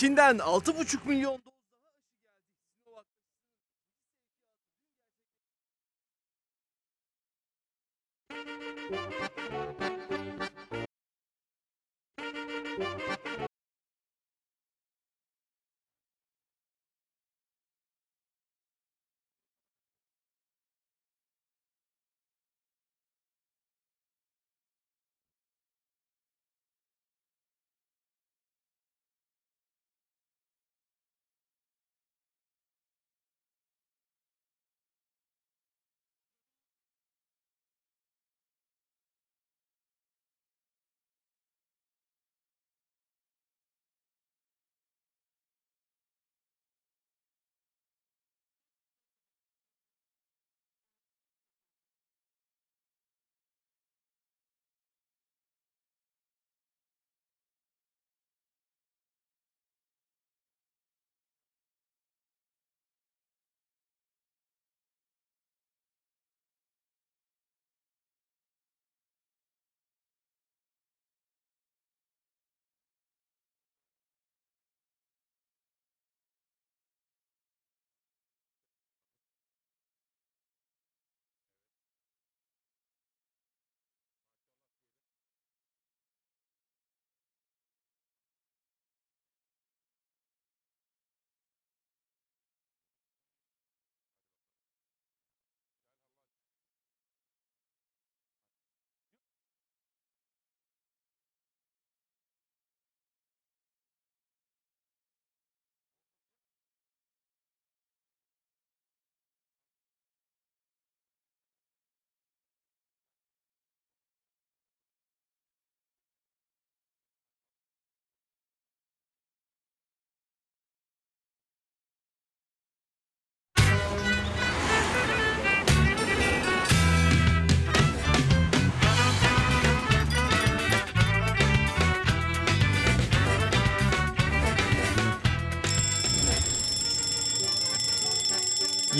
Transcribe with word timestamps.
Çin'den 0.00 0.38
6,5 0.38 1.08
milyon 1.08 1.42
doz 1.44 1.52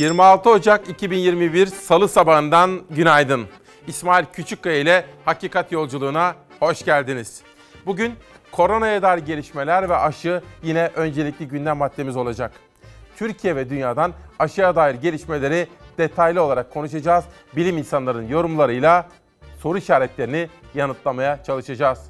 ...26 0.00 0.50
Ocak 0.50 0.88
2021 0.88 1.66
Salı 1.66 2.08
sabahından 2.08 2.80
günaydın. 2.90 3.46
İsmail 3.86 4.24
Küçükkaya 4.32 4.76
ile 4.78 5.04
Hakikat 5.24 5.72
Yolculuğuna 5.72 6.34
hoş 6.60 6.84
geldiniz. 6.84 7.42
Bugün 7.86 8.14
koronaya 8.52 9.02
dair 9.02 9.18
gelişmeler 9.18 9.88
ve 9.88 9.96
aşı 9.96 10.42
yine 10.62 10.90
öncelikli 10.94 11.48
gündem 11.48 11.76
maddemiz 11.76 12.16
olacak. 12.16 12.52
Türkiye 13.16 13.56
ve 13.56 13.70
dünyadan 13.70 14.12
aşıya 14.38 14.76
dair 14.76 14.94
gelişmeleri 14.94 15.66
detaylı 15.98 16.42
olarak 16.42 16.72
konuşacağız. 16.72 17.24
Bilim 17.56 17.78
insanların 17.78 18.28
yorumlarıyla 18.28 19.08
soru 19.62 19.78
işaretlerini 19.78 20.48
yanıtlamaya 20.74 21.42
çalışacağız. 21.42 22.00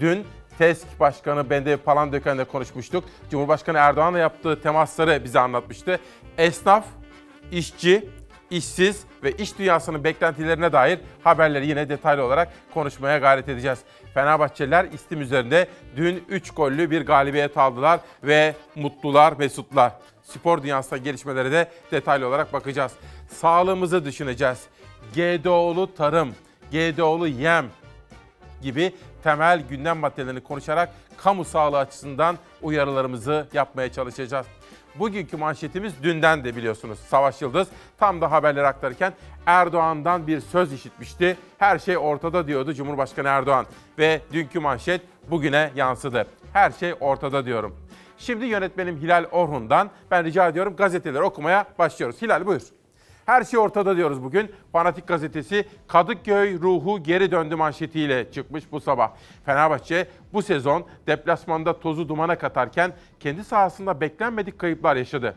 Dün 0.00 0.24
TESK 0.58 1.00
Başkanı 1.00 1.50
Bende 1.50 1.76
Palandöken'le 1.76 2.44
konuşmuştuk. 2.44 3.04
Cumhurbaşkanı 3.30 3.78
Erdoğan'la 3.78 4.18
yaptığı 4.18 4.62
temasları 4.62 5.24
bize 5.24 5.40
anlatmıştı. 5.40 6.00
Esnaf, 6.38 6.84
işçi, 7.52 8.08
işsiz 8.50 9.04
ve 9.22 9.32
iş 9.32 9.58
dünyasının 9.58 10.04
beklentilerine 10.04 10.72
dair 10.72 10.98
haberleri 11.24 11.66
yine 11.66 11.88
detaylı 11.88 12.24
olarak 12.24 12.48
konuşmaya 12.74 13.18
gayret 13.18 13.48
edeceğiz. 13.48 13.78
Fenerbahçeliler 14.14 14.84
istim 14.84 15.20
üzerinde 15.20 15.68
dün 15.96 16.24
3 16.28 16.50
gollü 16.50 16.90
bir 16.90 17.06
galibiyet 17.06 17.56
aldılar 17.56 18.00
ve 18.22 18.54
mutlular, 18.74 19.32
mesutlar. 19.38 19.92
Spor 20.22 20.62
dünyasında 20.62 20.96
gelişmelere 20.96 21.52
de 21.52 21.70
detaylı 21.92 22.28
olarak 22.28 22.52
bakacağız. 22.52 22.92
Sağlığımızı 23.28 24.04
düşüneceğiz. 24.04 24.66
GDO'lu 25.14 25.94
tarım, 25.94 26.34
GDO'lu 26.72 27.26
yem 27.26 27.66
gibi 28.62 28.94
temel 29.22 29.62
gündem 29.70 29.98
maddelerini 29.98 30.40
konuşarak 30.40 30.92
kamu 31.16 31.44
sağlığı 31.44 31.78
açısından 31.78 32.38
uyarılarımızı 32.62 33.46
yapmaya 33.52 33.92
çalışacağız. 33.92 34.46
Bugünkü 35.00 35.36
manşetimiz 35.36 36.02
dünden 36.02 36.44
de 36.44 36.56
biliyorsunuz 36.56 36.98
Savaş 36.98 37.42
Yıldız 37.42 37.68
tam 37.98 38.20
da 38.20 38.30
haberleri 38.30 38.66
aktarırken 38.66 39.12
Erdoğan'dan 39.46 40.26
bir 40.26 40.40
söz 40.40 40.72
işitmişti. 40.72 41.36
Her 41.58 41.78
şey 41.78 41.98
ortada 41.98 42.46
diyordu 42.46 42.74
Cumhurbaşkanı 42.74 43.28
Erdoğan 43.28 43.66
ve 43.98 44.20
dünkü 44.32 44.60
manşet 44.60 45.00
bugüne 45.30 45.70
yansıdı. 45.76 46.26
Her 46.52 46.70
şey 46.70 46.94
ortada 47.00 47.44
diyorum. 47.44 47.76
Şimdi 48.18 48.46
yönetmenim 48.46 48.96
Hilal 48.96 49.24
Orhun'dan 49.24 49.90
ben 50.10 50.24
rica 50.24 50.48
ediyorum 50.48 50.76
gazeteleri 50.76 51.22
okumaya 51.22 51.66
başlıyoruz. 51.78 52.22
Hilal 52.22 52.46
buyur. 52.46 52.62
Her 53.30 53.44
şey 53.44 53.60
ortada 53.60 53.96
diyoruz 53.96 54.22
bugün. 54.22 54.50
Fanatik 54.72 55.06
gazetesi 55.08 55.64
Kadıköy 55.88 56.60
ruhu 56.60 57.02
geri 57.02 57.30
döndü 57.30 57.56
manşetiyle 57.56 58.32
çıkmış 58.32 58.72
bu 58.72 58.80
sabah. 58.80 59.10
Fenerbahçe 59.46 60.06
bu 60.32 60.42
sezon 60.42 60.86
deplasmanda 61.06 61.80
tozu 61.80 62.08
dumana 62.08 62.38
katarken 62.38 62.92
kendi 63.20 63.44
sahasında 63.44 64.00
beklenmedik 64.00 64.58
kayıplar 64.58 64.96
yaşadı. 64.96 65.34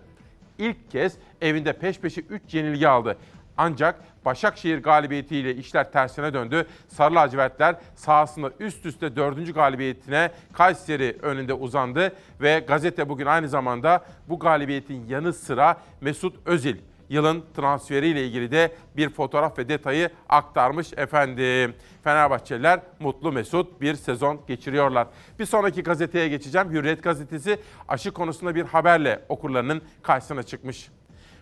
İlk 0.58 0.92
kez 0.92 1.18
evinde 1.42 1.74
peş 1.74 2.00
peşe 2.00 2.22
3 2.22 2.54
yenilgi 2.54 2.88
aldı. 2.88 3.18
Ancak 3.58 3.96
Başakşehir 4.26 4.84
galibiyetiyle 4.84 5.56
işler 5.56 5.92
tersine 5.92 6.34
döndü. 6.34 6.68
Sarı 6.88 7.16
lacivertler 7.16 7.76
sahasında 7.96 8.52
üst 8.60 8.86
üste 8.86 9.16
dördüncü 9.16 9.54
galibiyetine 9.54 10.32
Kayseri 10.54 11.18
önünde 11.22 11.54
uzandı 11.54 12.16
ve 12.42 12.64
gazete 12.68 13.10
bugün 13.10 13.26
aynı 13.26 13.50
zamanda 13.50 14.06
bu 14.30 14.40
galibiyetin 14.40 15.08
yanı 15.08 15.34
sıra 15.34 15.78
Mesut 16.02 16.36
Özil 16.46 16.76
yılın 17.10 17.44
transferiyle 17.56 18.28
ilgili 18.28 18.52
de 18.52 18.76
bir 18.98 19.10
fotoğraf 19.10 19.58
ve 19.60 19.70
detayı 19.70 20.10
aktarmış 20.30 20.94
efendim. 20.98 21.76
Fenerbahçeliler 22.04 22.80
mutlu 23.00 23.32
mesut 23.32 23.82
bir 23.82 23.96
sezon 23.96 24.42
geçiriyorlar. 24.48 25.08
Bir 25.40 25.46
sonraki 25.46 25.84
gazeteye 25.84 26.28
geçeceğim. 26.28 26.72
Hürriyet 26.72 27.04
gazetesi 27.04 27.60
aşı 27.88 28.12
konusunda 28.12 28.56
bir 28.56 28.64
haberle 28.64 29.20
okurlarının 29.30 29.82
karşısına 30.04 30.44
çıkmış. 30.44 30.90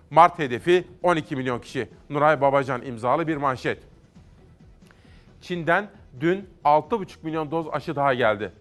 Mart 0.09 0.39
hedefi 0.39 0.87
12 1.03 1.35
milyon 1.35 1.59
kişi. 1.59 1.89
Nuray 2.09 2.41
Babacan 2.41 2.85
imzalı 2.85 3.27
bir 3.27 3.37
manşet. 3.37 3.83
Çin'den 5.41 5.89
dün 6.19 6.49
6,5 6.65 7.07
milyon 7.23 7.51
doz 7.51 7.65
aşı 7.71 7.95
daha 7.95 8.13
geldi. 8.13 8.51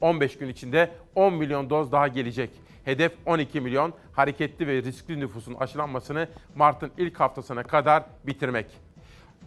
15 0.00 0.38
gün 0.38 0.48
içinde 0.48 0.90
10 1.14 1.34
milyon 1.34 1.70
doz 1.70 1.92
daha 1.92 2.08
gelecek. 2.08 2.50
Hedef 2.84 3.12
12 3.26 3.60
milyon 3.60 3.94
hareketli 4.12 4.66
ve 4.66 4.82
riskli 4.82 5.20
nüfusun 5.20 5.54
aşılanmasını 5.54 6.28
Mart'ın 6.56 6.90
ilk 6.98 7.20
haftasına 7.20 7.62
kadar 7.62 8.02
bitirmek. 8.26 8.66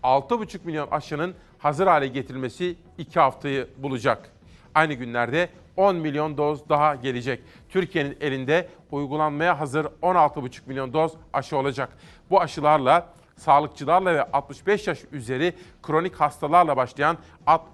6,5 0.03 0.59
milyon 0.63 0.87
aşının 0.91 1.35
hazır 1.57 1.87
hale 1.87 2.07
getirilmesi 2.07 2.75
2 2.97 3.19
haftayı 3.19 3.67
bulacak. 3.77 4.31
Aynı 4.75 4.93
günlerde 4.93 5.49
10 5.75 5.95
milyon 5.95 6.37
doz 6.37 6.69
daha 6.69 6.95
gelecek. 6.95 7.43
Türkiye'nin 7.69 8.17
elinde 8.21 8.69
uygulanmaya 8.91 9.59
hazır 9.59 9.85
16,5 9.85 10.61
milyon 10.67 10.93
doz 10.93 11.13
aşı 11.33 11.57
olacak. 11.57 11.89
Bu 12.29 12.41
aşılarla 12.41 13.13
sağlıkçılarla 13.35 14.13
ve 14.13 14.23
65 14.31 14.87
yaş 14.87 14.99
üzeri 15.11 15.53
kronik 15.83 16.15
hastalarla 16.15 16.77
başlayan 16.77 17.17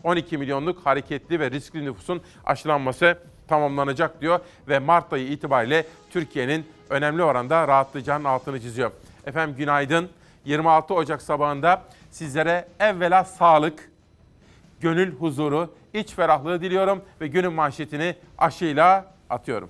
12 0.03 0.37
milyonluk 0.37 0.85
hareketli 0.85 1.39
ve 1.39 1.51
riskli 1.51 1.85
nüfusun 1.85 2.21
aşılanması 2.45 3.17
tamamlanacak 3.47 4.21
diyor 4.21 4.39
ve 4.67 4.79
Mart 4.79 5.13
ayı 5.13 5.27
itibariyle 5.27 5.85
Türkiye'nin 6.09 6.65
önemli 6.89 7.23
oranda 7.23 7.67
rahatlayacağının 7.67 8.25
altını 8.25 8.61
çiziyor. 8.61 8.91
Efendim 9.25 9.55
günaydın. 9.55 10.09
26 10.45 10.93
Ocak 10.93 11.21
sabahında 11.21 11.81
sizlere 12.11 12.67
evvela 12.79 13.23
sağlık, 13.23 13.91
gönül 14.81 15.15
huzuru, 15.15 15.73
iç 15.93 16.13
ferahlığı 16.13 16.61
diliyorum 16.61 17.01
ve 17.21 17.27
günün 17.27 17.53
manşetini 17.53 18.15
aşıyla 18.37 19.05
atıyorum. 19.29 19.69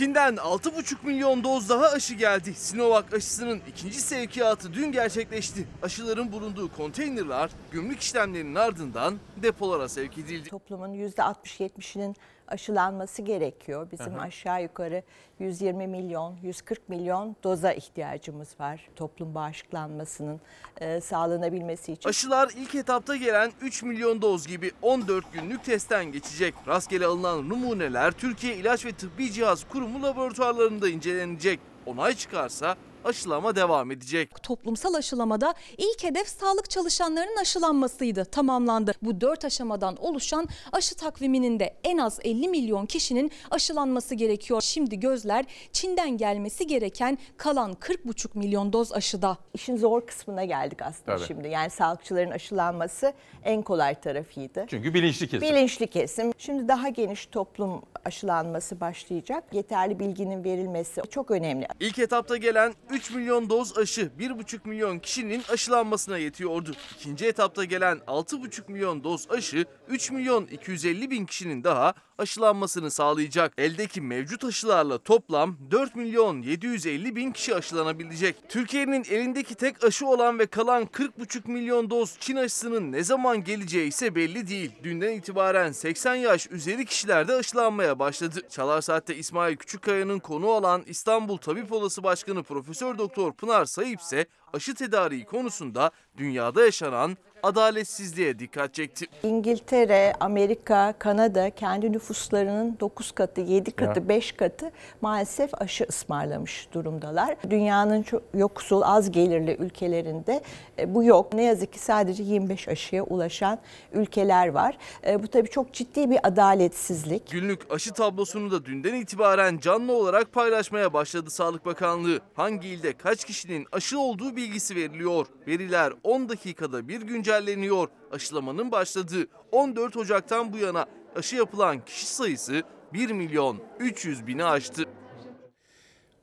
Çin'den 0.00 0.36
6,5 0.36 1.06
milyon 1.06 1.44
doz 1.44 1.68
daha 1.68 1.86
aşı 1.86 2.14
geldi. 2.14 2.54
Sinovac 2.54 3.14
aşısının 3.14 3.60
ikinci 3.68 4.00
sevkiyatı 4.00 4.74
dün 4.74 4.92
gerçekleşti. 4.92 5.66
Aşıların 5.82 6.32
bulunduğu 6.32 6.72
konteynerler 6.72 7.50
gümrük 7.70 8.00
işlemlerinin 8.00 8.54
ardından 8.54 9.18
depolara 9.36 9.88
sevk 9.88 10.18
edildi. 10.18 10.48
Toplumun 10.48 10.94
%60-70'inin 10.94 12.16
aşılanması 12.50 13.22
gerekiyor. 13.22 13.88
Bizim 13.92 14.18
aşağı 14.18 14.62
yukarı 14.62 15.02
120 15.38 15.86
milyon, 15.86 16.36
140 16.42 16.88
milyon 16.88 17.36
doza 17.44 17.72
ihtiyacımız 17.72 18.48
var. 18.60 18.88
Toplum 18.96 19.34
bağışıklanmasının 19.34 20.40
e, 20.80 21.00
sağlanabilmesi 21.00 21.92
için. 21.92 22.08
Aşılar 22.08 22.50
ilk 22.56 22.74
etapta 22.74 23.16
gelen 23.16 23.52
3 23.60 23.82
milyon 23.82 24.22
doz 24.22 24.46
gibi 24.46 24.70
14 24.82 25.32
günlük 25.32 25.64
testten 25.64 26.12
geçecek. 26.12 26.54
Rastgele 26.66 27.06
alınan 27.06 27.48
numuneler 27.48 28.12
Türkiye 28.12 28.56
İlaç 28.56 28.86
ve 28.86 28.92
Tıbbi 28.92 29.32
Cihaz 29.32 29.64
Kurumu 29.68 30.02
laboratuvarlarında 30.02 30.88
incelenecek. 30.88 31.60
Onay 31.86 32.14
çıkarsa 32.14 32.76
aşılama 33.04 33.56
devam 33.56 33.90
edecek. 33.90 34.42
toplumsal 34.42 34.94
aşılamada 34.94 35.54
ilk 35.78 36.04
hedef 36.04 36.28
sağlık 36.28 36.70
çalışanlarının 36.70 37.36
aşılanmasıydı. 37.36 38.24
Tamamlandı. 38.24 38.92
Bu 39.02 39.20
dört 39.20 39.44
aşamadan 39.44 39.96
oluşan 39.96 40.48
aşı 40.72 40.94
takviminin 40.94 41.60
de 41.60 41.76
en 41.84 41.98
az 41.98 42.18
50 42.24 42.48
milyon 42.48 42.86
kişinin 42.86 43.30
aşılanması 43.50 44.14
gerekiyor. 44.14 44.60
Şimdi 44.60 45.00
gözler 45.00 45.44
Çin'den 45.72 46.16
gelmesi 46.16 46.66
gereken 46.66 47.18
kalan 47.36 47.72
40,5 47.72 48.38
milyon 48.38 48.72
doz 48.72 48.92
aşıda. 48.92 49.38
İşin 49.54 49.76
zor 49.76 50.06
kısmına 50.06 50.44
geldik 50.44 50.82
aslında 50.82 51.16
Tabii. 51.16 51.26
şimdi. 51.26 51.48
Yani 51.48 51.70
sağlıkçıların 51.70 52.30
aşılanması 52.30 53.12
en 53.44 53.62
kolay 53.62 54.00
tarafıydı. 54.00 54.66
Çünkü 54.70 54.94
bilinçli 54.94 55.28
kesim. 55.28 55.48
Bilinçli 55.48 55.86
kesim. 55.86 56.32
Şimdi 56.38 56.68
daha 56.68 56.88
geniş 56.88 57.26
toplum 57.26 57.82
aşılanması 58.04 58.80
başlayacak. 58.80 59.44
Yeterli 59.52 59.98
bilginin 59.98 60.44
verilmesi 60.44 61.02
çok 61.10 61.30
önemli. 61.30 61.66
İlk 61.80 61.98
etapta 61.98 62.36
gelen 62.36 62.74
3 62.90 63.10
milyon 63.10 63.50
doz 63.50 63.78
aşı 63.78 64.10
1,5 64.18 64.68
milyon 64.68 64.98
kişinin 64.98 65.42
aşılanmasına 65.52 66.18
yetiyordu. 66.18 66.72
İkinci 66.96 67.26
etapta 67.26 67.64
gelen 67.64 67.98
6,5 67.98 68.72
milyon 68.72 69.04
doz 69.04 69.30
aşı 69.30 69.64
3 69.88 70.10
milyon 70.10 70.46
250 70.46 71.10
bin 71.10 71.26
kişinin 71.26 71.64
daha 71.64 71.94
aşılanmasını 72.20 72.90
sağlayacak. 72.90 73.52
Eldeki 73.58 74.00
mevcut 74.00 74.44
aşılarla 74.44 74.98
toplam 74.98 75.56
4 75.70 75.96
milyon 75.96 76.42
750 76.42 77.16
bin 77.16 77.32
kişi 77.32 77.54
aşılanabilecek. 77.54 78.36
Türkiye'nin 78.48 79.04
elindeki 79.10 79.54
tek 79.54 79.84
aşı 79.84 80.06
olan 80.06 80.38
ve 80.38 80.46
kalan 80.46 80.82
40,5 80.82 81.50
milyon 81.50 81.90
doz 81.90 82.16
Çin 82.20 82.36
aşısının 82.36 82.92
ne 82.92 83.04
zaman 83.04 83.44
geleceği 83.44 83.88
ise 83.88 84.14
belli 84.14 84.48
değil. 84.48 84.72
Dünden 84.82 85.12
itibaren 85.12 85.72
80 85.72 86.14
yaş 86.14 86.50
üzeri 86.50 86.84
kişiler 86.84 87.28
de 87.28 87.34
aşılanmaya 87.34 87.98
başladı. 87.98 88.40
Çalar 88.50 88.80
Saat'te 88.80 89.16
İsmail 89.16 89.56
Küçükkaya'nın 89.56 90.18
konu 90.18 90.46
olan 90.46 90.82
İstanbul 90.86 91.36
Tabip 91.36 91.72
Odası 91.72 92.02
Başkanı 92.02 92.42
Profesör 92.42 92.98
Doktor 92.98 93.32
Pınar 93.32 93.64
Sayıp 93.64 94.00
ise 94.00 94.26
aşı 94.52 94.74
tedariği 94.74 95.24
konusunda 95.24 95.90
dünyada 96.16 96.64
yaşanan 96.64 97.16
adaletsizliğe 97.42 98.38
dikkat 98.38 98.74
çekti. 98.74 99.06
İngiltere, 99.22 100.12
Amerika, 100.20 100.94
Kanada 100.98 101.50
kendi 101.50 101.92
nüfuslarının 101.92 102.76
9 102.80 103.12
katı, 103.12 103.40
7 103.40 103.70
katı, 103.70 104.00
Ya. 104.00 104.08
5 104.08 104.32
katı 104.32 104.70
maalesef 105.00 105.62
aşı 105.62 105.84
ısmarlamış 105.88 106.68
durumdalar. 106.72 107.36
Dünyanın 107.50 108.02
çok 108.02 108.22
yoksul, 108.34 108.82
az 108.84 109.10
gelirli 109.10 109.56
ülkelerinde 109.60 110.40
e, 110.78 110.94
bu 110.94 111.04
yok. 111.04 111.32
Ne 111.32 111.42
yazık 111.42 111.72
ki 111.72 111.78
sadece 111.78 112.22
25 112.22 112.68
aşıya 112.68 113.02
ulaşan 113.02 113.58
ülkeler 113.92 114.48
var. 114.48 114.78
E, 115.06 115.22
Bu 115.22 115.28
tabii 115.28 115.48
çok 115.50 115.72
ciddi 115.72 116.10
bir 116.10 116.18
adaletsizlik. 116.22 117.30
Günlük 117.30 117.72
aşı 117.72 117.92
tablosunu 117.92 118.50
da 118.50 118.64
dünden 118.66 118.94
itibaren 118.94 119.58
canlı 119.58 119.92
olarak 119.92 120.32
paylaşmaya 120.32 120.92
başladı 120.92 121.30
Sağlık 121.30 121.66
Bakanlığı. 121.66 122.20
Hangi 122.34 122.68
ilde 122.68 122.92
kaç 122.92 123.24
kişinin 123.24 123.66
aşı 123.72 123.98
olduğu 124.00 124.36
bilgisi 124.36 124.76
veriliyor. 124.76 125.26
Veriler 125.46 125.92
10 126.04 126.28
dakikada 126.28 126.88
bir 126.88 127.00
güncelleniyor. 127.30 127.88
Aşılamanın 128.12 128.72
başladığı 128.72 129.26
14 129.52 129.96
Ocak'tan 129.96 130.52
bu 130.52 130.58
yana 130.58 130.86
aşı 131.16 131.36
yapılan 131.36 131.84
kişi 131.84 132.06
sayısı 132.06 132.62
1 132.92 133.10
milyon 133.10 133.62
300 133.78 134.26
bini 134.26 134.44
aştı. 134.44 134.84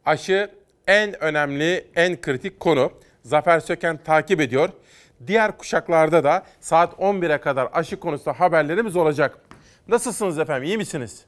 Aşı 0.06 0.51
en 0.88 1.24
önemli, 1.24 1.88
en 1.95 2.21
kritik 2.21 2.59
konu. 2.59 2.92
Zafer 3.24 3.59
Söken 3.59 4.04
takip 4.04 4.42
ediyor. 4.42 4.69
Diğer 5.27 5.57
kuşaklarda 5.57 6.24
da 6.24 6.45
saat 6.59 6.94
11'e 6.94 7.38
kadar 7.38 7.69
aşı 7.74 8.00
konusunda 8.00 8.39
haberlerimiz 8.39 8.95
olacak. 8.95 9.39
Nasılsınız 9.88 10.39
efendim, 10.39 10.63
iyi 10.63 10.77
misiniz? 10.77 11.25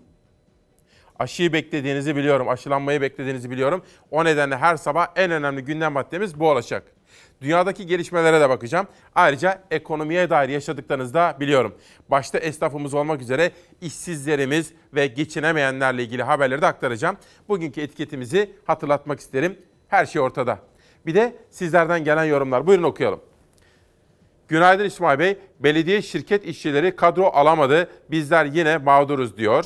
Aşıyı 1.19 1.53
beklediğinizi 1.53 2.15
biliyorum, 2.15 2.49
aşılanmayı 2.49 3.01
beklediğinizi 3.01 3.51
biliyorum. 3.51 3.83
O 4.11 4.25
nedenle 4.25 4.57
her 4.57 4.77
sabah 4.77 5.07
en 5.15 5.31
önemli 5.31 5.61
gündem 5.61 5.93
maddemiz 5.93 6.39
bu 6.39 6.49
olacak. 6.49 6.98
Dünyadaki 7.41 7.85
gelişmelere 7.85 8.41
de 8.41 8.49
bakacağım. 8.49 8.87
Ayrıca 9.15 9.63
ekonomiye 9.71 10.29
dair 10.29 10.49
yaşadıklarınızı 10.49 11.13
da 11.13 11.37
biliyorum. 11.39 11.75
Başta 12.09 12.37
esnafımız 12.37 12.93
olmak 12.93 13.21
üzere 13.21 13.51
işsizlerimiz 13.81 14.73
ve 14.93 15.07
geçinemeyenlerle 15.07 16.03
ilgili 16.03 16.23
haberleri 16.23 16.61
de 16.61 16.65
aktaracağım. 16.65 17.17
Bugünkü 17.49 17.81
etiketimizi 17.81 18.51
hatırlatmak 18.65 19.19
isterim. 19.19 19.57
Her 19.87 20.05
şey 20.05 20.21
ortada. 20.21 20.59
Bir 21.05 21.15
de 21.15 21.35
sizlerden 21.49 22.03
gelen 22.03 22.25
yorumlar. 22.25 22.67
Buyurun 22.67 22.83
okuyalım. 22.83 23.19
Günaydın 24.47 24.85
İsmail 24.85 25.19
Bey. 25.19 25.37
Belediye 25.59 26.01
şirket 26.01 26.45
işçileri 26.45 26.95
kadro 26.95 27.25
alamadı. 27.25 27.89
Bizler 28.11 28.45
yine 28.45 28.77
mağduruz 28.77 29.37
diyor. 29.37 29.65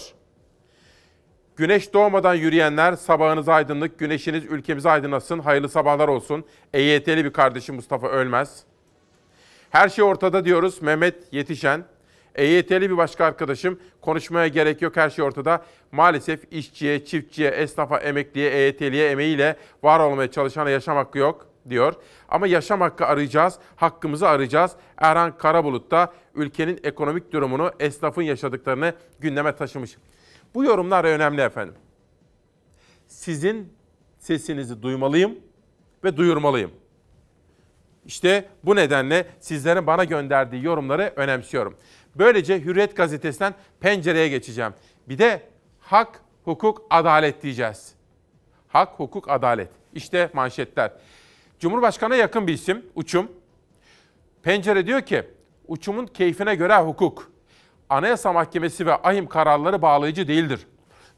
Güneş 1.56 1.94
doğmadan 1.94 2.34
yürüyenler 2.34 2.94
sabahınız 2.94 3.50
aydınlık, 3.50 4.00
güneşiniz 4.00 4.46
ülkemizi 4.46 4.90
aydınlatsın, 4.90 5.40
hayırlı 5.40 5.70
sabahlar 5.70 6.08
olsun. 6.08 6.46
EYT'li 6.74 7.26
bir 7.26 7.34
kardeşim 7.34 7.76
Mustafa 7.76 8.08
Ölmez. 8.08 8.64
Her 9.70 9.90
şey 9.90 10.04
ortada 10.04 10.46
diyoruz 10.46 10.82
Mehmet 10.82 11.16
Yetişen. 11.32 11.86
EYT'li 12.36 12.90
bir 12.90 12.98
başka 12.98 13.26
arkadaşım 13.26 13.80
konuşmaya 14.02 14.48
gerek 14.48 14.82
yok 14.82 14.98
her 14.98 15.10
şey 15.10 15.25
ortada. 15.25 15.66
Maalesef 15.92 16.39
işçiye, 16.51 17.06
çiftçiye, 17.06 17.50
esnafa, 17.50 17.98
emekliye, 17.98 18.51
EYT'liye 18.51 19.10
emeğiyle 19.10 19.58
var 19.84 20.00
olmaya 20.00 20.32
çalışana 20.32 20.70
yaşam 20.70 20.98
hakkı 20.98 21.18
yok 21.18 21.48
diyor. 21.70 21.94
Ama 22.30 22.48
yaşam 22.48 22.82
hakkı 22.82 23.06
arayacağız, 23.06 23.60
hakkımızı 23.75 24.30
arayacağız. 24.30 24.72
Erhan 24.98 25.38
Karabulut 25.38 25.92
da 25.92 26.13
ülkenin 26.36 26.80
ekonomik 26.84 27.32
durumunu, 27.32 27.72
esnafın 27.80 28.22
yaşadıklarını 28.22 28.94
gündeme 29.20 29.56
taşımış. 29.56 29.98
Bu 30.55 30.63
yorumlar 30.63 31.03
önemli 31.05 31.41
efendim. 31.41 31.75
Sizin 33.07 33.74
sesinizi 34.19 34.81
duymalıyım 34.81 35.39
ve 36.03 36.17
duyurmalıyım. 36.17 36.72
İşte 38.05 38.50
bu 38.63 38.75
nedenle 38.75 39.27
sizlerin 39.39 39.88
bana 39.88 40.03
gönderdiği 40.03 40.63
yorumları 40.63 41.13
önemsiyorum. 41.15 41.77
Böylece 42.15 42.62
Hürriyet 42.62 42.95
gazetesinden 42.95 43.53
pencereye 43.79 44.27
geçeceğim. 44.27 44.74
Bir 45.10 45.17
de 45.17 45.41
hak, 45.79 46.22
hukuk, 46.43 46.81
adalet 46.89 47.43
diyeceğiz. 47.43 47.95
Hak, 48.67 49.00
hukuk, 49.00 49.29
adalet. 49.29 49.69
İşte 49.93 50.29
manşetler. 50.33 50.91
Cumhurbaşkanına 51.60 52.15
yakın 52.15 52.48
bir 52.48 52.53
isim, 52.53 52.86
Uçum. 52.95 53.31
Pencere 54.43 54.88
diyor 54.88 55.01
ki, 55.01 55.24
uçumun 55.67 56.05
keyfine 56.07 56.55
göre 56.55 56.77
hukuk. 56.77 57.31
Anayasa 57.90 58.34
Mahkemesi 58.34 58.86
ve 58.86 58.94
ahim 58.94 59.28
kararları 59.28 59.82
bağlayıcı 59.82 60.28
değildir. 60.28 60.68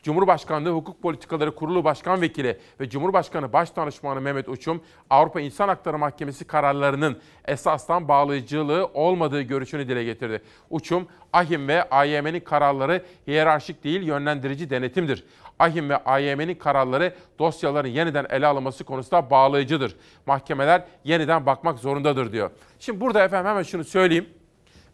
Cumhurbaşkanlığı 0.05 0.69
Hukuk 0.69 1.01
Politikaları 1.01 1.55
Kurulu 1.55 1.84
Başkan 1.84 2.22
Vekili 2.22 2.60
ve 2.79 2.89
Cumhurbaşkanı 2.89 3.53
Başdanışmanı 3.53 4.22
Mehmet 4.22 4.50
Uçum, 4.50 4.81
Avrupa 5.10 5.41
İnsan 5.41 5.67
Hakları 5.67 5.98
Mahkemesi 5.98 6.45
kararlarının 6.45 7.19
esasdan 7.45 8.07
bağlayıcılığı 8.07 8.86
olmadığı 8.93 9.41
görüşünü 9.41 9.88
dile 9.88 10.03
getirdi. 10.03 10.41
Uçum, 10.69 11.07
AHİM 11.34 11.67
ve 11.67 11.89
AYM'nin 11.89 12.39
kararları 12.39 13.05
hiyerarşik 13.27 13.84
değil 13.84 14.01
yönlendirici 14.01 14.69
denetimdir. 14.69 15.24
AHİM 15.60 15.89
ve 15.89 15.98
AYM'nin 15.98 16.55
kararları 16.55 17.13
dosyaların 17.39 17.89
yeniden 17.89 18.25
ele 18.29 18.48
alınması 18.48 18.84
konusunda 18.84 19.29
bağlayıcıdır. 19.29 19.95
Mahkemeler 20.25 20.84
yeniden 21.03 21.45
bakmak 21.45 21.79
zorundadır 21.79 22.31
diyor. 22.31 22.51
Şimdi 22.79 23.01
burada 23.01 23.24
efendim 23.24 23.50
hemen 23.50 23.63
şunu 23.63 23.84
söyleyeyim. 23.84 24.29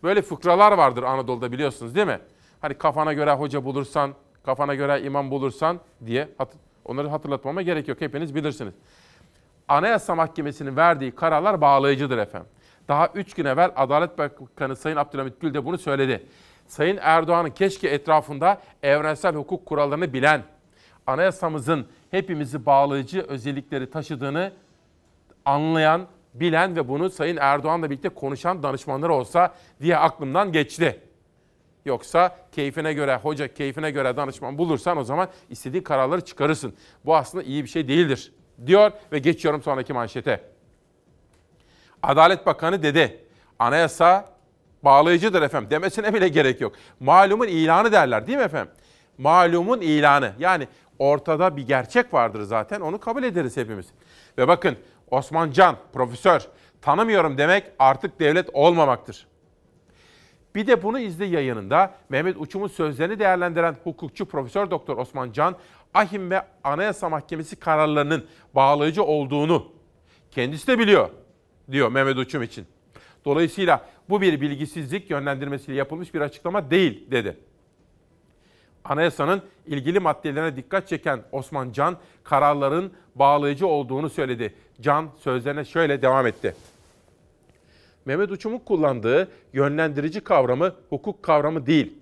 Böyle 0.03 0.22
fıkralar 0.22 0.72
vardır 0.72 1.03
Anadolu'da 1.03 1.51
biliyorsunuz 1.51 1.96
değil 1.96 2.08
mi? 2.08 2.20
Hani 2.62 2.74
kafana 2.74 3.13
göre 3.13 3.31
hoca 3.34 3.63
bulursan, 3.65 4.13
kafana 4.43 4.75
göre 4.75 5.01
imam 5.01 5.31
bulursan 5.31 5.79
diye 6.05 6.29
hat- 6.38 6.53
onları 6.86 7.08
hatırlatmama 7.10 7.62
gerek 7.62 7.88
yok. 7.88 8.01
Hepiniz 8.01 8.36
bilirsiniz. 8.36 8.74
Anayasa 9.67 10.15
Mahkemesi'nin 10.15 10.75
verdiği 10.75 11.12
kararlar 11.12 11.62
bağlayıcıdır 11.62 12.17
efendim. 12.17 12.50
Daha 12.88 13.08
3 13.08 13.34
gün 13.34 13.46
evvel 13.46 13.72
Adalet 13.75 14.17
Bakanı 14.17 14.75
Sayın 14.75 14.96
Abdülhamit 14.98 15.41
Gül 15.41 15.53
de 15.53 15.65
bunu 15.65 15.77
söyledi. 15.77 16.25
Sayın 16.67 17.00
Erdoğan'ın 17.01 17.50
keşke 17.50 17.88
etrafında 17.88 18.62
evrensel 18.84 19.36
hukuk 19.36 19.65
kurallarını 19.65 20.13
bilen, 20.13 20.43
anayasamızın 21.08 21.88
hepimizi 22.12 22.65
bağlayıcı 22.65 23.22
özellikleri 23.22 23.89
taşıdığını 23.89 24.51
anlayan, 25.46 26.08
bilen 26.34 26.76
ve 26.76 26.88
bunu 26.88 27.10
Sayın 27.10 27.38
Erdoğan'la 27.42 27.90
birlikte 27.90 28.10
konuşan 28.10 28.64
danışmanları 28.64 29.14
olsa 29.14 29.54
diye 29.82 29.98
aklımdan 29.98 30.52
geçti. 30.52 31.02
Yoksa 31.86 32.38
keyfine 32.52 32.94
göre, 32.94 33.16
hoca 33.16 33.54
keyfine 33.54 33.92
göre 33.92 34.18
danışman 34.18 34.58
bulursan 34.58 34.98
o 34.98 35.04
zaman 35.04 35.28
istediğin 35.50 35.84
kararları 35.84 36.22
çıkarırsın. 36.22 36.74
Bu 37.06 37.16
aslında 37.16 37.44
iyi 37.44 37.64
bir 37.64 37.70
şey 37.70 37.88
değildir 37.88 38.34
diyor 38.66 38.92
ve 39.12 39.20
geçiyorum 39.20 39.62
sonraki 39.62 39.94
manşete. 39.94 40.44
Adalet 42.04 42.46
Bakanı 42.46 42.84
dedi. 42.84 43.24
Anayasa 43.60 44.26
bağlayıcıdır 44.84 45.42
efendim 45.42 45.70
demesine 45.70 46.14
bile 46.14 46.28
gerek 46.28 46.62
yok. 46.62 46.74
Malumun 47.00 47.48
ilanı 47.48 47.92
derler 47.92 48.28
değil 48.28 48.38
mi 48.38 48.44
efendim? 48.44 48.74
Malumun 49.18 49.82
ilanı. 49.82 50.34
Yani 50.40 50.68
ortada 51.00 51.58
bir 51.58 51.68
gerçek 51.68 52.14
vardır 52.14 52.42
zaten 52.42 52.82
onu 52.82 53.00
kabul 53.00 53.24
ederiz 53.24 53.58
hepimiz. 53.58 53.86
Ve 54.38 54.48
bakın 54.48 54.78
Osman 55.12 55.51
Can 55.51 55.77
profesör 55.94 56.48
tanımıyorum 56.82 57.38
demek 57.38 57.63
artık 57.80 58.20
devlet 58.20 58.50
olmamaktır. 58.53 59.27
Bir 60.56 60.68
de 60.68 60.84
bunu 60.84 61.00
izle 61.00 61.25
yayınında 61.25 61.96
Mehmet 62.10 62.38
Uçum'un 62.38 62.68
sözlerini 62.68 63.20
değerlendiren 63.20 63.75
hukukçu 63.84 64.25
Profesör 64.25 64.72
Doktor 64.72 64.98
Osman 64.98 65.32
Can, 65.32 65.56
Ahim 65.94 66.32
ve 66.32 66.41
Anayasa 66.63 67.10
Mahkemesi 67.10 67.56
kararlarının 67.56 68.25
bağlayıcı 68.56 69.03
olduğunu 69.03 69.72
kendisi 70.32 70.68
de 70.68 70.80
biliyor 70.80 71.10
diyor 71.72 71.91
Mehmet 71.91 72.18
Uçum 72.18 72.44
için. 72.44 72.65
Dolayısıyla 73.25 73.86
bu 74.10 74.22
bir 74.22 74.41
bilgisizlik 74.41 75.10
yönlendirmesiyle 75.10 75.77
yapılmış 75.77 76.13
bir 76.13 76.22
açıklama 76.22 76.72
değil 76.72 77.12
dedi. 77.12 77.38
Anayasanın 78.84 79.41
ilgili 79.65 80.00
maddelerine 80.00 80.56
dikkat 80.56 80.88
çeken 80.88 81.22
Osman 81.32 81.72
Can 81.72 81.98
kararların 82.24 82.94
bağlayıcı 83.15 83.68
olduğunu 83.68 84.10
söyledi. 84.10 84.53
Can 84.82 85.10
sözlerine 85.20 85.65
şöyle 85.65 86.01
devam 86.01 86.27
etti. 86.27 86.56
Mehmet 88.06 88.32
Uçum'un 88.32 88.60
kullandığı 88.60 89.27
yönlendirici 89.53 90.22
kavramı 90.22 90.75
hukuk 90.89 91.24
kavramı 91.24 91.65
değil. 91.65 91.94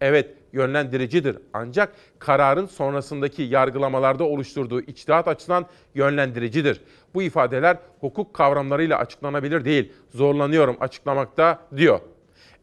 Evet 0.00 0.34
yönlendiricidir 0.52 1.38
ancak 1.52 1.92
kararın 2.18 2.66
sonrasındaki 2.66 3.42
yargılamalarda 3.42 4.24
oluşturduğu 4.24 4.80
içtihat 4.80 5.28
açısından 5.28 5.66
yönlendiricidir. 5.94 6.80
Bu 7.14 7.22
ifadeler 7.22 7.78
hukuk 8.00 8.34
kavramlarıyla 8.34 8.98
açıklanabilir 8.98 9.64
değil. 9.64 9.92
Zorlanıyorum 10.14 10.76
açıklamakta 10.80 11.58
diyor. 11.76 12.00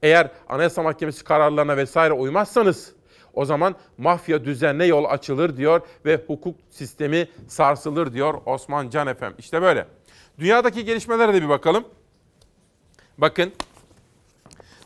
Eğer 0.03 0.31
Anayasa 0.49 0.83
Mahkemesi 0.83 1.23
kararlarına 1.23 1.77
vesaire 1.77 2.13
uymazsanız 2.13 2.93
o 3.33 3.45
zaman 3.45 3.75
mafya 3.97 4.45
düzenine 4.45 4.85
yol 4.85 5.05
açılır 5.05 5.57
diyor 5.57 5.81
ve 6.05 6.23
hukuk 6.27 6.55
sistemi 6.69 7.27
sarsılır 7.47 8.13
diyor 8.13 8.33
Osman 8.45 8.89
Can 8.89 9.07
Efem. 9.07 9.33
İşte 9.37 9.61
böyle. 9.61 9.87
Dünyadaki 10.39 10.85
gelişmelere 10.85 11.33
de 11.33 11.41
bir 11.41 11.49
bakalım. 11.49 11.85
Bakın 13.17 13.51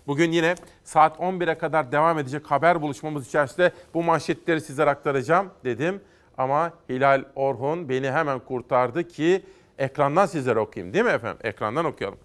bugün 0.08 0.32
yine 0.32 0.56
saat 0.84 1.18
11'e 1.18 1.58
kadar 1.58 1.92
devam 1.92 2.20
edecek 2.20 2.46
haber 2.52 2.82
buluşmamız 2.82 3.28
içerisinde 3.28 3.72
bu 3.94 4.04
manşetleri 4.04 4.62
sizlere 4.62 4.90
aktaracağım 4.90 5.50
dedim. 5.64 6.02
Ama 6.38 6.74
Hilal 6.90 7.24
Orhun 7.36 7.90
beni 7.90 8.12
hemen 8.12 8.40
kurtardı 8.40 9.08
ki 9.08 9.44
ekrandan 9.78 10.26
sizlere 10.26 10.60
okuyayım 10.60 10.94
değil 10.94 11.06
mi 11.06 11.12
efendim? 11.12 11.40
Ekrandan 11.44 11.86
okuyalım. 11.86 12.20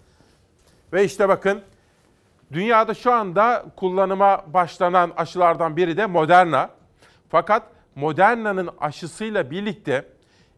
Ve 0.93 1.03
işte 1.05 1.29
bakın 1.29 1.61
dünyada 2.53 2.93
şu 2.93 3.13
anda 3.13 3.65
kullanıma 3.75 4.43
başlanan 4.47 5.11
aşılardan 5.17 5.77
biri 5.77 5.97
de 5.97 6.05
Moderna. 6.05 6.69
Fakat 7.29 7.63
Moderna'nın 7.95 8.69
aşısıyla 8.79 9.51
birlikte 9.51 10.05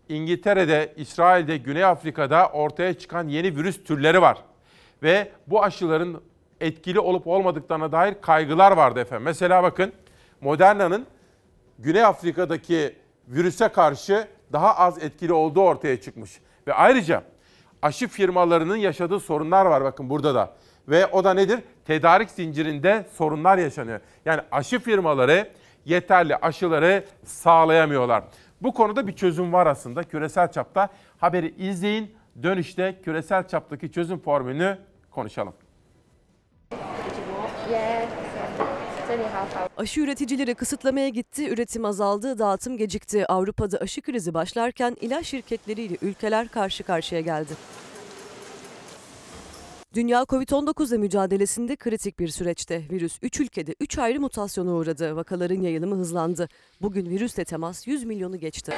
İngiltere'de, 0.09 0.93
İsrail'de, 0.97 1.57
Güney 1.57 1.85
Afrika'da 1.85 2.49
ortaya 2.49 2.93
çıkan 2.93 3.27
yeni 3.27 3.55
virüs 3.55 3.83
türleri 3.83 4.21
var 4.21 4.37
ve 5.03 5.31
bu 5.47 5.63
aşıların 5.63 6.21
etkili 6.61 6.99
olup 6.99 7.27
olmadıklarına 7.27 7.91
dair 7.91 8.15
kaygılar 8.21 8.71
vardı 8.71 8.99
efendim. 8.99 9.25
Mesela 9.25 9.63
bakın 9.63 9.93
Moderna'nın 10.41 11.05
Güney 11.79 12.03
Afrika'daki 12.03 12.95
virüse 13.27 13.67
karşı 13.67 14.27
daha 14.53 14.75
az 14.75 15.03
etkili 15.03 15.33
olduğu 15.33 15.61
ortaya 15.61 16.01
çıkmış. 16.01 16.41
Ve 16.67 16.73
ayrıca 16.73 17.23
aşı 17.81 18.07
firmalarının 18.07 18.75
yaşadığı 18.75 19.19
sorunlar 19.19 19.65
var 19.65 19.83
bakın 19.83 20.09
burada 20.09 20.35
da. 20.35 20.53
Ve 20.87 21.07
o 21.07 21.23
da 21.23 21.33
nedir? 21.33 21.59
Tedarik 21.86 22.30
zincirinde 22.32 23.06
sorunlar 23.13 23.58
yaşanıyor. 23.58 24.00
Yani 24.25 24.42
aşı 24.51 24.80
firmaları 24.80 25.50
yeterli 25.86 26.36
aşıları 26.36 27.06
sağlayamıyorlar. 27.24 28.24
Bu 28.62 28.74
konuda 28.74 29.08
bir 29.08 29.15
çözüm 29.15 29.54
var 29.54 29.68
aslında 29.68 30.04
küresel 30.04 30.51
çapta. 30.51 30.89
Haberi 31.18 31.56
izleyin. 31.58 32.15
Dönüşte 32.44 33.01
küresel 33.04 33.48
çaptaki 33.48 33.92
çözüm 33.92 34.20
formülünü 34.20 34.77
konuşalım. 35.12 35.54
Aşı 39.77 40.01
üreticileri 40.01 40.56
kısıtlamaya 40.56 41.10
gitti, 41.10 41.50
üretim 41.50 41.86
azaldı, 41.86 42.39
dağıtım 42.39 42.77
gecikti. 42.77 43.32
Avrupa'da 43.32 43.77
aşı 43.77 44.01
krizi 44.01 44.34
başlarken 44.34 44.96
ilaç 45.01 45.25
şirketleriyle 45.25 45.98
ülkeler 46.01 46.48
karşı 46.48 46.84
karşıya 46.84 47.22
geldi. 47.22 47.54
Dünya 49.95 50.21
Covid-19 50.21 50.89
ile 50.89 50.97
mücadelesinde 50.97 51.75
kritik 51.75 52.19
bir 52.19 52.27
süreçte. 52.27 52.83
Virüs 52.91 53.19
3 53.21 53.39
ülkede 53.39 53.75
3 53.79 53.97
ayrı 53.97 54.21
mutasyona 54.21 54.71
uğradı. 54.71 55.15
Vakaların 55.15 55.61
yayılımı 55.61 55.95
hızlandı. 55.95 56.49
Bugün 56.81 57.05
virüsle 57.09 57.45
temas 57.45 57.87
100 57.87 58.03
milyonu 58.03 58.39
geçti. 58.39 58.73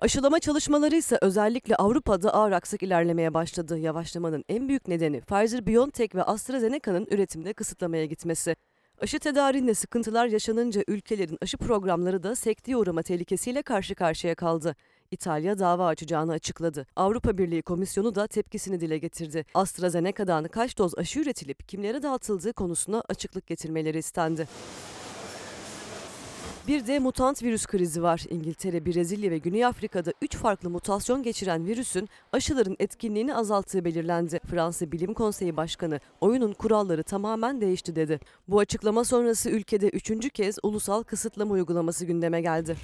Aşılama 0.00 0.38
çalışmaları 0.40 0.96
ise 0.96 1.18
özellikle 1.22 1.76
Avrupa'da 1.76 2.34
ağır 2.34 2.52
aksak 2.52 2.82
ilerlemeye 2.82 3.34
başladı. 3.34 3.78
Yavaşlamanın 3.78 4.44
en 4.48 4.68
büyük 4.68 4.88
nedeni 4.88 5.20
Pfizer-BioNTech 5.20 6.14
ve 6.14 6.22
AstraZeneca'nın 6.22 7.06
üretimde 7.10 7.52
kısıtlamaya 7.52 8.06
gitmesi. 8.06 8.56
Aşı 9.00 9.18
tedariğinde 9.18 9.74
sıkıntılar 9.74 10.26
yaşanınca 10.26 10.84
ülkelerin 10.88 11.38
aşı 11.42 11.58
programları 11.58 12.22
da 12.22 12.34
sekteye 12.36 12.76
uğrama 12.76 13.02
tehlikesiyle 13.02 13.62
karşı 13.62 13.94
karşıya 13.94 14.34
kaldı. 14.34 14.76
İtalya 15.10 15.58
dava 15.58 15.86
açacağını 15.86 16.32
açıkladı. 16.32 16.86
Avrupa 16.96 17.38
Birliği 17.38 17.62
Komisyonu 17.62 18.14
da 18.14 18.26
tepkisini 18.26 18.80
dile 18.80 18.98
getirdi. 18.98 19.44
AstraZeneca'dan 19.54 20.44
kaç 20.44 20.78
doz 20.78 20.98
aşı 20.98 21.20
üretilip 21.20 21.68
kimlere 21.68 22.02
dağıtıldığı 22.02 22.52
konusuna 22.52 23.04
açıklık 23.08 23.46
getirmeleri 23.46 23.98
istendi. 23.98 24.48
Bir 26.68 26.86
de 26.86 26.98
mutant 26.98 27.42
virüs 27.42 27.66
krizi 27.66 28.02
var. 28.02 28.24
İngiltere, 28.30 28.86
Brezilya 28.86 29.30
ve 29.30 29.38
Güney 29.38 29.64
Afrika'da 29.64 30.12
3 30.22 30.36
farklı 30.36 30.70
mutasyon 30.70 31.22
geçiren 31.22 31.66
virüsün 31.66 32.08
aşıların 32.32 32.76
etkinliğini 32.78 33.34
azalttığı 33.34 33.84
belirlendi. 33.84 34.40
Fransa 34.50 34.92
Bilim 34.92 35.14
Konseyi 35.14 35.56
Başkanı 35.56 36.00
oyunun 36.20 36.52
kuralları 36.52 37.02
tamamen 37.02 37.60
değişti 37.60 37.96
dedi. 37.96 38.20
Bu 38.48 38.58
açıklama 38.58 39.04
sonrası 39.04 39.50
ülkede 39.50 39.88
üçüncü 39.88 40.30
kez 40.30 40.58
ulusal 40.62 41.02
kısıtlama 41.02 41.54
uygulaması 41.54 42.06
gündeme 42.06 42.40
geldi. 42.40 42.76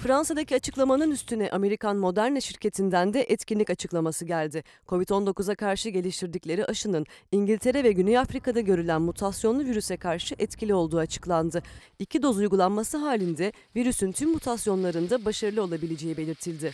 Fransa'daki 0.00 0.54
açıklamanın 0.54 1.10
üstüne 1.10 1.50
Amerikan 1.50 1.96
Moderna 1.96 2.40
şirketinden 2.40 3.14
de 3.14 3.20
etkinlik 3.20 3.70
açıklaması 3.70 4.24
geldi. 4.24 4.64
Covid-19'a 4.88 5.54
karşı 5.54 5.88
geliştirdikleri 5.88 6.64
aşının 6.66 7.06
İngiltere 7.32 7.84
ve 7.84 7.92
Güney 7.92 8.18
Afrika'da 8.18 8.60
görülen 8.60 9.02
mutasyonlu 9.02 9.64
virüse 9.64 9.96
karşı 9.96 10.34
etkili 10.38 10.74
olduğu 10.74 10.98
açıklandı. 10.98 11.62
İki 11.98 12.22
doz 12.22 12.38
uygulanması 12.38 12.98
halinde 12.98 13.52
virüsün 13.76 14.12
tüm 14.12 14.30
mutasyonlarında 14.30 15.24
başarılı 15.24 15.62
olabileceği 15.62 16.16
belirtildi. 16.16 16.72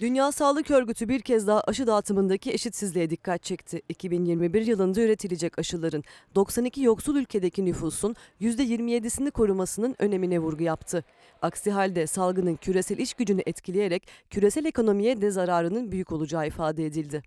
Dünya 0.00 0.32
Sağlık 0.32 0.70
Örgütü 0.70 1.08
bir 1.08 1.20
kez 1.20 1.46
daha 1.46 1.60
aşı 1.60 1.86
dağıtımındaki 1.86 2.52
eşitsizliğe 2.52 3.10
dikkat 3.10 3.42
çekti. 3.42 3.82
2021 3.88 4.66
yılında 4.66 5.00
üretilecek 5.00 5.58
aşıların 5.58 6.04
92 6.34 6.82
yoksul 6.82 7.16
ülkedeki 7.16 7.64
nüfusun 7.64 8.16
%27'sini 8.40 9.30
korumasının 9.30 9.96
önemine 9.98 10.38
vurgu 10.38 10.62
yaptı. 10.62 11.04
Aksi 11.42 11.70
halde 11.70 12.06
salgının 12.06 12.56
küresel 12.56 12.98
iş 12.98 13.14
gücünü 13.14 13.42
etkileyerek 13.46 14.08
küresel 14.30 14.64
ekonomiye 14.64 15.20
de 15.20 15.30
zararının 15.30 15.92
büyük 15.92 16.12
olacağı 16.12 16.46
ifade 16.46 16.86
edildi. 16.86 17.22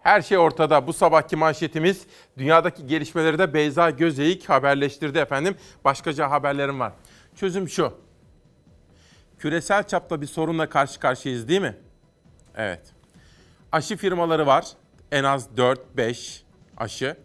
Her 0.00 0.22
şey 0.22 0.38
ortada. 0.38 0.86
Bu 0.86 0.92
sabahki 0.92 1.36
manşetimiz 1.36 2.06
dünyadaki 2.38 2.86
gelişmeleri 2.86 3.38
de 3.38 3.54
Beyza 3.54 3.90
Gözeyik 3.90 4.48
haberleştirdi 4.48 5.18
efendim. 5.18 5.56
Başkaca 5.84 6.30
haberlerim 6.30 6.80
var. 6.80 6.92
Çözüm 7.34 7.68
şu. 7.68 8.07
Küresel 9.38 9.86
çapta 9.86 10.20
bir 10.20 10.26
sorunla 10.26 10.68
karşı 10.68 11.00
karşıyayız 11.00 11.48
değil 11.48 11.60
mi? 11.60 11.76
Evet. 12.56 12.80
Aşı 13.72 13.96
firmaları 13.96 14.46
var. 14.46 14.66
En 15.12 15.24
az 15.24 15.48
4-5 15.56 16.40
aşı. 16.76 17.16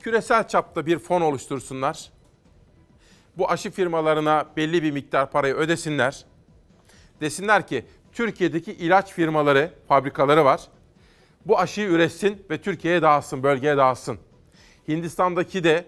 Küresel 0.00 0.48
çapta 0.48 0.86
bir 0.86 0.98
fon 0.98 1.20
oluştursunlar. 1.20 2.10
Bu 3.36 3.50
aşı 3.50 3.70
firmalarına 3.70 4.46
belli 4.56 4.82
bir 4.82 4.90
miktar 4.90 5.30
parayı 5.30 5.54
ödesinler. 5.54 6.24
Desinler 7.20 7.66
ki 7.66 7.86
Türkiye'deki 8.12 8.72
ilaç 8.72 9.12
firmaları, 9.12 9.70
fabrikaları 9.88 10.44
var. 10.44 10.60
bu 11.46 11.58
aşıyı 11.58 11.88
üretsin 11.88 12.46
ve 12.50 12.62
Türkiye'ye 12.62 13.02
dağıtsın, 13.02 13.42
bölgeye 13.42 13.76
dağıtsın. 13.76 14.18
Hindistan'daki 14.88 15.64
de, 15.64 15.84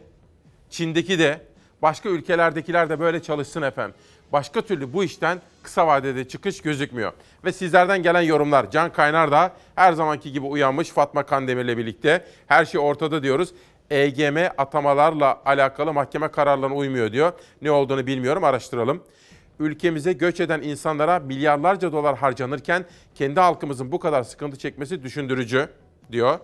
Çin'deki 0.71 1.19
de, 1.19 1.47
başka 1.83 2.09
ülkelerdekiler 2.09 2.91
de 2.91 3.01
böyle 3.01 3.23
çalışsın 3.23 3.63
efendim. 3.63 3.95
Başka 4.35 4.63
türlü 4.63 4.93
bu 4.93 5.05
işten 5.05 5.41
kısa 5.63 5.87
vadede 5.87 6.29
çıkış 6.29 6.61
gözükmüyor. 6.61 7.13
Ve 7.45 7.53
sizlerden 7.53 8.03
gelen 8.03 8.21
yorumlar. 8.21 8.71
Can 8.71 8.93
Kaynar 8.93 9.33
da 9.33 9.53
her 9.75 9.93
zamanki 9.93 10.33
gibi 10.33 10.47
uyanmış 10.47 10.89
Fatma 10.89 11.27
Kandemir'le 11.27 11.79
birlikte. 11.79 12.25
Her 12.47 12.65
şey 12.65 12.81
ortada 12.81 13.23
diyoruz. 13.23 13.55
EGM 13.91 14.39
atamalarla 14.59 15.43
alakalı 15.45 15.93
mahkeme 15.93 16.29
kararlarına 16.29 16.75
uymuyor 16.75 17.13
diyor. 17.13 17.33
Ne 17.63 17.71
olduğunu 17.71 18.07
bilmiyorum 18.07 18.45
araştıralım. 18.45 19.03
Ülkemize 19.59 20.13
göç 20.13 20.41
eden 20.41 20.63
insanlara 20.63 21.19
milyarlarca 21.19 21.93
dolar 21.93 22.17
harcanırken 22.17 22.85
kendi 23.15 23.41
halkımızın 23.41 23.93
bu 23.93 23.99
kadar 23.99 24.23
sıkıntı 24.23 24.59
çekmesi 24.59 25.03
düşündürücü 25.03 25.69
diyor. 26.13 26.39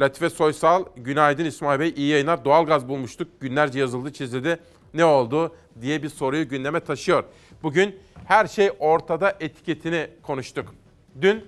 Latife 0.00 0.30
Soysal, 0.30 0.84
günaydın 0.96 1.44
İsmail 1.44 1.80
Bey, 1.80 1.94
iyi 1.96 2.08
yayınlar. 2.08 2.44
Doğalgaz 2.44 2.88
bulmuştuk, 2.88 3.40
günlerce 3.40 3.78
yazıldı, 3.78 4.12
çizildi. 4.12 4.58
Ne 4.94 5.04
oldu 5.04 5.52
diye 5.80 6.02
bir 6.02 6.08
soruyu 6.08 6.48
gündeme 6.48 6.80
taşıyor. 6.80 7.24
Bugün 7.62 7.98
her 8.24 8.46
şey 8.46 8.70
ortada 8.78 9.36
etiketini 9.40 10.10
konuştuk. 10.22 10.74
Dün 11.20 11.44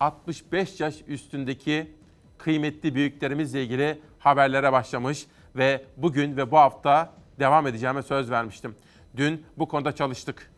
65 0.00 0.80
yaş 0.80 0.94
üstündeki 1.06 1.90
kıymetli 2.38 2.94
büyüklerimizle 2.94 3.62
ilgili 3.62 4.00
haberlere 4.18 4.72
başlamış 4.72 5.26
ve 5.56 5.84
bugün 5.96 6.36
ve 6.36 6.50
bu 6.50 6.58
hafta 6.58 7.12
devam 7.38 7.66
edeceğime 7.66 8.02
söz 8.02 8.30
vermiştim. 8.30 8.74
Dün 9.16 9.46
bu 9.58 9.68
konuda 9.68 9.92
çalıştık. 9.92 10.50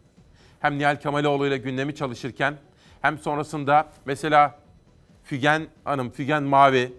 Hem 0.61 0.79
Nihal 0.79 0.97
Kemaloğlu 1.01 1.47
ile 1.47 1.59
gündemi 1.59 1.95
çalışırken 1.95 2.55
hem 3.03 3.19
sonrasında 3.19 3.89
mesela 4.05 4.59
Fügen 5.25 5.67
Hanım, 5.85 6.11
Fügen 6.11 6.43
Mavi 6.43 6.93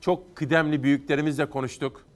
çok 0.00 0.36
kıdemli 0.36 0.82
büyüklerimizle 0.82 1.46
konuştuk 1.46 2.06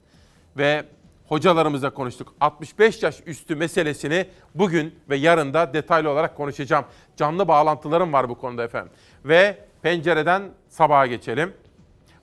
ve 0.57 0.85
hocalarımızla 1.29 1.91
konuştuk. 1.91 2.35
65 2.41 3.03
yaş 3.03 3.23
üstü 3.27 3.57
meselesini 3.57 4.27
bugün 4.55 4.95
ve 5.11 5.17
yarın 5.17 5.55
da 5.55 5.75
detaylı 5.75 6.11
olarak 6.11 6.37
konuşacağım. 6.37 6.85
Canlı 7.17 7.49
bağlantılarım 7.49 8.13
var 8.13 8.29
bu 8.29 8.35
konuda 8.39 8.65
efendim. 8.65 8.93
Ve 9.25 9.59
pencereden 9.83 10.43
sabaha 10.69 11.07
geçelim. 11.07 11.53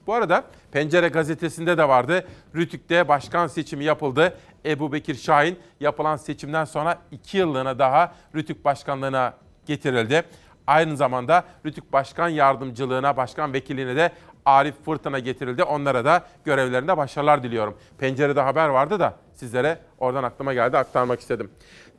Bu 0.06 0.14
arada 0.14 0.44
Pencere 0.72 1.08
gazetesinde 1.08 1.78
de 1.78 1.88
vardı. 1.88 2.26
Rütük'te 2.54 3.08
başkan 3.08 3.46
seçimi 3.46 3.84
yapıldı. 3.84 4.36
Ebu 4.64 4.92
Bekir 4.92 5.14
Şahin 5.14 5.58
yapılan 5.80 6.16
seçimden 6.16 6.64
sonra 6.64 6.98
iki 7.10 7.38
yıllığına 7.38 7.78
daha 7.78 8.14
Rütük 8.34 8.64
başkanlığına 8.64 9.34
getirildi. 9.66 10.22
Aynı 10.66 10.96
zamanda 10.96 11.44
Rütük 11.66 11.92
Başkan 11.92 12.28
Yardımcılığına, 12.28 13.16
Başkan 13.16 13.52
Vekilliğine 13.52 13.96
de 13.96 14.12
Arif 14.46 14.74
Fırtına 14.84 15.18
getirildi. 15.18 15.62
Onlara 15.62 16.04
da 16.04 16.26
görevlerinde 16.44 16.96
başarılar 16.96 17.42
diliyorum. 17.42 17.74
Pencerede 17.98 18.40
haber 18.40 18.68
vardı 18.68 19.00
da 19.00 19.14
sizlere 19.34 19.78
oradan 19.98 20.24
aklıma 20.24 20.54
geldi 20.54 20.78
aktarmak 20.78 21.20
istedim. 21.20 21.50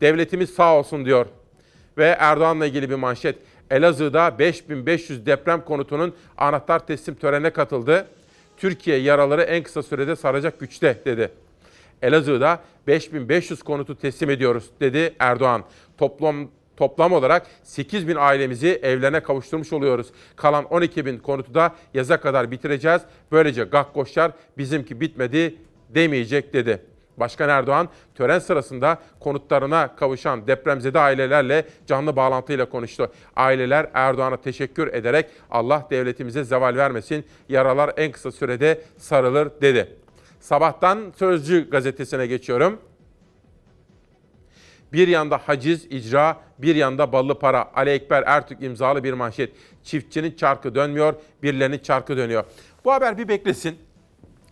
Devletimiz 0.01 0.49
sağ 0.49 0.75
olsun 0.75 1.05
diyor. 1.05 1.25
Ve 1.97 2.15
Erdoğan'la 2.19 2.65
ilgili 2.65 2.89
bir 2.89 2.95
manşet. 2.95 3.37
Elazığ'da 3.71 4.39
5500 4.39 5.25
deprem 5.25 5.61
konutunun 5.61 6.15
anahtar 6.37 6.87
teslim 6.87 7.15
törenine 7.15 7.49
katıldı. 7.49 8.07
Türkiye 8.57 8.97
yaraları 8.97 9.41
en 9.41 9.63
kısa 9.63 9.83
sürede 9.83 10.15
saracak 10.15 10.59
güçte 10.59 11.01
dedi. 11.05 11.31
Elazığ'da 12.01 12.59
5500 12.87 13.63
konutu 13.63 13.95
teslim 13.95 14.29
ediyoruz 14.29 14.69
dedi 14.79 15.15
Erdoğan. 15.19 15.63
Toplam 15.97 16.47
toplam 16.77 17.13
olarak 17.13 17.47
8 17.63 18.07
bin 18.07 18.15
ailemizi 18.15 18.79
evlerine 18.83 19.19
kavuşturmuş 19.19 19.73
oluyoruz. 19.73 20.07
Kalan 20.35 20.65
12 20.65 21.05
bin 21.05 21.17
konutu 21.17 21.53
da 21.53 21.75
yaza 21.93 22.19
kadar 22.19 22.51
bitireceğiz. 22.51 23.01
Böylece 23.31 23.63
gakkoşlar 23.63 24.31
bizimki 24.57 25.01
bitmedi 25.01 25.55
demeyecek 25.89 26.53
dedi. 26.53 26.81
Başkan 27.17 27.49
Erdoğan 27.49 27.89
tören 28.15 28.39
sırasında 28.39 28.99
konutlarına 29.19 29.95
kavuşan 29.95 30.47
depremzede 30.47 30.99
ailelerle 30.99 31.65
canlı 31.87 32.15
bağlantıyla 32.15 32.69
konuştu. 32.69 33.11
Aileler 33.35 33.89
Erdoğan'a 33.93 34.37
teşekkür 34.37 34.93
ederek 34.93 35.29
Allah 35.51 35.87
devletimize 35.89 36.43
zeval 36.43 36.75
vermesin, 36.75 37.25
yaralar 37.49 37.93
en 37.97 38.11
kısa 38.11 38.31
sürede 38.31 38.81
sarılır 38.97 39.49
dedi. 39.61 39.95
Sabahtan 40.39 41.13
Sözcü 41.15 41.69
gazetesine 41.69 42.27
geçiyorum. 42.27 42.79
Bir 44.93 45.07
yanda 45.07 45.37
haciz, 45.37 45.85
icra, 45.85 46.41
bir 46.59 46.75
yanda 46.75 47.11
ballı 47.11 47.39
para. 47.39 47.71
Ali 47.75 47.89
Ekber 47.89 48.23
Ertürk 48.25 48.63
imzalı 48.63 49.03
bir 49.03 49.13
manşet. 49.13 49.53
Çiftçinin 49.83 50.35
çarkı 50.35 50.75
dönmüyor, 50.75 51.13
birilerinin 51.43 51.79
çarkı 51.79 52.17
dönüyor. 52.17 52.43
Bu 52.85 52.93
haber 52.93 53.17
bir 53.17 53.27
beklesin. 53.27 53.77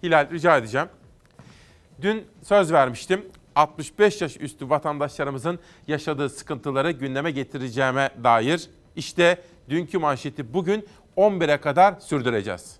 Hilal 0.03 0.31
rica 0.31 0.57
edeceğim. 0.57 0.87
Dün 2.01 2.23
söz 2.43 2.73
vermiştim. 2.73 3.25
65 3.55 4.21
yaş 4.21 4.37
üstü 4.37 4.69
vatandaşlarımızın 4.69 5.59
yaşadığı 5.87 6.29
sıkıntıları 6.29 6.91
gündeme 6.91 7.31
getireceğime 7.31 8.09
dair. 8.23 8.69
İşte 8.95 9.41
dünkü 9.69 9.97
manşeti 9.97 10.53
bugün 10.53 10.85
11'e 11.17 11.57
kadar 11.57 11.99
sürdüreceğiz. 11.99 12.79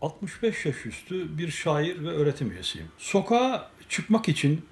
65 0.00 0.66
yaş 0.66 0.86
üstü 0.86 1.38
bir 1.38 1.48
şair 1.48 2.04
ve 2.04 2.08
öğretim 2.08 2.50
üyesiyim. 2.50 2.88
Sokağa 2.98 3.70
çıkmak 3.88 4.28
için 4.28 4.64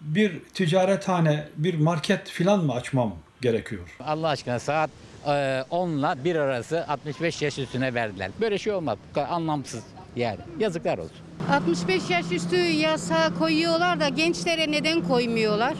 bir 0.00 0.40
ticarethane, 0.54 1.48
bir 1.56 1.78
market 1.78 2.28
filan 2.28 2.64
mı 2.64 2.72
açmam 2.72 3.14
gerekiyor? 3.40 3.96
Allah 4.00 4.28
aşkına 4.28 4.58
saat 4.58 4.90
e, 5.26 5.64
10 5.70 5.90
ile 5.90 6.24
1 6.24 6.36
arası 6.36 6.84
65 6.88 7.42
yaş 7.42 7.58
üstüne 7.58 7.94
verdiler. 7.94 8.30
Böyle 8.40 8.58
şey 8.58 8.72
olmaz. 8.72 8.98
Anlamsız 9.28 9.84
yani. 10.16 10.38
Yazıklar 10.58 10.98
olsun. 10.98 11.16
65 11.50 12.10
yaş 12.10 12.32
üstü 12.32 12.56
yasa 12.56 13.34
koyuyorlar 13.38 14.00
da 14.00 14.08
gençlere 14.08 14.70
neden 14.70 15.00
koymuyorlar? 15.02 15.74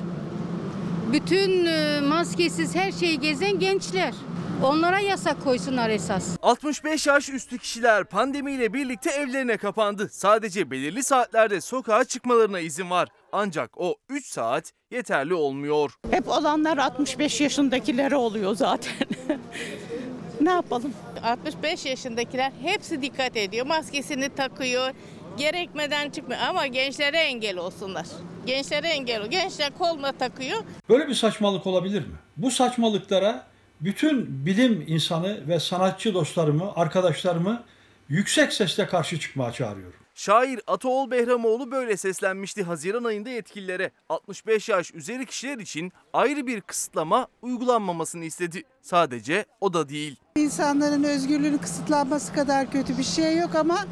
Bütün 1.12 1.64
e, 1.66 2.00
maskesiz 2.00 2.74
her 2.74 2.92
şeyi 2.92 3.20
gezen 3.20 3.58
gençler. 3.58 4.14
Onlara 4.62 4.98
yasak 4.98 5.44
koysunlar 5.44 5.90
esas. 5.90 6.36
65 6.42 7.06
yaş 7.06 7.28
üstü 7.28 7.58
kişiler 7.58 8.04
pandemiyle 8.04 8.72
birlikte 8.72 9.10
evlerine 9.10 9.56
kapandı. 9.56 10.08
Sadece 10.12 10.70
belirli 10.70 11.02
saatlerde 11.02 11.60
sokağa 11.60 12.04
çıkmalarına 12.04 12.60
izin 12.60 12.90
var. 12.90 13.08
Ancak 13.38 13.80
o 13.80 13.96
3 14.08 14.26
saat 14.26 14.72
yeterli 14.90 15.34
olmuyor. 15.34 15.94
Hep 16.10 16.28
olanlar 16.28 16.78
65 16.78 17.40
yaşındakilere 17.40 18.16
oluyor 18.16 18.54
zaten. 18.54 18.94
ne 20.40 20.50
yapalım? 20.50 20.94
65 21.22 21.86
yaşındakiler 21.86 22.52
hepsi 22.62 23.02
dikkat 23.02 23.36
ediyor. 23.36 23.66
Maskesini 23.66 24.28
takıyor. 24.28 24.90
Gerekmeden 25.38 26.10
çıkmıyor 26.10 26.40
ama 26.40 26.66
gençlere 26.66 27.18
engel 27.18 27.58
olsunlar. 27.58 28.06
Gençlere 28.46 28.88
engel 28.88 29.22
ol. 29.22 29.26
Gençler 29.26 29.70
koluna 29.78 30.12
takıyor. 30.12 30.62
Böyle 30.88 31.08
bir 31.08 31.14
saçmalık 31.14 31.66
olabilir 31.66 32.00
mi? 32.00 32.14
Bu 32.36 32.50
saçmalıklara 32.50 33.46
bütün 33.80 34.46
bilim 34.46 34.84
insanı 34.86 35.48
ve 35.48 35.60
sanatçı 35.60 36.14
dostlarımı, 36.14 36.72
arkadaşlarımı 36.76 37.62
yüksek 38.08 38.52
sesle 38.52 38.86
karşı 38.86 39.20
çıkmaya 39.20 39.52
çağırıyorum. 39.52 40.05
Şair 40.16 40.60
Ataol 40.66 41.10
Behramoğlu 41.10 41.70
böyle 41.70 41.96
seslenmişti 41.96 42.62
Haziran 42.62 43.04
ayında 43.04 43.30
yetkililere. 43.30 43.90
65 44.08 44.68
yaş 44.68 44.94
üzeri 44.94 45.26
kişiler 45.26 45.58
için 45.58 45.92
ayrı 46.12 46.46
bir 46.46 46.60
kısıtlama 46.60 47.28
uygulanmamasını 47.42 48.24
istedi. 48.24 48.62
Sadece 48.82 49.44
o 49.60 49.72
da 49.72 49.88
değil. 49.88 50.16
İnsanların 50.36 51.04
özgürlüğünün 51.04 51.58
kısıtlanması 51.58 52.34
kadar 52.34 52.70
kötü 52.70 52.98
bir 52.98 53.02
şey 53.02 53.36
yok 53.36 53.54
ama 53.54 53.84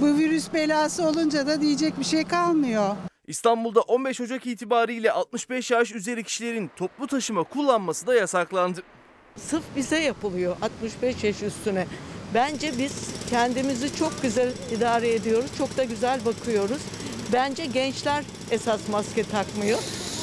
bu 0.00 0.06
virüs 0.06 0.52
belası 0.54 1.08
olunca 1.08 1.46
da 1.46 1.60
diyecek 1.60 1.98
bir 1.98 2.04
şey 2.04 2.24
kalmıyor. 2.24 2.96
İstanbul'da 3.26 3.80
15 3.80 4.20
Ocak 4.20 4.46
itibariyle 4.46 5.12
65 5.12 5.70
yaş 5.70 5.92
üzeri 5.92 6.24
kişilerin 6.24 6.70
toplu 6.76 7.06
taşıma 7.06 7.42
kullanması 7.42 8.06
da 8.06 8.14
yasaklandı. 8.14 8.82
Sırf 9.36 9.64
bize 9.76 9.98
yapılıyor 10.00 10.56
65 10.62 11.24
yaş 11.24 11.42
üstüne. 11.42 11.86
Bence 12.34 12.72
biz 12.78 13.10
kendimizi 13.30 13.96
çok 13.96 14.22
güzel 14.22 14.52
idare 14.76 15.14
ediyoruz. 15.14 15.50
Çok 15.58 15.76
da 15.76 15.84
güzel 15.84 16.24
bakıyoruz. 16.24 16.82
Bence 17.32 17.66
gençler 17.66 18.24
esas 18.50 18.88
maske 18.88 19.22
takmıyor. 19.22 19.78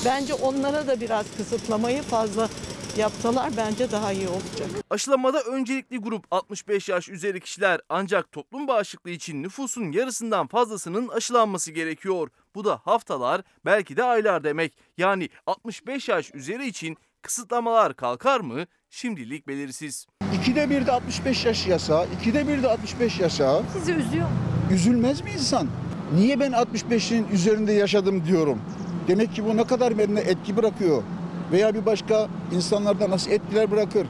Bence 0.05 0.33
onlara 0.33 0.87
da 0.87 1.01
biraz 1.01 1.25
kısıtlamayı 1.37 2.01
fazla 2.01 2.49
yapsalar 2.97 3.57
bence 3.57 3.91
daha 3.91 4.11
iyi 4.11 4.27
olacak. 4.27 4.69
Aşılamada 4.89 5.41
öncelikli 5.41 5.97
grup 5.97 6.25
65 6.31 6.89
yaş 6.89 7.09
üzeri 7.09 7.39
kişiler 7.39 7.81
ancak 7.89 8.31
toplum 8.31 8.67
bağışıklığı 8.67 9.09
için 9.09 9.43
nüfusun 9.43 9.91
yarısından 9.91 10.47
fazlasının 10.47 11.07
aşılanması 11.07 11.71
gerekiyor. 11.71 12.29
Bu 12.55 12.65
da 12.65 12.81
haftalar 12.83 13.41
belki 13.65 13.97
de 13.97 14.03
aylar 14.03 14.43
demek. 14.43 14.77
Yani 14.97 15.29
65 15.47 16.09
yaş 16.09 16.33
üzeri 16.33 16.67
için 16.67 16.97
kısıtlamalar 17.25 17.95
kalkar 17.95 18.39
mı? 18.39 18.65
Şimdilik 18.89 19.47
belirsiz. 19.47 20.05
İkide 20.33 20.69
bir 20.69 20.87
de 20.87 20.91
65 20.91 21.45
yaş 21.45 21.67
yasağı, 21.67 22.05
ikide 22.19 22.47
bir 22.47 22.63
de 22.63 22.67
65 22.69 23.19
yasağı. 23.19 23.63
Sizi 23.73 23.91
üzüyor. 23.91 24.27
Üzülmez 24.71 25.21
mi 25.21 25.31
insan? 25.31 25.67
Niye 26.15 26.39
ben 26.39 26.51
65'in 26.51 27.27
üzerinde 27.27 27.73
yaşadım 27.73 28.25
diyorum. 28.25 28.61
Demek 29.07 29.35
ki 29.35 29.45
bu 29.45 29.57
ne 29.57 29.63
kadar 29.63 29.97
bende 29.97 30.21
etki 30.21 30.57
bırakıyor. 30.57 31.03
Veya 31.51 31.73
bir 31.75 31.85
başka 31.85 32.27
insanlarda 32.51 33.09
nasıl 33.09 33.31
etkiler 33.31 33.71
bırakır. 33.71 34.07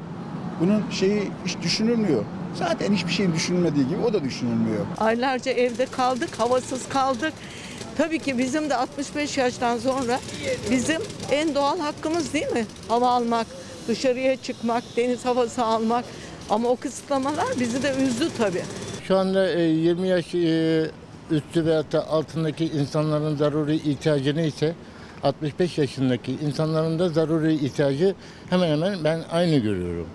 Bunun 0.60 0.90
şeyi 0.92 1.32
hiç 1.46 1.58
düşünülmüyor. 1.64 2.24
Zaten 2.56 2.94
hiçbir 2.94 3.12
şeyin 3.12 3.34
düşünülmediği 3.34 3.88
gibi 3.88 4.02
o 4.06 4.14
da 4.14 4.24
düşünülmüyor. 4.24 4.86
Aylarca 4.98 5.52
evde 5.52 5.86
kaldık, 5.86 6.30
havasız 6.40 6.90
kaldık. 6.90 7.34
Tabii 7.98 8.20
ki 8.20 8.38
bizim 8.38 8.70
de 8.70 8.76
65 8.76 9.38
yaştan 9.38 9.78
sonra 9.78 10.20
bizim 10.72 11.02
en 11.32 11.56
doğal 11.56 11.80
hakkımız 11.80 12.34
değil 12.34 12.52
mi? 12.52 12.66
Hava 12.88 13.10
almak, 13.10 13.48
dışarıya 13.88 14.36
çıkmak, 14.38 14.84
deniz 14.98 15.26
havası 15.26 15.64
almak. 15.64 16.06
Ama 16.50 16.70
o 16.70 16.76
kısıtlamalar 16.76 17.48
bizi 17.60 17.84
de 17.84 17.94
üzdü 18.04 18.30
tabii. 18.38 18.62
Şu 19.08 19.18
anda 19.18 19.52
e, 19.52 19.62
20 19.62 20.08
yaş 20.08 20.36
e, 20.36 20.86
üstü 21.32 21.66
veya 21.66 21.92
da 21.92 22.08
altındaki 22.08 22.66
insanların 22.66 23.36
zaruri 23.36 23.76
ihtiyacı 23.76 24.36
neyse 24.36 24.76
65 25.24 25.78
yaşındaki 25.78 26.32
insanların 26.32 27.00
da 27.00 27.10
zaruri 27.10 27.54
ihtiyacı 27.54 28.16
hemen 28.50 28.72
hemen 28.72 29.04
ben 29.04 29.24
aynı 29.32 29.58
görüyorum. 29.58 30.08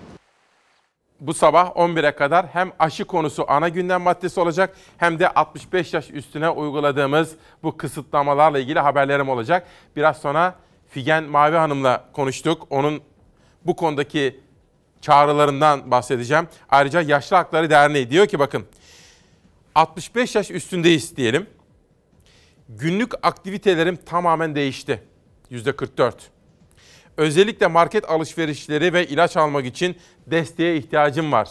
Bu 1.21 1.33
sabah 1.33 1.75
11'e 1.75 2.11
kadar 2.11 2.47
hem 2.47 2.71
aşı 2.79 3.05
konusu 3.05 3.45
ana 3.47 3.69
gündem 3.69 4.01
maddesi 4.01 4.39
olacak 4.39 4.75
hem 4.97 5.19
de 5.19 5.29
65 5.29 5.93
yaş 5.93 6.09
üstüne 6.09 6.49
uyguladığımız 6.49 7.35
bu 7.63 7.77
kısıtlamalarla 7.77 8.59
ilgili 8.59 8.79
haberlerim 8.79 9.29
olacak. 9.29 9.67
Biraz 9.95 10.17
sonra 10.17 10.55
Figen 10.89 11.23
Mavi 11.23 11.55
Hanım'la 11.55 12.05
konuştuk. 12.13 12.67
Onun 12.69 13.01
bu 13.65 13.75
konudaki 13.75 14.39
çağrılarından 15.01 15.91
bahsedeceğim. 15.91 16.47
Ayrıca 16.69 17.01
Yaşlı 17.01 17.35
Hakları 17.35 17.69
Derneği 17.69 18.09
diyor 18.09 18.27
ki 18.27 18.39
bakın 18.39 18.65
65 19.75 20.35
yaş 20.35 20.51
üstündeyiz 20.51 21.17
diyelim. 21.17 21.47
Günlük 22.69 23.13
aktivitelerim 23.25 23.95
tamamen 23.95 24.55
değişti. 24.55 25.03
%44. 25.51 26.13
Özellikle 27.21 27.67
market 27.67 28.09
alışverişleri 28.09 28.93
ve 28.93 29.07
ilaç 29.07 29.37
almak 29.37 29.65
için 29.65 29.95
desteğe 30.27 30.77
ihtiyacım 30.77 31.31
var. 31.31 31.49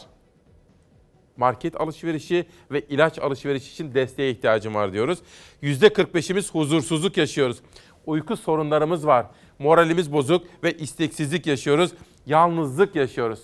Market 1.36 1.80
alışverişi 1.80 2.46
ve 2.70 2.80
ilaç 2.80 3.18
alışverişi 3.18 3.72
için 3.72 3.94
desteğe 3.94 4.30
ihtiyacım 4.30 4.74
var 4.74 4.92
diyoruz. 4.92 5.18
%45'imiz 5.62 6.52
huzursuzluk 6.52 7.16
yaşıyoruz. 7.16 7.58
Uyku 8.06 8.36
sorunlarımız 8.36 9.06
var. 9.06 9.26
Moralimiz 9.58 10.12
bozuk 10.12 10.46
ve 10.62 10.72
isteksizlik 10.72 11.46
yaşıyoruz. 11.46 11.92
Yalnızlık 12.26 12.96
yaşıyoruz. 12.96 13.40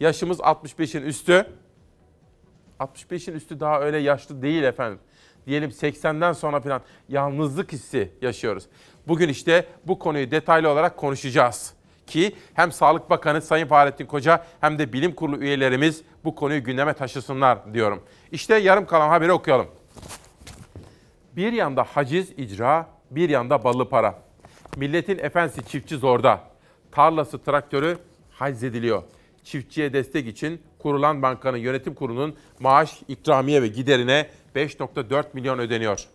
Yaşımız 0.00 0.38
65'in 0.38 1.02
üstü. 1.02 1.46
65'in 2.80 3.34
üstü 3.34 3.60
daha 3.60 3.80
öyle 3.80 3.98
yaşlı 3.98 4.42
değil 4.42 4.62
efendim. 4.62 4.98
Diyelim 5.46 5.70
80'den 5.70 6.32
sonra 6.32 6.60
falan 6.60 6.82
yalnızlık 7.08 7.72
hissi 7.72 8.12
yaşıyoruz. 8.22 8.66
Bugün 9.08 9.28
işte 9.28 9.66
bu 9.86 9.98
konuyu 9.98 10.30
detaylı 10.30 10.68
olarak 10.68 10.96
konuşacağız. 10.96 11.72
Ki 12.06 12.36
hem 12.54 12.72
Sağlık 12.72 13.10
Bakanı 13.10 13.42
Sayın 13.42 13.66
Fahrettin 13.66 14.06
Koca 14.06 14.44
hem 14.60 14.78
de 14.78 14.92
bilim 14.92 15.14
kurulu 15.14 15.36
üyelerimiz 15.36 16.02
bu 16.24 16.34
konuyu 16.34 16.64
gündeme 16.64 16.92
taşısınlar 16.92 17.74
diyorum. 17.74 18.02
İşte 18.32 18.56
yarım 18.56 18.86
kalan 18.86 19.08
haberi 19.08 19.32
okuyalım. 19.32 19.66
Bir 21.36 21.52
yanda 21.52 21.84
haciz 21.84 22.30
icra, 22.30 22.86
bir 23.10 23.28
yanda 23.28 23.64
ballı 23.64 23.88
para. 23.88 24.18
Milletin 24.76 25.18
efendisi 25.18 25.68
çiftçi 25.68 25.96
zorda. 25.96 26.40
Tarlası 26.92 27.38
traktörü 27.38 27.98
haczediliyor. 28.30 29.02
Çiftçiye 29.44 29.92
destek 29.92 30.26
için 30.26 30.62
kurulan 30.78 31.22
bankanın 31.22 31.56
yönetim 31.56 31.94
kurulunun 31.94 32.36
maaş, 32.60 33.02
ikramiye 33.08 33.62
ve 33.62 33.68
giderine 33.68 34.26
5.4 34.56 35.24
milyon 35.32 35.58
ödeniyor. 35.58 36.08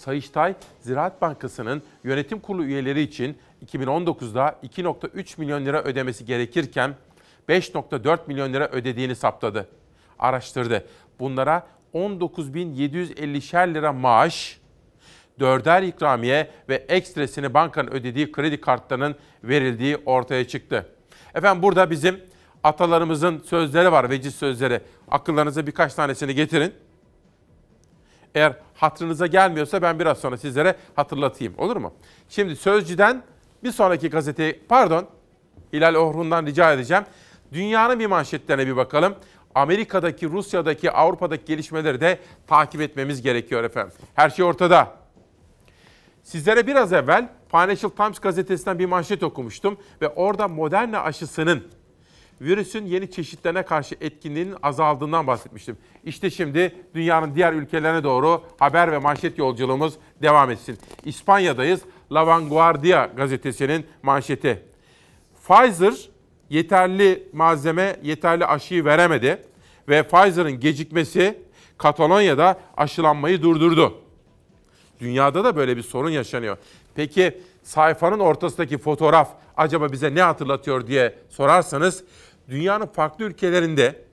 Sayıştay, 0.00 0.54
Ziraat 0.80 1.22
Bankası'nın 1.22 1.82
yönetim 2.04 2.40
kurulu 2.40 2.64
üyeleri 2.64 3.02
için 3.02 3.38
2019'da 3.66 4.56
2.3 4.62 5.40
milyon 5.40 5.64
lira 5.64 5.82
ödemesi 5.82 6.24
gerekirken 6.24 6.94
5.4 7.48 8.18
milyon 8.26 8.52
lira 8.52 8.68
ödediğini 8.68 9.16
saptadı. 9.16 9.68
Araştırdı. 10.18 10.86
Bunlara 11.18 11.66
19.750'şer 11.94 13.74
lira 13.74 13.92
maaş, 13.92 14.60
dörder 15.40 15.82
ikramiye 15.82 16.50
ve 16.68 16.74
ekstresini 16.74 17.54
bankanın 17.54 17.90
ödediği 17.90 18.32
kredi 18.32 18.60
kartlarının 18.60 19.14
verildiği 19.44 19.96
ortaya 20.06 20.48
çıktı. 20.48 20.86
Efendim 21.34 21.62
burada 21.62 21.90
bizim 21.90 22.20
atalarımızın 22.62 23.38
sözleri 23.38 23.92
var, 23.92 24.10
veciz 24.10 24.34
sözleri. 24.34 24.80
Akıllarınıza 25.10 25.66
birkaç 25.66 25.94
tanesini 25.94 26.34
getirin. 26.34 26.74
Eğer 28.34 28.56
hatırınıza 28.74 29.26
gelmiyorsa 29.26 29.82
ben 29.82 29.98
biraz 29.98 30.18
sonra 30.18 30.36
sizlere 30.36 30.76
hatırlatayım. 30.96 31.54
Olur 31.58 31.76
mu? 31.76 31.92
Şimdi 32.28 32.56
Sözcü'den 32.56 33.22
bir 33.64 33.72
sonraki 33.72 34.10
gazeteyi, 34.10 34.60
pardon 34.68 35.06
Hilal 35.72 35.94
Orhun'dan 35.94 36.46
rica 36.46 36.72
edeceğim. 36.72 37.04
Dünyanın 37.52 37.98
bir 37.98 38.06
manşetlerine 38.06 38.66
bir 38.66 38.76
bakalım. 38.76 39.14
Amerika'daki, 39.54 40.30
Rusya'daki, 40.30 40.90
Avrupa'daki 40.90 41.44
gelişmeleri 41.44 42.00
de 42.00 42.18
takip 42.46 42.80
etmemiz 42.80 43.22
gerekiyor 43.22 43.64
efendim. 43.64 43.92
Her 44.14 44.30
şey 44.30 44.44
ortada. 44.44 44.88
Sizlere 46.22 46.66
biraz 46.66 46.92
evvel 46.92 47.28
Financial 47.50 47.90
Times 47.90 48.18
gazetesinden 48.18 48.78
bir 48.78 48.86
manşet 48.86 49.22
okumuştum 49.22 49.78
ve 50.02 50.08
orada 50.08 50.48
Moderna 50.48 51.00
aşısının 51.00 51.68
virüsün 52.40 52.86
yeni 52.86 53.10
çeşitlerine 53.10 53.62
karşı 53.62 53.94
etkinliğinin 54.00 54.56
azaldığından 54.62 55.26
bahsetmiştim. 55.26 55.76
İşte 56.04 56.30
şimdi 56.30 56.74
dünyanın 56.94 57.34
diğer 57.34 57.52
ülkelerine 57.52 58.04
doğru 58.04 58.42
haber 58.58 58.92
ve 58.92 58.98
manşet 58.98 59.38
yolculuğumuz 59.38 59.94
devam 60.22 60.50
etsin. 60.50 60.78
İspanya'dayız. 61.04 61.80
La 62.12 62.26
Vanguardia 62.26 63.06
gazetesinin 63.06 63.86
manşeti. 64.02 64.62
Pfizer 65.48 65.94
yeterli 66.50 67.28
malzeme, 67.32 67.96
yeterli 68.02 68.46
aşıyı 68.46 68.84
veremedi 68.84 69.42
ve 69.88 70.02
Pfizer'ın 70.02 70.60
gecikmesi 70.60 71.38
Katalonya'da 71.78 72.60
aşılanmayı 72.76 73.42
durdurdu. 73.42 73.94
Dünyada 75.00 75.44
da 75.44 75.56
böyle 75.56 75.76
bir 75.76 75.82
sorun 75.82 76.10
yaşanıyor. 76.10 76.56
Peki 76.94 77.40
sayfanın 77.62 78.18
ortasındaki 78.18 78.78
fotoğraf 78.78 79.28
acaba 79.56 79.92
bize 79.92 80.14
ne 80.14 80.22
hatırlatıyor 80.22 80.86
diye 80.86 81.14
sorarsanız 81.28 82.04
dünyanın 82.50 82.86
farklı 82.86 83.24
ülkelerinde 83.24 84.04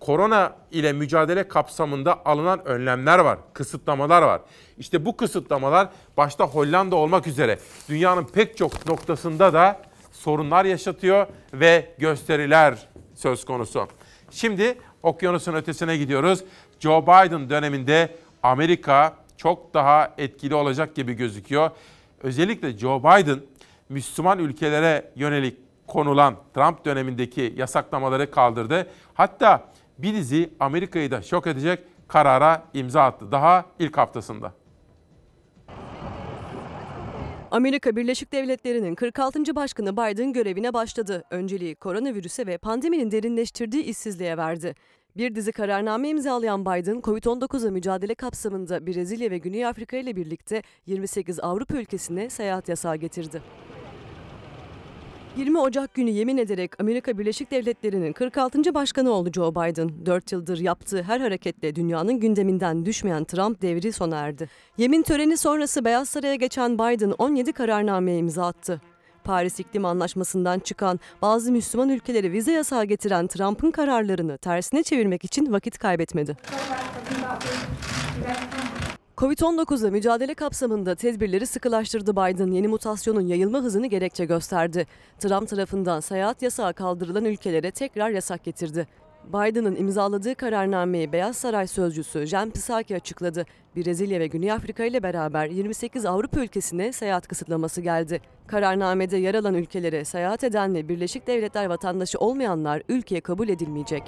korona 0.00 0.56
ile 0.70 0.92
mücadele 0.92 1.48
kapsamında 1.48 2.26
alınan 2.26 2.66
önlemler 2.66 3.18
var, 3.18 3.38
kısıtlamalar 3.52 4.22
var. 4.22 4.40
İşte 4.78 5.04
bu 5.04 5.16
kısıtlamalar 5.16 5.88
başta 6.16 6.44
Hollanda 6.44 6.96
olmak 6.96 7.26
üzere 7.26 7.58
dünyanın 7.88 8.24
pek 8.24 8.56
çok 8.56 8.86
noktasında 8.86 9.52
da 9.52 9.80
sorunlar 10.12 10.64
yaşatıyor 10.64 11.26
ve 11.52 11.94
gösteriler 11.98 12.88
söz 13.14 13.44
konusu. 13.44 13.88
Şimdi 14.30 14.78
okyanusun 15.02 15.54
ötesine 15.54 15.96
gidiyoruz. 15.96 16.44
Joe 16.80 17.02
Biden 17.02 17.50
döneminde 17.50 18.16
Amerika 18.42 19.16
çok 19.36 19.74
daha 19.74 20.14
etkili 20.18 20.54
olacak 20.54 20.94
gibi 20.94 21.14
gözüküyor. 21.14 21.70
Özellikle 22.22 22.78
Joe 22.78 23.00
Biden 23.00 23.40
Müslüman 23.88 24.38
ülkelere 24.38 25.12
yönelik 25.16 25.63
konulan 25.86 26.36
Trump 26.54 26.84
dönemindeki 26.84 27.54
yasaklamaları 27.56 28.30
kaldırdı. 28.30 28.86
Hatta 29.14 29.68
bir 29.98 30.14
dizi 30.14 30.50
Amerika'yı 30.60 31.10
da 31.10 31.22
şok 31.22 31.46
edecek 31.46 31.84
karara 32.08 32.62
imza 32.74 33.02
attı 33.02 33.32
daha 33.32 33.64
ilk 33.78 33.96
haftasında. 33.96 34.52
Amerika 37.50 37.96
Birleşik 37.96 38.32
Devletleri'nin 38.32 38.94
46. 38.94 39.56
Başkanı 39.56 39.92
Biden 39.92 40.32
görevine 40.32 40.72
başladı. 40.74 41.24
Önceliği 41.30 41.74
koronavirüse 41.74 42.46
ve 42.46 42.58
pandeminin 42.58 43.10
derinleştirdiği 43.10 43.82
işsizliğe 43.82 44.36
verdi. 44.36 44.74
Bir 45.16 45.34
dizi 45.34 45.52
kararname 45.52 46.08
imzalayan 46.08 46.64
Biden, 46.64 47.00
COVID-19'a 47.00 47.70
mücadele 47.70 48.14
kapsamında 48.14 48.86
Brezilya 48.86 49.30
ve 49.30 49.38
Güney 49.38 49.66
Afrika 49.66 49.96
ile 49.96 50.16
birlikte 50.16 50.62
28 50.86 51.40
Avrupa 51.40 51.76
ülkesine 51.76 52.30
seyahat 52.30 52.68
yasağı 52.68 52.96
getirdi. 52.96 53.42
20 55.36 55.58
Ocak 55.58 55.94
günü 55.94 56.10
yemin 56.10 56.36
ederek 56.36 56.80
Amerika 56.80 57.18
Birleşik 57.18 57.50
Devletleri'nin 57.50 58.12
46. 58.12 58.74
başkanı 58.74 59.10
oldu 59.10 59.30
Joe 59.32 59.54
Biden. 59.54 60.06
4 60.06 60.32
yıldır 60.32 60.58
yaptığı 60.58 61.02
her 61.02 61.20
hareketle 61.20 61.74
dünyanın 61.74 62.20
gündeminden 62.20 62.86
düşmeyen 62.86 63.24
Trump 63.24 63.62
devri 63.62 63.92
sona 63.92 64.16
erdi. 64.16 64.48
Yemin 64.78 65.02
töreni 65.02 65.36
sonrası 65.36 65.84
Beyaz 65.84 66.08
Saray'a 66.08 66.34
geçen 66.34 66.74
Biden 66.74 67.10
17 67.18 67.52
kararnameye 67.52 68.18
imza 68.18 68.46
attı. 68.46 68.80
Paris 69.24 69.60
İklim 69.60 69.84
Anlaşması'ndan 69.84 70.58
çıkan 70.58 71.00
bazı 71.22 71.52
Müslüman 71.52 71.88
ülkelere 71.88 72.32
vize 72.32 72.52
yasağı 72.52 72.84
getiren 72.84 73.26
Trump'ın 73.26 73.70
kararlarını 73.70 74.38
tersine 74.38 74.82
çevirmek 74.82 75.24
için 75.24 75.52
vakit 75.52 75.78
kaybetmedi. 75.78 76.36
Covid-19'la 79.16 79.90
mücadele 79.90 80.34
kapsamında 80.34 80.94
tedbirleri 80.94 81.46
sıkılaştırdı 81.46 82.12
Biden. 82.12 82.50
Yeni 82.50 82.68
mutasyonun 82.68 83.26
yayılma 83.26 83.58
hızını 83.58 83.86
gerekçe 83.86 84.24
gösterdi. 84.24 84.86
Trump 85.18 85.48
tarafından 85.48 86.00
seyahat 86.00 86.42
yasağı 86.42 86.74
kaldırılan 86.74 87.24
ülkelere 87.24 87.70
tekrar 87.70 88.10
yasak 88.10 88.44
getirdi. 88.44 88.86
Biden'ın 89.28 89.76
imzaladığı 89.76 90.34
kararnameyi 90.34 91.12
Beyaz 91.12 91.36
Saray 91.36 91.66
sözcüsü 91.66 92.26
Jen 92.26 92.50
Psaki 92.50 92.96
açıkladı. 92.96 93.46
Brezilya 93.76 94.20
ve 94.20 94.26
Güney 94.26 94.52
Afrika 94.52 94.84
ile 94.84 95.02
beraber 95.02 95.46
28 95.46 96.06
Avrupa 96.06 96.40
ülkesine 96.40 96.92
seyahat 96.92 97.28
kısıtlaması 97.28 97.80
geldi. 97.80 98.20
Kararnamede 98.46 99.16
yer 99.16 99.34
alan 99.34 99.54
ülkelere 99.54 100.04
seyahat 100.04 100.44
eden 100.44 100.74
ve 100.74 100.88
Birleşik 100.88 101.26
Devletler 101.26 101.66
vatandaşı 101.66 102.18
olmayanlar 102.18 102.82
ülkeye 102.88 103.20
kabul 103.20 103.48
edilmeyecek. 103.48 104.02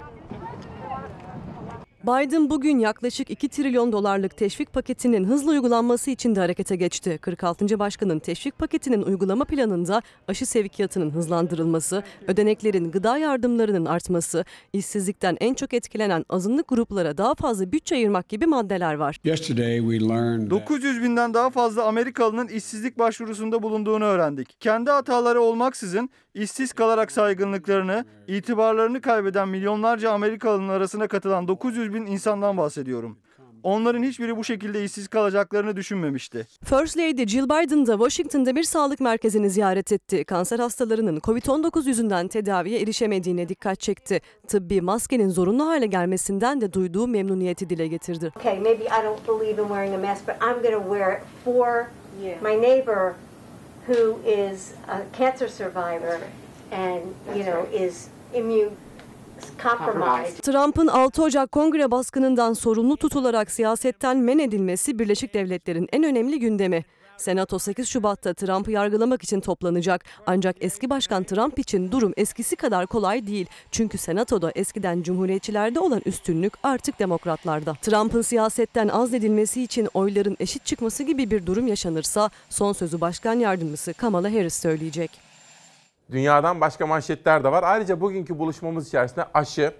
Biden 2.07 2.51
bugün 2.51 2.79
yaklaşık 2.79 3.31
2 3.31 3.49
trilyon 3.49 3.93
dolarlık 3.93 4.37
teşvik 4.37 4.73
paketinin 4.73 5.25
hızlı 5.25 5.51
uygulanması 5.51 6.11
için 6.11 6.35
de 6.35 6.41
harekete 6.41 6.77
geçti. 6.77 7.19
46. 7.23 7.79
Başkanın 7.79 8.19
teşvik 8.19 8.59
paketinin 8.59 9.03
uygulama 9.03 9.45
planında 9.45 10.03
aşı 10.29 10.47
sevkiyatının 10.47 11.11
hızlandırılması, 11.11 12.03
ödeneklerin 12.27 12.91
gıda 12.91 13.19
yardımlarının 13.19 13.85
artması, 13.85 14.45
işsizlikten 14.73 15.37
en 15.41 15.55
çok 15.55 15.75
etkilenen 15.75 16.25
azınlık 16.29 16.69
gruplara 16.69 17.19
daha 17.19 17.35
fazla 17.35 17.73
bütçe 17.73 17.95
ayırmak 17.95 18.29
gibi 18.29 18.47
maddeler 18.47 18.95
var. 18.95 19.21
900 20.51 21.03
binden 21.03 21.35
daha 21.35 21.51
fazla 21.51 21.85
Amerikalının 21.85 22.49
işsizlik 22.49 22.99
başvurusunda 22.99 23.63
bulunduğunu 23.63 24.05
öğrendik. 24.05 24.61
Kendi 24.61 24.91
hataları 24.91 25.41
olmaksızın 25.41 26.11
işsiz 26.35 26.73
kalarak 26.73 27.13
saygınlıklarını, 27.13 28.05
itibarlarını 28.29 29.01
kaybeden 29.01 29.49
milyonlarca 29.49 30.11
Amerikalının 30.11 30.69
arasına 30.69 31.09
katılan 31.09 31.49
900 31.49 31.95
bin 31.95 31.96
insandan 32.01 32.57
bahsediyorum. 32.57 33.19
Onların 33.63 34.03
hiçbiri 34.03 34.37
bu 34.37 34.45
şekilde 34.45 34.85
işsiz 34.85 35.09
kalacaklarını 35.09 35.77
düşünmemişti. 35.77 36.47
First 36.65 36.99
Lady 36.99 37.27
Jill 37.27 37.45
Biden 37.45 37.87
da 37.87 37.93
Washington'da 37.93 38.57
bir 38.57 38.63
sağlık 38.63 39.01
merkezini 39.01 39.51
ziyaret 39.51 39.93
etti. 39.93 40.25
Kanser 40.25 40.59
hastalarının 40.59 41.21
COVID-19 41.21 41.89
yüzünden 41.89 42.29
tedaviye 42.29 42.81
erişemediğine 42.81 43.49
dikkat 43.49 43.81
çekti. 43.81 44.21
Tıbbi 44.49 44.81
maskenin 44.81 45.29
zorunlu 45.29 45.67
hale 45.67 45.87
gelmesinden 45.87 46.61
de 46.61 46.73
duyduğu 46.73 47.09
memnuniyeti 47.09 47.71
dile 47.71 47.87
getirdi. 47.87 48.33
Okay, 48.37 48.61
maybe 48.61 48.85
I 48.85 49.05
don't 49.05 49.29
believe 49.29 49.63
in 49.63 49.69
wearing 49.69 49.95
a 49.95 49.99
mask, 49.99 50.29
but 50.29 50.35
I'm 50.43 50.63
going 50.63 50.83
to 50.83 50.91
wear 50.91 51.17
it 51.17 51.23
for 51.45 51.87
my 52.43 52.63
neighbor 52.63 53.15
who 53.89 54.19
is 54.27 54.73
a 54.89 55.19
cancer 55.19 55.49
survivor 55.49 56.19
and, 56.73 57.03
you 57.37 57.45
know, 57.45 57.85
is 57.85 58.09
immune. 58.35 58.71
Trump'ın 60.43 60.87
6 60.87 61.23
Ocak 61.23 61.53
kongre 61.53 61.91
baskınından 61.91 62.53
sorumlu 62.53 62.97
tutularak 62.97 63.51
siyasetten 63.51 64.17
men 64.17 64.39
edilmesi 64.39 64.99
Birleşik 64.99 65.35
Devletler'in 65.35 65.89
en 65.93 66.05
önemli 66.05 66.41
gündemi. 66.41 66.85
Senato 67.17 67.59
8 67.59 67.89
Şubat'ta 67.89 68.35
Trump'ı 68.35 68.71
yargılamak 68.71 69.23
için 69.23 69.41
toplanacak. 69.41 70.05
Ancak 70.27 70.57
eski 70.61 70.91
başkan 70.91 71.25
Trump 71.25 71.59
için 71.59 71.93
durum 71.93 72.13
eskisi 72.17 72.57
kadar 72.57 72.87
kolay 72.87 73.27
değil. 73.27 73.47
Çünkü 73.71 73.99
Senato'da 73.99 74.53
eskiden 74.55 75.03
Cumhuriyetçilerde 75.03 75.81
olan 75.81 76.03
üstünlük 76.07 76.53
artık 76.63 76.99
Demokratlarda. 76.99 77.75
Trump'ın 77.83 78.23
siyasetten 78.23 78.89
azledilmesi 78.89 79.63
için 79.63 79.89
oyların 79.95 80.37
eşit 80.41 80.67
çıkması 80.67 81.03
gibi 81.03 81.31
bir 81.31 81.47
durum 81.47 81.67
yaşanırsa 81.67 82.31
son 82.51 82.73
sözü 82.73 83.01
başkan 83.01 83.35
yardımcısı 83.35 83.95
Kamala 83.95 84.33
Harris 84.33 84.55
söyleyecek. 84.55 85.26
Dünyadan 86.11 86.61
başka 86.61 86.87
manşetler 86.87 87.45
de 87.45 87.53
var. 87.53 87.63
Ayrıca 87.63 88.01
bugünkü 88.01 88.39
buluşmamız 88.39 88.89
içerisinde 88.89 89.25
aşı, 89.35 89.75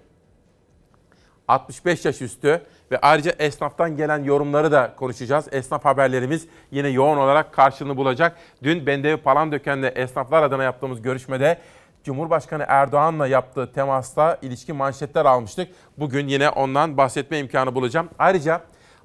65 1.49 2.05
yaş 2.05 2.23
üstü 2.23 2.63
ve 2.91 2.99
ayrıca 2.99 3.33
esnaftan 3.39 3.97
gelen 3.97 4.25
yorumları 4.25 4.73
da 4.73 4.95
konuşacağız. 4.97 5.49
Esnaf 5.53 5.85
haberlerimiz 5.85 6.49
yine 6.71 6.89
yoğun 6.89 7.17
olarak 7.17 7.53
karşılığını 7.53 7.97
bulacak. 7.97 8.37
Dün 8.63 8.87
Bendevi 8.87 9.17
Palandöken'le 9.17 9.93
esnaflar 9.95 10.43
adına 10.43 10.63
yaptığımız 10.63 11.03
görüşmede 11.03 11.59
Cumhurbaşkanı 12.05 12.65
Erdoğan'la 12.69 13.27
yaptığı 13.27 13.73
temasta 13.73 14.39
ilişki 14.43 14.73
manşetler 14.73 15.25
almıştık. 15.25 15.69
Bugün 15.99 16.29
yine 16.29 16.49
ondan 16.49 16.97
bahsetme 16.97 17.39
imkanı 17.39 17.75
bulacağım. 17.75 18.09
Ayrıca 18.19 18.61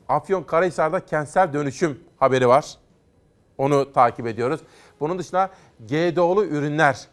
Afyonkarahisar'da 0.10 1.06
kentsel 1.06 1.54
dönüşüm 1.54 2.00
haberi 2.20 2.48
var. 2.48 2.66
Onu 3.58 3.94
takip 3.94 4.28
ediyoruz. 4.28 4.62
Bunun 5.02 5.20
dışında 5.20 5.50
GDO'lu 5.80 6.46
ürünler, 6.46 7.08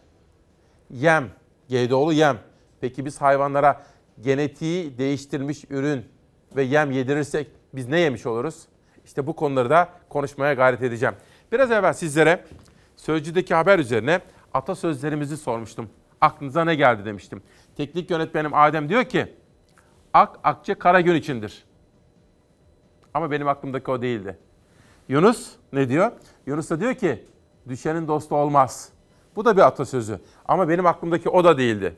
yem, 0.91 1.29
GDO'lu 1.69 2.13
yem. 2.13 2.39
Peki 2.81 3.05
biz 3.05 3.21
hayvanlara 3.21 3.83
genetiği 4.21 4.99
değiştirilmiş 4.99 5.65
ürün 5.71 6.05
ve 6.57 6.63
yem 6.63 6.91
yedirirsek 6.91 7.51
biz 7.75 7.89
ne 7.89 8.01
yemiş 8.01 8.27
oluruz? 8.27 8.69
İşte 9.05 9.27
bu 9.27 9.37
konuları 9.37 9.71
da 9.71 9.89
konuşmaya 10.09 10.55
gayret 10.55 10.83
edeceğim. 10.83 11.15
Biraz 11.53 11.71
evvel 11.71 11.93
sizlere 11.93 12.45
Sözcü'deki 12.97 13.55
haber 13.55 13.79
üzerine 13.79 14.21
atasözlerimizi 14.55 15.37
sormuştum. 15.37 15.91
Aklınıza 16.21 16.65
ne 16.65 16.75
geldi 16.75 17.05
demiştim. 17.05 17.43
Teknik 17.77 18.11
yönetmenim 18.11 18.55
Adem 18.55 18.89
diyor 18.89 19.05
ki, 19.05 19.35
ak 20.13 20.39
akçe 20.45 20.75
kara 20.75 21.01
gün 21.01 21.15
içindir. 21.15 21.65
Ama 23.15 23.31
benim 23.31 23.49
aklımdaki 23.49 23.91
o 23.91 24.03
değildi. 24.03 24.39
Yunus 25.09 25.53
ne 25.73 25.89
diyor? 25.89 26.13
Yunus 26.47 26.71
da 26.71 26.81
diyor 26.81 26.95
ki, 26.95 27.25
düşenin 27.69 28.09
dostu 28.09 28.37
olmaz. 28.37 28.89
Bu 29.37 29.45
da 29.45 29.57
bir 29.57 29.63
atasözü. 29.63 30.19
Ama 30.49 30.69
benim 30.69 30.87
aklımdaki 30.87 31.29
o 31.29 31.45
da 31.45 31.59
değildi. 31.59 31.95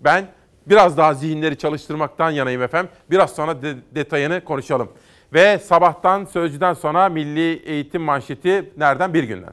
Ben 0.00 0.26
biraz 0.66 0.96
daha 0.96 1.14
zihinleri 1.14 1.58
çalıştırmaktan 1.58 2.30
yanayım 2.30 2.62
efendim. 2.62 2.90
Biraz 3.10 3.34
sonra 3.34 3.62
de- 3.62 3.76
detayını 3.94 4.44
konuşalım. 4.44 4.88
Ve 5.32 5.58
sabahtan 5.58 6.24
sözcüden 6.24 6.74
sonra 6.74 7.08
Milli 7.08 7.62
Eğitim 7.64 8.02
manşeti 8.02 8.72
nereden? 8.76 9.14
Bir 9.14 9.24
günden. 9.24 9.52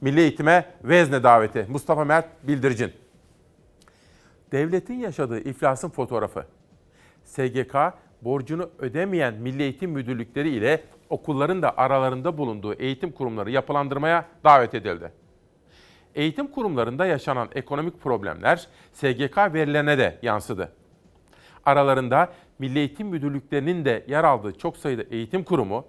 Milli 0.00 0.20
Eğitim'e 0.20 0.64
vezne 0.84 1.22
daveti. 1.22 1.66
Mustafa 1.68 2.04
Mert 2.04 2.26
Bildiricin. 2.42 2.92
Devletin 4.52 4.94
yaşadığı 4.94 5.38
iflasın 5.40 5.88
fotoğrafı. 5.90 6.44
SGK 7.24 7.74
borcunu 8.22 8.70
ödemeyen 8.78 9.34
Milli 9.34 9.62
Eğitim 9.62 9.90
Müdürlükleri 9.90 10.50
ile 10.50 10.82
okulların 11.12 11.62
da 11.62 11.76
aralarında 11.76 12.38
bulunduğu 12.38 12.74
eğitim 12.74 13.12
kurumları 13.12 13.50
yapılandırmaya 13.50 14.24
davet 14.44 14.74
edildi. 14.74 15.12
Eğitim 16.14 16.46
kurumlarında 16.46 17.06
yaşanan 17.06 17.48
ekonomik 17.54 18.00
problemler 18.00 18.66
SGK 18.92 19.38
verilerine 19.38 19.98
de 19.98 20.18
yansıdı. 20.22 20.72
Aralarında 21.64 22.32
Milli 22.58 22.78
Eğitim 22.78 23.06
Müdürlüklerinin 23.06 23.84
de 23.84 24.04
yer 24.08 24.24
aldığı 24.24 24.58
çok 24.58 24.76
sayıda 24.76 25.02
eğitim 25.02 25.44
kurumu, 25.44 25.84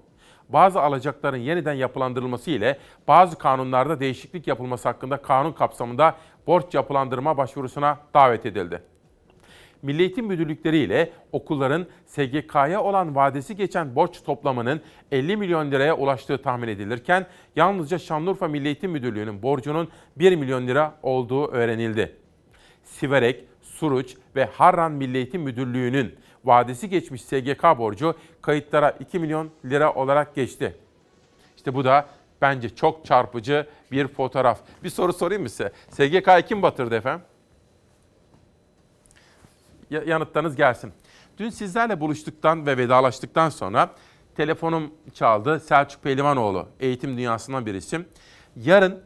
bazı 0.49 0.81
alacakların 0.81 1.37
yeniden 1.37 1.73
yapılandırılması 1.73 2.51
ile 2.51 2.77
bazı 3.07 3.37
kanunlarda 3.37 3.99
değişiklik 3.99 4.47
yapılması 4.47 4.87
hakkında 4.87 5.17
kanun 5.21 5.51
kapsamında 5.51 6.15
borç 6.47 6.73
yapılandırma 6.73 7.37
başvurusuna 7.37 7.97
davet 8.13 8.45
edildi. 8.45 8.92
Milli 9.83 10.01
Eğitim 10.01 10.25
Müdürlükleri 10.25 10.77
ile 10.77 11.11
okulların 11.31 11.87
SGK'ya 12.05 12.83
olan 12.83 13.15
vadesi 13.15 13.55
geçen 13.55 13.95
borç 13.95 14.23
toplamının 14.23 14.81
50 15.11 15.37
milyon 15.37 15.71
liraya 15.71 15.97
ulaştığı 15.97 16.41
tahmin 16.41 16.67
edilirken 16.67 17.27
yalnızca 17.55 17.99
Şanlıurfa 17.99 18.47
Milli 18.47 18.65
Eğitim 18.65 18.91
Müdürlüğü'nün 18.91 19.43
borcunun 19.43 19.87
1 20.15 20.35
milyon 20.35 20.67
lira 20.67 20.95
olduğu 21.03 21.47
öğrenildi. 21.47 22.15
Siverek, 22.83 23.43
Suruç 23.61 24.15
ve 24.35 24.45
Harran 24.45 24.91
Milli 24.91 25.17
Eğitim 25.17 25.41
Müdürlüğü'nün 25.41 26.15
vadesi 26.45 26.89
geçmiş 26.89 27.21
SGK 27.21 27.63
borcu 27.63 28.15
kayıtlara 28.41 28.91
2 28.99 29.19
milyon 29.19 29.49
lira 29.65 29.93
olarak 29.93 30.35
geçti. 30.35 30.75
İşte 31.57 31.75
bu 31.75 31.83
da 31.83 32.05
bence 32.41 32.75
çok 32.75 33.05
çarpıcı 33.05 33.67
bir 33.91 34.07
fotoğraf. 34.07 34.59
Bir 34.83 34.89
soru 34.89 35.13
sorayım 35.13 35.43
mı 35.43 35.49
size? 35.49 35.71
SGK'yı 35.89 36.41
kim 36.47 36.61
batırdı 36.61 36.95
efendim? 36.95 37.25
Ya- 39.89 40.03
yanıtlarınız 40.03 40.55
gelsin. 40.55 40.93
Dün 41.37 41.49
sizlerle 41.49 41.99
buluştuktan 41.99 42.65
ve 42.65 42.77
vedalaştıktan 42.77 43.49
sonra 43.49 43.89
telefonum 44.35 44.91
çaldı. 45.13 45.59
Selçuk 45.59 46.03
Pehlivanoğlu, 46.03 46.67
eğitim 46.79 47.17
dünyasından 47.17 47.65
bir 47.65 47.73
isim. 47.73 48.05
Yarın 48.55 48.99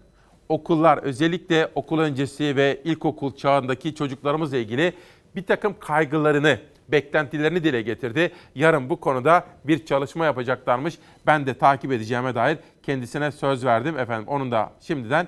okullar 0.50 0.98
özellikle 0.98 1.72
okul 1.76 2.00
öncesi 2.00 2.56
ve 2.56 2.82
ilkokul 2.84 3.36
çağındaki 3.36 3.96
çocuklarımızla 3.96 4.58
ilgili 4.58 4.94
bir 5.36 5.46
takım 5.46 5.76
kaygılarını, 5.80 6.60
beklentilerini 6.90 7.64
dile 7.64 7.82
getirdi. 7.82 8.32
Yarın 8.56 8.90
bu 8.90 9.00
konuda 9.00 9.46
bir 9.64 9.86
çalışma 9.86 10.26
yapacaklarmış. 10.26 10.98
Ben 11.26 11.46
de 11.46 11.54
takip 11.54 11.92
edeceğime 11.92 12.36
dair 12.36 12.58
kendisine 12.84 13.32
söz 13.32 13.66
verdim 13.66 14.00
efendim. 14.00 14.28
Onun 14.28 14.52
da 14.52 14.72
şimdiden 14.82 15.28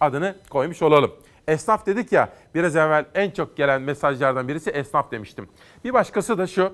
adını 0.00 0.34
koymuş 0.50 0.82
olalım. 0.82 1.12
Esnaf 1.50 1.86
dedik 1.86 2.12
ya 2.12 2.28
biraz 2.54 2.76
evvel 2.76 3.04
en 3.14 3.30
çok 3.30 3.56
gelen 3.56 3.82
mesajlardan 3.82 4.48
birisi 4.48 4.70
esnaf 4.70 5.10
demiştim. 5.10 5.48
Bir 5.84 5.92
başkası 5.92 6.38
da 6.38 6.46
şu. 6.46 6.72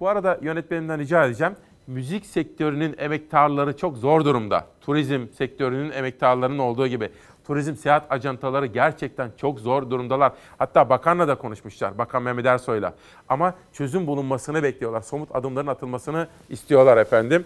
Bu 0.00 0.08
arada 0.08 0.38
yönetmenimden 0.42 0.98
rica 0.98 1.24
edeceğim. 1.24 1.56
Müzik 1.86 2.26
sektörünün 2.26 2.94
emektarları 2.98 3.76
çok 3.76 3.96
zor 3.96 4.24
durumda. 4.24 4.66
Turizm 4.80 5.26
sektörünün 5.28 5.90
emektarlarının 5.90 6.58
olduğu 6.58 6.86
gibi. 6.86 7.10
Turizm 7.46 7.74
seyahat 7.74 8.12
ajantaları 8.12 8.66
gerçekten 8.66 9.30
çok 9.36 9.60
zor 9.60 9.90
durumdalar. 9.90 10.32
Hatta 10.58 10.90
bakanla 10.90 11.28
da 11.28 11.34
konuşmuşlar. 11.34 11.98
Bakan 11.98 12.22
Mehmet 12.22 12.46
Ersoy'la. 12.46 12.94
Ama 13.28 13.54
çözüm 13.72 14.06
bulunmasını 14.06 14.62
bekliyorlar. 14.62 15.00
Somut 15.00 15.36
adımların 15.36 15.66
atılmasını 15.66 16.28
istiyorlar 16.48 16.96
efendim. 16.96 17.44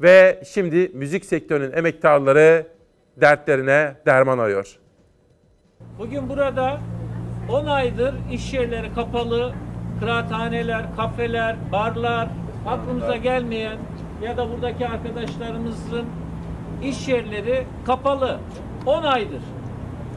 Ve 0.00 0.42
şimdi 0.48 0.90
müzik 0.94 1.24
sektörünün 1.24 1.72
emektarları 1.72 2.66
dertlerine 3.16 3.96
derman 4.06 4.38
arıyor. 4.38 4.78
Bugün 5.98 6.28
burada 6.28 6.78
10 7.48 7.66
aydır 7.66 8.14
iş 8.32 8.54
yerleri 8.54 8.94
kapalı, 8.94 9.52
kıraathaneler, 10.00 10.96
kafeler, 10.96 11.56
barlar, 11.72 12.28
aklımıza 12.66 13.16
gelmeyen 13.16 13.78
ya 14.22 14.36
da 14.36 14.50
buradaki 14.50 14.88
arkadaşlarımızın 14.88 16.04
iş 16.82 17.08
yerleri 17.08 17.66
kapalı. 17.86 18.38
10 18.86 19.02
aydır. 19.02 19.42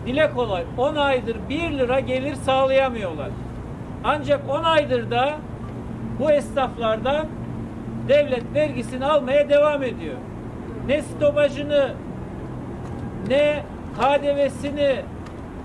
Dile 0.05 0.31
kolay 0.31 0.63
10 0.77 0.95
aydır 0.95 1.37
1 1.49 1.71
lira 1.71 1.99
gelir 1.99 2.35
sağlayamıyorlar. 2.35 3.29
Ancak 4.03 4.49
10 4.49 4.63
aydır 4.63 5.11
da 5.11 5.37
bu 6.19 6.31
esnaflardan 6.31 7.27
devlet 8.07 8.53
vergisini 8.53 9.05
almaya 9.05 9.49
devam 9.49 9.83
ediyor. 9.83 10.15
Ne 10.87 11.01
stopajını 11.01 11.93
ne 13.27 13.63
KDV'sini 13.99 14.95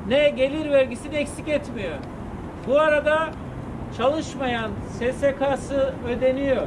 ne 0.09 0.31
gelir 0.31 0.71
vergisini 0.71 1.17
eksik 1.17 1.49
etmiyor. 1.49 1.95
Bu 2.67 2.81
arada 2.81 3.31
çalışmayan 3.97 4.71
SSK'sı 4.91 5.95
ödeniyor. 6.09 6.63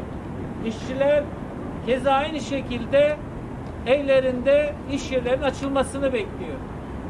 İşçiler 0.65 1.23
keza 1.85 2.11
aynı 2.11 2.39
şekilde 2.39 3.17
evlerinde 3.85 4.73
iş 4.91 5.11
yerlerinin 5.11 5.43
açılmasını 5.43 6.13
bekliyor. 6.13 6.57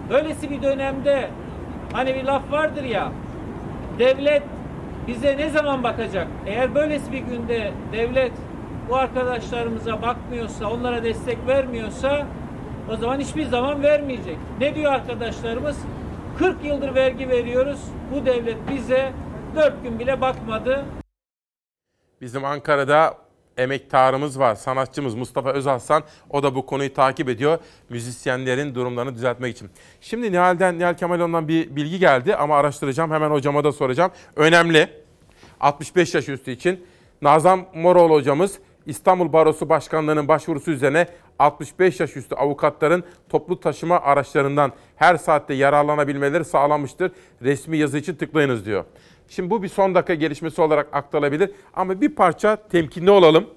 Böylesi 0.09 0.49
bir 0.49 0.61
dönemde 0.61 1.29
hani 1.93 2.15
bir 2.15 2.23
laf 2.23 2.51
vardır 2.51 2.83
ya 2.83 3.11
devlet 3.99 4.43
bize 5.07 5.37
ne 5.37 5.49
zaman 5.49 5.83
bakacak? 5.83 6.27
Eğer 6.45 6.75
böylesi 6.75 7.11
bir 7.11 7.19
günde 7.19 7.71
devlet 7.93 8.31
bu 8.89 8.95
arkadaşlarımıza 8.95 10.01
bakmıyorsa, 10.01 10.69
onlara 10.69 11.03
destek 11.03 11.37
vermiyorsa 11.47 12.25
o 12.91 12.95
zaman 12.95 13.19
hiçbir 13.19 13.45
zaman 13.45 13.83
vermeyecek. 13.83 14.37
Ne 14.59 14.75
diyor 14.75 14.93
arkadaşlarımız? 14.93 15.77
40 16.39 16.65
yıldır 16.65 16.95
vergi 16.95 17.29
veriyoruz. 17.29 17.79
Bu 18.13 18.25
devlet 18.25 18.57
bize 18.71 19.13
4 19.55 19.83
gün 19.83 19.99
bile 19.99 20.21
bakmadı. 20.21 20.85
Bizim 22.21 22.45
Ankara'da 22.45 23.17
emektarımız 23.57 24.39
var, 24.39 24.55
sanatçımız 24.55 25.15
Mustafa 25.15 25.51
Özaslan. 25.51 26.03
O 26.29 26.43
da 26.43 26.55
bu 26.55 26.65
konuyu 26.65 26.93
takip 26.93 27.29
ediyor. 27.29 27.59
Müzisyenlerin 27.89 28.75
durumlarını 28.75 29.15
düzeltmek 29.15 29.55
için. 29.55 29.69
Şimdi 30.01 30.31
Nihal'den, 30.31 30.79
Nihal 30.79 30.93
Kemaloğlu'ndan 30.93 31.47
bir 31.47 31.75
bilgi 31.75 31.99
geldi 31.99 32.35
ama 32.35 32.57
araştıracağım. 32.57 33.11
Hemen 33.11 33.29
hocama 33.29 33.63
da 33.63 33.71
soracağım. 33.71 34.11
Önemli. 34.35 34.89
65 35.59 36.15
yaş 36.15 36.29
üstü 36.29 36.51
için 36.51 36.85
Nazan 37.21 37.65
Moroğlu 37.73 38.13
hocamız 38.13 38.59
İstanbul 38.87 39.33
Barosu 39.33 39.69
Başkanlığı'nın 39.69 40.27
başvurusu 40.27 40.71
üzerine 40.71 41.07
65 41.39 41.99
yaş 41.99 42.17
üstü 42.17 42.35
avukatların 42.35 43.03
toplu 43.29 43.59
taşıma 43.59 43.99
araçlarından 43.99 44.71
her 44.95 45.17
saatte 45.17 45.53
yararlanabilmeleri 45.53 46.45
sağlanmıştır. 46.45 47.11
Resmi 47.41 47.77
yazı 47.77 47.97
için 47.97 48.15
tıklayınız 48.15 48.65
diyor. 48.65 48.85
Şimdi 49.27 49.49
bu 49.49 49.63
bir 49.63 49.67
son 49.67 49.95
dakika 49.95 50.13
gelişmesi 50.13 50.61
olarak 50.61 50.87
aktarılabilir 50.91 51.51
ama 51.73 52.01
bir 52.01 52.15
parça 52.15 52.55
temkinli 52.55 53.11
olalım. 53.11 53.47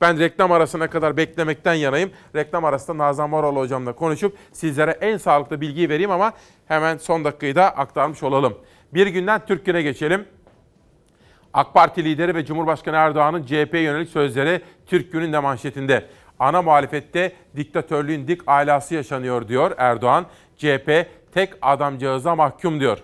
Ben 0.00 0.18
reklam 0.18 0.52
arasına 0.52 0.90
kadar 0.90 1.16
beklemekten 1.16 1.74
yanayım. 1.74 2.10
Reklam 2.34 2.64
arasında 2.64 2.98
Nazan 2.98 3.30
Moroğlu 3.30 3.60
hocamla 3.60 3.92
konuşup 3.92 4.36
sizlere 4.52 4.90
en 4.90 5.16
sağlıklı 5.16 5.60
bilgiyi 5.60 5.88
vereyim 5.88 6.10
ama 6.10 6.32
hemen 6.66 6.96
son 6.96 7.24
dakikayı 7.24 7.54
da 7.54 7.76
aktarmış 7.76 8.22
olalım. 8.22 8.54
Bir 8.94 9.06
günden 9.06 9.46
Türk 9.46 9.66
Günü'ne 9.66 9.82
geçelim. 9.82 10.26
AK 11.56 11.74
Parti 11.74 12.04
lideri 12.04 12.34
ve 12.34 12.44
Cumhurbaşkanı 12.44 12.96
Erdoğan'ın 12.96 13.42
CHP'ye 13.42 13.82
yönelik 13.82 14.08
sözleri 14.08 14.60
Türk 14.86 15.12
Günü'nde 15.12 15.38
manşetinde. 15.38 16.06
Ana 16.38 16.62
muhalefette 16.62 17.32
diktatörlüğün 17.56 18.28
dik 18.28 18.48
alası 18.48 18.94
yaşanıyor 18.94 19.48
diyor 19.48 19.70
Erdoğan. 19.78 20.26
CHP 20.56 21.06
tek 21.34 21.52
adamcağıza 21.62 22.34
mahkum 22.34 22.80
diyor. 22.80 22.98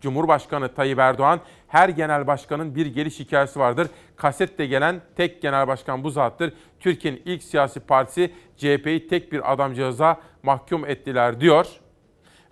Cumhurbaşkanı 0.00 0.74
Tayyip 0.74 0.98
Erdoğan 0.98 1.40
her 1.68 1.88
genel 1.88 2.26
başkanın 2.26 2.74
bir 2.74 2.86
geliş 2.86 3.20
hikayesi 3.20 3.58
vardır. 3.58 3.88
Kasette 4.16 4.66
gelen 4.66 5.00
tek 5.16 5.42
genel 5.42 5.68
başkan 5.68 6.04
bu 6.04 6.10
zattır. 6.10 6.52
Türkiye'nin 6.80 7.22
ilk 7.24 7.42
siyasi 7.42 7.80
partisi 7.80 8.32
CHP'yi 8.56 9.08
tek 9.08 9.32
bir 9.32 9.52
adamcağıza 9.52 10.20
mahkum 10.42 10.86
ettiler 10.86 11.40
diyor. 11.40 11.66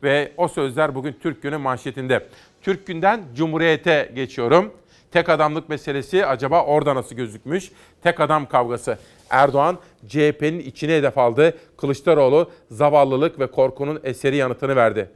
Ve 0.02 0.32
o 0.36 0.48
sözler 0.48 0.94
bugün 0.94 1.16
Türk 1.22 1.42
Günü 1.42 1.56
manşetinde. 1.56 2.26
Türk 2.62 2.86
Gün'den 2.86 3.20
Cumhuriyet'e 3.34 4.12
geçiyorum. 4.14 4.72
Tek 5.10 5.28
adamlık 5.28 5.68
meselesi 5.68 6.26
acaba 6.26 6.64
orada 6.64 6.94
nasıl 6.94 7.16
gözükmüş? 7.16 7.70
Tek 8.02 8.20
adam 8.20 8.48
kavgası. 8.48 8.98
Erdoğan 9.30 9.78
CHP'nin 10.08 10.58
içine 10.58 10.96
hedef 10.96 11.18
aldı. 11.18 11.54
Kılıçdaroğlu 11.76 12.50
zavallılık 12.70 13.40
ve 13.40 13.46
korkunun 13.46 14.00
eseri 14.04 14.36
yanıtını 14.36 14.76
verdi. 14.76 15.10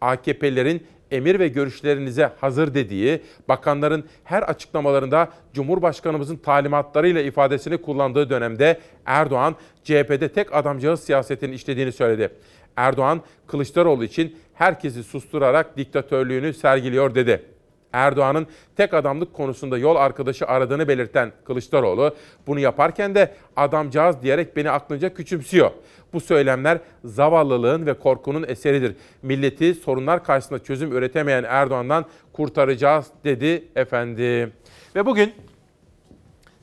AKP'lilerin 0.00 0.86
emir 1.10 1.38
ve 1.38 1.48
görüşlerinize 1.48 2.32
hazır 2.40 2.74
dediği, 2.74 3.22
bakanların 3.48 4.04
her 4.24 4.42
açıklamalarında 4.42 5.28
Cumhurbaşkanımızın 5.54 6.36
talimatlarıyla 6.36 7.20
ifadesini 7.20 7.78
kullandığı 7.78 8.30
dönemde 8.30 8.80
Erdoğan 9.06 9.56
CHP'de 9.84 10.28
tek 10.28 10.54
adamcağız 10.54 11.00
siyasetini 11.00 11.54
işlediğini 11.54 11.92
söyledi. 11.92 12.30
Erdoğan 12.76 13.22
Kılıçdaroğlu 13.46 14.04
için 14.04 14.38
herkesi 14.54 15.02
susturarak 15.02 15.76
diktatörlüğünü 15.76 16.52
sergiliyor 16.52 17.14
dedi. 17.14 17.55
Erdoğan'ın 17.96 18.46
tek 18.76 18.94
adamlık 18.94 19.34
konusunda 19.34 19.78
yol 19.78 19.96
arkadaşı 19.96 20.46
aradığını 20.46 20.88
belirten 20.88 21.32
Kılıçdaroğlu, 21.44 22.16
bunu 22.46 22.60
yaparken 22.60 23.14
de 23.14 23.34
adamcağız 23.56 24.22
diyerek 24.22 24.56
beni 24.56 24.70
aklınca 24.70 25.14
küçümsüyor. 25.14 25.70
Bu 26.12 26.20
söylemler 26.20 26.78
zavallılığın 27.04 27.86
ve 27.86 27.94
korkunun 27.94 28.44
eseridir. 28.48 28.96
Milleti 29.22 29.74
sorunlar 29.74 30.24
karşısında 30.24 30.64
çözüm 30.64 30.92
üretemeyen 30.92 31.44
Erdoğan'dan 31.48 32.04
kurtaracağız 32.32 33.06
dedi 33.24 33.68
efendim. 33.76 34.52
Ve 34.94 35.06
bugün 35.06 35.34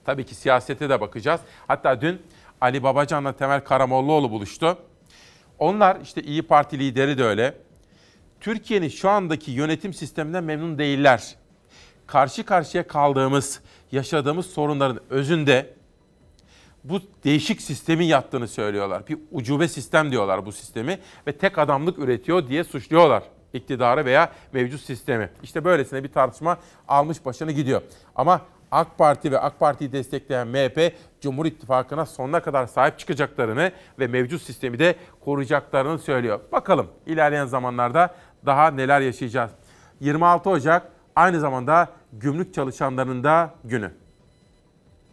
tabii 0.06 0.26
ki 0.26 0.36
siyasete 0.36 0.89
de 0.89 1.02
bakacağız. 1.02 1.41
Hatta 1.67 2.02
dün 2.02 2.22
Ali 2.62 2.84
Babacan'la 2.84 3.34
Temel 3.34 3.60
Karamollaoğlu 3.60 4.32
buluştu. 4.32 4.78
Onlar 5.60 5.98
işte 6.04 6.22
İyi 6.22 6.41
Parti 6.41 6.80
lideri 6.80 7.17
de 7.17 7.24
öyle. 7.24 7.62
Türkiye'nin 8.43 8.89
şu 8.89 9.10
andaki 9.10 9.51
yönetim 9.51 9.93
sisteminden 9.93 10.43
memnun 10.43 10.77
değiller. 10.77 11.36
Karşı 12.08 12.45
karşıya 12.45 12.88
kaldığımız, 12.88 13.62
yaşadığımız 13.91 14.45
sorunların 14.45 14.99
özünde 15.10 15.73
bu 16.84 16.99
değişik 17.23 17.62
sistemin 17.62 18.06
yattığını 18.06 18.47
söylüyorlar. 18.47 19.08
Bir 19.08 19.17
ucube 19.32 19.67
sistem 19.67 20.12
diyorlar 20.12 20.45
bu 20.45 20.51
sistemi 20.51 20.99
ve 21.27 21.38
tek 21.38 21.58
adamlık 21.58 21.99
üretiyor 21.99 22.47
diye 22.47 22.63
suçluyorlar 22.63 23.23
iktidarı 23.53 24.06
veya 24.06 24.32
mevcut 24.53 24.82
sistemi. 24.82 25.29
İşte 25.43 25.65
böylesine 25.65 26.03
bir 26.03 26.12
tartışma 26.12 26.58
almış 26.88 27.25
başını 27.25 27.51
gidiyor. 27.51 27.82
Ama 28.15 28.41
AK 28.71 28.97
Parti 28.97 29.32
ve 29.32 29.39
AK 29.39 29.60
Parti'yi 29.60 29.91
destekleyen 29.91 30.47
MHP 30.47 30.93
Cumhur 31.21 31.45
İttifakı'na 31.45 32.06
sonuna 32.06 32.39
kadar 32.39 32.67
sahip 32.67 32.99
çıkacaklarını 32.99 33.71
ve 33.99 34.08
mevcut 34.08 34.41
sistemi 34.41 34.79
de 34.79 34.95
koruyacaklarını 35.25 35.99
söylüyor. 35.99 36.39
Bakalım 36.51 36.88
ilerleyen 37.06 37.45
zamanlarda 37.45 38.15
daha 38.45 38.71
neler 38.71 39.01
yaşayacağız. 39.01 39.51
26 39.99 40.49
Ocak 40.49 40.91
aynı 41.15 41.39
zamanda 41.39 41.89
gümrük 42.13 42.53
çalışanlarının 42.53 43.23
da 43.23 43.56
günü. 43.63 43.91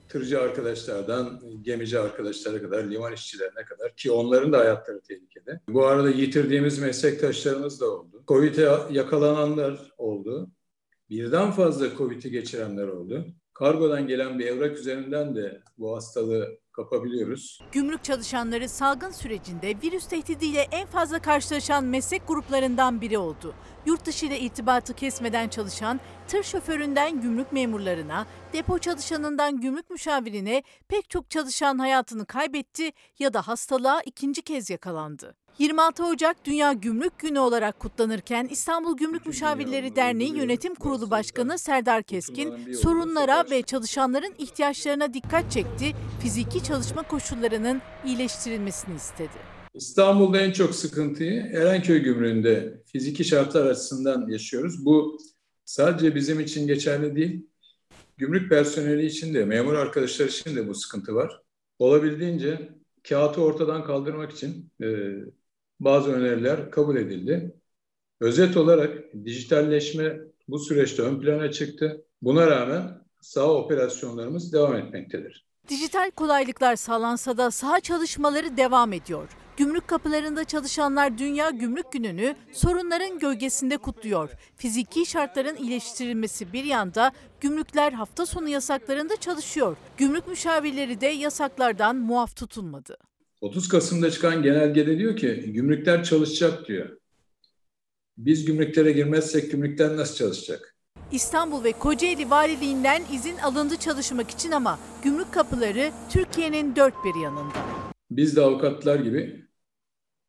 Tırcı 0.08 0.40
arkadaşlardan 0.40 1.40
gemici 1.62 1.98
arkadaşlara 1.98 2.62
kadar, 2.62 2.84
liman 2.84 3.12
işçilerine 3.12 3.64
kadar 3.64 3.96
ki 3.96 4.12
onların 4.12 4.52
da 4.52 4.58
hayatları 4.58 5.00
tehlikede. 5.00 5.60
Bu 5.68 5.86
arada 5.86 6.10
yitirdiğimiz 6.10 6.78
meslektaşlarımız 6.78 7.80
da 7.80 7.90
oldu. 7.90 8.22
Covid'e 8.28 8.70
yakalananlar 8.90 9.92
oldu. 9.98 10.50
Birden 11.10 11.50
fazla 11.50 11.96
Covid'i 11.96 12.30
geçirenler 12.30 12.88
oldu. 12.88 13.26
Kargodan 13.54 14.06
gelen 14.06 14.38
bir 14.38 14.46
evrak 14.46 14.78
üzerinden 14.78 15.36
de 15.36 15.62
bu 15.78 15.96
hastalığı 15.96 16.58
kapabiliyoruz. 16.82 17.60
Gümrük 17.72 18.04
çalışanları 18.04 18.68
salgın 18.68 19.10
sürecinde 19.10 19.74
virüs 19.82 20.06
tehdidiyle 20.06 20.60
en 20.60 20.86
fazla 20.86 21.18
karşılaşan 21.18 21.84
meslek 21.84 22.28
gruplarından 22.28 23.00
biri 23.00 23.18
oldu. 23.18 23.54
Yurt 23.86 24.06
dışı 24.06 24.26
ile 24.26 24.40
irtibatı 24.40 24.94
kesmeden 24.94 25.48
çalışan 25.48 26.00
tır 26.28 26.42
şoföründen 26.42 27.20
gümrük 27.20 27.52
memurlarına, 27.52 28.26
depo 28.52 28.78
çalışanından 28.78 29.60
gümrük 29.60 29.90
müşavirine 29.90 30.62
pek 30.88 31.10
çok 31.10 31.30
çalışan 31.30 31.78
hayatını 31.78 32.26
kaybetti 32.26 32.92
ya 33.18 33.34
da 33.34 33.48
hastalığa 33.48 34.00
ikinci 34.00 34.42
kez 34.42 34.70
yakalandı. 34.70 35.34
26 35.58 36.04
Ocak 36.06 36.44
Dünya 36.44 36.72
Gümrük 36.72 37.18
Günü 37.18 37.38
olarak 37.38 37.78
kutlanırken 37.80 38.48
İstanbul 38.50 38.96
Gümrük 38.96 39.26
Müşavirleri 39.26 39.96
Derneği 39.96 40.36
Yönetim 40.36 40.74
Kurulu 40.74 41.10
Başkanı 41.10 41.58
Serdar 41.58 42.02
Keskin 42.02 42.72
sorunlara 42.72 43.44
ve 43.50 43.62
çalışanların 43.62 44.34
ihtiyaçlarına 44.38 45.14
dikkat 45.14 45.52
çekti, 45.52 45.92
fiziki 46.22 46.64
çalışma 46.64 47.02
koşullarının 47.02 47.82
iyileştirilmesini 48.06 48.96
istedi. 48.96 49.50
İstanbul'da 49.74 50.40
en 50.40 50.52
çok 50.52 50.74
sıkıntıyı 50.74 51.42
Erenköy 51.42 51.98
Gümrüğü'nde 51.98 52.82
fiziki 52.86 53.24
şartlar 53.24 53.66
açısından 53.66 54.28
yaşıyoruz. 54.28 54.84
Bu 54.84 55.18
sadece 55.64 56.14
bizim 56.14 56.40
için 56.40 56.66
geçerli 56.66 57.16
değil, 57.16 57.46
gümrük 58.18 58.50
personeli 58.50 59.06
için 59.06 59.34
de, 59.34 59.44
memur 59.44 59.74
arkadaşlar 59.74 60.26
için 60.26 60.56
de 60.56 60.68
bu 60.68 60.74
sıkıntı 60.74 61.14
var. 61.14 61.40
Olabildiğince 61.78 62.68
kağıtı 63.08 63.42
ortadan 63.42 63.84
kaldırmak 63.84 64.32
için 64.32 64.70
e, 64.82 64.86
bazı 65.80 66.12
öneriler 66.12 66.70
kabul 66.70 66.96
edildi. 66.96 67.54
Özet 68.20 68.56
olarak 68.56 69.14
dijitalleşme 69.24 70.20
bu 70.48 70.58
süreçte 70.58 71.02
ön 71.02 71.20
plana 71.20 71.50
çıktı. 71.50 72.04
Buna 72.22 72.46
rağmen 72.46 73.02
saha 73.20 73.54
operasyonlarımız 73.54 74.52
devam 74.52 74.76
etmektedir. 74.76 75.46
Dijital 75.68 76.10
kolaylıklar 76.10 76.76
sağlansa 76.76 77.36
da 77.36 77.50
saha 77.50 77.80
çalışmaları 77.80 78.56
devam 78.56 78.92
ediyor. 78.92 79.28
Gümrük 79.56 79.88
kapılarında 79.88 80.44
çalışanlar 80.44 81.18
Dünya 81.18 81.50
Gümrük 81.50 81.92
Günü'nü 81.92 82.36
sorunların 82.52 83.18
gölgesinde 83.18 83.76
kutluyor. 83.76 84.30
Fiziki 84.56 85.06
şartların 85.06 85.56
iyileştirilmesi 85.56 86.52
bir 86.52 86.64
yanda 86.64 87.12
gümrükler 87.40 87.92
hafta 87.92 88.26
sonu 88.26 88.48
yasaklarında 88.48 89.16
çalışıyor. 89.16 89.76
Gümrük 89.96 90.28
müşavirleri 90.28 91.00
de 91.00 91.06
yasaklardan 91.06 91.96
muaf 91.96 92.36
tutulmadı. 92.36 92.96
30 93.40 93.68
Kasım'da 93.68 94.10
çıkan 94.10 94.42
genelgede 94.42 94.98
diyor 94.98 95.16
ki 95.16 95.52
gümrükler 95.52 96.04
çalışacak 96.04 96.68
diyor. 96.68 96.98
Biz 98.18 98.44
gümrüklere 98.44 98.92
girmezsek 98.92 99.50
gümrükler 99.50 99.96
nasıl 99.96 100.14
çalışacak? 100.14 100.76
İstanbul 101.12 101.64
ve 101.64 101.72
Kocaeli 101.72 102.30
Valiliğinden 102.30 103.02
izin 103.12 103.38
alındı 103.38 103.76
çalışmak 103.76 104.30
için 104.30 104.50
ama 104.50 104.78
gümrük 105.04 105.32
kapıları 105.32 105.92
Türkiye'nin 106.10 106.76
dört 106.76 106.94
bir 107.04 107.22
yanında. 107.22 107.54
Biz 108.10 108.36
de 108.36 108.40
avukatlar 108.40 108.98
gibi 109.00 109.44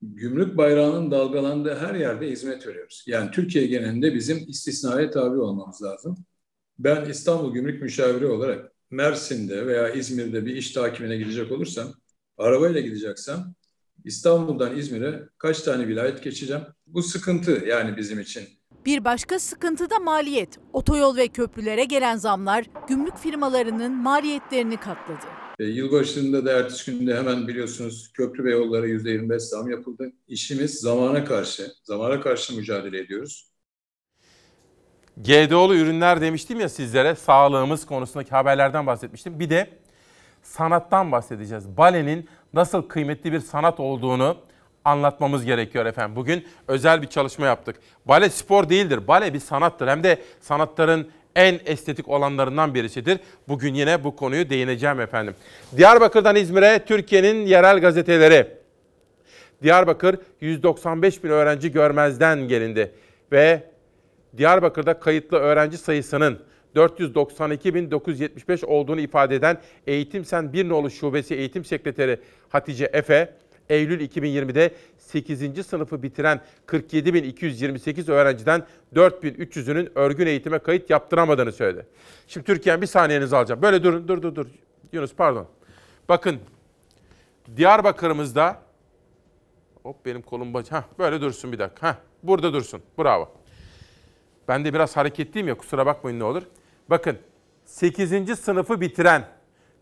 gümrük 0.01 0.57
bayrağının 0.57 1.11
dalgalandığı 1.11 1.75
her 1.75 1.95
yerde 1.95 2.31
hizmet 2.31 2.67
veriyoruz. 2.67 3.03
Yani 3.07 3.31
Türkiye 3.31 3.67
genelinde 3.67 4.13
bizim 4.13 4.37
istisnaya 4.47 5.11
tabi 5.11 5.37
olmamız 5.39 5.83
lazım. 5.83 6.17
Ben 6.79 7.09
İstanbul 7.09 7.53
Gümrük 7.53 7.81
Müşaviri 7.81 8.25
olarak 8.25 8.71
Mersin'de 8.91 9.67
veya 9.67 9.89
İzmir'de 9.89 10.45
bir 10.45 10.55
iş 10.55 10.71
takibine 10.71 11.17
gidecek 11.17 11.51
olursam, 11.51 11.93
arabayla 12.37 12.81
gideceksem 12.81 13.55
İstanbul'dan 14.05 14.77
İzmir'e 14.77 15.19
kaç 15.37 15.61
tane 15.61 15.87
vilayet 15.87 16.23
geçeceğim? 16.23 16.61
Bu 16.87 17.03
sıkıntı 17.03 17.51
yani 17.67 17.97
bizim 17.97 18.19
için. 18.19 18.43
Bir 18.85 19.05
başka 19.05 19.39
sıkıntı 19.39 19.89
da 19.89 19.99
maliyet. 19.99 20.59
Otoyol 20.73 21.17
ve 21.17 21.27
köprülere 21.27 21.83
gelen 21.83 22.17
zamlar 22.17 22.65
gümrük 22.87 23.17
firmalarının 23.17 23.91
maliyetlerini 23.91 24.77
katladı. 24.77 25.25
E, 25.59 25.65
yılbaşında 25.65 26.45
da 26.45 26.51
ertesi 26.51 26.91
günde 26.91 27.17
hemen 27.17 27.47
biliyorsunuz 27.47 28.11
köprü 28.13 28.43
ve 28.43 28.51
yollara 28.51 28.87
%25 28.87 29.39
zam 29.39 29.69
yapıldı. 29.69 30.11
İşimiz 30.27 30.79
zamana 30.79 31.25
karşı, 31.25 31.71
zamana 31.83 32.21
karşı 32.21 32.55
mücadele 32.55 32.99
ediyoruz. 32.99 33.51
GDO'lu 35.17 35.75
ürünler 35.75 36.21
demiştim 36.21 36.59
ya 36.59 36.69
sizlere 36.69 37.15
sağlığımız 37.15 37.85
konusundaki 37.85 38.29
haberlerden 38.29 38.87
bahsetmiştim. 38.87 39.39
Bir 39.39 39.49
de 39.49 39.69
sanattan 40.43 41.11
bahsedeceğiz. 41.11 41.77
Balenin 41.77 42.29
nasıl 42.53 42.81
kıymetli 42.81 43.31
bir 43.31 43.39
sanat 43.39 43.79
olduğunu 43.79 44.37
anlatmamız 44.85 45.45
gerekiyor 45.45 45.85
efendim. 45.85 46.15
Bugün 46.15 46.47
özel 46.67 47.01
bir 47.01 47.07
çalışma 47.07 47.45
yaptık. 47.45 47.75
Bale 48.05 48.29
spor 48.29 48.69
değildir. 48.69 49.07
Bale 49.07 49.33
bir 49.33 49.39
sanattır. 49.39 49.87
Hem 49.87 50.03
de 50.03 50.21
sanatların 50.41 51.07
en 51.35 51.59
estetik 51.65 52.07
olanlarından 52.07 52.73
birisidir. 52.73 53.19
Bugün 53.47 53.73
yine 53.73 54.03
bu 54.03 54.15
konuyu 54.15 54.49
değineceğim 54.49 54.99
efendim. 54.99 55.35
Diyarbakır'dan 55.77 56.35
İzmir'e 56.35 56.85
Türkiye'nin 56.85 57.45
yerel 57.45 57.79
gazeteleri. 57.79 58.47
Diyarbakır 59.63 60.19
195 60.41 61.23
bin 61.23 61.29
öğrenci 61.29 61.71
görmezden 61.71 62.47
gelindi 62.47 62.91
ve 63.31 63.63
Diyarbakır'da 64.37 64.99
kayıtlı 64.99 65.37
öğrenci 65.37 65.77
sayısının 65.77 66.39
492.975 66.75 68.65
olduğunu 68.65 69.01
ifade 69.01 69.35
eden 69.35 69.61
Eğitim 69.87 70.25
Sen 70.25 70.53
Bir 70.53 70.69
Nolu 70.69 70.91
Şubesi 70.91 71.35
Eğitim 71.35 71.65
Sekreteri 71.65 72.19
Hatice 72.49 72.85
Efe, 72.85 73.33
Eylül 73.69 74.09
2020'de 74.09 74.71
8. 74.97 75.65
sınıfı 75.67 76.03
bitiren 76.03 76.41
47.228 76.67 78.11
öğrenciden 78.11 78.63
4.300'ünün 78.95 79.91
örgün 79.95 80.27
eğitime 80.27 80.59
kayıt 80.59 80.89
yaptıramadığını 80.89 81.51
söyledi. 81.51 81.85
Şimdi 82.27 82.45
Türkiye'nin 82.45 82.81
bir 82.81 82.87
saniyenizi 82.87 83.35
alacağım. 83.35 83.61
Böyle 83.61 83.83
durun, 83.83 84.07
dur 84.07 84.21
dur 84.21 84.35
dur. 84.35 84.45
Yunus 84.91 85.13
pardon. 85.13 85.47
Bakın 86.09 86.39
Diyarbakır'ımızda 87.57 88.61
hop 89.83 90.05
benim 90.05 90.21
kolum 90.21 90.53
bac. 90.53 90.71
Heh, 90.71 90.83
böyle 90.99 91.21
dursun 91.21 91.51
bir 91.51 91.59
dakika. 91.59 91.89
Heh, 91.89 91.95
burada 92.23 92.53
dursun. 92.53 92.81
Bravo. 92.99 93.29
Ben 94.47 94.65
de 94.65 94.73
biraz 94.73 94.97
hareketliyim 94.97 95.47
ya 95.47 95.57
kusura 95.57 95.85
bakmayın 95.85 96.19
ne 96.19 96.23
olur. 96.23 96.43
Bakın 96.91 97.17
8. 97.65 98.39
sınıfı 98.39 98.81
bitiren 98.81 99.27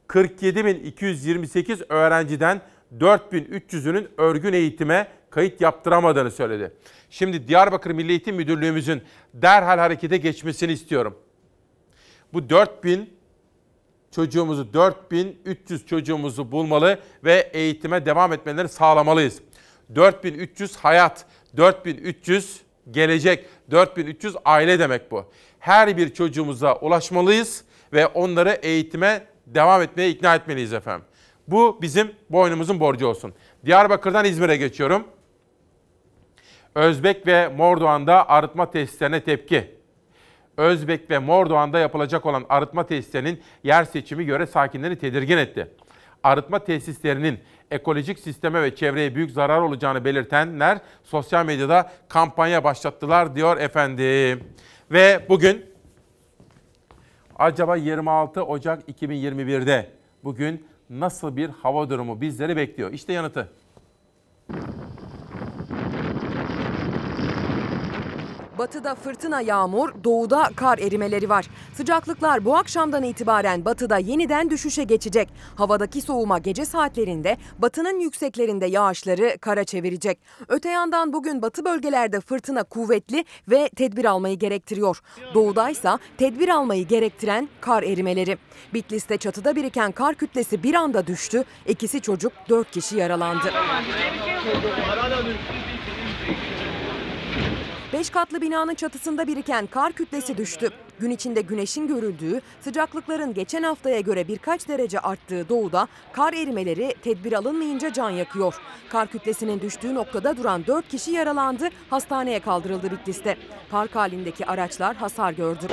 47.228 0.07 1.85
öğrenciden 1.89 2.61
4300'ünün 2.97 4.07
örgün 4.17 4.53
eğitime 4.53 5.07
kayıt 5.29 5.61
yaptıramadığını 5.61 6.31
söyledi. 6.31 6.73
Şimdi 7.09 7.47
Diyarbakır 7.47 7.91
Milli 7.91 8.09
Eğitim 8.09 8.35
Müdürlüğümüzün 8.35 9.01
derhal 9.33 9.77
harekete 9.77 10.17
geçmesini 10.17 10.71
istiyorum. 10.71 11.17
Bu 12.33 12.49
4000 12.49 13.13
çocuğumuzu, 14.11 14.73
4300 14.73 15.85
çocuğumuzu 15.85 16.51
bulmalı 16.51 16.99
ve 17.23 17.49
eğitime 17.53 18.05
devam 18.05 18.33
etmelerini 18.33 18.69
sağlamalıyız. 18.69 19.41
4300 19.95 20.75
hayat, 20.75 21.25
4300 21.57 22.61
gelecek, 22.91 23.45
4300 23.71 24.35
aile 24.45 24.79
demek 24.79 25.11
bu. 25.11 25.25
Her 25.59 25.97
bir 25.97 26.13
çocuğumuza 26.13 26.75
ulaşmalıyız 26.75 27.63
ve 27.93 28.07
onları 28.07 28.49
eğitime 28.49 29.23
devam 29.47 29.81
etmeye 29.81 30.09
ikna 30.09 30.35
etmeliyiz 30.35 30.73
efendim. 30.73 31.05
Bu 31.47 31.79
bizim 31.81 32.11
boynumuzun 32.29 32.79
borcu 32.79 33.07
olsun. 33.07 33.33
Diyarbakır'dan 33.65 34.25
İzmir'e 34.25 34.57
geçiyorum. 34.57 35.03
Özbek 36.75 37.27
ve 37.27 37.47
Mordoğan'da 37.47 38.29
arıtma 38.29 38.71
tesislerine 38.71 39.23
tepki. 39.23 39.79
Özbek 40.57 41.09
ve 41.09 41.19
Mordoğan'da 41.19 41.79
yapılacak 41.79 42.25
olan 42.25 42.45
arıtma 42.49 42.85
tesislerinin 42.85 43.41
yer 43.63 43.83
seçimi 43.83 44.25
göre 44.25 44.45
sakinleri 44.45 44.99
tedirgin 44.99 45.37
etti. 45.37 45.67
Arıtma 46.23 46.59
tesislerinin 46.59 47.39
ekolojik 47.71 48.19
sisteme 48.19 48.61
ve 48.61 48.75
çevreye 48.75 49.15
büyük 49.15 49.31
zarar 49.31 49.61
olacağını 49.61 50.05
belirtenler 50.05 50.79
sosyal 51.03 51.45
medyada 51.45 51.91
kampanya 52.09 52.63
başlattılar 52.63 53.35
diyor 53.35 53.57
efendim. 53.57 54.43
Ve 54.91 55.25
bugün 55.29 55.65
acaba 57.35 57.75
26 57.75 58.43
Ocak 58.43 58.89
2021'de 58.89 59.91
bugün 60.23 60.67
nasıl 60.89 61.35
bir 61.35 61.49
hava 61.49 61.89
durumu 61.89 62.21
bizleri 62.21 62.55
bekliyor? 62.55 62.91
İşte 62.93 63.13
yanıtı. 63.13 63.51
Batıda 68.59 68.95
fırtına 68.95 69.41
yağmur, 69.41 69.89
doğuda 70.03 70.49
kar 70.55 70.77
erimeleri 70.77 71.29
var. 71.29 71.45
Sıcaklıklar 71.73 72.45
bu 72.45 72.57
akşamdan 72.57 73.03
itibaren 73.03 73.65
batıda 73.65 73.97
yeniden 73.97 74.49
düşüşe 74.49 74.83
geçecek. 74.83 75.29
Havadaki 75.55 76.01
soğuma 76.01 76.37
gece 76.37 76.65
saatlerinde 76.65 77.37
batının 77.59 77.99
yükseklerinde 77.99 78.65
yağışları 78.65 79.37
kara 79.41 79.63
çevirecek. 79.63 80.19
Öte 80.47 80.69
yandan 80.69 81.13
bugün 81.13 81.41
batı 81.41 81.65
bölgelerde 81.65 82.21
fırtına 82.21 82.63
kuvvetli 82.63 83.25
ve 83.49 83.69
tedbir 83.69 84.05
almayı 84.05 84.39
gerektiriyor. 84.39 85.01
Doğudaysa 85.33 85.99
tedbir 86.17 86.49
almayı 86.49 86.87
gerektiren 86.87 87.49
kar 87.61 87.83
erimeleri. 87.83 88.37
Bitlis'te 88.73 89.17
çatıda 89.17 89.55
biriken 89.55 89.91
kar 89.91 90.15
kütlesi 90.15 90.63
bir 90.63 90.73
anda 90.73 91.07
düştü. 91.07 91.43
İkisi 91.67 92.01
çocuk, 92.01 92.33
dört 92.49 92.71
kişi 92.71 92.97
yaralandı. 92.97 93.53
Beş 97.93 98.09
katlı 98.09 98.41
binanın 98.41 98.75
çatısında 98.75 99.27
biriken 99.27 99.67
kar 99.67 99.93
kütlesi 99.93 100.37
düştü. 100.37 100.69
Gün 100.99 101.09
içinde 101.09 101.41
güneşin 101.41 101.87
görüldüğü, 101.87 102.41
sıcaklıkların 102.61 103.33
geçen 103.33 103.63
haftaya 103.63 103.99
göre 103.99 104.27
birkaç 104.27 104.67
derece 104.67 104.99
arttığı 104.99 105.49
doğuda 105.49 105.87
kar 106.13 106.33
erimeleri 106.33 106.95
tedbir 107.03 107.33
alınmayınca 107.33 107.93
can 107.93 108.09
yakıyor. 108.09 108.55
Kar 108.89 109.07
kütlesinin 109.07 109.61
düştüğü 109.61 109.95
noktada 109.95 110.37
duran 110.37 110.67
4 110.67 110.89
kişi 110.89 111.11
yaralandı, 111.11 111.69
hastaneye 111.89 112.39
kaldırıldı 112.39 112.91
Bitlis'te. 112.91 113.37
Park 113.71 113.95
halindeki 113.95 114.45
araçlar 114.45 114.95
hasar 114.95 115.31
gördü. 115.31 115.67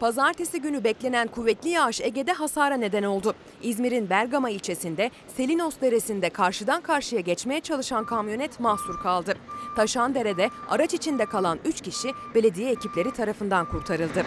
Pazartesi 0.00 0.60
günü 0.60 0.84
beklenen 0.84 1.28
kuvvetli 1.28 1.70
yağış 1.70 2.00
Ege'de 2.00 2.32
hasara 2.32 2.74
neden 2.74 3.02
oldu. 3.02 3.34
İzmir'in 3.62 4.10
Bergama 4.10 4.50
ilçesinde 4.50 5.10
Selinos 5.36 5.74
Deresi'nde 5.80 6.30
karşıdan 6.30 6.80
karşıya 6.80 7.20
geçmeye 7.20 7.60
çalışan 7.60 8.06
kamyonet 8.06 8.60
mahsur 8.60 9.00
kaldı. 9.02 9.34
Taşandere'de 9.76 10.50
araç 10.68 10.94
içinde 10.94 11.26
kalan 11.26 11.58
3 11.64 11.80
kişi 11.80 12.12
belediye 12.34 12.70
ekipleri 12.70 13.10
tarafından 13.10 13.66
kurtarıldı. 13.70 14.22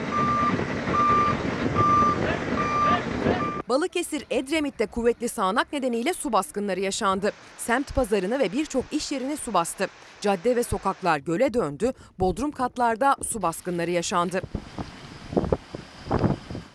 Balıkesir 3.69 4.25
Edremit'te 4.29 4.85
kuvvetli 4.85 5.29
sağanak 5.29 5.73
nedeniyle 5.73 6.13
su 6.13 6.33
baskınları 6.33 6.79
yaşandı. 6.79 7.31
Semt 7.57 7.95
pazarını 7.95 8.39
ve 8.39 8.51
birçok 8.51 8.85
iş 8.91 9.11
yerini 9.11 9.37
su 9.37 9.53
bastı. 9.53 9.87
Cadde 10.21 10.55
ve 10.55 10.63
sokaklar 10.63 11.19
göle 11.19 11.53
döndü. 11.53 11.93
Bodrum 12.19 12.51
katlarda 12.51 13.15
su 13.29 13.41
baskınları 13.41 13.91
yaşandı. 13.91 14.41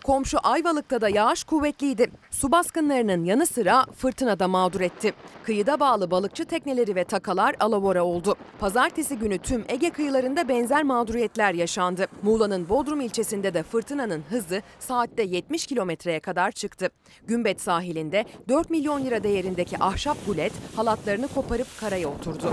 Komşu 0.05 0.39
Ayvalık'ta 0.43 1.01
da 1.01 1.09
yağış 1.09 1.45
kuvvetliydi. 1.45 2.11
Su 2.31 2.53
baskınlarının 2.53 3.25
yanı 3.25 3.47
sıra 3.47 3.87
fırtına 3.97 4.39
da 4.39 4.49
mağdur 4.49 4.81
etti. 4.81 5.15
Kıyıda 5.43 5.81
bağlı 5.81 6.11
balıkçı 6.11 6.45
tekneleri 6.45 6.95
ve 6.95 7.05
takalar 7.05 7.57
alavora 7.61 8.05
oldu. 8.05 8.35
Pazartesi 8.59 9.19
günü 9.19 9.39
tüm 9.39 9.65
Ege 9.69 9.91
kıyılarında 9.91 10.49
benzer 10.49 10.83
mağduriyetler 10.83 11.55
yaşandı. 11.55 12.07
Muğla'nın 12.23 12.69
Bodrum 12.69 13.01
ilçesinde 13.01 13.55
de 13.55 13.63
fırtınanın 13.63 14.23
hızı 14.31 14.63
saatte 14.79 15.23
70 15.23 15.67
kilometreye 15.67 16.21
kadar 16.21 16.53
çıktı. 16.53 16.91
Gümbet 17.27 17.61
sahilinde 17.61 18.25
4 18.49 18.71
milyon 18.71 19.05
lira 19.05 19.23
değerindeki 19.23 19.79
ahşap 19.79 20.27
gulet 20.27 20.53
halatlarını 20.77 21.29
koparıp 21.29 21.69
karaya 21.81 22.09
oturdu. 22.09 22.53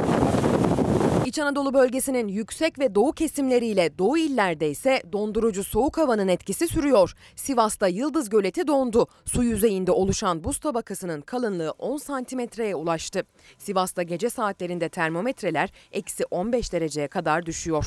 İç 1.26 1.40
Anadolu 1.40 1.74
bölgesinin 1.74 2.28
yüksek 2.28 2.80
ve 2.80 2.96
doğu 2.96 3.12
kesimleriyle 3.12 3.98
doğu 3.98 4.18
illerde 4.18 4.70
ise 4.70 5.04
dondurucu 5.12 5.64
soğuk 5.64 5.98
havanın 5.98 6.28
etkisi 6.28 6.68
sürüyor. 6.68 7.14
Sivas'ta 7.36 7.88
Yıldız 7.88 8.30
Göleti 8.30 8.68
dondu. 8.68 9.08
Su 9.26 9.44
yüzeyinde 9.44 9.92
oluşan 9.92 10.44
buz 10.44 10.60
tabakasının 10.60 11.22
kalınlığı 11.22 11.72
10 11.72 11.98
santimetreye 11.98 12.76
ulaştı. 12.76 13.24
Sivas'ta 13.58 14.04
gece 14.04 14.30
saatlerinde 14.30 14.90
termometreler 14.90 15.70
eksi 15.92 16.26
15 16.26 16.74
dereceye 16.74 17.08
kadar 17.08 17.46
düşüyor. 17.46 17.86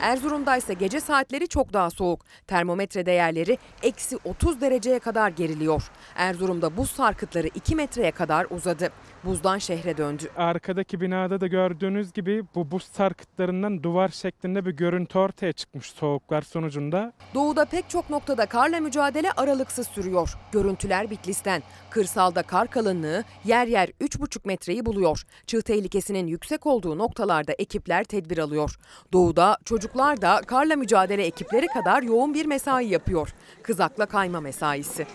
Erzurum'da 0.00 0.56
ise 0.56 0.74
gece 0.74 1.00
saatleri 1.00 1.48
çok 1.48 1.72
daha 1.72 1.90
soğuk. 1.90 2.24
Termometre 2.46 3.06
değerleri 3.06 3.58
eksi 3.82 4.18
30 4.24 4.60
dereceye 4.60 4.98
kadar 4.98 5.30
geriliyor. 5.30 5.90
Erzurum'da 6.16 6.76
buz 6.76 6.90
sarkıtları 6.90 7.46
2 7.46 7.76
metreye 7.76 8.10
kadar 8.10 8.46
uzadı. 8.50 8.90
Buzdan 9.24 9.58
şehre 9.58 9.96
döndü. 9.96 10.30
Arkadaki 10.36 11.00
binada 11.00 11.40
da 11.40 11.46
gördüğünüz 11.46 12.12
gibi 12.12 12.42
bu 12.54 12.70
buz 12.70 12.82
sarkıtlarından 12.82 13.82
duvar 13.82 14.08
şeklinde 14.08 14.66
bir 14.66 14.70
görüntü 14.70 15.18
ortaya 15.18 15.52
çıkmış 15.52 15.90
soğuklar 15.90 16.42
sonucunda. 16.42 17.12
Doğuda 17.34 17.64
pek 17.64 17.90
çok 17.90 18.10
noktada 18.10 18.46
karla 18.46 18.80
mücadele 18.80 19.32
aralıksız 19.32 19.88
sürüyor. 19.88 20.34
Görüntüler 20.52 21.10
Bitlis'ten. 21.10 21.62
Kırsalda 21.90 22.42
kar 22.42 22.68
kalınlığı 22.70 23.24
yer 23.44 23.66
yer 23.66 23.88
3,5 23.88 24.46
metreyi 24.46 24.86
buluyor. 24.86 25.22
Çığ 25.46 25.62
tehlikesinin 25.62 26.26
yüksek 26.26 26.66
olduğu 26.66 26.98
noktalarda 26.98 27.52
ekipler 27.52 28.04
tedbir 28.04 28.38
alıyor. 28.38 28.78
Doğuda 29.12 29.58
çocuklar 29.64 30.22
da 30.22 30.40
karla 30.46 30.76
mücadele 30.76 31.24
ekipleri 31.24 31.66
kadar 31.66 32.02
yoğun 32.02 32.34
bir 32.34 32.46
mesai 32.46 32.86
yapıyor. 32.86 33.34
Kızakla 33.62 34.06
kayma 34.06 34.40
mesaisi. 34.40 35.06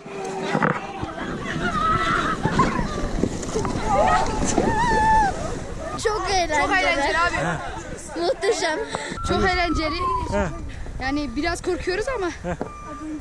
Çok 6.04 6.30
eğlenceli. 6.30 6.62
Çok 6.62 6.78
eğlenceli 6.78 7.18
abi. 7.18 7.60
Muhteşem. 8.22 8.80
Çok 9.28 9.40
eğlenceli. 9.44 9.96
Yani 11.02 11.30
biraz 11.36 11.62
korkuyoruz 11.62 12.06
ama 12.18 12.30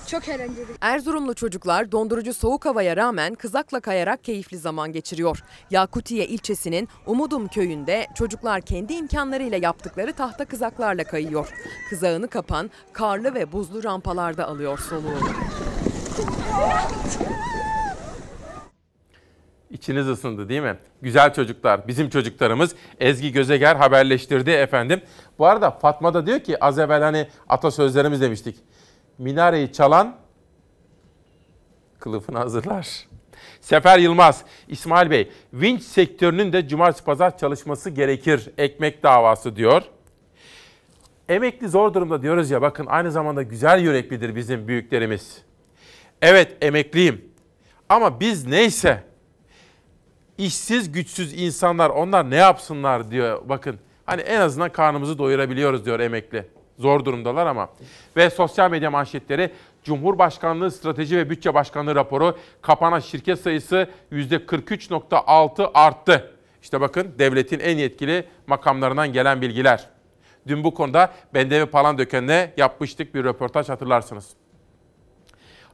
çok 0.06 0.28
eğlenceli. 0.28 0.66
Erzurumlu 0.80 1.34
çocuklar 1.34 1.92
dondurucu 1.92 2.34
soğuk 2.34 2.64
havaya 2.64 2.96
rağmen 2.96 3.34
kızakla 3.34 3.80
kayarak 3.80 4.24
keyifli 4.24 4.58
zaman 4.58 4.92
geçiriyor. 4.92 5.42
Yakutiye 5.70 6.26
ilçesinin 6.26 6.88
Umudum 7.06 7.48
köyünde 7.48 8.06
çocuklar 8.14 8.60
kendi 8.60 8.92
imkanlarıyla 8.92 9.58
yaptıkları 9.58 10.12
tahta 10.12 10.44
kızaklarla 10.44 11.04
kayıyor. 11.04 11.48
Kızağını 11.90 12.28
kapan 12.28 12.70
karlı 12.92 13.34
ve 13.34 13.52
buzlu 13.52 13.84
rampalarda 13.84 14.48
alıyor 14.48 14.78
soluğu. 14.78 15.18
İçiniz 19.72 20.08
ısındı 20.08 20.48
değil 20.48 20.62
mi? 20.62 20.76
Güzel 21.02 21.34
çocuklar, 21.34 21.88
bizim 21.88 22.10
çocuklarımız 22.10 22.74
Ezgi 23.00 23.32
Gözeger 23.32 23.76
haberleştirdi 23.76 24.50
efendim. 24.50 25.00
Bu 25.38 25.46
arada 25.46 25.70
Fatma 25.70 26.14
da 26.14 26.26
diyor 26.26 26.40
ki 26.40 26.64
az 26.64 26.78
evvel 26.78 27.02
hani 27.02 27.28
atasözlerimiz 27.48 28.20
demiştik. 28.20 28.56
Minareyi 29.18 29.72
çalan 29.72 30.16
kılıfını 31.98 32.38
hazırlar. 32.38 33.06
Sefer 33.60 33.98
Yılmaz, 33.98 34.44
İsmail 34.68 35.10
Bey, 35.10 35.30
vinç 35.52 35.82
sektörünün 35.82 36.52
de 36.52 36.68
cumartesi 36.68 37.04
pazar 37.04 37.38
çalışması 37.38 37.90
gerekir. 37.90 38.50
Ekmek 38.58 39.02
davası 39.02 39.56
diyor. 39.56 39.82
Emekli 41.28 41.68
zor 41.68 41.94
durumda 41.94 42.22
diyoruz 42.22 42.50
ya 42.50 42.62
bakın 42.62 42.86
aynı 42.86 43.12
zamanda 43.12 43.42
güzel 43.42 43.80
yüreklidir 43.80 44.36
bizim 44.36 44.68
büyüklerimiz. 44.68 45.42
Evet 46.22 46.56
emekliyim 46.60 47.24
ama 47.88 48.20
biz 48.20 48.46
neyse 48.46 49.11
işsiz 50.38 50.92
güçsüz 50.92 51.42
insanlar 51.42 51.90
onlar 51.90 52.30
ne 52.30 52.36
yapsınlar 52.36 53.10
diyor 53.10 53.42
bakın. 53.48 53.78
Hani 54.06 54.20
en 54.20 54.40
azından 54.40 54.72
karnımızı 54.72 55.18
doyurabiliyoruz 55.18 55.84
diyor 55.84 56.00
emekli. 56.00 56.46
Zor 56.78 57.04
durumdalar 57.04 57.46
ama. 57.46 57.68
Ve 58.16 58.30
sosyal 58.30 58.70
medya 58.70 58.90
manşetleri 58.90 59.50
Cumhurbaşkanlığı 59.84 60.70
Strateji 60.70 61.16
ve 61.16 61.30
Bütçe 61.30 61.54
Başkanlığı 61.54 61.94
raporu 61.94 62.38
kapanan 62.62 63.00
şirket 63.00 63.40
sayısı 63.40 63.90
%43.6 64.12 65.70
arttı. 65.74 66.30
İşte 66.62 66.80
bakın 66.80 67.14
devletin 67.18 67.60
en 67.60 67.76
yetkili 67.76 68.24
makamlarından 68.46 69.12
gelen 69.12 69.42
bilgiler. 69.42 69.88
Dün 70.48 70.64
bu 70.64 70.74
konuda 70.74 71.12
Bendevi 71.34 71.66
Palandöken'le 71.66 72.50
yapmıştık 72.56 73.14
bir 73.14 73.24
röportaj 73.24 73.68
hatırlarsınız. 73.68 74.30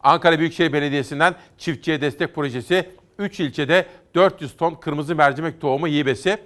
Ankara 0.03 0.39
Büyükşehir 0.39 0.73
Belediyesi'nden 0.73 1.35
çiftçiye 1.59 2.01
destek 2.01 2.35
projesi 2.35 2.91
3 3.19 3.41
ilçede 3.41 3.87
400 4.15 4.57
ton 4.57 4.75
kırmızı 4.75 5.15
mercimek 5.15 5.61
tohumu 5.61 5.87
hibesi. 5.87 6.39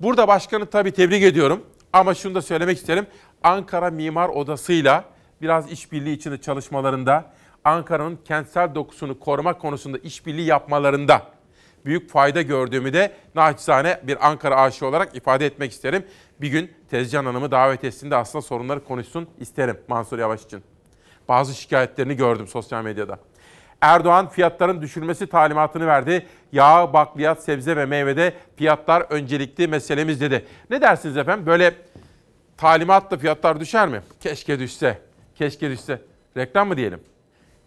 Burada 0.00 0.28
başkanı 0.28 0.66
tabii 0.66 0.92
tebrik 0.92 1.22
ediyorum 1.22 1.66
ama 1.92 2.14
şunu 2.14 2.34
da 2.34 2.42
söylemek 2.42 2.78
isterim. 2.78 3.06
Ankara 3.42 3.90
Mimar 3.90 4.28
Odası'yla 4.28 5.04
biraz 5.42 5.72
işbirliği 5.72 6.14
içinde 6.14 6.40
çalışmalarında, 6.40 7.32
Ankara'nın 7.64 8.18
kentsel 8.24 8.74
dokusunu 8.74 9.18
korumak 9.18 9.60
konusunda 9.60 9.98
işbirliği 9.98 10.46
yapmalarında 10.46 11.22
büyük 11.84 12.10
fayda 12.10 12.42
gördüğümü 12.42 12.92
de 12.92 13.12
naçizane 13.34 14.00
bir 14.02 14.28
Ankara 14.28 14.56
aşığı 14.56 14.86
olarak 14.86 15.16
ifade 15.16 15.46
etmek 15.46 15.72
isterim. 15.72 16.06
Bir 16.40 16.48
gün 16.48 16.72
Tezcan 16.90 17.24
Hanım'ı 17.24 17.50
davet 17.50 17.84
etsin 17.84 18.10
de 18.10 18.16
aslında 18.16 18.42
sorunları 18.42 18.84
konuşsun 18.84 19.28
isterim 19.40 19.80
Mansur 19.88 20.18
Yavaş 20.18 20.44
için. 20.44 20.62
Bazı 21.28 21.54
şikayetlerini 21.54 22.16
gördüm 22.16 22.46
sosyal 22.48 22.84
medyada. 22.84 23.18
Erdoğan 23.84 24.28
fiyatların 24.28 24.82
düşürmesi 24.82 25.26
talimatını 25.26 25.86
verdi. 25.86 26.26
Yağ, 26.52 26.92
bakliyat, 26.92 27.42
sebze 27.44 27.76
ve 27.76 27.86
meyvede 27.86 28.32
fiyatlar 28.56 29.00
öncelikli 29.10 29.68
meselemiz 29.68 30.20
dedi. 30.20 30.46
Ne 30.70 30.80
dersiniz 30.80 31.16
efendim? 31.16 31.46
Böyle 31.46 31.74
talimatla 32.56 33.16
fiyatlar 33.16 33.60
düşer 33.60 33.88
mi? 33.88 34.02
Keşke 34.20 34.58
düşse. 34.58 34.98
Keşke 35.34 35.70
düşse. 35.70 36.00
Reklam 36.36 36.68
mı 36.68 36.76
diyelim? 36.76 37.00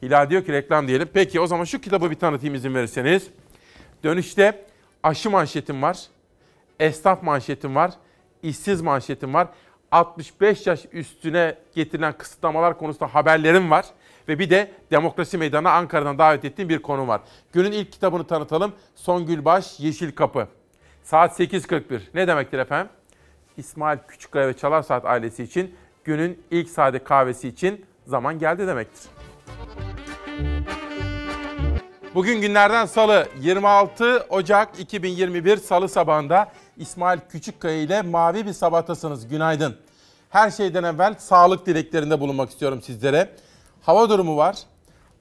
Hilal 0.01 0.29
diyor 0.29 0.45
ki 0.45 0.53
reklam 0.53 0.87
diyelim. 0.87 1.09
Peki 1.13 1.39
o 1.39 1.47
zaman 1.47 1.63
şu 1.63 1.81
kitabı 1.81 2.11
bir 2.11 2.15
tanıtayım 2.15 2.55
izin 2.55 2.75
verirseniz. 2.75 3.27
Dönüşte 4.03 4.65
aşı 5.03 5.29
manşetim 5.29 5.81
var. 5.81 5.97
Esnaf 6.79 7.23
manşetim 7.23 7.75
var. 7.75 7.91
işsiz 8.43 8.81
manşetim 8.81 9.33
var. 9.33 9.47
65 9.91 10.67
yaş 10.67 10.85
üstüne 10.91 11.55
getirilen 11.75 12.13
kısıtlamalar 12.13 12.77
konusunda 12.77 13.15
haberlerim 13.15 13.71
var. 13.71 13.85
Ve 14.27 14.39
bir 14.39 14.49
de 14.49 14.71
Demokrasi 14.91 15.37
Meydanı'na 15.37 15.71
Ankara'dan 15.71 16.17
davet 16.17 16.45
ettiğim 16.45 16.69
bir 16.69 16.81
konu 16.81 17.07
var. 17.07 17.21
Günün 17.53 17.71
ilk 17.71 17.91
kitabını 17.91 18.27
tanıtalım. 18.27 18.73
Songül 18.95 19.45
Baş, 19.45 19.79
Yeşil 19.79 20.11
Kapı. 20.11 20.47
Saat 21.03 21.39
8.41. 21.39 21.99
Ne 22.13 22.27
demektir 22.27 22.59
efendim? 22.59 22.91
İsmail 23.57 23.99
Küçükkaya 24.07 24.47
ve 24.47 24.57
Çalar 24.57 24.81
Saat 24.81 25.05
ailesi 25.05 25.43
için 25.43 25.75
günün 26.03 26.43
ilk 26.51 26.69
sade 26.69 27.03
kahvesi 27.03 27.47
için 27.47 27.85
zaman 28.05 28.39
geldi 28.39 28.67
demektir. 28.67 29.03
Bugün 32.15 32.41
günlerden 32.41 32.85
salı 32.85 33.27
26 33.39 34.25
Ocak 34.29 34.79
2021 34.79 35.57
salı 35.57 35.89
sabahında 35.89 36.51
İsmail 36.77 37.19
Küçükkaya 37.29 37.81
ile 37.81 38.01
mavi 38.01 38.45
bir 38.45 38.53
sabahtasınız. 38.53 39.27
Günaydın. 39.27 39.77
Her 40.29 40.51
şeyden 40.51 40.83
evvel 40.83 41.15
sağlık 41.17 41.65
dileklerinde 41.65 42.19
bulunmak 42.19 42.49
istiyorum 42.49 42.81
sizlere. 42.81 43.29
Hava 43.87 44.09
durumu 44.09 44.37
var, 44.37 44.57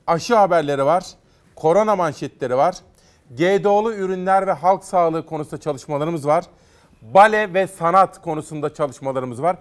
aşı 0.06 0.36
haberleri 0.36 0.84
var, 0.84 1.04
korona 1.54 1.96
manşetleri 1.96 2.56
var, 2.56 2.74
GDO'lu 3.30 3.94
ürünler 3.94 4.46
ve 4.46 4.52
halk 4.52 4.84
sağlığı 4.84 5.26
konusunda 5.26 5.60
çalışmalarımız 5.60 6.26
var. 6.26 6.44
Bale 7.02 7.54
ve 7.54 7.66
sanat 7.66 8.22
konusunda 8.22 8.74
çalışmalarımız 8.74 9.42
var. 9.42 9.56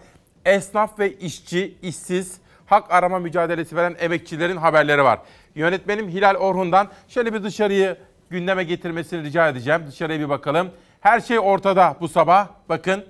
Esnaf 0.45 0.99
ve 0.99 1.13
işçi, 1.13 1.77
işsiz, 1.81 2.37
hak 2.65 2.91
arama 2.91 3.19
mücadelesi 3.19 3.75
veren 3.75 3.95
emekçilerin 3.99 4.57
haberleri 4.57 5.03
var. 5.03 5.19
Yönetmenim 5.55 6.09
Hilal 6.09 6.35
Orhun'dan 6.35 6.87
şöyle 7.07 7.33
bir 7.33 7.43
dışarıyı 7.43 7.97
gündeme 8.29 8.63
getirmesini 8.63 9.23
rica 9.23 9.49
edeceğim. 9.49 9.83
Dışarıya 9.87 10.19
bir 10.19 10.29
bakalım. 10.29 10.69
Her 11.01 11.19
şey 11.19 11.39
ortada 11.39 11.95
bu 11.99 12.07
sabah. 12.07 12.47
Bakın. 12.69 13.05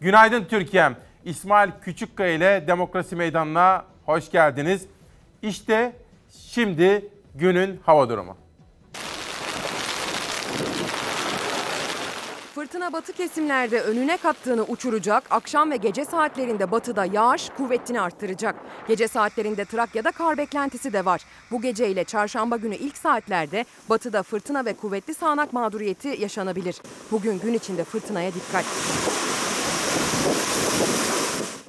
Günaydın 0.00 0.44
Türkiye'm. 0.44 0.96
İsmail 1.24 1.70
Küçükkaya 1.82 2.32
ile 2.32 2.64
Demokrasi 2.66 3.16
Meydanı'na 3.16 3.84
hoş 4.06 4.30
geldiniz. 4.30 4.88
İşte 5.44 5.96
şimdi 6.52 7.08
günün 7.34 7.80
hava 7.86 8.08
durumu. 8.08 8.36
Fırtına 12.54 12.92
batı 12.92 13.12
kesimlerde 13.12 13.80
önüne 13.80 14.16
kattığını 14.16 14.62
uçuracak, 14.62 15.24
akşam 15.30 15.70
ve 15.70 15.76
gece 15.76 16.04
saatlerinde 16.04 16.70
batıda 16.70 17.04
yağış 17.04 17.50
kuvvetini 17.56 18.00
arttıracak. 18.00 18.56
Gece 18.88 19.08
saatlerinde 19.08 19.64
Trakya'da 19.64 20.12
kar 20.12 20.38
beklentisi 20.38 20.92
de 20.92 21.04
var. 21.04 21.20
Bu 21.50 21.62
gece 21.62 21.88
ile 21.88 22.04
çarşamba 22.04 22.56
günü 22.56 22.74
ilk 22.74 22.96
saatlerde 22.96 23.64
batıda 23.90 24.22
fırtına 24.22 24.64
ve 24.64 24.72
kuvvetli 24.74 25.14
sağanak 25.14 25.52
mağduriyeti 25.52 26.16
yaşanabilir. 26.20 26.76
Bugün 27.10 27.40
gün 27.40 27.54
içinde 27.54 27.84
fırtınaya 27.84 28.30
dikkat. 28.34 28.64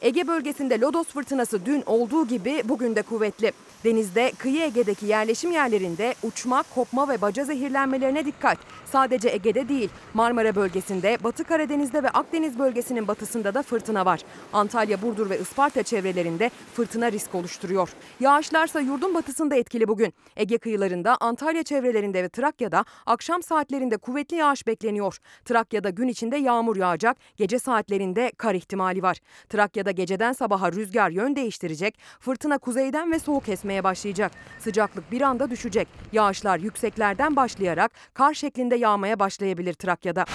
Ege 0.06 0.28
bölgesinde 0.28 0.80
lodos 0.80 1.08
fırtınası 1.08 1.66
dün 1.66 1.84
olduğu 1.86 2.28
gibi 2.28 2.62
bugün 2.66 2.95
de 2.95 3.01
kuvvetli. 3.01 3.51
Denizde, 3.84 4.32
kıyı 4.38 4.62
Ege'deki 4.62 5.06
yerleşim 5.06 5.51
yerlerinde 5.51 6.16
uçma, 6.24 6.64
kopma 6.76 7.10
ve 7.10 7.22
baca 7.22 7.43
zehirlenmelerine 7.43 8.26
dikkat. 8.26 8.58
Sadece 8.96 9.30
Ege'de 9.30 9.70
değil, 9.70 9.89
Marmara 10.14 10.56
bölgesinde, 10.56 11.18
Batı 11.24 11.43
Karadeniz'de 11.43 12.04
ve 12.04 12.10
Akdeniz 12.10 12.60
bölgesinin 12.60 13.08
batısında 13.08 13.54
da 13.54 13.62
fırtına 13.62 14.06
var. 14.06 14.22
Antalya, 14.54 15.02
Burdur 15.02 15.30
ve 15.30 15.39
Isparta 15.39 15.84
çevrelerinde 15.84 16.52
fırtına 16.74 17.12
risk 17.12 17.36
oluşturuyor. 17.36 17.89
Yağışlarsa 18.20 18.80
yurdun 18.80 19.16
batısında 19.16 19.56
etkili 19.56 19.88
bugün. 19.88 20.14
Ege 20.36 20.58
kıyılarında, 20.58 21.18
Antalya 21.20 21.64
çevrelerinde 21.64 22.24
ve 22.24 22.30
Trakya'da 22.30 22.86
akşam 23.06 23.43
saatlerinde 23.43 23.98
kuvvetli 23.98 24.38
yağış 24.38 24.68
bekleniyor. 24.68 25.18
Trakya'da 25.46 25.89
gün 25.89 26.08
içinde 26.08 26.38
yağmur 26.38 26.76
yağacak, 26.76 27.18
gece 27.38 27.60
saatlerinde 27.60 28.32
kar 28.38 28.54
ihtimali 28.54 29.04
var. 29.04 29.18
Trakya'da 29.50 29.91
geceden 29.91 30.34
sabaha 30.34 30.72
rüzgar 30.72 31.10
yön 31.10 31.36
değiştirecek, 31.36 32.00
fırtına 32.20 32.58
kuzeyden 32.58 33.12
ve 33.12 33.20
soğuk 33.20 33.50
esmeye 33.50 33.84
başlayacak. 33.84 34.32
Sıcaklık 34.60 35.12
bir 35.12 35.22
anda 35.22 35.50
düşecek. 35.50 35.88
Yağışlar 36.12 36.60
yükseklerden 36.60 37.36
başlayarak 37.36 37.91
kar 38.14 38.34
şeklinde 38.34 38.85
yağmaya 38.86 39.20
başlayabilir 39.20 39.74
Trakya'da. 39.74 40.26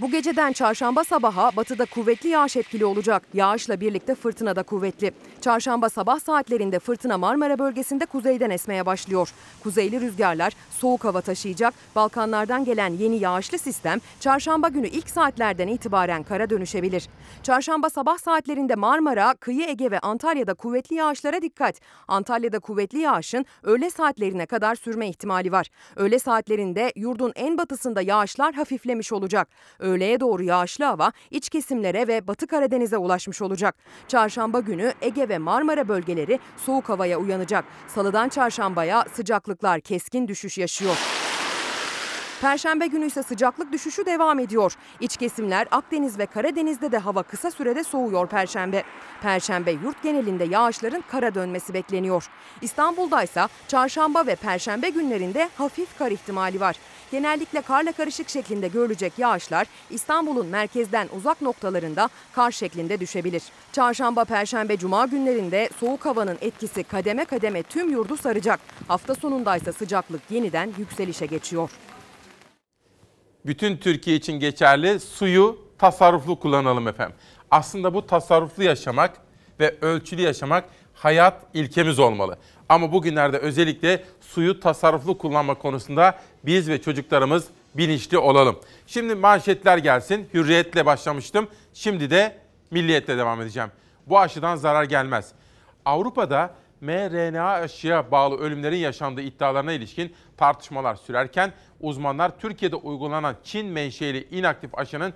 Bu 0.00 0.10
geceden 0.10 0.52
çarşamba 0.52 1.04
sabaha 1.04 1.50
batıda 1.56 1.84
kuvvetli 1.84 2.28
yağış 2.28 2.56
etkili 2.56 2.84
olacak. 2.84 3.22
Yağışla 3.34 3.80
birlikte 3.80 4.14
fırtına 4.14 4.56
da 4.56 4.62
kuvvetli. 4.62 5.12
Çarşamba 5.40 5.88
sabah 5.88 6.20
saatlerinde 6.20 6.78
fırtına 6.78 7.18
Marmara 7.18 7.58
bölgesinde 7.58 8.06
kuzeyden 8.06 8.50
esmeye 8.50 8.86
başlıyor. 8.86 9.32
Kuzeyli 9.62 10.00
rüzgarlar 10.00 10.52
soğuk 10.70 11.04
hava 11.04 11.20
taşıyacak. 11.20 11.74
Balkanlardan 11.96 12.64
gelen 12.64 12.92
yeni 12.92 13.16
yağışlı 13.16 13.58
sistem 13.58 13.98
çarşamba 14.20 14.68
günü 14.68 14.88
ilk 14.88 15.10
saatlerden 15.10 15.68
itibaren 15.68 16.22
kara 16.22 16.50
dönüşebilir. 16.50 17.08
Çarşamba 17.42 17.90
sabah 17.90 18.18
saatlerinde 18.18 18.74
Marmara, 18.74 19.34
kıyı 19.34 19.68
Ege 19.68 19.90
ve 19.90 19.98
Antalya'da 19.98 20.54
kuvvetli 20.54 20.96
yağışlara 20.96 21.42
dikkat. 21.42 21.80
Antalya'da 22.08 22.58
kuvvetli 22.58 22.98
yağışın 22.98 23.46
öğle 23.62 23.90
saatlerine 23.90 24.46
kadar 24.46 24.74
sürme 24.74 25.08
ihtimali 25.08 25.52
var. 25.52 25.66
Öğle 25.96 26.18
saatlerinde 26.18 26.92
yurdun 26.96 27.32
en 27.36 27.58
batısında 27.58 28.02
yağışlar 28.02 28.54
hafiflemiş 28.54 29.12
olacak. 29.12 29.48
Öğleye 29.88 30.20
doğru 30.20 30.42
yağışlı 30.42 30.84
hava 30.84 31.12
iç 31.30 31.48
kesimlere 31.48 32.08
ve 32.08 32.26
Batı 32.26 32.46
Karadeniz'e 32.46 32.96
ulaşmış 32.96 33.42
olacak. 33.42 33.74
Çarşamba 34.08 34.60
günü 34.60 34.92
Ege 35.02 35.28
ve 35.28 35.38
Marmara 35.38 35.88
bölgeleri 35.88 36.38
soğuk 36.56 36.88
havaya 36.88 37.18
uyanacak. 37.18 37.64
Salıdan 37.88 38.28
çarşambaya 38.28 39.04
sıcaklıklar 39.12 39.80
keskin 39.80 40.28
düşüş 40.28 40.58
yaşıyor. 40.58 41.17
Perşembe 42.40 42.86
günü 42.86 43.06
ise 43.06 43.22
sıcaklık 43.22 43.72
düşüşü 43.72 44.06
devam 44.06 44.38
ediyor. 44.38 44.74
İç 45.00 45.16
kesimler 45.16 45.68
Akdeniz 45.70 46.18
ve 46.18 46.26
Karadeniz'de 46.26 46.92
de 46.92 46.98
hava 46.98 47.22
kısa 47.22 47.50
sürede 47.50 47.84
soğuyor 47.84 48.26
Perşembe. 48.28 48.82
Perşembe 49.22 49.70
yurt 49.70 50.02
genelinde 50.02 50.44
yağışların 50.44 51.04
kara 51.08 51.34
dönmesi 51.34 51.74
bekleniyor. 51.74 52.28
İstanbul'da 52.62 53.22
ise 53.22 53.46
çarşamba 53.68 54.26
ve 54.26 54.34
perşembe 54.34 54.88
günlerinde 54.90 55.48
hafif 55.56 55.98
kar 55.98 56.10
ihtimali 56.10 56.60
var. 56.60 56.76
Genellikle 57.10 57.60
karla 57.60 57.92
karışık 57.92 58.28
şeklinde 58.28 58.68
görülecek 58.68 59.18
yağışlar 59.18 59.66
İstanbul'un 59.90 60.46
merkezden 60.46 61.08
uzak 61.16 61.42
noktalarında 61.42 62.08
kar 62.32 62.50
şeklinde 62.50 63.00
düşebilir. 63.00 63.42
Çarşamba, 63.72 64.24
perşembe, 64.24 64.76
cuma 64.76 65.06
günlerinde 65.06 65.70
soğuk 65.80 66.06
havanın 66.06 66.38
etkisi 66.40 66.84
kademe 66.84 67.24
kademe 67.24 67.62
tüm 67.62 67.90
yurdu 67.90 68.16
saracak. 68.16 68.60
Hafta 68.88 69.14
sonunda 69.14 69.56
ise 69.56 69.72
sıcaklık 69.72 70.20
yeniden 70.30 70.72
yükselişe 70.78 71.26
geçiyor. 71.26 71.70
Bütün 73.46 73.76
Türkiye 73.76 74.16
için 74.16 74.32
geçerli 74.32 75.00
suyu 75.00 75.58
tasarruflu 75.78 76.40
kullanalım 76.40 76.88
efendim. 76.88 77.16
Aslında 77.50 77.94
bu 77.94 78.06
tasarruflu 78.06 78.62
yaşamak 78.62 79.16
ve 79.60 79.74
ölçülü 79.80 80.22
yaşamak 80.22 80.64
hayat 80.94 81.42
ilkemiz 81.54 81.98
olmalı. 81.98 82.38
Ama 82.68 82.92
bugünlerde 82.92 83.38
özellikle 83.38 84.04
suyu 84.20 84.60
tasarruflu 84.60 85.18
kullanma 85.18 85.54
konusunda 85.54 86.18
biz 86.44 86.68
ve 86.68 86.82
çocuklarımız 86.82 87.48
bilinçli 87.74 88.18
olalım. 88.18 88.58
Şimdi 88.86 89.14
manşetler 89.14 89.78
gelsin. 89.78 90.28
Hürriyetle 90.34 90.86
başlamıştım. 90.86 91.48
Şimdi 91.74 92.10
de 92.10 92.36
milliyetle 92.70 93.18
devam 93.18 93.40
edeceğim. 93.40 93.70
Bu 94.06 94.18
aşıdan 94.18 94.56
zarar 94.56 94.84
gelmez. 94.84 95.32
Avrupa'da 95.84 96.54
mRNA 96.80 97.50
aşıya 97.50 98.10
bağlı 98.10 98.36
ölümlerin 98.36 98.76
yaşandığı 98.76 99.20
iddialarına 99.20 99.72
ilişkin 99.72 100.14
tartışmalar 100.36 100.94
sürerken 100.94 101.52
uzmanlar 101.80 102.38
Türkiye'de 102.38 102.76
uygulanan 102.76 103.36
Çin 103.44 103.66
menşeli 103.66 104.28
inaktif 104.30 104.78
aşının 104.78 105.14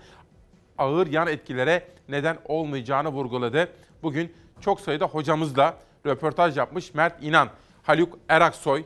ağır 0.78 1.06
yan 1.06 1.28
etkilere 1.28 1.88
neden 2.08 2.38
olmayacağını 2.44 3.08
vurguladı. 3.08 3.68
Bugün 4.02 4.32
çok 4.60 4.80
sayıda 4.80 5.06
hocamızla 5.06 5.76
röportaj 6.06 6.56
yapmış 6.56 6.94
Mert 6.94 7.24
İnan, 7.24 7.48
Haluk 7.82 8.18
Eraksoy, 8.28 8.84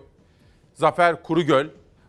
Zafer 0.74 1.22
Kurugöl, 1.22 1.66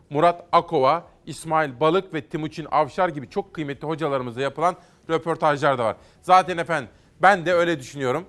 Murat 0.10 0.46
Akova, 0.52 1.08
İsmail 1.26 1.80
Balık 1.80 2.14
ve 2.14 2.22
Timuçin 2.22 2.68
Avşar 2.72 3.10
gibi 3.10 3.30
çok 3.30 3.54
kıymetli 3.54 3.88
hocalarımızla 3.88 4.42
yapılan 4.42 4.76
röportajlar 5.10 5.78
da 5.78 5.86
var. 5.86 5.96
Zaten 6.22 6.58
efendim 6.58 6.90
ben 7.22 7.46
de 7.46 7.54
öyle 7.54 7.80
düşünüyorum. 7.80 8.26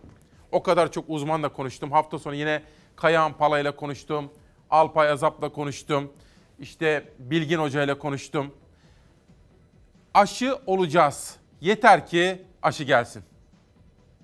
O 0.52 0.62
kadar 0.62 0.92
çok 0.92 1.04
uzmanla 1.08 1.48
konuştum. 1.52 1.92
Hafta 1.92 2.18
sonu 2.18 2.34
yine 2.34 2.62
Kayahan 2.96 3.32
Pala 3.32 3.58
ile 3.58 3.76
konuştum. 3.76 4.30
Alpay 4.70 5.10
Azap'la 5.10 5.48
konuştum. 5.52 6.12
İşte 6.58 7.12
Bilgin 7.18 7.58
Hoca 7.58 7.82
ile 7.82 7.98
konuştum. 7.98 8.54
Aşı 10.14 10.58
olacağız. 10.66 11.36
Yeter 11.60 12.06
ki 12.06 12.42
aşı 12.62 12.84
gelsin. 12.84 13.22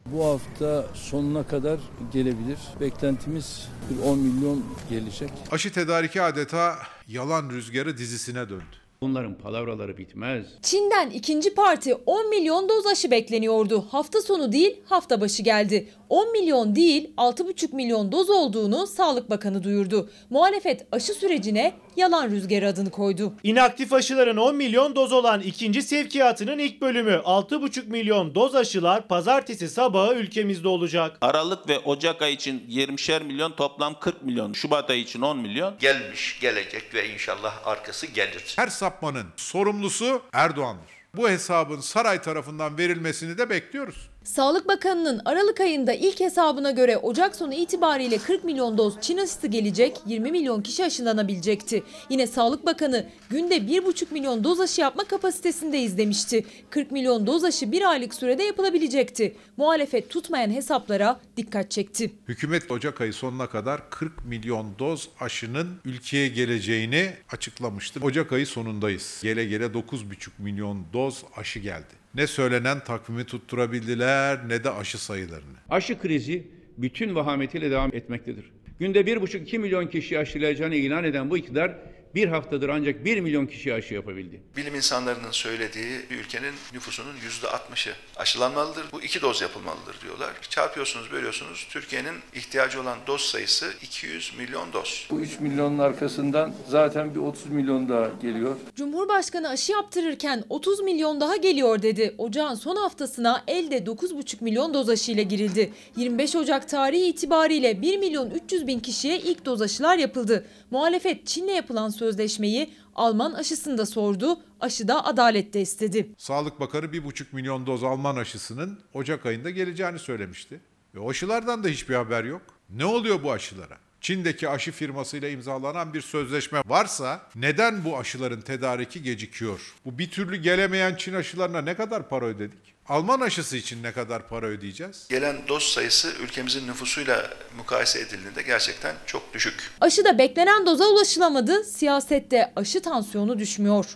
Bu 0.06 0.24
hafta 0.24 0.84
sonuna 0.94 1.46
kadar 1.46 1.80
gelebilir. 2.12 2.58
Beklentimiz 2.80 3.68
bir 3.90 4.06
10 4.06 4.18
milyon 4.18 4.64
gelecek. 4.90 5.30
Aşı 5.50 5.72
tedariki 5.72 6.22
adeta 6.22 6.76
yalan 7.08 7.50
rüzgarı 7.50 7.98
dizisine 7.98 8.48
döndü. 8.48 8.76
Bunların 9.04 9.34
palavraları 9.34 9.98
bitmez. 9.98 10.46
Çin'den 10.62 11.10
ikinci 11.10 11.54
parti 11.54 11.94
10 11.94 12.30
milyon 12.30 12.68
doz 12.68 12.86
aşı 12.86 13.10
bekleniyordu. 13.10 13.86
Hafta 13.90 14.22
sonu 14.22 14.52
değil 14.52 14.76
hafta 14.84 15.20
başı 15.20 15.42
geldi. 15.42 15.88
10 16.08 16.32
milyon 16.32 16.76
değil 16.76 17.10
6,5 17.16 17.74
milyon 17.74 18.12
doz 18.12 18.30
olduğunu 18.30 18.86
Sağlık 18.86 19.30
Bakanı 19.30 19.62
duyurdu. 19.62 20.10
Muhalefet 20.30 20.86
aşı 20.92 21.12
sürecine 21.14 21.74
yalan 21.96 22.30
rüzgarı 22.30 22.68
adını 22.68 22.90
koydu. 22.90 23.32
İnaktif 23.42 23.92
aşıların 23.92 24.36
10 24.36 24.56
milyon 24.56 24.96
doz 24.96 25.12
olan 25.12 25.40
ikinci 25.40 25.82
sevkiyatının 25.82 26.58
ilk 26.58 26.80
bölümü 26.80 27.12
6,5 27.24 27.88
milyon 27.88 28.34
doz 28.34 28.54
aşılar 28.54 29.08
pazartesi 29.08 29.68
sabahı 29.68 30.14
ülkemizde 30.14 30.68
olacak. 30.68 31.18
Aralık 31.20 31.68
ve 31.68 31.78
Ocak 31.78 32.22
ayı 32.22 32.34
için 32.34 32.62
20'şer 32.70 33.24
milyon 33.24 33.52
toplam 33.52 34.00
40 34.00 34.22
milyon. 34.22 34.52
Şubat 34.52 34.90
ayı 34.90 35.00
için 35.00 35.20
10 35.20 35.38
milyon. 35.38 35.74
Gelmiş, 35.80 36.38
gelecek 36.40 36.94
ve 36.94 37.08
inşallah 37.08 37.66
arkası 37.66 38.06
gelir. 38.06 38.54
Her 38.56 38.68
sapmanın 38.94 39.26
sorumlusu 39.36 40.22
Erdoğan'dır. 40.32 40.90
Bu 41.16 41.28
hesabın 41.28 41.80
saray 41.80 42.22
tarafından 42.22 42.78
verilmesini 42.78 43.38
de 43.38 43.50
bekliyoruz. 43.50 44.08
Sağlık 44.24 44.68
Bakanı'nın 44.68 45.20
Aralık 45.24 45.60
ayında 45.60 45.92
ilk 45.92 46.20
hesabına 46.20 46.70
göre 46.70 46.96
Ocak 46.96 47.36
sonu 47.36 47.54
itibariyle 47.54 48.18
40 48.18 48.44
milyon 48.44 48.78
doz 48.78 49.00
Çin 49.00 49.18
aşısı 49.18 49.46
gelecek, 49.46 50.00
20 50.06 50.30
milyon 50.30 50.62
kişi 50.62 50.84
aşılanabilecekti. 50.84 51.82
Yine 52.10 52.26
Sağlık 52.26 52.66
Bakanı 52.66 53.06
günde 53.30 53.56
1,5 53.56 54.12
milyon 54.12 54.44
doz 54.44 54.60
aşı 54.60 54.80
yapma 54.80 55.04
kapasitesindeyiz 55.04 55.98
demişti. 55.98 56.44
40 56.70 56.90
milyon 56.90 57.26
doz 57.26 57.44
aşı 57.44 57.72
bir 57.72 57.90
aylık 57.90 58.14
sürede 58.14 58.42
yapılabilecekti. 58.42 59.36
Muhalefet 59.56 60.10
tutmayan 60.10 60.50
hesaplara 60.50 61.20
dikkat 61.36 61.70
çekti. 61.70 62.12
Hükümet 62.28 62.70
Ocak 62.70 63.00
ayı 63.00 63.12
sonuna 63.12 63.46
kadar 63.46 63.90
40 63.90 64.24
milyon 64.24 64.78
doz 64.78 65.08
aşının 65.20 65.68
ülkeye 65.84 66.28
geleceğini 66.28 67.10
açıklamıştı. 67.32 68.00
Ocak 68.02 68.32
ayı 68.32 68.46
sonundayız. 68.46 69.20
Gele 69.22 69.44
gele 69.44 69.64
9,5 69.64 70.28
milyon 70.38 70.84
doz 70.92 71.22
aşı 71.36 71.58
geldi. 71.58 72.03
Ne 72.14 72.26
söylenen 72.26 72.80
takvimi 72.80 73.24
tutturabildiler 73.24 74.48
ne 74.48 74.64
de 74.64 74.70
aşı 74.70 75.04
sayılarını. 75.04 75.56
Aşı 75.70 75.98
krizi 75.98 76.46
bütün 76.78 77.14
vahametiyle 77.14 77.70
devam 77.70 77.94
etmektedir. 77.94 78.44
Günde 78.78 79.00
1,5-2 79.00 79.58
milyon 79.58 79.86
kişi 79.86 80.18
aşılayacağını 80.18 80.74
ilan 80.74 81.04
eden 81.04 81.30
bu 81.30 81.38
iktidar 81.38 81.74
bir 82.14 82.28
haftadır 82.28 82.68
ancak 82.68 83.04
1 83.04 83.20
milyon 83.20 83.46
kişi 83.46 83.74
aşı 83.74 83.94
yapabildi. 83.94 84.40
Bilim 84.56 84.74
insanlarının 84.74 85.30
söylediği 85.30 86.00
bir 86.10 86.16
ülkenin 86.16 86.54
nüfusunun 86.72 87.14
%60'ı 87.42 87.92
aşılanmalıdır. 88.16 88.84
Bu 88.92 89.02
iki 89.02 89.22
doz 89.22 89.42
yapılmalıdır 89.42 90.00
diyorlar. 90.02 90.30
Çarpıyorsunuz, 90.50 91.12
bölüyorsunuz. 91.12 91.66
Türkiye'nin 91.70 92.14
ihtiyacı 92.34 92.80
olan 92.80 92.98
doz 93.06 93.20
sayısı 93.20 93.72
200 93.82 94.32
milyon 94.38 94.72
doz. 94.72 95.06
Bu 95.10 95.20
3 95.20 95.40
milyonun 95.40 95.78
arkasından 95.78 96.54
zaten 96.68 97.14
bir 97.14 97.20
30 97.20 97.46
milyon 97.46 97.88
daha 97.88 98.10
geliyor. 98.22 98.56
Cumhurbaşkanı 98.76 99.48
aşı 99.48 99.72
yaptırırken 99.72 100.44
30 100.48 100.80
milyon 100.80 101.20
daha 101.20 101.36
geliyor 101.36 101.82
dedi. 101.82 102.14
Ocağın 102.18 102.54
son 102.54 102.76
haftasına 102.76 103.44
elde 103.46 103.78
9,5 103.78 104.44
milyon 104.44 104.74
doz 104.74 104.88
aşıyla 104.88 105.22
girildi. 105.22 105.72
25 105.96 106.36
Ocak 106.36 106.68
tarihi 106.68 107.06
itibariyle 107.06 107.82
1 107.82 107.98
milyon 107.98 108.30
300 108.30 108.66
bin 108.66 108.80
kişiye 108.80 109.18
ilk 109.18 109.44
doz 109.44 109.62
aşılar 109.62 109.98
yapıldı. 109.98 110.46
Muhalefet 110.70 111.26
Çin'le 111.26 111.48
yapılan 111.54 111.88
sözleşmeyi 112.04 112.74
Alman 112.94 113.32
aşısında 113.32 113.86
sordu, 113.86 114.40
aşıda 114.60 115.04
adalet 115.04 115.54
de 115.54 115.60
istedi. 115.60 116.08
Sağlık 116.18 116.60
Bakanı 116.60 116.84
1,5 116.84 117.24
milyon 117.32 117.66
doz 117.66 117.84
Alman 117.84 118.16
aşısının 118.16 118.78
Ocak 118.94 119.26
ayında 119.26 119.50
geleceğini 119.50 119.98
söylemişti. 119.98 120.60
Ve 120.94 121.08
aşılardan 121.08 121.64
da 121.64 121.68
hiçbir 121.68 121.94
haber 121.94 122.24
yok. 122.24 122.42
Ne 122.70 122.84
oluyor 122.84 123.22
bu 123.22 123.32
aşılara? 123.32 123.78
Çin'deki 124.00 124.48
aşı 124.48 124.72
firmasıyla 124.72 125.28
imzalanan 125.28 125.94
bir 125.94 126.00
sözleşme 126.00 126.62
varsa 126.66 127.20
neden 127.34 127.84
bu 127.84 127.98
aşıların 127.98 128.40
tedariki 128.40 129.02
gecikiyor? 129.02 129.74
Bu 129.84 129.98
bir 129.98 130.10
türlü 130.10 130.36
gelemeyen 130.36 130.94
Çin 130.94 131.14
aşılarına 131.14 131.60
ne 131.60 131.74
kadar 131.76 132.08
para 132.08 132.24
ödedik? 132.24 132.73
Alman 132.88 133.20
aşısı 133.20 133.56
için 133.56 133.82
ne 133.82 133.92
kadar 133.92 134.28
para 134.28 134.46
ödeyeceğiz? 134.46 135.08
Gelen 135.10 135.36
doz 135.48 135.62
sayısı 135.62 136.12
ülkemizin 136.22 136.68
nüfusuyla 136.68 137.30
mukayese 137.56 138.00
edildiğinde 138.00 138.42
gerçekten 138.42 138.94
çok 139.06 139.34
düşük. 139.34 139.70
Aşıda 139.80 140.18
beklenen 140.18 140.66
doza 140.66 140.84
ulaşılamadı, 140.84 141.64
siyasette 141.64 142.52
aşı 142.56 142.82
tansiyonu 142.82 143.38
düşmüyor. 143.38 143.86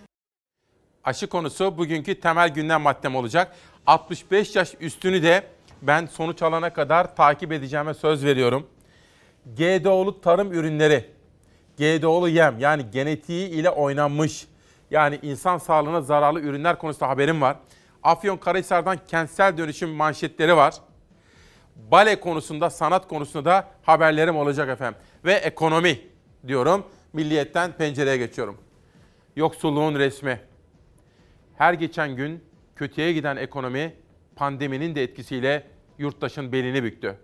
Aşı 1.04 1.26
konusu 1.26 1.78
bugünkü 1.78 2.20
temel 2.20 2.48
gündem 2.48 2.80
maddem 2.80 3.16
olacak. 3.16 3.56
65 3.86 4.56
yaş 4.56 4.74
üstünü 4.80 5.22
de 5.22 5.46
ben 5.82 6.06
sonuç 6.06 6.42
alana 6.42 6.72
kadar 6.72 7.16
takip 7.16 7.52
edeceğime 7.52 7.94
söz 7.94 8.24
veriyorum. 8.24 8.66
GDO'lu 9.56 10.20
tarım 10.20 10.52
ürünleri, 10.52 11.10
GDO'lu 11.78 12.28
yem 12.28 12.58
yani 12.58 12.90
genetiği 12.90 13.48
ile 13.48 13.70
oynanmış 13.70 14.46
yani 14.90 15.18
insan 15.22 15.58
sağlığına 15.58 16.00
zararlı 16.00 16.40
ürünler 16.40 16.78
konusunda 16.78 17.08
haberim 17.08 17.40
var. 17.40 17.56
Afyonkarahisar'dan 18.08 18.98
kentsel 19.08 19.58
dönüşüm 19.58 19.90
manşetleri 19.90 20.56
var. 20.56 20.74
Bale 21.76 22.20
konusunda, 22.20 22.70
sanat 22.70 23.08
konusunda 23.08 23.44
da 23.44 23.68
haberlerim 23.82 24.36
olacak 24.36 24.68
efendim. 24.68 25.00
Ve 25.24 25.32
ekonomi 25.32 26.00
diyorum. 26.46 26.86
Milliyetten 27.12 27.72
pencereye 27.72 28.16
geçiyorum. 28.16 28.58
Yoksulluğun 29.36 29.94
resmi. 29.94 30.40
Her 31.58 31.74
geçen 31.74 32.16
gün 32.16 32.44
kötüye 32.76 33.12
giden 33.12 33.36
ekonomi 33.36 33.94
pandeminin 34.36 34.94
de 34.94 35.02
etkisiyle 35.02 35.66
yurttaşın 35.98 36.52
belini 36.52 36.84
büktü. 36.84 37.16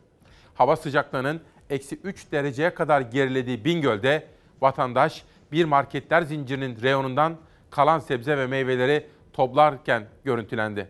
Hava 0.54 0.76
sıcaklığının 0.76 1.40
eksi 1.70 1.96
3 1.96 2.32
dereceye 2.32 2.74
kadar 2.74 3.00
gerilediği 3.00 3.64
Bingöl'de 3.64 4.26
vatandaş 4.60 5.24
bir 5.52 5.64
marketler 5.64 6.22
zincirinin 6.22 6.82
reyonundan 6.82 7.36
kalan 7.70 7.98
sebze 7.98 8.38
ve 8.38 8.46
meyveleri 8.46 9.06
toplarken 9.34 10.06
görüntülendi. 10.24 10.88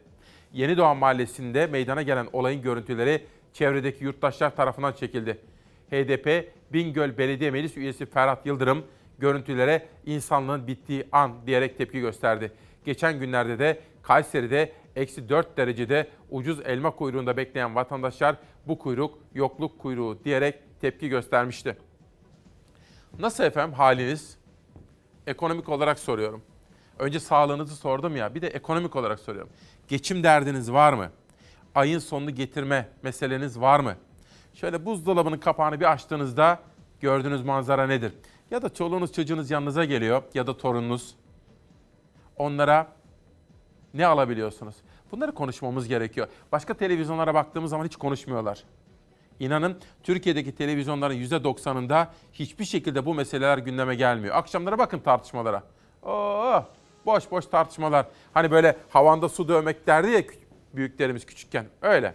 Yeni 0.53 0.77
Doğan 0.77 0.97
Mahallesi'nde 0.97 1.67
meydana 1.67 2.03
gelen 2.03 2.27
olayın 2.33 2.63
görüntüleri 2.63 3.27
çevredeki 3.53 4.05
yurttaşlar 4.05 4.57
tarafından 4.57 4.93
çekildi. 4.93 5.39
HDP 5.91 6.53
Bingöl 6.73 7.19
Belediye 7.19 7.51
Meclis 7.51 7.77
Üyesi 7.77 8.07
Ferhat 8.07 8.47
Yıldırım 8.47 8.85
görüntülere 9.19 9.87
insanlığın 10.07 10.67
bittiği 10.67 11.09
an 11.13 11.33
diyerek 11.47 11.79
tepki 11.79 12.01
gösterdi. 12.01 12.53
Geçen 12.85 13.19
günlerde 13.19 13.59
de 13.59 13.81
Kayseri'de 14.03 14.73
eksi 14.97 15.29
4 15.29 15.57
derecede 15.57 16.09
ucuz 16.31 16.61
elma 16.65 16.91
kuyruğunda 16.91 17.37
bekleyen 17.37 17.75
vatandaşlar 17.75 18.37
bu 18.67 18.79
kuyruk 18.79 19.19
yokluk 19.35 19.79
kuyruğu 19.79 20.25
diyerek 20.25 20.55
tepki 20.81 21.09
göstermişti. 21.09 21.77
Nasıl 23.19 23.45
efendim 23.45 23.75
haliniz? 23.75 24.39
Ekonomik 25.27 25.69
olarak 25.69 25.99
soruyorum. 25.99 26.43
Önce 26.99 27.21
sağlığınızı 27.21 27.77
sordum 27.77 28.17
ya 28.17 28.35
bir 28.35 28.43
de 28.43 28.47
ekonomik 28.47 28.97
olarak 28.97 29.21
soruyorum. 29.21 29.51
Geçim 29.89 30.23
derdiniz 30.23 30.73
var 30.73 30.93
mı? 30.93 31.11
Ayın 31.75 31.99
sonunu 31.99 32.31
getirme 32.31 32.89
meseleniz 33.03 33.61
var 33.61 33.81
mı? 33.81 33.97
Şöyle 34.55 34.87
buzdolabının 34.87 35.39
kapağını 35.39 35.81
bir 35.81 35.93
açtığınızda 35.93 36.59
gördüğünüz 37.01 37.43
manzara 37.43 37.87
nedir? 37.87 38.13
Ya 38.51 38.63
da 38.63 38.75
çoluğunuz 38.75 39.13
çocuğunuz 39.13 39.51
yanınıza 39.51 39.85
geliyor 39.85 40.23
ya 40.35 40.47
da 40.47 40.57
torununuz. 40.57 41.15
Onlara 42.37 42.87
ne 43.95 44.07
alabiliyorsunuz? 44.07 44.75
Bunları 45.13 45.35
konuşmamız 45.35 45.89
gerekiyor. 45.89 46.29
Başka 46.53 46.75
televizyonlara 46.75 47.35
baktığımız 47.35 47.71
zaman 47.71 47.85
hiç 47.85 47.97
konuşmuyorlar. 47.97 48.65
İnanın 49.41 49.79
Türkiye'deki 50.03 50.55
televizyonların 50.55 51.15
%90'ında 51.15 52.07
hiçbir 52.33 52.65
şekilde 52.65 53.07
bu 53.07 53.15
meseleler 53.15 53.59
gündeme 53.59 53.95
gelmiyor. 53.95 54.35
Akşamlara 54.37 54.79
bakın 54.79 54.99
tartışmalara. 54.99 55.63
Oo, 56.03 56.65
boş 57.07 57.31
boş 57.31 57.47
tartışmalar. 57.47 58.07
Hani 58.35 58.51
böyle 58.51 58.77
havanda 58.89 59.29
su 59.29 59.49
dövmek 59.49 59.87
derdi 59.87 60.11
ya 60.11 60.23
büyüklerimiz 60.75 61.27
küçükken. 61.27 61.67
Öyle. 61.83 62.15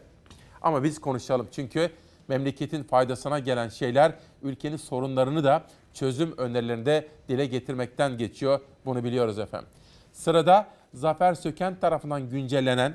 Ama 0.61 0.83
biz 0.83 1.01
konuşalım 1.01 1.47
çünkü 1.51 1.91
memleketin 2.27 2.83
faydasına 2.83 3.39
gelen 3.39 3.69
şeyler 3.69 4.13
ülkenin 4.41 4.77
sorunlarını 4.77 5.43
da 5.43 5.63
çözüm 5.93 6.33
önerilerinde 6.37 7.07
dile 7.29 7.45
getirmekten 7.45 8.17
geçiyor. 8.17 8.59
Bunu 8.85 9.03
biliyoruz 9.03 9.39
efendim. 9.39 9.69
Sırada 10.11 10.67
Zafer 10.93 11.33
Söken 11.33 11.79
tarafından 11.79 12.29
güncellenen 12.29 12.93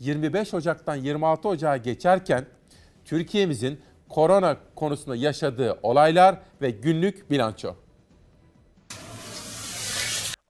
25 0.00 0.54
Ocak'tan 0.54 0.96
26 0.96 1.48
Ocak'a 1.48 1.76
geçerken 1.76 2.46
Türkiye'mizin 3.04 3.80
korona 4.08 4.56
konusunda 4.74 5.16
yaşadığı 5.16 5.78
olaylar 5.82 6.38
ve 6.62 6.70
günlük 6.70 7.30
bilanço. 7.30 7.74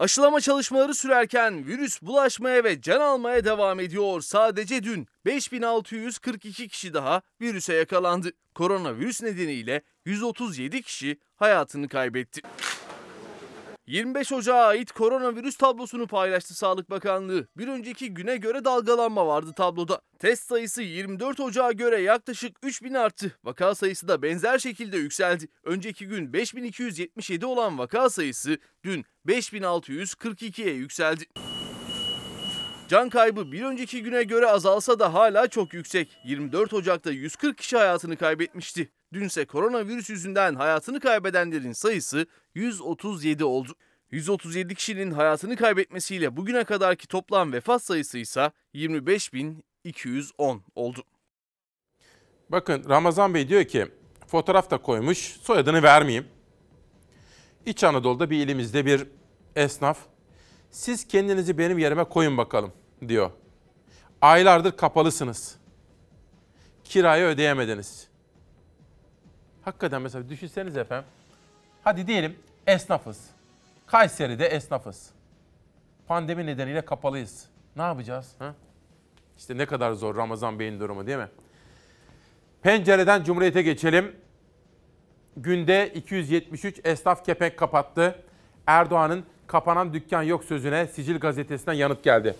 Aşılama 0.01 0.41
çalışmaları 0.41 0.95
sürerken 0.95 1.67
virüs 1.67 2.03
bulaşmaya 2.03 2.65
ve 2.65 2.81
can 2.81 3.01
almaya 3.01 3.45
devam 3.45 3.81
ediyor. 3.81 4.21
Sadece 4.21 4.83
dün 4.83 5.07
5642 5.25 6.69
kişi 6.69 6.95
daha 6.95 7.23
virüse 7.41 7.75
yakalandı. 7.75 8.33
Koronavirüs 8.55 9.23
nedeniyle 9.23 9.83
137 10.05 10.83
kişi 10.83 11.19
hayatını 11.37 11.89
kaybetti. 11.89 12.41
25 13.91 14.33
Ocağı 14.33 14.65
ait 14.65 14.93
koronavirüs 14.93 15.57
tablosunu 15.57 16.07
paylaştı 16.07 16.55
Sağlık 16.55 16.91
Bakanlığı. 16.91 17.47
Bir 17.57 17.69
önceki 17.69 18.15
güne 18.15 18.37
göre 18.37 18.65
dalgalanma 18.65 19.27
vardı 19.27 19.53
tabloda. 19.57 20.01
Test 20.19 20.49
sayısı 20.49 20.83
24 20.83 21.41
Ocağı 21.41 21.73
göre 21.73 22.01
yaklaşık 22.01 22.57
3000 22.63 22.95
arttı. 22.95 23.39
Vaka 23.45 23.75
sayısı 23.75 24.09
da 24.09 24.23
benzer 24.23 24.59
şekilde 24.59 24.97
yükseldi. 24.97 25.49
Önceki 25.65 26.09
gün 26.09 26.33
5277 26.33 27.47
olan 27.47 27.79
vaka 27.79 28.11
sayısı 28.11 28.59
dün 28.85 29.05
5642'ye 29.27 30.75
yükseldi. 30.75 31.25
Can 32.89 33.09
kaybı 33.09 33.53
bir 33.53 33.63
önceki 33.63 34.03
güne 34.03 34.23
göre 34.23 34.47
azalsa 34.47 34.99
da 34.99 35.15
hala 35.15 35.49
çok 35.49 35.75
yüksek. 35.75 36.17
24 36.25 36.73
Ocak'ta 36.73 37.11
140 37.11 37.59
kişi 37.59 37.77
hayatını 37.77 38.17
kaybetmişti. 38.17 38.89
Dünse 39.13 39.45
koronavirüs 39.45 40.11
yüzünden 40.11 40.55
hayatını 40.55 41.01
kaybedenlerin 41.01 41.73
sayısı 41.73 42.27
137 42.55 43.45
oldu. 43.45 43.75
137 44.11 44.75
kişinin 44.75 45.11
hayatını 45.11 45.57
kaybetmesiyle 45.57 46.37
bugüne 46.37 46.65
kadarki 46.65 47.09
toplam 47.09 47.53
vefat 47.53 47.83
sayısı 47.83 48.19
ise 48.19 48.53
25.210 48.75 50.61
oldu. 50.75 51.05
Bakın 52.49 52.89
Ramazan 52.89 53.35
Bey 53.35 53.49
diyor 53.49 53.65
ki 53.65 53.87
fotoğraf 54.27 54.71
da 54.71 54.79
koymuş 54.79 55.19
soyadını 55.19 55.83
vermeyeyim. 55.83 56.27
İç 57.67 57.85
Anadolu'da 57.85 58.31
bir 58.31 58.45
ilimizde 58.45 58.87
bir 58.87 59.07
esnaf 59.57 59.99
siz 60.71 61.09
kendinizi 61.09 61.59
benim 61.59 61.79
yerime 61.79 62.05
koyun 62.05 62.37
bakalım 62.39 62.73
diyor. 63.09 63.31
Aylardır 64.23 64.77
kapalısınız. 64.77 65.57
Kirayı 66.85 67.25
ödeyemediniz. 67.25 68.10
Hakikaten 69.65 70.03
mesela 70.03 70.29
düşünseniz 70.29 70.77
efendim. 70.77 71.09
Hadi 71.85 72.07
diyelim 72.07 72.37
esnafız. 72.67 73.31
Kayseri'de 73.87 74.47
esnafız. 74.47 75.11
Pandemi 76.09 76.47
nedeniyle 76.47 76.81
kapalıyız. 76.81 77.47
Ne 77.77 77.83
yapacağız? 77.83 78.33
Ha? 78.39 78.55
İşte 79.39 79.59
ne 79.59 79.67
kadar 79.67 79.93
zor 79.93 80.17
Ramazan 80.17 80.59
Bey'in 80.59 80.81
durumu 80.81 81.07
değil 81.07 81.19
mi? 81.19 81.29
Pencereden 82.63 83.25
Cumhuriyet'e 83.25 83.63
geçelim. 83.63 84.17
Günde 85.37 85.93
273 85.95 86.81
esnaf 86.85 87.25
kepenk 87.25 87.57
kapattı. 87.57 88.23
Erdoğan'ın 88.67 89.25
kapanan 89.47 89.95
dükkan 89.95 90.23
yok 90.23 90.45
sözüne 90.45 90.87
Sicil 90.87 91.19
gazetesinden 91.19 91.73
yanıt 91.73 92.05
geldi. 92.05 92.35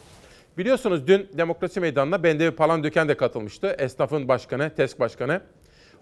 Biliyorsunuz 0.59 1.07
dün 1.07 1.29
Demokrasi 1.33 1.81
Meydanı'na 1.81 2.23
Bendevi 2.23 2.51
Palandöken 2.51 3.09
de 3.09 3.17
katılmıştı. 3.17 3.77
Esnafın 3.79 4.29
başkanı, 4.29 4.75
TESK 4.75 5.01
başkanı. 5.01 5.41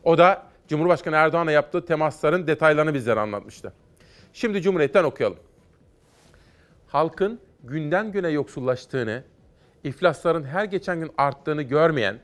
O 0.05 0.19
da 0.19 0.43
Cumhurbaşkanı 0.69 1.17
Erdoğan'la 1.17 1.53
yaptığı 1.53 1.85
temasların 1.85 2.47
detaylarını 2.47 2.95
bizlere 2.95 3.21
anlatmıştı. 3.21 3.73
Şimdi 4.33 4.63
Cumhuriyet'ten 4.63 5.05
okuyalım. 5.05 5.39
Halkın 6.87 7.41
günden 7.65 8.13
güne 8.13 8.29
yoksullaştığını, 8.29 9.23
iflasların 9.85 10.45
her 10.45 10.65
geçen 10.65 11.01
gün 11.01 11.11
arttığını 11.19 11.63
görmeyen, 11.63 12.19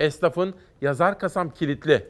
esnafın 0.00 0.54
yazar 0.80 1.18
kasam 1.18 1.50
kilitli, 1.50 2.06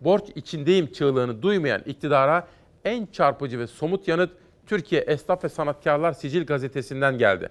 borç 0.00 0.24
içindeyim 0.34 0.92
çığlığını 0.92 1.42
duymayan 1.42 1.82
iktidara 1.86 2.48
en 2.84 3.06
çarpıcı 3.06 3.58
ve 3.58 3.66
somut 3.66 4.08
yanıt 4.08 4.30
Türkiye 4.66 5.00
Esnaf 5.00 5.44
ve 5.44 5.48
Sanatkarlar 5.48 6.12
Sicil 6.12 6.46
gazetesinden 6.46 7.18
geldi. 7.18 7.48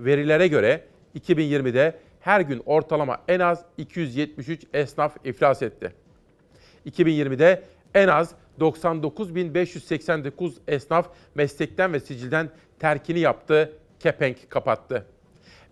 Verilere 0.00 0.48
göre 0.48 0.84
2020'de 1.18 1.98
her 2.20 2.40
gün 2.40 2.62
ortalama 2.66 3.22
en 3.28 3.40
az 3.40 3.64
273 3.78 4.64
esnaf 4.72 5.16
iflas 5.24 5.62
etti. 5.62 6.05
2020'de 6.86 7.62
en 7.94 8.08
az 8.08 8.34
99.589 8.60 10.52
esnaf 10.68 11.08
meslekten 11.34 11.92
ve 11.92 12.00
sicilden 12.00 12.50
terkini 12.78 13.18
yaptı, 13.18 13.72
kepenk 14.00 14.50
kapattı. 14.50 15.06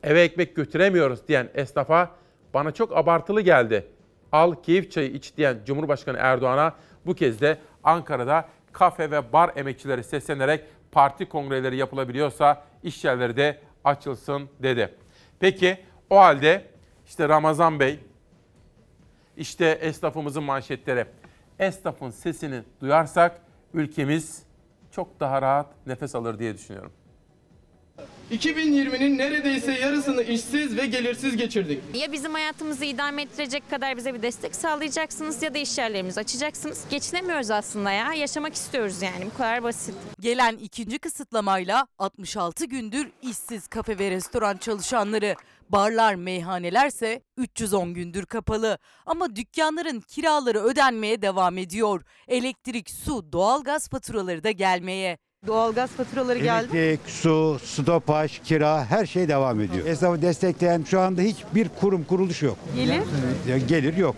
Eve 0.02 0.22
ekmek 0.22 0.56
götüremiyoruz 0.56 1.28
diyen 1.28 1.48
esnafa 1.54 2.10
bana 2.54 2.70
çok 2.70 2.96
abartılı 2.96 3.40
geldi. 3.40 3.86
Al 4.32 4.54
keyif 4.62 4.90
çayı 4.90 5.10
iç 5.10 5.36
diyen 5.36 5.58
Cumhurbaşkanı 5.66 6.16
Erdoğan'a 6.20 6.74
bu 7.06 7.14
kez 7.14 7.40
de 7.40 7.58
Ankara'da 7.84 8.48
kafe 8.72 9.10
ve 9.10 9.32
bar 9.32 9.50
emekçileri 9.56 10.04
seslenerek 10.04 10.64
parti 10.92 11.26
kongreleri 11.26 11.76
yapılabiliyorsa 11.76 12.62
iş 12.82 13.04
yerleri 13.04 13.36
de 13.36 13.58
açılsın 13.84 14.48
dedi. 14.62 14.94
Peki 15.40 15.78
o 16.10 16.16
halde 16.16 16.64
işte 17.06 17.28
Ramazan 17.28 17.80
Bey, 17.80 17.98
işte 19.36 19.66
esnafımızın 19.66 20.42
manşetleri. 20.42 21.06
Esnafın 21.58 22.10
sesini 22.10 22.62
duyarsak 22.80 23.40
ülkemiz 23.74 24.42
çok 24.90 25.20
daha 25.20 25.42
rahat 25.42 25.86
nefes 25.86 26.14
alır 26.14 26.38
diye 26.38 26.54
düşünüyorum. 26.54 26.92
2020'nin 28.32 29.18
neredeyse 29.18 29.72
yarısını 29.72 30.22
işsiz 30.22 30.76
ve 30.76 30.86
gelirsiz 30.86 31.36
geçirdik. 31.36 31.80
Ya 31.94 32.12
bizim 32.12 32.32
hayatımızı 32.34 32.84
idame 32.84 33.22
ettirecek 33.22 33.70
kadar 33.70 33.96
bize 33.96 34.14
bir 34.14 34.22
destek 34.22 34.54
sağlayacaksınız 34.56 35.42
ya 35.42 35.54
da 35.54 35.58
iş 35.58 35.78
yerlerimizi 35.78 36.20
açacaksınız. 36.20 36.84
Geçinemiyoruz 36.90 37.50
aslında 37.50 37.90
ya. 37.92 38.12
Yaşamak 38.14 38.54
istiyoruz 38.54 39.02
yani. 39.02 39.26
Bu 39.26 39.36
kadar 39.36 39.62
basit. 39.62 39.94
Gelen 40.20 40.56
ikinci 40.56 40.98
kısıtlamayla 40.98 41.86
66 41.98 42.64
gündür 42.64 43.10
işsiz 43.22 43.66
kafe 43.66 43.98
ve 43.98 44.10
restoran 44.10 44.56
çalışanları. 44.56 45.34
Barlar, 45.68 46.14
meyhanelerse 46.14 47.22
310 47.36 47.94
gündür 47.94 48.26
kapalı. 48.26 48.78
Ama 49.06 49.36
dükkanların 49.36 50.00
kiraları 50.00 50.60
ödenmeye 50.60 51.22
devam 51.22 51.58
ediyor. 51.58 52.02
Elektrik, 52.28 52.90
su, 52.90 53.32
doğalgaz 53.32 53.88
faturaları 53.88 54.44
da 54.44 54.50
gelmeye. 54.50 55.18
Doğalgaz 55.46 55.90
faturaları 55.90 56.38
geldi. 56.38 56.76
Elektrik, 56.76 57.10
su, 57.10 57.58
stopaj, 57.64 58.40
kira 58.44 58.84
her 58.84 59.06
şey 59.06 59.28
devam 59.28 59.60
ediyor. 59.60 59.86
Esnafı 59.86 60.22
destekleyen 60.22 60.84
şu 60.90 61.00
anda 61.00 61.20
hiçbir 61.20 61.68
kurum 61.80 62.04
kuruluş 62.04 62.42
yok. 62.42 62.56
Gelir? 62.76 63.00
Ya 63.48 63.58
Gelir 63.58 63.96
yok. 63.96 64.16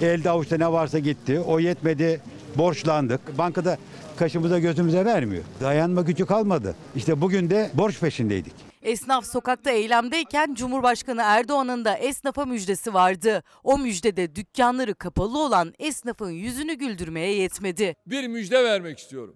Elde 0.00 0.30
avuçta 0.30 0.56
ne 0.56 0.72
varsa 0.72 0.98
gitti. 0.98 1.40
O 1.40 1.58
yetmedi. 1.58 2.20
Borçlandık. 2.56 3.38
Bankada 3.38 3.78
kaşımıza 4.16 4.58
gözümüze 4.58 5.04
vermiyor. 5.04 5.42
Dayanma 5.60 6.02
gücü 6.02 6.26
kalmadı. 6.26 6.74
İşte 6.96 7.20
bugün 7.20 7.50
de 7.50 7.70
borç 7.74 8.00
peşindeydik. 8.00 8.52
Esnaf 8.82 9.26
sokakta 9.26 9.70
eylemdeyken 9.70 10.54
Cumhurbaşkanı 10.54 11.22
Erdoğan'ın 11.24 11.84
da 11.84 11.94
esnafa 11.96 12.44
müjdesi 12.44 12.94
vardı. 12.94 13.42
O 13.64 13.78
müjdede 13.78 14.36
dükkanları 14.36 14.94
kapalı 14.94 15.38
olan 15.38 15.72
esnafın 15.78 16.30
yüzünü 16.30 16.74
güldürmeye 16.74 17.34
yetmedi. 17.34 17.94
bir 18.06 18.28
müjde 18.28 18.64
vermek 18.64 18.98
istiyorum. 18.98 19.34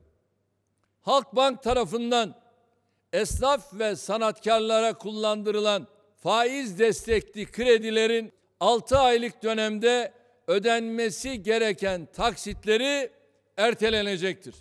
Halkbank 1.06 1.62
tarafından 1.62 2.34
esnaf 3.12 3.74
ve 3.78 3.96
sanatkarlara 3.96 4.94
kullandırılan 4.94 5.86
faiz 6.22 6.78
destekli 6.78 7.46
kredilerin 7.50 8.32
6 8.60 8.98
aylık 8.98 9.42
dönemde 9.42 10.12
ödenmesi 10.46 11.42
gereken 11.42 12.08
taksitleri 12.12 13.10
ertelenecektir. 13.56 14.54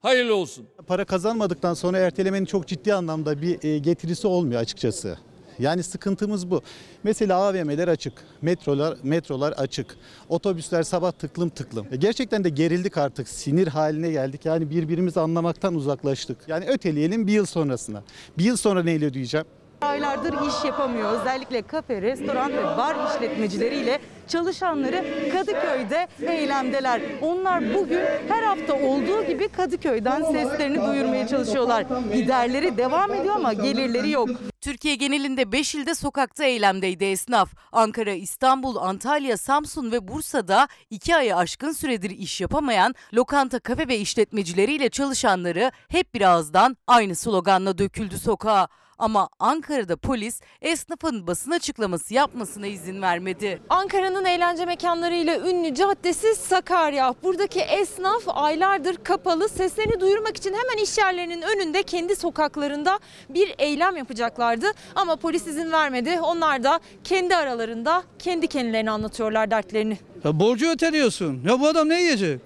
Hayırlı 0.00 0.34
olsun. 0.34 0.68
Para 0.86 1.04
kazanmadıktan 1.04 1.74
sonra 1.74 1.98
ertelemenin 1.98 2.46
çok 2.46 2.68
ciddi 2.68 2.94
anlamda 2.94 3.42
bir 3.42 3.64
e, 3.64 3.78
getirisi 3.78 4.26
olmuyor 4.26 4.60
açıkçası. 4.60 5.18
Yani 5.58 5.82
sıkıntımız 5.82 6.50
bu. 6.50 6.62
Mesela 7.04 7.36
AVM'ler 7.36 7.88
açık, 7.88 8.12
metrolar 8.42 8.96
metrolar 9.02 9.52
açık, 9.52 9.96
otobüsler 10.28 10.82
sabah 10.82 11.12
tıklım 11.12 11.48
tıklım. 11.48 11.86
E, 11.92 11.96
Gerçekten 11.96 12.44
de 12.44 12.48
gerildik 12.48 12.98
artık, 12.98 13.28
sinir 13.28 13.66
haline 13.68 14.10
geldik. 14.10 14.44
Yani 14.44 14.70
birbirimizi 14.70 15.20
anlamaktan 15.20 15.74
uzaklaştık. 15.74 16.38
Yani 16.48 16.64
öteleyelim 16.66 17.26
bir 17.26 17.32
yıl 17.32 17.46
sonrasına. 17.46 18.02
Bir 18.38 18.44
yıl 18.44 18.56
sonra 18.56 18.82
neyle 18.82 19.06
ödeyeceğim? 19.06 19.46
Aylardır 19.84 20.34
iş 20.48 20.64
yapamıyor. 20.64 21.20
Özellikle 21.20 21.62
kafe, 21.62 22.02
restoran 22.02 22.52
ve 22.52 22.64
bar 22.64 22.96
işletmecileriyle 23.10 24.00
çalışanları 24.28 25.04
Kadıköy'de 25.32 26.08
eylemdeler. 26.20 27.00
Onlar 27.22 27.74
bugün 27.74 28.00
her 28.28 28.42
hafta 28.42 28.74
olduğu 28.74 29.22
gibi 29.22 29.48
Kadıköy'den 29.48 30.22
seslerini 30.22 30.86
duyurmaya 30.86 31.26
çalışıyorlar. 31.26 31.84
Giderleri 32.14 32.78
devam 32.78 33.14
ediyor 33.14 33.34
ama 33.34 33.52
gelirleri 33.52 34.10
yok. 34.10 34.28
Türkiye 34.60 34.94
genelinde 34.94 35.52
5 35.52 35.74
ilde 35.74 35.94
sokakta 35.94 36.44
eylemdeydi 36.44 37.04
esnaf. 37.04 37.54
Ankara, 37.72 38.12
İstanbul, 38.12 38.76
Antalya, 38.76 39.36
Samsun 39.36 39.92
ve 39.92 40.08
Bursa'da 40.08 40.68
2 40.90 41.16
ayı 41.16 41.36
aşkın 41.36 41.72
süredir 41.72 42.10
iş 42.10 42.40
yapamayan 42.40 42.94
lokanta, 43.14 43.58
kafe 43.58 43.88
ve 43.88 43.98
işletmecileriyle 43.98 44.88
çalışanları 44.88 45.72
hep 45.88 46.14
bir 46.14 46.20
ağızdan 46.20 46.76
aynı 46.86 47.14
sloganla 47.14 47.78
döküldü 47.78 48.18
sokağa. 48.18 48.68
Ama 48.98 49.28
Ankara'da 49.38 49.96
polis 49.96 50.40
esnafın 50.62 51.26
basın 51.26 51.50
açıklaması 51.50 52.14
yapmasına 52.14 52.66
izin 52.66 53.02
vermedi. 53.02 53.60
Ankara'nın 53.68 54.24
eğlence 54.24 54.64
mekanlarıyla 54.64 55.50
ünlü 55.50 55.74
caddesi 55.74 56.34
Sakarya. 56.34 57.14
Buradaki 57.22 57.60
esnaf 57.60 58.22
aylardır 58.26 58.96
kapalı. 58.96 59.48
Seslerini 59.48 60.00
duyurmak 60.00 60.36
için 60.36 60.50
hemen 60.54 60.82
iş 60.84 60.98
yerlerinin 60.98 61.42
önünde 61.42 61.82
kendi 61.82 62.16
sokaklarında 62.16 62.98
bir 63.28 63.54
eylem 63.58 63.96
yapacaklardı. 63.96 64.66
Ama 64.94 65.16
polis 65.16 65.46
izin 65.46 65.72
vermedi. 65.72 66.18
Onlar 66.22 66.64
da 66.64 66.80
kendi 67.04 67.36
aralarında 67.36 68.02
kendi 68.18 68.46
kendilerine 68.46 68.90
anlatıyorlar 68.90 69.50
dertlerini. 69.50 69.98
Ya 70.24 70.40
borcu 70.40 70.70
öteliyorsun. 70.70 71.42
Ya 71.48 71.60
bu 71.60 71.68
adam 71.68 71.88
ne 71.88 72.00
yiyecek? 72.02 72.40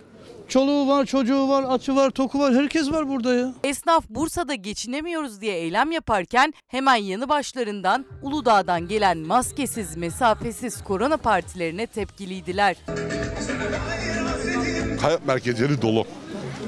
Çoluğu 0.48 0.88
var, 0.88 1.04
çocuğu 1.06 1.48
var, 1.48 1.64
açı 1.68 1.96
var, 1.96 2.10
toku 2.10 2.38
var. 2.40 2.54
Herkes 2.54 2.92
var 2.92 3.08
burada 3.08 3.34
ya. 3.34 3.54
Esnaf 3.64 4.08
Bursa'da 4.08 4.54
geçinemiyoruz 4.54 5.40
diye 5.40 5.54
eylem 5.58 5.90
yaparken 5.92 6.54
hemen 6.68 6.96
yanı 6.96 7.28
başlarından 7.28 8.04
Uludağ'dan 8.22 8.88
gelen 8.88 9.18
maskesiz, 9.18 9.96
mesafesiz 9.96 10.84
korona 10.84 11.16
partilerine 11.16 11.86
tepkiliydiler. 11.86 12.76
Hayat 15.00 15.26
merkezleri 15.26 15.82
dolu. 15.82 16.06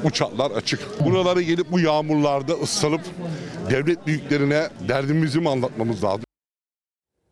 Uçaklar 0.04 0.50
açık. 0.50 0.80
Buralara 1.04 1.42
gelip 1.42 1.72
bu 1.72 1.80
yağmurlarda 1.80 2.52
ıslanıp 2.52 3.02
devlet 3.70 4.06
büyüklerine 4.06 4.68
derdimizi 4.88 5.40
mi 5.40 5.48
anlatmamız 5.48 6.04
lazım? 6.04 6.24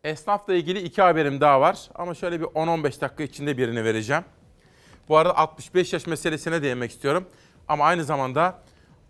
Esnafla 0.03 0.53
ilgili 0.53 0.79
iki 0.81 1.01
haberim 1.01 1.41
daha 1.41 1.61
var 1.61 1.89
ama 1.95 2.15
şöyle 2.15 2.39
bir 2.39 2.45
10-15 2.45 3.01
dakika 3.01 3.23
içinde 3.23 3.57
birini 3.57 3.83
vereceğim. 3.83 4.23
Bu 5.09 5.17
arada 5.17 5.37
65 5.37 5.93
yaş 5.93 6.07
meselesine 6.07 6.61
değinmek 6.63 6.91
istiyorum. 6.91 7.25
Ama 7.67 7.85
aynı 7.85 8.03
zamanda 8.03 8.59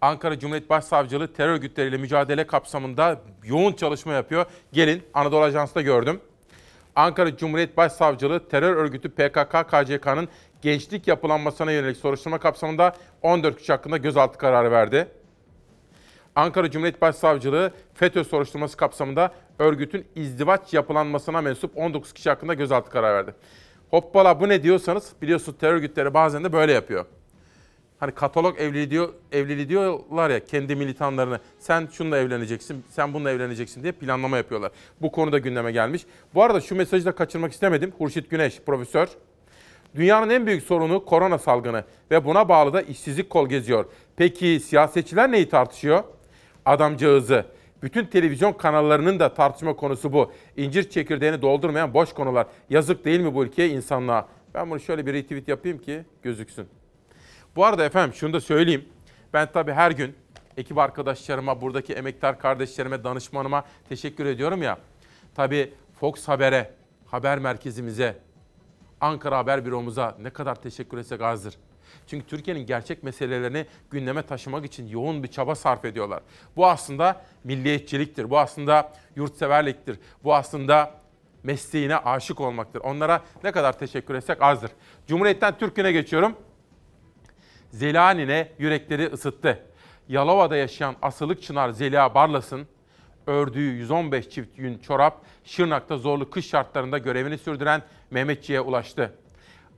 Ankara 0.02 0.40
Cumhuriyet 0.40 0.70
Başsavcılığı 0.70 1.34
terör 1.34 1.54
örgütleriyle 1.54 1.98
mücadele 1.98 2.48
kapsamında 2.48 3.22
yoğun 3.44 3.74
çalışma 3.74 4.14
yapıyor. 4.14 4.46
Gelin 4.74 5.04
Anadolu 5.14 5.44
Ajansı'da 5.44 5.82
gördüm. 5.82 6.22
Ankara 6.96 7.38
Cumhuriyet 7.38 7.78
Başsavcılığı 7.78 8.50
terör 8.50 8.76
örgütü 8.76 9.10
PKK-KCK'nın 9.10 10.28
gençlik 10.62 11.08
yapılanmasına 11.08 11.72
yönelik 11.72 11.98
soruşturma 11.98 12.40
kapsamında 12.40 12.96
14 13.22 13.58
kişi 13.58 13.72
hakkında 13.72 13.98
gözaltı 13.98 14.38
kararı 14.38 14.72
verdi. 14.72 15.08
Ankara 16.36 16.72
Cumhuriyet 16.72 17.02
Başsavcılığı 17.02 17.72
FETÖ 17.94 18.24
soruşturması 18.24 18.78
kapsamında 18.78 19.32
örgütün 19.60 20.08
izdivaç 20.16 20.74
yapılanmasına 20.74 21.42
mensup 21.42 21.78
19 21.78 22.14
kişi 22.14 22.30
hakkında 22.30 22.54
gözaltı 22.54 22.90
kararı 22.90 23.16
verdi. 23.16 23.36
Hoppala 23.90 24.40
bu 24.40 24.50
ne 24.50 24.64
diyorsanız 24.64 25.14
biliyorsunuz 25.22 25.58
terör 25.60 25.74
örgütleri 25.74 26.14
bazen 26.14 26.44
de 26.44 26.54
böyle 26.54 26.74
yapıyor. 26.74 27.06
Hani 28.00 28.12
katalog 28.12 28.60
evliliği, 28.60 28.92
diyor, 28.92 29.10
evliliği 29.32 29.70
diyorlar 29.70 30.30
ya 30.30 30.46
kendi 30.46 30.76
militanlarını 30.76 31.40
sen 31.60 31.88
şununla 31.92 32.18
evleneceksin, 32.18 32.84
sen 32.90 33.14
bununla 33.14 33.32
evleneceksin 33.32 33.84
diye 33.84 33.92
planlama 33.92 34.38
yapıyorlar. 34.38 34.72
Bu 35.02 35.12
konuda 35.12 35.38
gündeme 35.38 35.72
gelmiş. 35.72 36.06
Bu 36.34 36.44
arada 36.44 36.62
şu 36.62 36.76
mesajı 36.76 37.06
da 37.06 37.12
kaçırmak 37.12 37.52
istemedim. 37.52 37.94
Hurşit 37.98 38.30
Güneş, 38.30 38.60
profesör. 38.66 39.08
Dünyanın 39.96 40.30
en 40.30 40.48
büyük 40.48 40.64
sorunu 40.64 41.06
korona 41.06 41.38
salgını 41.38 41.84
ve 42.12 42.26
buna 42.26 42.50
bağlı 42.50 42.74
da 42.74 42.82
işsizlik 42.82 43.30
kol 43.30 43.50
geziyor. 43.50 43.86
Peki 44.18 44.60
siyasetçiler 44.60 45.32
neyi 45.32 45.50
tartışıyor? 45.50 46.04
Adamcağızı. 46.66 47.46
Bütün 47.84 48.06
televizyon 48.06 48.54
kanallarının 48.54 49.20
da 49.20 49.34
tartışma 49.34 49.76
konusu 49.76 50.14
bu. 50.14 50.32
İncir 50.58 50.90
çekirdeğini 50.90 51.42
doldurmayan 51.42 51.94
boş 51.94 52.14
konular. 52.14 52.48
Yazık 52.70 53.06
değil 53.06 53.20
mi 53.20 53.34
bu 53.36 53.44
ülkeye, 53.44 53.70
insanlığa? 53.70 54.28
Ben 54.54 54.70
bunu 54.70 54.80
şöyle 54.80 55.06
bir 55.06 55.14
retweet 55.14 55.48
yapayım 55.48 55.78
ki 55.78 56.06
gözüksün. 56.24 56.68
Bu 57.56 57.66
arada 57.66 57.86
efendim 57.86 58.14
şunu 58.14 58.34
da 58.34 58.42
söyleyeyim. 58.42 58.86
Ben 59.34 59.52
tabii 59.52 59.72
her 59.72 59.92
gün 59.92 60.16
ekip 60.58 60.78
arkadaşlarıma, 60.78 61.62
buradaki 61.62 61.94
emektar 61.94 62.40
kardeşlerime, 62.40 63.04
danışmanıma 63.04 63.64
teşekkür 63.90 64.26
ediyorum 64.26 64.62
ya. 64.62 64.78
Tabii 65.36 65.74
Fox 66.00 66.28
Haber'e, 66.28 66.72
haber 67.06 67.40
merkezimize, 67.40 68.18
Ankara 69.02 69.38
Haber 69.38 69.66
Büromuza 69.66 70.18
ne 70.22 70.30
kadar 70.30 70.56
teşekkür 70.56 70.98
etsek 70.98 71.22
azdır. 71.22 71.58
Çünkü 72.10 72.26
Türkiye'nin 72.28 72.66
gerçek 72.66 73.04
meselelerini 73.04 73.66
gündeme 73.92 74.22
taşımak 74.22 74.66
için 74.66 74.88
yoğun 74.88 75.24
bir 75.24 75.28
çaba 75.28 75.56
sarf 75.56 75.86
ediyorlar. 75.86 76.20
Bu 76.56 76.68
aslında 76.68 77.22
milliyetçiliktir, 77.44 78.30
bu 78.30 78.40
aslında 78.40 78.94
yurtseverliktir, 79.16 80.00
bu 80.24 80.36
aslında 80.36 80.92
mesleğine 81.44 81.98
aşık 81.98 82.42
olmaktır. 82.42 82.82
Onlara 82.82 83.22
ne 83.44 83.52
kadar 83.52 83.80
teşekkür 83.80 84.16
etsek 84.16 84.42
azdır. 84.42 84.72
Cumhuriyet'ten 85.08 85.58
Türk'üne 85.58 85.92
geçiyorum. 85.92 86.36
Zelani'ne 87.70 88.52
yürekleri 88.60 89.06
ısıttı. 89.06 89.60
Yalova'da 90.08 90.56
yaşayan 90.56 90.96
asılık 91.02 91.44
çınar 91.44 91.70
Zeliha 91.70 92.16
Barlas'ın 92.16 92.68
ördüğü 93.28 93.60
115 93.60 94.30
çift 94.30 94.58
yün 94.58 94.78
çorap 94.78 95.22
Şırnak'ta 95.44 95.98
zorlu 95.98 96.30
kış 96.30 96.48
şartlarında 96.48 96.98
görevini 96.98 97.38
sürdüren 97.38 97.82
Mehmetçi'ye 98.12 98.62
ulaştı. 98.62 99.14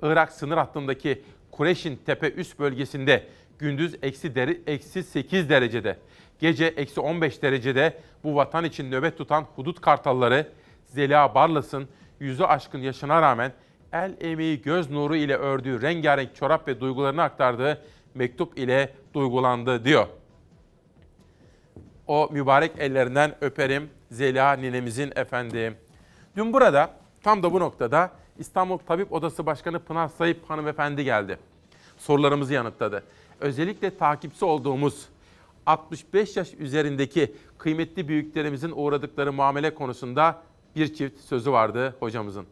Irak 0.02 0.32
sınır 0.32 0.58
hattındaki 0.58 1.24
Kureşin 1.62 1.99
Tepe 2.05 2.32
üst 2.32 2.59
bölgesinde 2.59 3.24
gündüz 3.59 3.95
eksi, 4.01 4.36
deri, 4.36 4.62
eksi 4.68 5.03
8 5.03 5.49
derecede, 5.49 5.97
gece 6.39 6.66
eksi 6.66 7.01
15 7.01 7.41
derecede 7.41 7.97
bu 8.24 8.36
vatan 8.36 8.66
için 8.66 8.91
nöbet 8.91 9.18
tutan 9.18 9.45
hudut 9.55 9.82
kartalları 9.82 10.47
Zeliha 10.86 11.36
Barlas'ın 11.36 11.88
yüzü 12.20 12.43
aşkın 12.43 12.80
yaşına 12.80 13.22
rağmen 13.22 13.53
el 13.93 14.16
emeği 14.22 14.62
göz 14.62 14.89
nuru 14.89 15.16
ile 15.16 15.36
ördüğü 15.36 15.82
rengarenk 15.82 16.36
çorap 16.36 16.68
ve 16.68 16.80
duygularını 16.80 17.24
aktardığı 17.24 17.82
mektup 18.16 18.59
ile 18.59 18.93
duygulandı 19.14 19.86
diyor. 19.86 20.07
O 22.07 22.30
mübarek 22.32 22.72
ellerinden 22.78 23.36
öperim 23.41 23.89
Zeliha 24.12 24.53
ninemizin 24.53 25.12
efendim. 25.16 25.76
Dün 26.36 26.53
burada 26.53 26.89
tam 27.24 27.43
da 27.43 27.53
bu 27.53 27.59
noktada 27.59 28.12
İstanbul 28.38 28.78
Tabip 28.78 29.14
Odası 29.14 29.45
Başkanı 29.45 29.80
Pınar 29.80 30.07
Sayıp 30.07 30.49
hanımefendi 30.49 31.03
geldi. 31.03 31.51
Sorularımızı 32.02 32.54
yanıtladı. 32.54 33.04
Özellikle 33.39 33.97
takipçi 33.97 34.45
olduğumuz 34.45 35.10
65 35.66 36.38
yaş 36.38 36.54
üzerindeki 36.54 37.36
kıymetli 37.58 38.08
büyüklerimizin 38.08 38.72
uğradıkları 38.76 39.34
muamele 39.34 39.74
konusunda 39.74 40.41
bir 40.76 40.93
çift 40.93 41.22
sözü 41.22 41.52
vardı 41.52 41.95
hocamızın. 41.99 42.45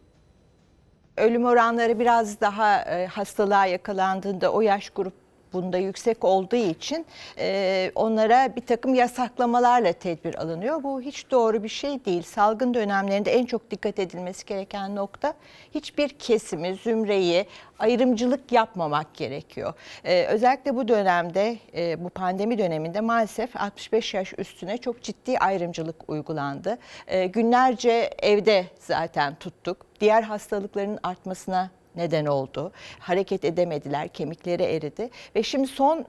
Ölüm 1.18 1.46
oranları 1.46 2.00
biraz 2.00 2.42
daha 2.42 2.82
e, 2.82 3.06
hastalığa 3.08 3.66
yakalandığında 3.66 4.52
o 4.52 4.62
yaş 4.62 4.90
grup 4.90 5.14
bunda 5.54 5.78
yüksek 5.78 6.24
olduğu 6.24 6.56
için 6.56 7.06
e, 7.38 7.92
onlara 7.96 8.56
bir 8.56 8.62
takım 8.62 8.96
yasaklamalarla 8.96 9.94
tedbir 9.94 10.36
alınıyor. 10.36 10.84
Bu 10.84 11.02
hiç 11.02 11.32
doğru 11.32 11.64
bir 11.64 11.70
şey 11.70 12.06
değil. 12.06 12.24
Salgın 12.24 12.74
dönemlerinde 12.74 13.32
en 13.32 13.46
çok 13.46 13.72
dikkat 13.72 14.00
edilmesi 14.00 14.46
gereken 14.46 14.96
nokta 14.96 15.34
hiçbir 15.76 16.10
kesimi, 16.10 16.76
zümreyi 16.76 17.46
ayrımcılık 17.80 18.52
yapmamak 18.52 19.14
gerekiyor. 19.14 19.74
E, 20.04 20.26
özellikle 20.26 20.76
bu 20.76 20.88
dönemde, 20.88 21.58
e, 21.76 22.04
bu 22.04 22.10
pandemi 22.10 22.58
döneminde 22.58 23.02
maalesef 23.02 23.56
65 23.56 24.14
yaş 24.14 24.34
üstüne 24.38 24.78
çok 24.78 25.04
ciddi 25.04 25.38
ayrımcılık 25.38 26.10
uygulandı. 26.10 26.78
E, 27.08 27.26
günlerce 27.26 28.10
evde 28.20 28.66
zaten 28.80 29.36
tuttuk. 29.36 29.86
Diğer 30.02 30.22
hastalıkların 30.22 31.00
artmasına 31.04 31.70
neden 32.00 32.26
oldu. 32.26 32.72
Hareket 33.00 33.46
edemediler, 33.46 34.08
kemikleri 34.08 34.64
eridi 34.64 35.10
ve 35.36 35.44
şimdi 35.44 35.68
son 35.68 36.06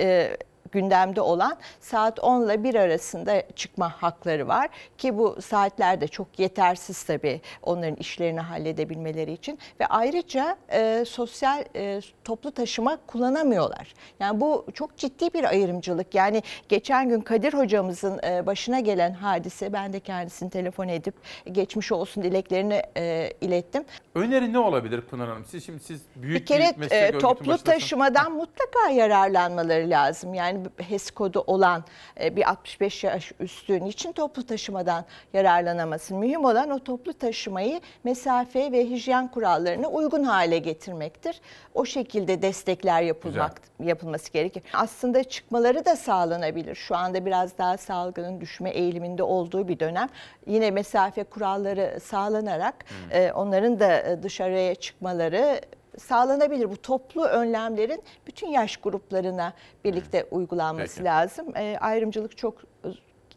e, 0.00 0.36
gündemde 0.72 1.20
olan 1.20 1.56
saat 1.80 2.20
10 2.20 2.44
ile 2.44 2.64
1 2.64 2.74
arasında 2.74 3.42
çıkma 3.56 3.88
hakları 3.88 4.48
var 4.48 4.68
ki 4.98 5.18
bu 5.18 5.42
saatler 5.42 6.00
de 6.00 6.08
çok 6.08 6.38
yetersiz 6.38 7.02
tabii 7.02 7.40
onların 7.62 7.96
işlerini 7.96 8.40
halledebilmeleri 8.40 9.32
için 9.32 9.58
ve 9.80 9.86
ayrıca 9.86 10.56
e, 10.72 11.04
sosyal 11.04 11.64
e, 11.76 12.00
toplu 12.24 12.50
taşıma 12.50 12.98
kullanamıyorlar. 13.06 13.94
Yani 14.20 14.40
bu 14.40 14.66
çok 14.74 14.96
ciddi 14.96 15.34
bir 15.34 15.44
ayrımcılık. 15.44 16.14
Yani 16.14 16.42
geçen 16.68 17.08
gün 17.08 17.20
Kadir 17.20 17.52
hocamızın 17.52 18.20
e, 18.24 18.46
başına 18.46 18.80
gelen 18.80 19.12
hadise 19.12 19.72
ben 19.72 19.92
de 19.92 20.00
kendisini 20.00 20.50
telefon 20.50 20.88
edip 20.88 21.14
geçmiş 21.52 21.92
olsun 21.92 22.22
dileklerini 22.22 22.82
e, 22.96 23.30
ilettim. 23.40 23.84
Öneri 24.14 24.52
ne 24.52 24.58
olabilir 24.58 25.00
Pınar 25.00 25.28
Hanım? 25.28 25.44
Siz 25.44 25.66
şimdi 25.66 25.80
siz 25.80 26.00
büyük 26.16 26.40
bir 26.40 26.46
kere 26.46 26.72
bir 26.74 26.78
meslek 26.78 27.14
e, 27.14 27.18
toplu 27.18 27.58
taşımadan 27.58 28.32
mutlaka 28.32 28.88
yararlanmaları 28.88 29.90
lazım. 29.90 30.34
Yani 30.34 30.53
HES 30.76 31.10
kodu 31.10 31.44
olan 31.46 31.84
e, 32.20 32.36
bir 32.36 32.50
65 32.50 33.04
yaş 33.04 33.32
üstün 33.40 33.84
için 33.84 34.12
toplu 34.12 34.46
taşımadan 34.46 35.04
yararlanaması. 35.32 36.14
Mühim 36.14 36.44
olan 36.44 36.70
o 36.70 36.78
toplu 36.78 37.12
taşımayı 37.12 37.80
mesafe 38.04 38.72
ve 38.72 38.90
hijyen 38.90 39.28
kurallarına 39.28 39.88
uygun 39.88 40.24
hale 40.24 40.58
getirmektir. 40.58 41.40
O 41.74 41.84
şekilde 41.84 42.42
destekler 42.42 43.02
yapılmak 43.02 43.60
yapılması 43.82 44.32
gerekir. 44.32 44.62
Aslında 44.72 45.24
çıkmaları 45.24 45.84
da 45.84 45.96
sağlanabilir. 45.96 46.74
Şu 46.74 46.96
anda 46.96 47.26
biraz 47.26 47.58
daha 47.58 47.76
salgının 47.76 48.40
düşme 48.40 48.70
eğiliminde 48.70 49.22
olduğu 49.22 49.68
bir 49.68 49.80
dönem. 49.80 50.08
Yine 50.46 50.70
mesafe 50.70 51.24
kuralları 51.24 52.00
sağlanarak 52.00 52.84
e, 53.10 53.32
onların 53.32 53.80
da 53.80 54.00
e, 54.00 54.22
dışarıya 54.22 54.74
çıkmaları 54.74 55.60
sağlanabilir. 55.98 56.70
Bu 56.70 56.76
toplu 56.82 57.24
önlemlerin 57.24 58.02
bütün 58.26 58.46
yaş 58.46 58.76
gruplarına 58.76 59.52
birlikte 59.84 60.24
uygulanması 60.30 60.94
Peki. 60.94 61.04
lazım. 61.04 61.56
E, 61.56 61.76
ayrımcılık 61.80 62.36
çok 62.36 62.54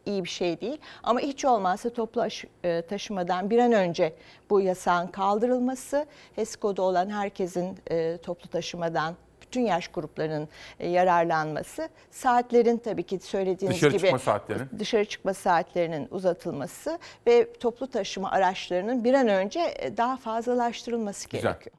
iyi 0.06 0.24
bir 0.24 0.28
şey 0.28 0.60
değil. 0.60 0.78
Ama 1.02 1.20
hiç 1.20 1.44
olmazsa 1.44 1.90
toplu 1.90 2.26
e, 2.64 2.82
taşımadan 2.82 3.50
bir 3.50 3.58
an 3.58 3.72
önce 3.72 4.12
bu 4.50 4.60
yasağın 4.60 5.06
kaldırılması, 5.06 6.06
HES 6.36 6.56
kodu 6.56 6.82
olan 6.82 7.10
herkesin 7.10 7.78
e, 7.90 8.16
toplu 8.16 8.48
taşımadan 8.50 9.14
bütün 9.42 9.60
yaş 9.60 9.88
gruplarının 9.88 10.48
e, 10.80 10.88
yararlanması, 10.88 11.88
saatlerin 12.10 12.78
tabii 12.78 13.02
ki 13.02 13.18
söylediğiniz 13.18 13.76
Dışarı 13.76 13.90
gibi 13.90 14.00
çıkma 14.00 14.18
saatlerinin. 14.18 14.68
dışarı 14.78 15.04
çıkma 15.04 15.34
saatlerinin 15.34 16.08
uzatılması 16.10 16.98
ve 17.26 17.52
toplu 17.52 17.86
taşıma 17.86 18.30
araçlarının 18.30 19.04
bir 19.04 19.14
an 19.14 19.28
önce 19.28 19.92
daha 19.96 20.16
fazlalaştırılması 20.16 21.28
Güzel. 21.28 21.52
gerekiyor. 21.52 21.76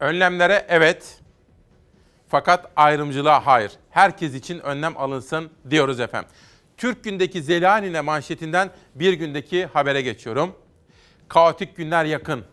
Önlemlere 0.00 0.66
evet. 0.68 1.20
Fakat 2.28 2.72
ayrımcılığa 2.76 3.46
hayır. 3.46 3.72
Herkes 3.90 4.34
için 4.34 4.58
önlem 4.58 4.96
alınsın 4.96 5.50
diyoruz 5.70 6.00
efendim. 6.00 6.30
Türk 6.76 7.04
Gün'deki 7.04 7.42
Zelani'ne 7.42 8.00
manşetinden 8.00 8.70
bir 8.94 9.12
gündeki 9.12 9.66
habere 9.66 10.02
geçiyorum. 10.02 10.56
Kaotik 11.28 11.76
günler 11.76 12.04
yakın. 12.04 12.44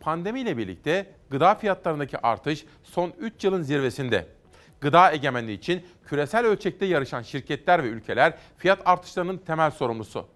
Pandemiyle 0.00 0.56
birlikte 0.56 1.14
gıda 1.30 1.54
fiyatlarındaki 1.54 2.18
artış 2.18 2.64
son 2.82 3.12
3 3.18 3.44
yılın 3.44 3.62
zirvesinde. 3.62 4.26
Gıda 4.80 5.12
egemenliği 5.12 5.58
için 5.58 5.86
küresel 6.06 6.46
ölçekte 6.46 6.86
yarışan 6.86 7.22
şirketler 7.22 7.84
ve 7.84 7.88
ülkeler 7.88 8.34
fiyat 8.56 8.82
artışlarının 8.84 9.38
temel 9.38 9.70
sorumlusu. 9.70 10.26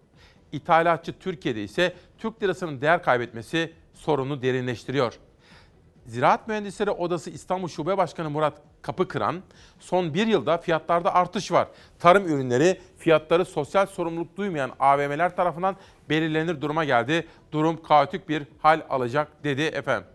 İthalatçı 0.52 1.18
Türkiye'de 1.18 1.64
ise 1.64 1.94
Türk 2.18 2.42
lirasının 2.42 2.80
değer 2.80 3.02
kaybetmesi 3.02 3.72
sorunu 3.94 4.42
derinleştiriyor. 4.42 5.18
Ziraat 6.06 6.48
Mühendisleri 6.48 6.90
Odası 6.90 7.30
İstanbul 7.30 7.68
Şube 7.68 7.96
Başkanı 7.96 8.30
Murat 8.30 8.54
Kapıkıran, 8.82 9.42
son 9.80 10.14
bir 10.14 10.26
yılda 10.26 10.58
fiyatlarda 10.58 11.14
artış 11.14 11.52
var. 11.52 11.68
Tarım 11.98 12.28
ürünleri 12.28 12.80
fiyatları 12.98 13.44
sosyal 13.44 13.86
sorumluluk 13.86 14.36
duymayan 14.36 14.70
AVM'ler 14.80 15.36
tarafından 15.36 15.76
belirlenir 16.08 16.60
duruma 16.60 16.84
geldi. 16.84 17.26
Durum 17.52 17.82
kaotik 17.82 18.28
bir 18.28 18.42
hal 18.62 18.80
alacak 18.90 19.44
dedi 19.44 19.62
efendim. 19.62 20.08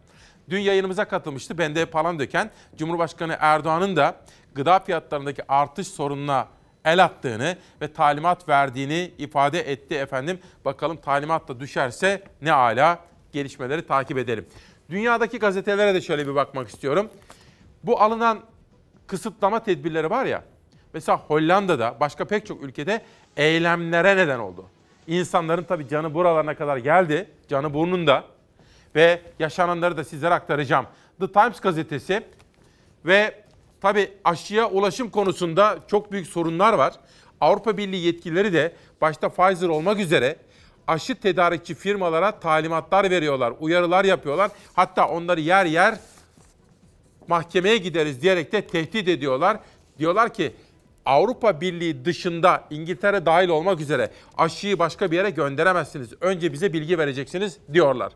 Dün 0.50 0.60
yayınımıza 0.60 1.06
katılmıştı 1.06 1.58
Bende 1.58 1.86
Palandöken. 1.86 2.52
Cumhurbaşkanı 2.78 3.38
Erdoğan'ın 3.40 3.96
da 3.96 4.16
gıda 4.56 4.80
fiyatlarındaki 4.80 5.52
artış 5.52 5.88
sorununa 5.88 6.48
el 6.86 7.04
attığını 7.04 7.58
ve 7.82 7.94
talimat 7.94 8.50
verdiğini 8.50 9.12
ifade 9.18 9.72
etti 9.72 9.96
efendim. 9.96 10.40
Bakalım 10.66 10.98
talimat 10.98 11.48
da 11.48 11.60
düşerse 11.60 12.24
ne 12.42 12.52
ala 12.52 13.00
gelişmeleri 13.32 13.88
takip 13.88 14.18
edelim. 14.18 14.48
Dünyadaki 14.90 15.40
gazetelere 15.40 15.94
de 15.94 16.02
şöyle 16.02 16.28
bir 16.28 16.36
bakmak 16.36 16.68
istiyorum. 16.70 17.10
Bu 17.84 18.02
alınan 18.02 18.40
kısıtlama 19.08 19.64
tedbirleri 19.64 20.10
var 20.10 20.26
ya. 20.26 20.44
Mesela 20.94 21.18
Hollanda'da 21.18 21.96
başka 22.00 22.26
pek 22.26 22.46
çok 22.46 22.64
ülkede 22.64 23.02
eylemlere 23.38 24.18
neden 24.18 24.40
oldu. 24.40 24.66
İnsanların 25.08 25.64
tabii 25.64 25.88
canı 25.88 26.14
buralarına 26.14 26.56
kadar 26.56 26.78
geldi. 26.78 27.30
Canı 27.48 27.74
burnunda. 27.74 28.24
Ve 28.96 29.22
yaşananları 29.40 29.98
da 29.98 30.04
sizlere 30.04 30.34
aktaracağım. 30.34 30.86
The 31.20 31.32
Times 31.32 31.60
gazetesi 31.60 32.24
ve 33.06 33.44
tabii 33.82 34.12
aşıya 34.24 34.70
ulaşım 34.70 35.10
konusunda 35.10 35.80
çok 35.88 36.12
büyük 36.12 36.28
sorunlar 36.28 36.74
var. 36.74 36.94
Avrupa 37.42 37.78
Birliği 37.78 38.06
yetkilileri 38.06 38.54
de 38.54 38.76
başta 39.02 39.30
Pfizer 39.30 39.68
olmak 39.68 40.00
üzere 40.00 40.36
aşı 40.88 41.16
tedarikçi 41.16 41.76
firmalara 41.76 42.40
talimatlar 42.40 43.10
veriyorlar, 43.10 43.54
uyarılar 43.60 44.06
yapıyorlar. 44.06 44.52
Hatta 44.74 45.08
onları 45.08 45.40
yer 45.40 45.66
yer 45.66 45.96
mahkemeye 47.28 47.78
gideriz 47.78 48.22
diyerek 48.22 48.52
de 48.52 48.68
tehdit 48.68 49.08
ediyorlar. 49.08 49.60
Diyorlar 50.00 50.34
ki 50.34 50.54
Avrupa 51.06 51.62
Birliği 51.62 52.06
dışında 52.06 52.64
İngiltere 52.70 53.26
dahil 53.26 53.50
olmak 53.50 53.80
üzere 53.80 54.12
aşıyı 54.38 54.80
başka 54.80 55.12
bir 55.12 55.16
yere 55.18 55.30
gönderemezsiniz. 55.30 56.10
Önce 56.22 56.54
bize 56.54 56.74
bilgi 56.74 56.98
vereceksiniz 56.98 57.58
diyorlar. 57.74 58.12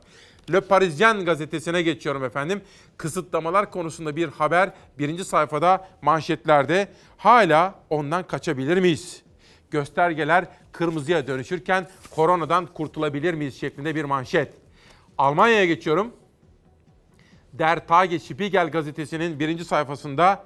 Le 0.52 0.62
Parisien 0.62 1.26
gazetesine 1.26 1.82
geçiyorum 1.82 2.24
efendim. 2.24 2.62
Kısıtlamalar 2.98 3.72
konusunda 3.72 4.16
bir 4.16 4.28
haber 4.28 4.70
birinci 5.00 5.26
sayfada 5.26 5.88
manşetlerde. 6.02 6.88
Hala 7.18 7.76
ondan 7.90 8.28
kaçabilir 8.28 8.78
miyiz? 8.78 9.22
Göstergeler 9.72 10.46
kırmızıya 10.72 11.28
dönüşürken 11.28 11.88
koronadan 12.16 12.66
kurtulabilir 12.66 13.34
miyiz 13.34 13.60
şeklinde 13.60 13.96
bir 13.96 14.04
manşet. 14.04 14.54
Almanya'ya 15.18 15.66
geçiyorum. 15.66 16.14
Der 17.54 17.88
Tagesspiegel 17.88 18.72
gazetesinin 18.72 19.40
birinci 19.40 19.66
sayfasında 19.66 20.46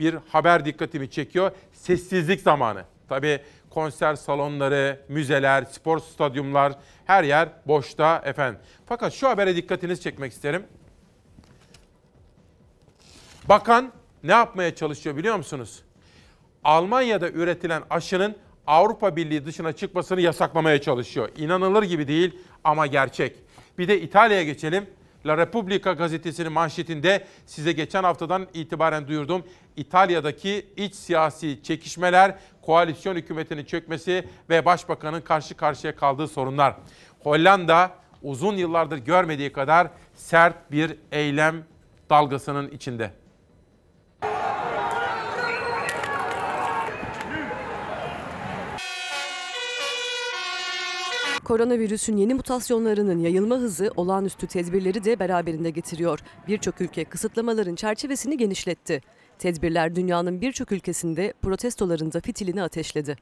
bir 0.00 0.18
haber 0.28 0.64
dikkatimi 0.64 1.10
çekiyor. 1.10 1.50
Sessizlik 1.72 2.40
zamanı. 2.40 2.84
Tabii 3.08 3.40
konser 3.70 4.14
salonları, 4.14 5.00
müzeler, 5.08 5.64
spor 5.64 5.98
stadyumlar 5.98 6.72
her 7.04 7.24
yer 7.24 7.48
boşta 7.66 8.22
efendim. 8.24 8.60
Fakat 8.86 9.12
şu 9.12 9.28
habere 9.28 9.56
dikkatinizi 9.56 10.02
çekmek 10.02 10.32
isterim. 10.32 10.66
Bakan 13.48 13.92
ne 14.22 14.32
yapmaya 14.32 14.74
çalışıyor 14.74 15.16
biliyor 15.16 15.36
musunuz? 15.36 15.82
Almanya'da 16.64 17.30
üretilen 17.30 17.82
aşının 17.90 18.36
Avrupa 18.66 19.16
Birliği 19.16 19.46
dışına 19.46 19.72
çıkmasını 19.72 20.20
yasaklamaya 20.20 20.80
çalışıyor. 20.80 21.28
İnanılır 21.36 21.82
gibi 21.82 22.08
değil 22.08 22.38
ama 22.64 22.86
gerçek. 22.86 23.36
Bir 23.78 23.88
de 23.88 24.00
İtalya'ya 24.00 24.44
geçelim. 24.44 24.86
La 25.26 25.36
Repubblica 25.36 25.92
gazetesinin 25.92 26.52
manşetinde 26.52 27.26
size 27.46 27.72
geçen 27.72 28.04
haftadan 28.04 28.46
itibaren 28.54 29.08
duyurdum. 29.08 29.44
İtalya'daki 29.76 30.66
iç 30.76 30.94
siyasi 30.94 31.62
çekişmeler, 31.62 32.34
koalisyon 32.62 33.16
hükümetinin 33.16 33.64
çökmesi 33.64 34.28
ve 34.50 34.64
başbakanın 34.64 35.20
karşı 35.20 35.54
karşıya 35.56 35.96
kaldığı 35.96 36.28
sorunlar. 36.28 36.76
Hollanda 37.20 37.90
uzun 38.22 38.56
yıllardır 38.56 38.98
görmediği 38.98 39.52
kadar 39.52 39.88
sert 40.14 40.72
bir 40.72 40.96
eylem 41.12 41.64
dalgasının 42.10 42.70
içinde. 42.70 43.10
Koronavirüsün 51.44 52.16
yeni 52.16 52.34
mutasyonlarının 52.34 53.18
yayılma 53.18 53.56
hızı 53.56 53.90
olağanüstü 53.96 54.46
tedbirleri 54.46 55.04
de 55.04 55.18
beraberinde 55.18 55.70
getiriyor. 55.70 56.18
Birçok 56.48 56.80
ülke 56.80 57.04
kısıtlamaların 57.04 57.74
çerçevesini 57.74 58.36
genişletti. 58.36 59.00
Tedbirler 59.38 59.94
dünyanın 59.94 60.40
birçok 60.40 60.72
ülkesinde 60.72 61.34
protestoların 61.42 62.12
da 62.12 62.20
fitilini 62.20 62.62
ateşledi. 62.62 63.16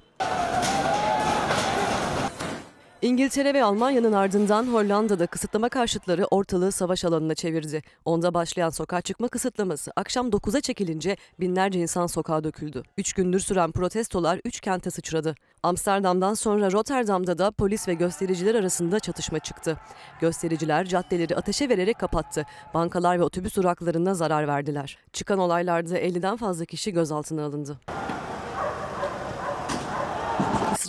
İngiltere 3.03 3.55
ve 3.55 3.65
Almanya'nın 3.65 4.13
ardından 4.13 4.67
Hollanda'da 4.67 5.27
kısıtlama 5.27 5.69
karşıtları 5.69 6.25
ortalığı 6.25 6.73
savaş 6.73 7.05
alanına 7.05 7.35
çevirdi. 7.35 7.83
Onda 8.05 8.35
başlayan 8.35 8.71
sokağa 8.71 9.01
çıkma 9.01 9.29
kısıtlaması 9.29 9.93
akşam 9.97 10.29
9'a 10.29 10.61
çekilince 10.61 11.17
binlerce 11.41 11.81
insan 11.81 12.07
sokağa 12.07 12.45
döküldü. 12.45 12.83
3 12.99 13.13
gündür 13.13 13.41
süren 13.41 13.73
protestolar 13.73 14.41
3 14.45 14.61
kente 14.61 14.91
sıçradı. 14.91 15.35
Amsterdam'dan 15.63 16.35
sonra 16.35 16.73
Rotterdam'da 16.73 17.39
da 17.39 17.51
polis 17.51 17.89
ve 17.89 17.95
göstericiler 17.95 18.55
arasında 18.55 19.01
çatışma 19.01 19.39
çıktı. 19.39 19.77
Göstericiler 20.21 20.87
caddeleri 20.87 21.37
ateşe 21.37 21.69
vererek 21.69 21.99
kapattı. 21.99 22.47
Bankalar 22.75 23.19
ve 23.19 23.23
otobüs 23.23 23.57
duraklarına 23.57 24.15
zarar 24.15 24.49
verdiler. 24.49 24.99
Çıkan 25.13 25.39
olaylarda 25.39 25.99
50'den 25.99 26.37
fazla 26.37 26.65
kişi 26.65 26.93
gözaltına 26.93 27.45
alındı. 27.45 27.79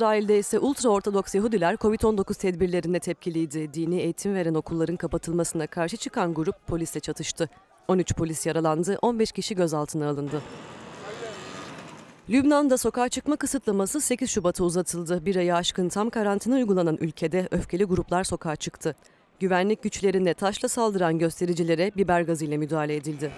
İsrail'de 0.01 0.39
ise 0.39 0.59
ultra-ortodoks 0.59 1.37
Yahudiler 1.37 1.75
Covid-19 1.75 2.37
tedbirlerine 2.37 2.99
tepkiliydi. 2.99 3.73
Dini 3.73 3.99
eğitim 3.99 4.35
veren 4.35 4.53
okulların 4.53 4.95
kapatılmasına 4.95 5.67
karşı 5.67 5.97
çıkan 5.97 6.33
grup 6.33 6.67
polisle 6.67 6.99
çatıştı. 6.99 7.49
13 7.87 8.15
polis 8.15 8.45
yaralandı, 8.45 8.97
15 9.01 9.31
kişi 9.31 9.55
gözaltına 9.55 10.09
alındı. 10.09 10.41
Lübnan'da 12.29 12.77
sokağa 12.77 13.09
çıkma 13.09 13.35
kısıtlaması 13.35 14.01
8 14.01 14.29
Şubat'a 14.29 14.63
uzatıldı. 14.63 15.25
Bir 15.25 15.35
ayı 15.35 15.55
aşkın 15.55 15.89
tam 15.89 16.09
karantina 16.09 16.55
uygulanan 16.55 16.97
ülkede 17.01 17.47
öfkeli 17.51 17.83
gruplar 17.83 18.23
sokağa 18.23 18.55
çıktı. 18.55 18.95
Güvenlik 19.39 19.83
güçlerine 19.83 20.33
taşla 20.33 20.67
saldıran 20.67 21.19
göstericilere 21.19 21.91
biber 21.97 22.21
gazıyla 22.21 22.57
müdahale 22.57 22.95
edildi. 22.95 23.31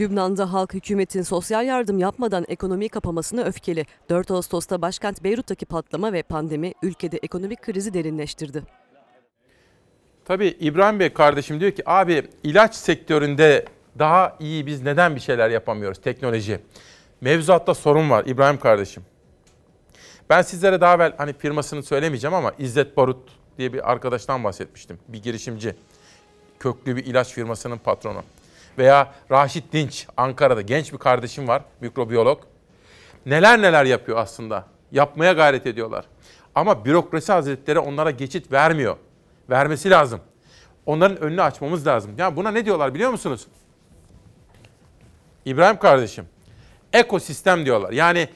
Lübnan'da 0.00 0.52
halk 0.52 0.74
hükümetin 0.74 1.22
sosyal 1.22 1.66
yardım 1.66 1.98
yapmadan 1.98 2.44
ekonomiyi 2.48 2.88
kapamasına 2.88 3.42
öfkeli. 3.42 3.86
4 4.08 4.30
Ağustos'ta 4.30 4.82
başkent 4.82 5.24
Beyrut'taki 5.24 5.66
patlama 5.66 6.12
ve 6.12 6.22
pandemi 6.22 6.74
ülkede 6.82 7.18
ekonomik 7.22 7.62
krizi 7.62 7.94
derinleştirdi. 7.94 8.62
Tabii 10.24 10.46
İbrahim 10.46 11.00
Bey 11.00 11.12
kardeşim 11.12 11.60
diyor 11.60 11.72
ki 11.72 11.82
abi 11.86 12.22
ilaç 12.42 12.74
sektöründe 12.74 13.64
daha 13.98 14.36
iyi 14.40 14.66
biz 14.66 14.82
neden 14.82 15.16
bir 15.16 15.20
şeyler 15.20 15.50
yapamıyoruz 15.50 16.00
teknoloji. 16.00 16.60
Mevzuatta 17.20 17.74
sorun 17.74 18.10
var 18.10 18.24
İbrahim 18.26 18.58
kardeşim. 18.58 19.02
Ben 20.30 20.42
sizlere 20.42 20.80
daha 20.80 20.94
evvel 20.94 21.12
hani 21.18 21.32
firmasını 21.32 21.82
söylemeyeceğim 21.82 22.34
ama 22.34 22.52
İzzet 22.58 22.96
Barut 22.96 23.30
diye 23.58 23.72
bir 23.72 23.92
arkadaştan 23.92 24.44
bahsetmiştim. 24.44 24.98
Bir 25.08 25.22
girişimci. 25.22 25.74
Köklü 26.58 26.96
bir 26.96 27.04
ilaç 27.04 27.32
firmasının 27.32 27.78
patronu. 27.78 28.22
Veya 28.78 29.12
Raşit 29.30 29.72
Dinç 29.72 30.06
Ankara'da 30.16 30.60
genç 30.60 30.92
bir 30.92 30.98
kardeşim 30.98 31.48
var 31.48 31.62
mikrobiyolog. 31.80 32.40
Neler 33.26 33.62
neler 33.62 33.84
yapıyor 33.84 34.18
aslında. 34.18 34.66
Yapmaya 34.92 35.32
gayret 35.32 35.66
ediyorlar. 35.66 36.04
Ama 36.54 36.84
bürokrasi 36.84 37.32
hazretleri 37.32 37.78
onlara 37.78 38.10
geçit 38.10 38.52
vermiyor. 38.52 38.96
Vermesi 39.50 39.90
lazım. 39.90 40.20
Onların 40.86 41.20
önünü 41.20 41.42
açmamız 41.42 41.86
lazım. 41.86 42.14
Ya 42.18 42.36
buna 42.36 42.50
ne 42.50 42.64
diyorlar 42.64 42.94
biliyor 42.94 43.10
musunuz? 43.10 43.46
İbrahim 45.44 45.78
kardeşim, 45.78 46.24
ekosistem 46.92 47.64
diyorlar. 47.64 47.92
Yani 47.92 48.28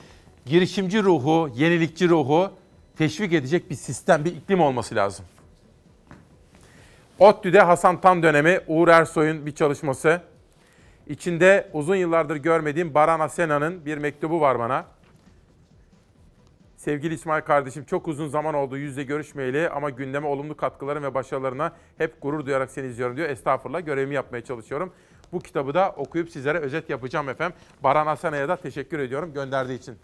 girişimci 0.47 1.03
ruhu, 1.03 1.51
yenilikçi 1.55 2.09
ruhu 2.09 2.51
teşvik 2.99 3.33
edecek 3.33 3.71
bir 3.71 3.75
sistem, 3.75 4.25
bir 4.25 4.37
iklim 4.37 4.61
olması 4.61 4.95
lazım. 4.95 5.25
ODTÜ'de 7.19 7.61
Hasan 7.61 8.01
Tan 8.01 8.23
dönemi 8.23 8.61
Uğur 8.67 8.89
Ersoy'un 8.89 9.47
bir 9.47 9.55
çalışması. 9.55 10.23
İçinde 11.07 11.71
uzun 11.73 11.97
yıllardır 11.97 12.37
görmediğim 12.37 12.95
Baran 12.95 13.21
Asena'nın 13.21 13.85
bir 13.87 13.99
mektubu 13.99 14.41
var 14.41 14.59
bana. 14.59 14.87
Sevgili 16.77 17.15
İsmail 17.15 17.43
kardeşim 17.43 17.85
çok 17.85 18.09
uzun 18.09 18.29
zaman 18.29 18.55
oldu 18.55 18.77
yüzle 18.77 19.03
görüşmeyeli 19.03 19.71
ama 19.71 19.91
gündeme 19.91 20.27
olumlu 20.27 20.57
katkıların 20.57 21.03
ve 21.03 21.15
başarılarına 21.15 21.73
hep 21.99 22.23
gurur 22.23 22.47
duyarak 22.47 22.71
seni 22.71 22.87
izliyorum 22.87 23.17
diyor. 23.17 23.29
Estağfurullah 23.29 23.87
görevimi 23.87 24.15
yapmaya 24.15 24.45
çalışıyorum. 24.45 24.93
Bu 25.33 25.41
kitabı 25.41 25.75
da 25.75 25.95
okuyup 25.97 26.31
sizlere 26.31 26.59
özet 26.59 26.91
yapacağım 26.91 27.29
efendim. 27.29 27.57
Baran 27.83 28.07
Asena'ya 28.07 28.49
da 28.49 28.57
teşekkür 28.57 28.99
ediyorum 28.99 29.33
gönderdiği 29.33 29.79
için. 29.79 29.97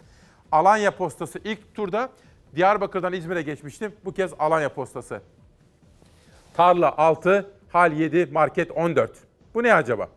Alanya 0.51 0.91
Postası 0.91 1.39
ilk 1.43 1.75
turda 1.75 2.09
Diyarbakır'dan 2.55 3.13
İzmir'e 3.13 3.41
geçmiştim. 3.41 3.91
Bu 4.05 4.13
kez 4.13 4.31
Alanya 4.39 4.73
Postası. 4.73 5.21
Tarla 6.55 6.97
6, 6.97 7.45
hal 7.69 7.91
7, 7.91 8.25
market 8.31 8.71
14. 8.71 9.11
Bu 9.53 9.63
ne 9.63 9.73
acaba? 9.73 10.09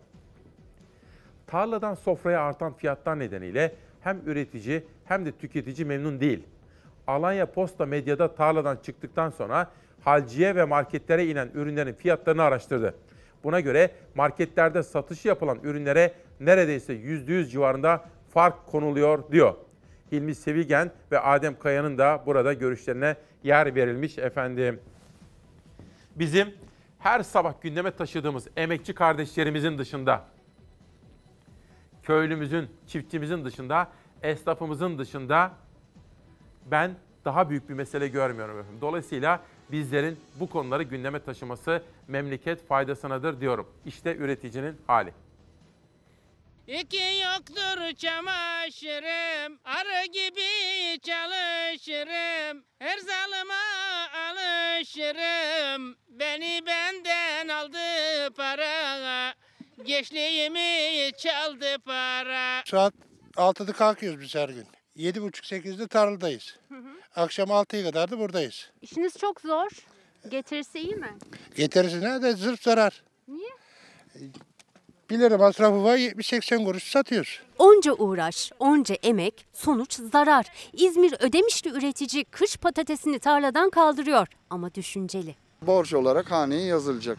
Tarladan 1.47 1.95
sofraya 1.95 2.41
artan 2.43 2.72
fiyatlar 2.72 3.18
nedeniyle 3.18 3.74
hem 4.01 4.20
üretici 4.26 4.84
hem 5.05 5.26
de 5.26 5.32
tüketici 5.32 5.86
memnun 5.86 6.20
değil. 6.20 6.43
Alanya 7.07 7.47
Posta 7.47 7.86
Medya'da 7.86 8.34
tarladan 8.34 8.76
çıktıktan 8.82 9.30
sonra 9.30 9.70
halciye 10.05 10.57
ve 10.57 10.64
marketlere 10.64 11.26
inen 11.26 11.51
ürünlerin 11.55 11.93
fiyatlarını 11.93 12.43
araştırdı. 12.43 12.95
Buna 13.45 13.61
göre 13.61 13.91
marketlerde 14.14 14.83
satışı 14.83 15.29
yapılan 15.29 15.58
ürünlere 15.62 16.12
neredeyse 16.41 16.92
%100 16.92 17.49
civarında 17.49 18.04
fark 18.34 18.67
konuluyor 18.67 19.33
diyor. 19.33 19.54
Hilmi 20.12 20.34
Sevigen 20.34 20.91
ve 21.12 21.21
Adem 21.21 21.58
Kaya'nın 21.58 21.99
da 21.99 22.22
burada 22.26 22.53
görüşlerine 22.53 23.17
yer 23.42 23.75
verilmiş 23.75 24.18
efendim. 24.18 24.80
Bizim 26.18 26.54
her 26.99 27.22
sabah 27.22 27.62
gündeme 27.62 27.90
taşıdığımız 27.90 28.49
emekçi 28.57 28.95
kardeşlerimizin 28.95 29.78
dışında, 29.78 30.24
köylümüzün, 32.03 32.68
çiftçimizin 32.86 33.45
dışında, 33.45 33.88
esnafımızın 34.22 34.99
dışında 34.99 35.53
ben 36.70 36.90
daha 37.24 37.50
büyük 37.50 37.68
bir 37.68 37.74
mesele 37.74 38.08
görmüyorum 38.08 38.58
efendim. 38.58 38.80
Dolayısıyla 38.80 39.40
bizlerin 39.72 40.18
bu 40.40 40.50
konuları 40.50 40.82
gündeme 40.82 41.20
taşıması 41.20 41.82
memleket 42.08 42.66
faydasınadır 42.66 43.40
diyorum. 43.40 43.66
İşte 43.86 44.16
üreticinin 44.16 44.76
hali. 44.86 45.12
İki 46.68 47.22
yoktur 47.24 47.96
çamaşırım, 47.96 49.58
arı 49.64 50.07
gibi 50.07 51.00
çalışırım. 51.03 52.64
Her 52.78 52.99
zalıma 52.99 53.54
alışırım, 54.28 55.96
beni 56.08 56.62
benden 56.66 57.49
aldı 57.49 57.78
para. 58.36 59.34
Gençliğimi 59.84 61.11
çaldı 61.18 61.78
para. 61.84 62.62
Saat 62.66 62.95
6'da 63.36 63.72
kalkıyoruz 63.72 64.20
biz 64.20 64.34
her 64.34 64.49
gün. 64.49 64.66
7.30-8'de 64.96 65.88
tarladayız. 65.88 66.57
Akşam 67.16 67.49
6'ya 67.49 67.82
kadar 67.82 68.11
da 68.11 68.18
buradayız. 68.18 68.70
İşiniz 68.82 69.18
çok 69.18 69.40
zor. 69.40 69.68
Getirisi 70.28 70.78
iyi 70.78 70.96
mi? 70.96 71.18
Getirisine 71.57 72.22
de 72.22 72.32
zırh 72.32 72.62
zarar. 72.62 73.03
Niye? 73.28 73.50
1 75.11 75.18
lira 75.18 75.39
masrafı 75.39 75.85
var 75.85 75.97
70-80 75.97 76.64
kuruş 76.64 76.91
satıyoruz. 76.91 77.41
Onca 77.59 77.93
uğraş, 77.93 78.53
onca 78.59 78.95
emek, 79.03 79.47
sonuç 79.55 79.95
zarar. 80.13 80.47
İzmir 80.72 81.14
Ödemişli 81.21 81.71
üretici 81.71 82.25
kış 82.25 82.57
patatesini 82.57 83.18
tarladan 83.18 83.71
kaldırıyor 83.71 84.26
ama 84.51 84.75
düşünceli. 84.75 85.35
borç 85.63 85.95
olarak 85.95 86.30
haneye 86.30 86.64
yazılacak. 86.67 87.18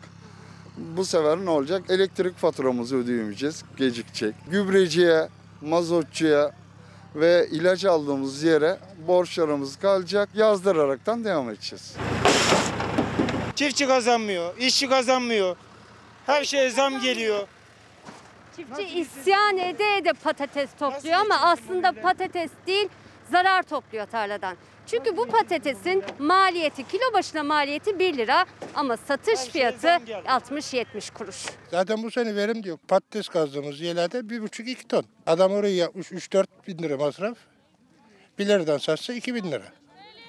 Bu 0.78 1.06
sefer 1.06 1.38
ne 1.38 1.50
olacak? 1.50 1.84
Elektrik 1.90 2.38
faturamızı 2.38 2.96
ödeyemeyeceğiz, 2.98 3.64
gecikecek. 3.78 4.36
Gübreciye, 4.52 5.30
mazotçuya 5.62 6.52
ve 7.16 7.48
ilaç 7.52 7.86
aldığımız 7.86 8.44
yere 8.44 8.78
borçlarımız 9.08 9.76
kalacak. 9.80 10.30
Yazdıraraktan 10.36 11.24
devam 11.24 11.50
edeceğiz. 11.50 11.96
Çiftçi 13.56 13.88
kazanmıyor, 13.88 14.58
işçi 14.58 14.90
kazanmıyor. 14.90 15.56
Her 16.26 16.44
şeye 16.44 16.70
zam 16.70 17.02
geliyor. 17.02 17.48
Çiftçi 18.60 19.00
isyan 19.00 19.58
ede 19.58 19.98
ede 19.98 20.14
patates 20.14 20.70
topluyor 20.80 21.18
ama 21.20 21.36
aslında 21.42 21.92
patates 21.92 22.52
değil 22.68 22.88
zarar 23.32 23.64
topluyor 23.64 24.06
tarladan. 24.06 24.58
Çünkü 24.88 25.18
bu 25.18 25.28
patatesin 25.28 26.04
maliyeti 26.20 26.88
kilo 26.88 27.14
başına 27.14 27.44
maliyeti 27.44 28.00
1 28.00 28.18
lira 28.18 28.46
ama 28.76 28.98
satış 28.98 29.40
fiyatı 29.40 29.88
60-70 29.88 31.14
kuruş. 31.14 31.46
Zaten 31.72 32.04
bu 32.04 32.12
sene 32.12 32.36
verim 32.36 32.64
diyor. 32.64 32.78
Patates 32.88 33.28
kazdığımız 33.28 33.82
yerlerde 33.82 34.18
1,5-2 34.18 34.88
ton. 34.88 35.06
Adam 35.26 35.52
orayı 35.52 35.76
yapmış 35.76 36.12
3-4 36.12 36.46
bin 36.68 36.78
lira 36.78 36.98
masraf. 36.98 37.38
1 38.40 38.48
liradan 38.48 38.78
satsa 38.78 39.14
2 39.14 39.36
bin 39.36 39.52
lira. 39.52 39.79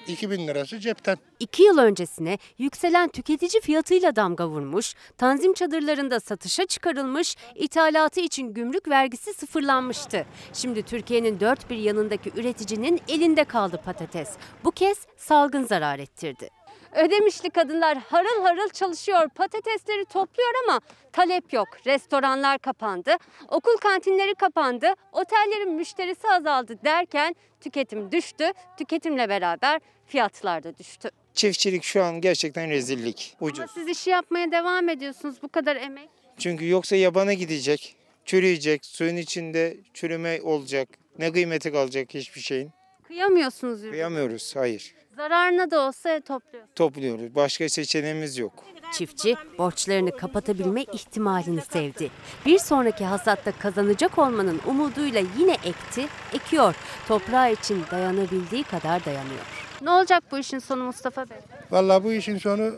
2 0.07 0.31
bin 0.31 0.47
lirası 0.47 0.79
cepten. 0.79 1.17
İki 1.39 1.63
yıl 1.63 1.77
öncesine 1.77 2.37
yükselen 2.57 3.09
tüketici 3.09 3.61
fiyatıyla 3.61 4.15
damga 4.15 4.47
vurmuş, 4.47 4.93
tanzim 5.17 5.53
çadırlarında 5.53 6.19
satışa 6.19 6.65
çıkarılmış, 6.65 7.37
ithalatı 7.55 8.19
için 8.19 8.53
gümrük 8.53 8.87
vergisi 8.87 9.33
sıfırlanmıştı. 9.33 10.25
Şimdi 10.53 10.83
Türkiye'nin 10.83 11.39
dört 11.39 11.69
bir 11.69 11.77
yanındaki 11.77 12.31
üreticinin 12.35 13.01
elinde 13.07 13.43
kaldı 13.43 13.81
patates. 13.85 14.29
Bu 14.63 14.71
kez 14.71 14.97
salgın 15.17 15.63
zarar 15.63 15.99
ettirdi. 15.99 16.49
Ödemişli 16.95 17.49
kadınlar 17.49 17.97
harıl 17.97 18.43
harıl 18.43 18.69
çalışıyor, 18.69 19.29
patatesleri 19.29 20.05
topluyor 20.05 20.49
ama 20.67 20.79
talep 21.11 21.53
yok. 21.53 21.67
Restoranlar 21.85 22.59
kapandı, 22.59 23.15
okul 23.47 23.77
kantinleri 23.77 24.35
kapandı, 24.35 24.93
otellerin 25.11 25.71
müşterisi 25.71 26.27
azaldı 26.27 26.77
derken 26.83 27.35
tüketim 27.61 28.11
düştü. 28.11 28.51
Tüketimle 28.77 29.29
beraber 29.29 29.81
fiyatlar 30.05 30.63
da 30.63 30.77
düştü. 30.77 31.09
Çiftçilik 31.33 31.83
şu 31.83 32.03
an 32.03 32.21
gerçekten 32.21 32.69
rezillik. 32.69 33.35
Ucuz. 33.41 33.59
Ama 33.59 33.67
siz 33.67 33.87
işi 33.87 34.09
yapmaya 34.09 34.51
devam 34.51 34.89
ediyorsunuz 34.89 35.35
bu 35.43 35.49
kadar 35.49 35.75
emek. 35.75 36.09
Çünkü 36.37 36.67
yoksa 36.69 36.95
yabana 36.95 37.33
gidecek, 37.33 37.95
çürüyecek, 38.25 38.85
suyun 38.85 39.15
içinde 39.17 39.77
çürüme 39.93 40.41
olacak. 40.41 40.89
Ne 41.19 41.31
kıymeti 41.31 41.71
kalacak 41.71 42.13
hiçbir 42.13 42.41
şeyin. 42.41 42.71
Kıyamıyorsunuz 43.03 43.81
ürünü. 43.81 43.91
Kıyamıyoruz, 43.91 44.55
hayır. 44.55 44.95
Zararına 45.15 45.71
da 45.71 45.79
olsa 45.79 46.19
topluyorsunuz. 46.19 46.75
Topluyoruz. 46.75 47.35
Başka 47.35 47.69
seçeneğimiz 47.69 48.37
yok. 48.37 48.53
Çiftçi 48.93 49.35
borçlarını 49.57 50.17
kapatabilme 50.17 50.83
ihtimalini 50.83 51.61
sevdi. 51.61 52.11
Bir 52.45 52.59
sonraki 52.59 53.05
hasatta 53.05 53.51
kazanacak 53.51 54.17
olmanın 54.17 54.61
umuduyla 54.65 55.21
yine 55.37 55.53
ekti, 55.53 56.07
ekiyor. 56.33 56.75
Toprağı 57.07 57.53
için 57.53 57.85
dayanabildiği 57.91 58.63
kadar 58.63 59.05
dayanıyor. 59.05 59.45
Ne 59.81 59.89
olacak 59.91 60.23
bu 60.31 60.37
işin 60.39 60.59
sonu 60.59 60.83
Mustafa 60.83 61.29
Bey? 61.29 61.37
Vallahi 61.71 62.03
bu 62.03 62.13
işin 62.13 62.37
sonu 62.37 62.75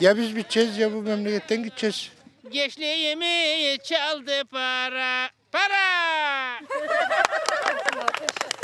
ya 0.00 0.16
biz 0.16 0.36
biteceğiz 0.36 0.78
ya 0.78 0.92
bu 0.92 1.02
memleketten 1.02 1.62
gideceğiz. 1.62 2.10
Gençliğimi 2.50 3.76
çaldı 3.84 4.44
para. 4.50 5.28
Para! 5.52 6.60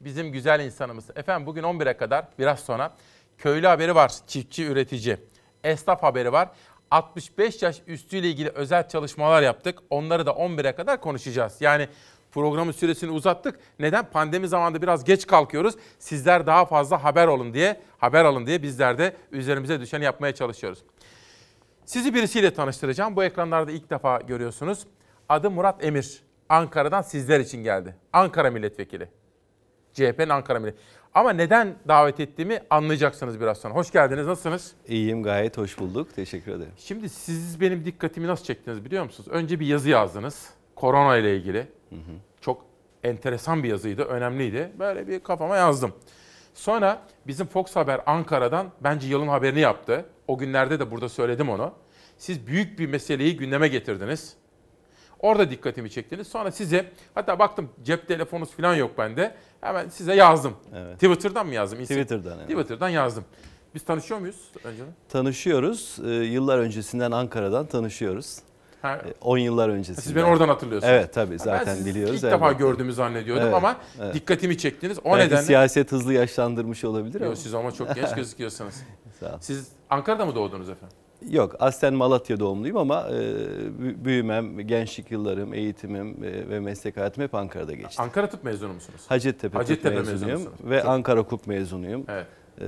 Bizim 0.00 0.32
güzel 0.32 0.60
insanımız. 0.60 1.10
Efendim 1.16 1.46
bugün 1.46 1.62
11'e 1.62 1.96
kadar 1.96 2.24
biraz 2.38 2.60
sonra 2.60 2.94
köylü 3.38 3.66
haberi 3.66 3.94
var. 3.94 4.12
Çiftçi, 4.26 4.64
üretici. 4.64 5.16
Esnaf 5.64 6.02
haberi 6.02 6.32
var. 6.32 6.48
65 6.90 7.62
yaş 7.62 7.82
üstüyle 7.86 8.28
ilgili 8.28 8.48
özel 8.48 8.88
çalışmalar 8.88 9.42
yaptık. 9.42 9.78
Onları 9.90 10.26
da 10.26 10.30
11'e 10.30 10.72
kadar 10.72 11.00
konuşacağız. 11.00 11.56
Yani 11.60 11.88
programın 12.32 12.72
süresini 12.72 13.10
uzattık. 13.10 13.60
Neden? 13.78 14.10
Pandemi 14.10 14.48
zamanında 14.48 14.82
biraz 14.82 15.04
geç 15.04 15.26
kalkıyoruz. 15.26 15.74
Sizler 15.98 16.46
daha 16.46 16.64
fazla 16.64 17.04
haber 17.04 17.26
olun 17.26 17.54
diye, 17.54 17.80
haber 17.98 18.24
alın 18.24 18.46
diye 18.46 18.62
bizler 18.62 18.98
de 18.98 19.16
üzerimize 19.32 19.80
düşeni 19.80 20.04
yapmaya 20.04 20.34
çalışıyoruz. 20.34 20.78
Sizi 21.84 22.14
birisiyle 22.14 22.54
tanıştıracağım. 22.54 23.16
Bu 23.16 23.24
ekranlarda 23.24 23.72
ilk 23.72 23.90
defa 23.90 24.18
görüyorsunuz. 24.18 24.86
Adı 25.28 25.50
Murat 25.50 25.84
Emir. 25.84 26.22
Ankara'dan 26.48 27.02
sizler 27.02 27.40
için 27.40 27.64
geldi. 27.64 27.96
Ankara 28.12 28.50
milletvekili. 28.50 29.08
CHP'nin 29.98 30.28
Ankara 30.28 30.58
milletvekili. 30.58 30.88
Ama 31.14 31.32
neden 31.32 31.74
davet 31.88 32.20
ettiğimi 32.20 32.60
anlayacaksınız 32.70 33.40
biraz 33.40 33.58
sonra. 33.58 33.74
Hoş 33.74 33.90
geldiniz. 33.90 34.26
Nasılsınız? 34.26 34.72
İyiyim 34.88 35.22
gayet 35.22 35.58
hoş 35.58 35.78
bulduk. 35.78 36.14
Teşekkür 36.14 36.52
ederim. 36.52 36.72
Şimdi 36.76 37.08
siz 37.08 37.60
benim 37.60 37.84
dikkatimi 37.84 38.26
nasıl 38.26 38.44
çektiniz 38.44 38.84
biliyor 38.84 39.04
musunuz? 39.04 39.28
Önce 39.32 39.60
bir 39.60 39.66
yazı 39.66 39.88
yazdınız. 39.88 40.50
Korona 40.76 41.16
ile 41.16 41.36
ilgili. 41.36 41.66
Çok 42.40 42.64
enteresan 43.04 43.62
bir 43.62 43.68
yazıydı. 43.68 44.02
Önemliydi. 44.02 44.72
Böyle 44.78 45.08
bir 45.08 45.20
kafama 45.20 45.56
yazdım. 45.56 45.92
Sonra 46.54 47.02
bizim 47.26 47.46
Fox 47.46 47.76
Haber 47.76 48.00
Ankara'dan 48.06 48.66
bence 48.80 49.08
yılın 49.08 49.28
haberini 49.28 49.60
yaptı. 49.60 50.04
O 50.28 50.38
günlerde 50.38 50.80
de 50.80 50.90
burada 50.90 51.08
söyledim 51.08 51.48
onu. 51.48 51.72
Siz 52.18 52.46
büyük 52.46 52.78
bir 52.78 52.86
meseleyi 52.86 53.36
gündeme 53.36 53.68
getirdiniz. 53.68 54.36
Orada 55.20 55.50
dikkatimi 55.50 55.90
çektiniz. 55.90 56.28
Sonra 56.28 56.50
size 56.50 56.90
hatta 57.14 57.38
baktım 57.38 57.68
cep 57.82 58.08
telefonunuz 58.08 58.50
falan 58.50 58.74
yok 58.74 58.98
bende. 58.98 59.34
Hemen 59.60 59.88
size 59.88 60.14
yazdım. 60.14 60.52
Evet. 60.74 60.94
Twitter'dan 60.94 61.46
mı 61.46 61.54
yazdım? 61.54 61.80
İsim? 61.80 61.96
Twitter'dan, 61.96 62.38
evet. 62.38 62.48
Twitter'dan 62.50 62.88
yazdım. 62.88 63.24
Biz 63.74 63.84
tanışıyor 63.84 64.20
muyuz 64.20 64.36
önceden? 64.64 64.92
Tanışıyoruz. 65.08 65.96
Ee, 66.04 66.08
yıllar 66.10 66.58
öncesinden 66.58 67.10
Ankara'dan 67.10 67.66
tanışıyoruz. 67.66 68.38
Ha. 68.82 68.98
Ee, 69.06 69.14
10 69.20 69.38
yıllar 69.38 69.68
öncesinden. 69.68 70.02
Siz 70.02 70.16
beni 70.16 70.24
oradan 70.24 70.48
hatırlıyorsunuz. 70.48 70.92
Evet 70.94 71.14
tabii 71.14 71.30
Ben 71.30 71.36
zaten 71.36 71.74
sizi 71.74 71.90
biliyoruz. 71.90 72.14
ilk 72.24 72.30
defa 72.30 72.52
gördüğümü 72.52 72.92
zannediyordum 72.92 73.44
Evet, 73.44 73.54
ama 73.54 73.76
evet. 74.00 74.14
dikkatimi 74.14 74.58
çektiniz. 74.58 74.98
O 75.04 75.04
Belki 75.04 75.26
nedenle... 75.26 75.42
siyaset 75.42 75.92
hızlı 75.92 76.12
yaşlandırmış 76.12 76.84
olabilir 76.84 77.20
ama. 77.20 77.26
Yok 77.26 77.38
siz 77.38 77.54
ama 77.54 77.72
çok 77.72 77.94
genç 77.94 78.14
gözüküyorsunuz. 78.14 78.74
Sağ 79.20 79.26
ol. 79.26 79.38
Siz 79.40 79.68
Ankara'da 79.90 80.26
mı 80.26 80.34
doğdunuz 80.34 80.68
efendim? 80.70 80.96
Yok 81.30 81.56
aslen 81.58 81.94
Malatya 81.94 82.40
doğumluyum 82.40 82.76
ama 82.76 83.08
e, 83.08 83.12
bü- 83.12 84.04
büyümem, 84.04 84.58
gençlik 84.60 85.10
yıllarım, 85.10 85.54
eğitimim 85.54 86.24
e, 86.24 86.48
ve 86.48 86.60
meslek 86.60 86.96
hayatım 86.96 87.24
hep 87.24 87.34
Ankara'da 87.34 87.72
geçti. 87.74 88.02
Ankara 88.02 88.28
Tıp 88.28 88.44
mezunu 88.44 88.72
musunuz? 88.72 89.00
Hacettepe, 89.08 89.58
Hacettepe 89.58 89.96
Tıp 89.96 90.06
mezunuyum 90.06 90.38
mezunusunuz. 90.40 90.70
ve 90.70 90.80
Çok- 90.80 90.88
Ankara 90.88 91.20
Hukuk 91.20 91.46
mezunuyum. 91.46 92.04
Evet. 92.08 92.26
E, 92.60 92.64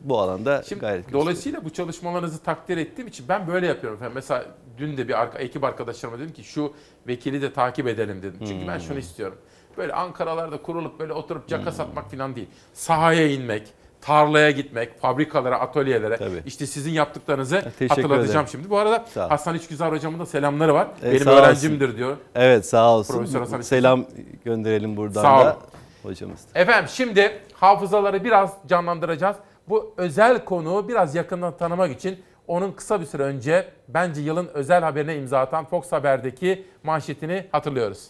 bu 0.00 0.18
alanda 0.18 0.62
Şimdi 0.62 0.80
gayret 0.80 1.12
dolayısıyla 1.12 1.64
bu 1.64 1.70
çalışmalarınızı 1.70 2.38
takdir 2.42 2.76
ettiğim 2.76 3.08
için 3.08 3.26
ben 3.28 3.46
böyle 3.48 3.66
yapıyorum. 3.66 3.96
efendim. 3.96 4.12
Mesela 4.14 4.44
dün 4.78 4.96
de 4.96 5.08
bir 5.08 5.20
arka, 5.20 5.38
ekip 5.38 5.64
arkadaşlarıma 5.64 6.18
dedim 6.18 6.32
ki 6.32 6.44
şu 6.44 6.72
vekili 7.08 7.42
de 7.42 7.52
takip 7.52 7.86
edelim 7.88 8.18
dedim. 8.22 8.38
Çünkü 8.46 8.66
ben 8.68 8.74
Hmm. 8.74 8.80
şunu 8.80 8.98
istiyorum. 8.98 9.38
Böyle 9.76 9.92
Ankaralarda 9.92 10.62
kurulup 10.62 11.00
böyle 11.00 11.12
oturup 11.12 11.48
caka 11.48 11.72
satmak 11.72 12.10
falan 12.10 12.36
değil. 12.36 12.48
Sahaya 12.72 13.28
inmek, 13.28 13.62
tarlaya 14.00 14.50
gitmek, 14.50 15.00
fabrikalara, 15.00 15.60
atölyelere. 15.60 16.18
İşte 16.46 16.66
sizin 16.66 16.90
yaptıklarınızı 16.90 17.60
Teşekkür 17.62 17.88
hatırlatacağım 17.88 18.30
ederim. 18.30 18.48
şimdi. 18.48 18.70
Bu 18.70 18.78
arada. 18.78 19.04
Hasan 19.14 19.54
İçgüzar 19.54 19.92
hocamın 19.92 20.18
da 20.20 20.26
selamları 20.26 20.74
var. 20.74 20.88
E, 21.02 21.10
Benim 21.10 21.18
sağ 21.24 21.30
olsun. 21.32 21.42
öğrencimdir 21.42 21.96
diyor. 21.96 22.16
Evet 22.34 22.66
sağ 22.66 22.96
olsun. 22.96 23.14
Profesör 23.14 23.40
Hasan. 23.40 23.60
Selam 23.60 24.04
gönderelim 24.44 24.96
buradan 24.96 25.22
Sağ 25.22 25.38
da 25.38 25.42
olun. 25.52 25.56
hocamız. 26.02 26.40
Efendim 26.54 26.90
şimdi 26.94 27.40
hafızaları 27.52 28.24
biraz 28.24 28.52
canlandıracağız. 28.68 29.36
Bu 29.68 29.94
özel 29.96 30.44
konuğu 30.44 30.88
biraz 30.88 31.14
yakından 31.14 31.56
tanımak 31.56 31.90
için 31.92 32.18
onun 32.46 32.72
kısa 32.72 33.00
bir 33.00 33.06
süre 33.06 33.22
önce 33.22 33.68
bence 33.88 34.20
yılın 34.20 34.48
özel 34.54 34.82
haberine 34.82 35.16
imza 35.16 35.40
atan 35.40 35.64
Fox 35.64 35.92
Haber'deki 35.92 36.66
manşetini 36.82 37.46
hatırlıyoruz. 37.52 38.08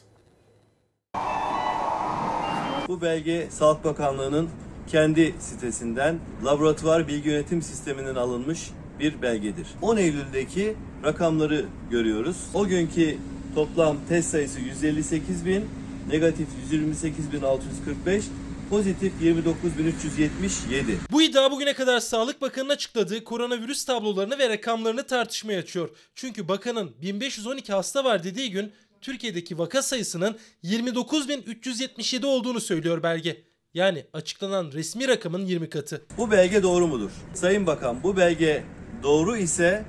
Bu 2.89 3.03
belge 3.03 3.51
Sağlık 3.51 3.85
Bakanlığı'nın 3.85 4.51
kendi 4.91 5.35
sitesinden 5.39 6.19
laboratuvar 6.45 7.09
bilgi 7.09 7.29
yönetim 7.29 7.63
sisteminden 7.63 8.15
alınmış 8.15 8.71
bir 9.01 9.23
belgedir. 9.23 9.67
10 9.83 9.97
Eylül'deki 9.97 10.77
rakamları 11.05 11.65
görüyoruz. 11.91 12.37
O 12.55 12.67
günkü 12.67 13.17
toplam 13.55 13.97
test 14.09 14.31
sayısı 14.31 14.61
158 14.61 15.47
bin, 15.47 15.65
negatif 16.11 16.49
128.645, 16.73 18.23
pozitif 18.71 19.13
29.377. 19.23 20.95
Bu 21.11 21.23
iddia 21.23 21.51
bugüne 21.51 21.75
kadar 21.75 22.01
Sağlık 22.01 22.41
Bakanı'nın 22.41 22.73
açıkladığı 22.73 23.25
koronavirüs 23.25 23.85
tablolarını 23.85 24.39
ve 24.39 24.49
rakamlarını 24.49 25.07
tartışmaya 25.07 25.59
açıyor. 25.59 25.91
Çünkü 26.15 26.49
bakanın 26.49 26.91
1512 27.03 27.73
hasta 27.73 28.05
var 28.05 28.25
dediği 28.25 28.51
gün 28.51 28.73
Türkiye'deki 29.01 29.59
vaka 29.59 29.83
sayısının 29.83 30.39
29.377 30.65 32.27
olduğunu 32.27 32.61
söylüyor 32.61 33.03
belge. 33.03 33.50
Yani 33.75 34.07
açıklanan 34.13 34.73
resmi 34.73 35.09
rakamın 35.09 35.47
20 35.47 35.71
katı. 35.71 36.03
Bu 36.19 36.31
belge 36.31 36.63
doğru 36.63 36.87
mudur? 36.87 37.11
Sayın 37.35 37.67
Bakan 37.67 38.03
bu 38.03 38.17
belge 38.17 38.65
doğru 39.03 39.37
ise 39.37 39.85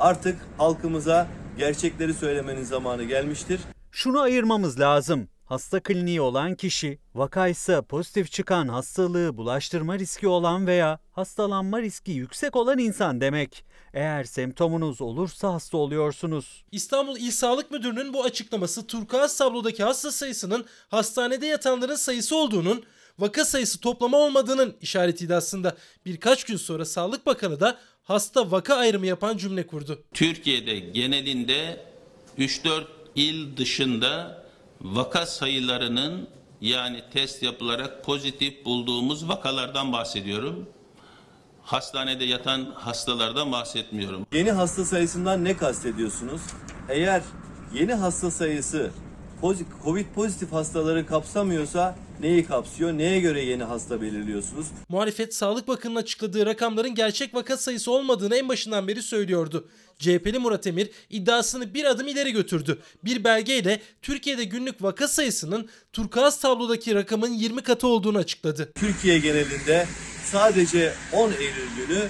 artık 0.00 0.40
halkımıza 0.58 1.28
gerçekleri 1.58 2.14
söylemenin 2.14 2.64
zamanı 2.64 3.04
gelmiştir. 3.04 3.60
Şunu 3.90 4.20
ayırmamız 4.20 4.80
lazım. 4.80 5.28
Hasta 5.44 5.80
kliniği 5.80 6.20
olan 6.20 6.54
kişi, 6.54 6.98
vakaysa 7.14 7.82
pozitif 7.82 8.32
çıkan 8.32 8.68
hastalığı 8.68 9.36
bulaştırma 9.36 9.98
riski 9.98 10.28
olan 10.28 10.66
veya 10.66 10.98
hastalanma 11.12 11.82
riski 11.82 12.12
yüksek 12.12 12.56
olan 12.56 12.78
insan 12.78 13.20
demek. 13.20 13.64
Eğer 13.94 14.24
semptomunuz 14.24 15.00
olursa 15.00 15.54
hasta 15.54 15.76
oluyorsunuz. 15.76 16.64
İstanbul 16.72 17.16
İl 17.16 17.30
Sağlık 17.30 17.70
Müdürü'nün 17.70 18.12
bu 18.12 18.24
açıklaması 18.24 18.86
turkuaz 18.86 19.36
tablodaki 19.38 19.84
hasta 19.84 20.12
sayısının 20.12 20.64
hastanede 20.88 21.46
yatanların 21.46 21.94
sayısı 21.94 22.36
olduğunun 22.36 22.84
vaka 23.22 23.44
sayısı 23.44 23.80
toplama 23.80 24.18
olmadığının 24.18 24.74
işaretiydi 24.80 25.34
aslında. 25.34 25.76
Birkaç 26.06 26.44
gün 26.44 26.56
sonra 26.56 26.84
Sağlık 26.84 27.26
Bakanı 27.26 27.60
da 27.60 27.78
hasta 28.02 28.50
vaka 28.50 28.74
ayrımı 28.74 29.06
yapan 29.06 29.36
cümle 29.36 29.66
kurdu. 29.66 30.02
Türkiye'de 30.14 30.78
genelinde 30.78 31.84
3-4 32.38 32.84
il 33.14 33.56
dışında 33.56 34.44
vaka 34.80 35.26
sayılarının 35.26 36.28
yani 36.60 37.02
test 37.12 37.42
yapılarak 37.42 38.04
pozitif 38.04 38.64
bulduğumuz 38.64 39.28
vakalardan 39.28 39.92
bahsediyorum. 39.92 40.68
Hastanede 41.62 42.24
yatan 42.24 42.72
hastalardan 42.74 43.52
bahsetmiyorum. 43.52 44.26
Yeni 44.32 44.52
hasta 44.52 44.84
sayısından 44.84 45.44
ne 45.44 45.56
kastediyorsunuz? 45.56 46.40
Eğer 46.88 47.22
yeni 47.74 47.94
hasta 47.94 48.30
sayısı 48.30 48.90
Covid 49.84 50.06
pozitif 50.14 50.52
hastaları 50.52 51.06
kapsamıyorsa 51.06 51.96
neyi 52.20 52.44
kapsıyor? 52.44 52.92
Neye 52.92 53.20
göre 53.20 53.44
yeni 53.44 53.64
hasta 53.64 54.02
belirliyorsunuz? 54.02 54.66
Muhalefet 54.88 55.34
Sağlık 55.34 55.68
Bakanı'nın 55.68 56.00
açıkladığı 56.00 56.46
rakamların 56.46 56.94
gerçek 56.94 57.34
vaka 57.34 57.56
sayısı 57.56 57.92
olmadığını 57.92 58.36
en 58.36 58.48
başından 58.48 58.88
beri 58.88 59.02
söylüyordu. 59.02 59.68
CHP'li 59.98 60.38
Murat 60.38 60.66
Emir 60.66 60.90
iddiasını 61.10 61.74
bir 61.74 61.84
adım 61.84 62.08
ileri 62.08 62.32
götürdü. 62.32 62.78
Bir 63.04 63.24
belgeyle 63.24 63.80
Türkiye'de 64.02 64.44
günlük 64.44 64.82
vaka 64.82 65.08
sayısının 65.08 65.68
turkuaz 65.92 66.40
tablodaki 66.40 66.94
rakamın 66.94 67.32
20 67.32 67.62
katı 67.62 67.86
olduğunu 67.86 68.18
açıkladı. 68.18 68.72
Türkiye 68.74 69.18
genelinde 69.18 69.86
sadece 70.24 70.92
10 71.12 71.30
Eylül 71.32 71.68
günü 71.76 72.08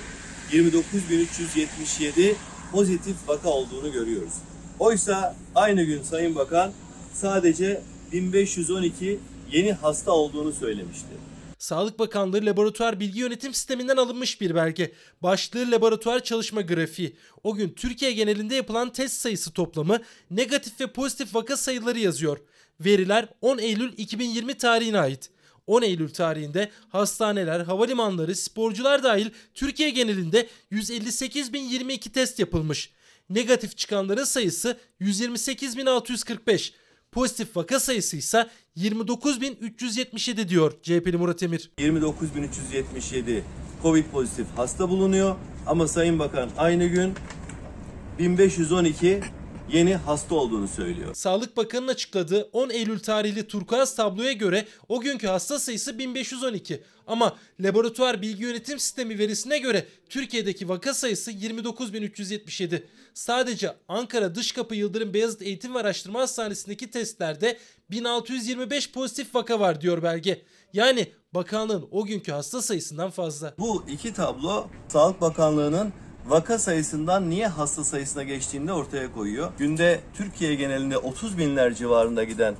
29.377 0.70 2.34
pozitif 2.72 3.16
vaka 3.28 3.48
olduğunu 3.48 3.92
görüyoruz. 3.92 4.32
Oysa 4.78 5.36
aynı 5.54 5.82
gün 5.82 6.02
Sayın 6.02 6.34
Bakan 6.34 6.72
sadece 7.14 7.82
1512 8.12 9.18
yeni 9.52 9.72
hasta 9.72 10.12
olduğunu 10.12 10.52
söylemişti. 10.52 11.06
Sağlık 11.58 11.98
Bakanlığı 11.98 12.46
Laboratuvar 12.46 13.00
Bilgi 13.00 13.20
Yönetim 13.20 13.54
Sisteminden 13.54 13.96
alınmış 13.96 14.40
bir 14.40 14.54
belge. 14.54 14.92
Başlığı 15.22 15.70
laboratuvar 15.70 16.24
çalışma 16.24 16.60
grafiği. 16.60 17.16
O 17.42 17.54
gün 17.54 17.68
Türkiye 17.68 18.12
genelinde 18.12 18.54
yapılan 18.54 18.92
test 18.92 19.20
sayısı 19.20 19.52
toplamı 19.52 19.98
negatif 20.30 20.80
ve 20.80 20.86
pozitif 20.86 21.34
vaka 21.34 21.56
sayıları 21.56 21.98
yazıyor. 21.98 22.38
Veriler 22.80 23.28
10 23.40 23.58
Eylül 23.58 23.92
2020 23.96 24.54
tarihine 24.54 24.98
ait. 24.98 25.30
10 25.66 25.82
Eylül 25.82 26.10
tarihinde 26.10 26.70
hastaneler, 26.88 27.60
havalimanları, 27.60 28.36
sporcular 28.36 29.02
dahil 29.02 29.30
Türkiye 29.54 29.90
genelinde 29.90 30.48
158.022 30.72 32.10
test 32.10 32.38
yapılmış. 32.38 32.90
Negatif 33.30 33.76
çıkanların 33.76 34.24
sayısı 34.24 34.78
128.645. 35.00 36.72
Pozitif 37.12 37.56
vaka 37.56 37.80
sayısı 37.80 38.16
ise 38.16 38.48
29.377 38.76 40.48
diyor 40.48 40.72
CHP'li 40.82 41.16
Murat 41.16 41.42
Emir. 41.42 41.70
29.377 41.78 43.40
Covid 43.82 44.04
pozitif 44.04 44.46
hasta 44.56 44.88
bulunuyor 44.88 45.36
ama 45.66 45.88
Sayın 45.88 46.18
Bakan 46.18 46.50
aynı 46.58 46.86
gün 46.86 47.14
1512 48.18 49.20
yeni 49.72 49.96
hasta 49.96 50.34
olduğunu 50.34 50.68
söylüyor. 50.68 51.14
Sağlık 51.14 51.56
Bakanı'nın 51.56 51.92
açıkladığı 51.92 52.48
10 52.52 52.70
Eylül 52.70 52.98
tarihli 52.98 53.46
turkuaz 53.46 53.94
tabloya 53.94 54.32
göre 54.32 54.66
o 54.88 55.00
günkü 55.00 55.26
hasta 55.26 55.58
sayısı 55.58 55.98
1512. 55.98 56.82
Ama 57.06 57.36
laboratuvar 57.60 58.22
bilgi 58.22 58.42
yönetim 58.42 58.78
sistemi 58.78 59.18
verisine 59.18 59.58
göre 59.58 59.86
Türkiye'deki 60.08 60.68
vaka 60.68 60.94
sayısı 60.94 61.30
29377. 61.30 62.88
Sadece 63.14 63.76
Ankara 63.88 64.34
Dışkapı 64.34 64.74
Yıldırım 64.74 65.14
Beyazıt 65.14 65.42
Eğitim 65.42 65.74
ve 65.74 65.78
Araştırma 65.78 66.20
Hastanesi'ndeki 66.20 66.90
testlerde 66.90 67.58
1625 67.90 68.92
pozitif 68.92 69.34
vaka 69.34 69.60
var 69.60 69.80
diyor 69.80 70.02
belge. 70.02 70.42
Yani 70.72 71.06
bakanlığın 71.34 71.88
o 71.90 72.04
günkü 72.04 72.32
hasta 72.32 72.62
sayısından 72.62 73.10
fazla. 73.10 73.54
Bu 73.58 73.84
iki 73.88 74.14
tablo 74.14 74.68
Sağlık 74.88 75.20
Bakanlığı'nın 75.20 75.92
vaka 76.26 76.58
sayısından 76.58 77.30
niye 77.30 77.46
hasta 77.46 77.84
sayısına 77.84 78.22
geçtiğini 78.22 78.68
de 78.68 78.72
ortaya 78.72 79.12
koyuyor. 79.12 79.52
Günde 79.58 80.00
Türkiye 80.14 80.54
genelinde 80.54 80.98
30 80.98 81.38
binler 81.38 81.74
civarında 81.74 82.24
giden 82.24 82.54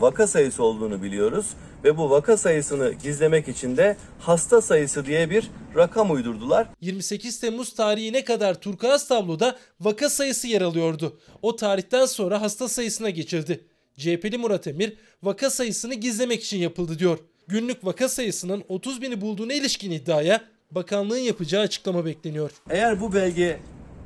vaka 0.00 0.26
sayısı 0.26 0.62
olduğunu 0.62 1.02
biliyoruz 1.02 1.46
ve 1.84 1.96
bu 1.96 2.10
vaka 2.10 2.36
sayısını 2.36 2.92
gizlemek 2.92 3.48
için 3.48 3.76
de 3.76 3.96
hasta 4.18 4.60
sayısı 4.60 5.06
diye 5.06 5.30
bir 5.30 5.50
rakam 5.76 6.10
uydurdular. 6.10 6.66
28 6.80 7.40
Temmuz 7.40 7.74
tarihine 7.74 8.24
kadar 8.24 8.60
turkuaz 8.60 9.08
tabloda 9.08 9.56
vaka 9.80 10.08
sayısı 10.08 10.46
yer 10.48 10.62
alıyordu. 10.62 11.20
O 11.42 11.56
tarihten 11.56 12.06
sonra 12.06 12.40
hasta 12.40 12.68
sayısına 12.68 13.10
geçildi. 13.10 13.64
CHP'li 13.96 14.38
Murat 14.38 14.66
Emir 14.66 14.96
vaka 15.22 15.50
sayısını 15.50 15.94
gizlemek 15.94 16.44
için 16.44 16.58
yapıldı 16.58 16.98
diyor. 16.98 17.18
Günlük 17.48 17.84
vaka 17.84 18.08
sayısının 18.08 18.64
30 18.68 19.02
bini 19.02 19.20
bulduğuna 19.20 19.52
ilişkin 19.52 19.90
iddiaya 19.90 20.40
bakanlığın 20.70 21.18
yapacağı 21.18 21.62
açıklama 21.62 22.04
bekleniyor. 22.04 22.50
Eğer 22.70 23.00
bu 23.00 23.14
belge 23.14 23.60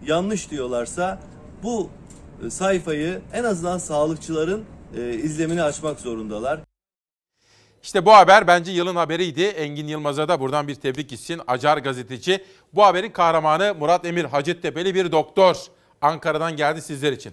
yanlış 0.07 0.51
diyorlarsa 0.51 1.21
bu 1.63 1.91
e, 2.47 2.51
sayfayı 2.51 3.21
en 3.33 3.45
azından 3.45 3.79
sağlıkçıların 3.79 4.65
e, 4.97 5.15
izlemini 5.15 5.63
açmak 5.63 6.01
zorundalar. 6.01 6.61
İşte 7.83 8.07
bu 8.07 8.13
haber 8.13 8.47
bence 8.47 8.73
yılın 8.73 8.97
haberiydi. 8.97 9.43
Engin 9.43 9.89
Yılmaz'a 9.89 10.29
da 10.29 10.41
buradan 10.41 10.69
bir 10.69 10.75
tebrik 10.75 11.09
gitsin. 11.09 11.41
Acar 11.47 11.79
gazeteci. 11.79 12.45
Bu 12.75 12.85
haberin 12.85 13.11
kahramanı 13.11 13.75
Murat 13.79 14.07
Emir 14.07 14.25
Hacettepe'li 14.25 14.95
bir 14.95 15.13
doktor. 15.13 15.57
Ankara'dan 16.01 16.57
geldi 16.57 16.83
sizler 16.83 17.13
için. 17.13 17.33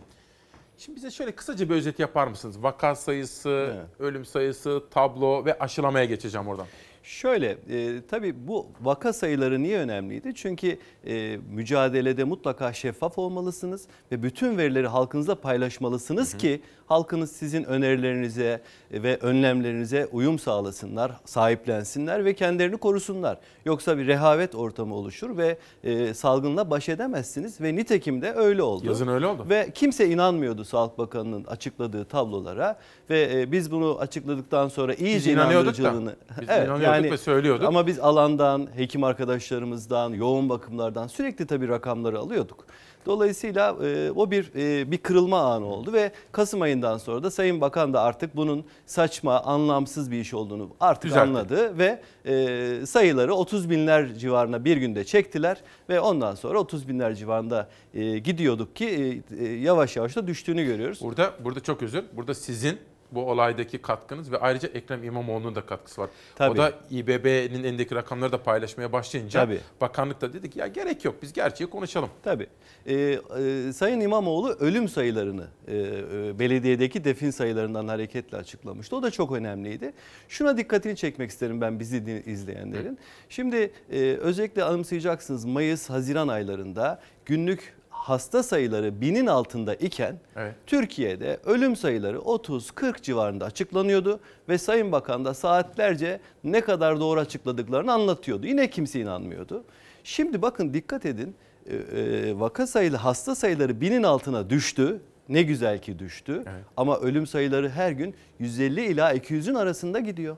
Şimdi 0.78 0.96
bize 0.96 1.12
şöyle 1.12 1.32
kısaca 1.32 1.70
bir 1.70 1.76
özet 1.76 2.00
yapar 2.00 2.28
mısınız? 2.28 2.64
Vaka 2.64 2.96
sayısı, 2.96 3.76
ölüm 4.00 4.26
sayısı, 4.26 4.84
tablo 4.92 5.46
ve 5.46 5.60
aşılamaya 5.60 6.06
geçeceğim 6.06 6.48
oradan. 6.48 6.68
Şöyle 7.04 7.58
e, 7.70 8.02
tabii 8.08 8.48
bu 8.48 8.68
vaka 8.82 9.14
sayıları 9.14 9.64
niye 9.64 9.80
önemliydi? 9.80 10.36
Çünkü 10.36 10.78
e, 11.08 11.38
mücadelede 11.52 12.24
mutlaka 12.24 12.74
şeffaf 12.74 13.18
olmalısınız 13.18 13.88
ve 14.12 14.24
bütün 14.24 14.58
verileri 14.58 14.88
halkınızla 14.88 15.36
paylaşmalısınız 15.36 16.38
ki 16.38 16.62
halkınız 16.90 17.32
sizin 17.32 17.64
önerilerinize 17.64 18.62
ve 18.92 19.18
önlemlerinize 19.18 20.08
uyum 20.12 20.40
sağlasınlar, 20.40 21.12
sahiplensinler 21.26 22.26
ve 22.26 22.34
kendilerini 22.34 22.78
korusunlar. 22.78 23.38
Yoksa 23.66 23.98
bir 23.98 24.08
rehavet 24.08 24.56
ortamı 24.56 24.96
oluşur 24.96 25.38
ve 25.38 25.58
e, 25.84 26.14
salgınla 26.14 26.70
baş 26.70 26.90
edemezsiniz 26.90 27.62
ve 27.62 27.76
nitekim 27.76 28.22
de 28.22 28.34
öyle 28.34 28.64
oldu. 28.64 28.88
Yazın 28.88 29.08
öyle 29.08 29.28
oldu. 29.28 29.46
Ve 29.50 29.72
kimse 29.74 30.10
inanmıyordu 30.10 30.66
Sağlık 30.66 30.98
Bakanı'nın 30.98 31.44
açıkladığı 31.44 32.06
tablolara 32.06 32.80
ve 33.10 33.30
e, 33.34 33.52
biz 33.52 33.72
bunu 33.72 33.98
açıkladıktan 34.00 34.68
sonra 34.68 34.94
iyice 34.94 35.16
Biz 35.16 35.28
inanıyorduk 35.28 35.78
da. 35.78 35.82
inandırıcılığını 35.82 36.16
Biz 36.42 36.50
inanıyorduk 36.50 37.12
ve 37.12 37.18
söylüyorduk. 37.18 37.68
Ama 37.68 37.88
biz 37.88 38.00
alandan, 38.00 38.68
hekim 38.76 39.04
arkadaşlarımızdan, 39.04 40.14
yoğun 40.14 40.50
bakımlardan 40.50 41.08
sürekli 41.08 41.48
tabii 41.48 41.68
rakamları 41.68 42.20
alıyorduk. 42.20 42.66
Dolayısıyla 43.06 43.76
e, 43.86 44.12
o 44.12 44.32
bir 44.32 44.52
e, 44.56 44.92
bir 44.92 44.98
kırılma 44.98 45.40
anı 45.40 45.66
oldu 45.66 45.94
ve 45.94 46.12
Kasım 46.32 46.62
ayından 46.62 46.98
sonra 46.98 47.24
da 47.24 47.32
Sayın 47.32 47.62
Bakan 47.62 47.94
da 47.94 48.02
artık 48.02 48.36
bunun 48.36 48.66
saçma, 48.86 49.40
anlamsız 49.40 50.12
bir 50.12 50.20
iş 50.20 50.34
olduğunu 50.34 50.70
artık 50.80 51.04
Düzeltti. 51.04 51.22
anladı 51.22 51.78
ve 51.78 52.02
e, 52.26 52.86
sayıları 52.86 53.34
30 53.34 53.70
binler 53.70 54.14
civarına 54.16 54.66
bir 54.66 54.78
günde 54.78 55.04
çektiler 55.04 55.58
ve 55.90 56.00
ondan 56.00 56.36
sonra 56.36 56.60
30 56.60 56.88
binler 56.88 57.16
civarında 57.16 57.70
e, 57.94 58.20
gidiyorduk 58.20 58.76
ki 58.76 59.24
e, 59.40 59.46
e, 59.46 59.54
yavaş 59.54 59.96
yavaş 59.96 60.16
da 60.16 60.28
düştüğünü 60.28 60.64
görüyoruz. 60.66 61.00
Burada 61.02 61.34
burada 61.44 61.60
çok 61.60 61.84
özür. 61.84 62.04
Burada 62.14 62.34
sizin 62.34 62.80
bu 63.12 63.30
olaydaki 63.30 63.78
katkınız 63.78 64.32
ve 64.32 64.38
ayrıca 64.38 64.70
Ekrem 64.70 65.04
İmamoğlu'nun 65.04 65.56
da 65.56 65.66
katkısı 65.66 66.02
var. 66.02 66.10
Tabii. 66.36 66.52
O 66.52 66.58
da 66.58 66.74
İBB'nin 66.92 67.64
elindeki 67.64 67.96
rakamları 67.96 68.32
da 68.32 68.44
paylaşmaya 68.44 68.92
başlayınca 68.94 69.46
Tabii. 69.46 69.60
bakanlık 69.82 70.22
da 70.22 70.34
dedi 70.34 70.50
ki 70.50 70.60
ya 70.60 70.68
gerek 70.68 71.06
yok 71.06 71.16
biz 71.22 71.34
gerçeği 71.34 71.70
konuşalım. 71.70 72.10
Tabii. 72.24 72.48
Ee, 72.86 73.20
e, 73.40 73.74
Sayın 73.74 74.00
İmamoğlu 74.00 74.50
ölüm 74.50 74.90
sayılarını 74.90 75.48
e, 75.68 75.78
e, 75.78 76.40
belediyedeki 76.40 77.04
defin 77.04 77.32
sayılarından 77.32 77.88
hareketle 77.88 78.38
açıklamıştı. 78.38 78.96
O 78.96 79.04
da 79.04 79.12
çok 79.12 79.32
önemliydi. 79.32 79.94
Şuna 80.30 80.58
dikkatini 80.58 80.96
çekmek 80.96 81.30
isterim 81.30 81.62
ben 81.62 81.80
bizi 81.80 82.24
izleyenlerin. 82.26 83.00
Şimdi 83.30 83.72
e, 83.92 84.00
özellikle 84.00 84.64
anımsayacaksınız 84.64 85.46
Mayıs, 85.46 85.90
Haziran 85.90 86.28
aylarında 86.28 87.00
günlük 87.26 87.79
hasta 88.10 88.44
sayıları 88.44 89.02
binin 89.02 89.28
altında 89.28 89.76
iken 89.76 90.16
Evet. 90.36 90.56
Türkiye'de 90.68 91.40
ölüm 91.46 91.76
sayıları 91.76 92.18
30-40 92.18 93.02
civarında 93.02 93.46
açıklanıyordu 93.46 94.20
ve 94.50 94.58
Sayın 94.58 94.92
Bakan 94.92 95.26
da 95.26 95.34
saatlerce 95.34 96.20
ne 96.44 96.62
kadar 96.62 97.00
doğru 97.00 97.20
açıkladıklarını 97.20 97.94
anlatıyordu. 97.94 98.48
Yine 98.48 98.70
kimse 98.70 99.00
inanmıyordu. 99.00 99.64
Şimdi 100.04 100.42
bakın 100.42 100.74
dikkat 100.74 101.06
edin 101.06 101.36
e, 101.66 101.76
e, 101.76 102.40
vaka 102.40 102.68
sayılı 102.68 102.98
hasta 102.98 103.36
sayıları 103.36 103.82
binin 103.82 104.04
altına 104.04 104.50
düştü. 104.50 105.02
Ne 105.30 105.42
güzel 105.44 105.82
ki 105.82 106.00
düştü 106.00 106.44
ama 106.78 106.98
ölüm 106.98 107.28
sayıları 107.28 107.70
her 107.70 107.92
gün 107.92 108.16
150 108.40 108.86
ila 108.86 109.14
200'ün 109.16 109.56
arasında 109.56 110.00
gidiyor. 110.00 110.38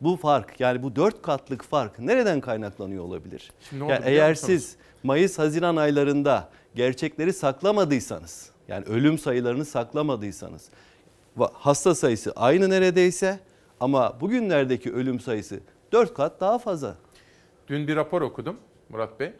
Bu 0.00 0.16
fark 0.16 0.60
yani 0.60 0.82
bu 0.82 0.96
dört 0.96 1.22
katlık 1.22 1.64
fark 1.64 1.98
nereden 1.98 2.40
kaynaklanıyor 2.40 3.04
olabilir? 3.04 3.50
Şimdi 3.70 3.84
Yani 3.84 4.02
eğer 4.04 4.34
siz 4.34 4.76
Mayıs-Haziran 5.02 5.76
aylarında 5.76 6.48
gerçekleri 6.76 7.32
saklamadıysanız 7.32 8.50
yani 8.68 8.84
ölüm 8.84 9.18
sayılarını 9.18 9.64
saklamadıysanız 9.64 10.68
hasta 11.52 11.94
sayısı 11.94 12.32
aynı 12.36 12.70
neredeyse 12.70 13.40
ama 13.80 14.20
bugünlerdeki 14.20 14.92
ölüm 14.92 15.20
sayısı 15.20 15.60
4 15.92 16.14
kat 16.14 16.40
daha 16.40 16.58
fazla. 16.58 16.96
Dün 17.68 17.88
bir 17.88 17.96
rapor 17.96 18.22
okudum 18.22 18.56
Murat 18.88 19.20
Bey. 19.20 19.32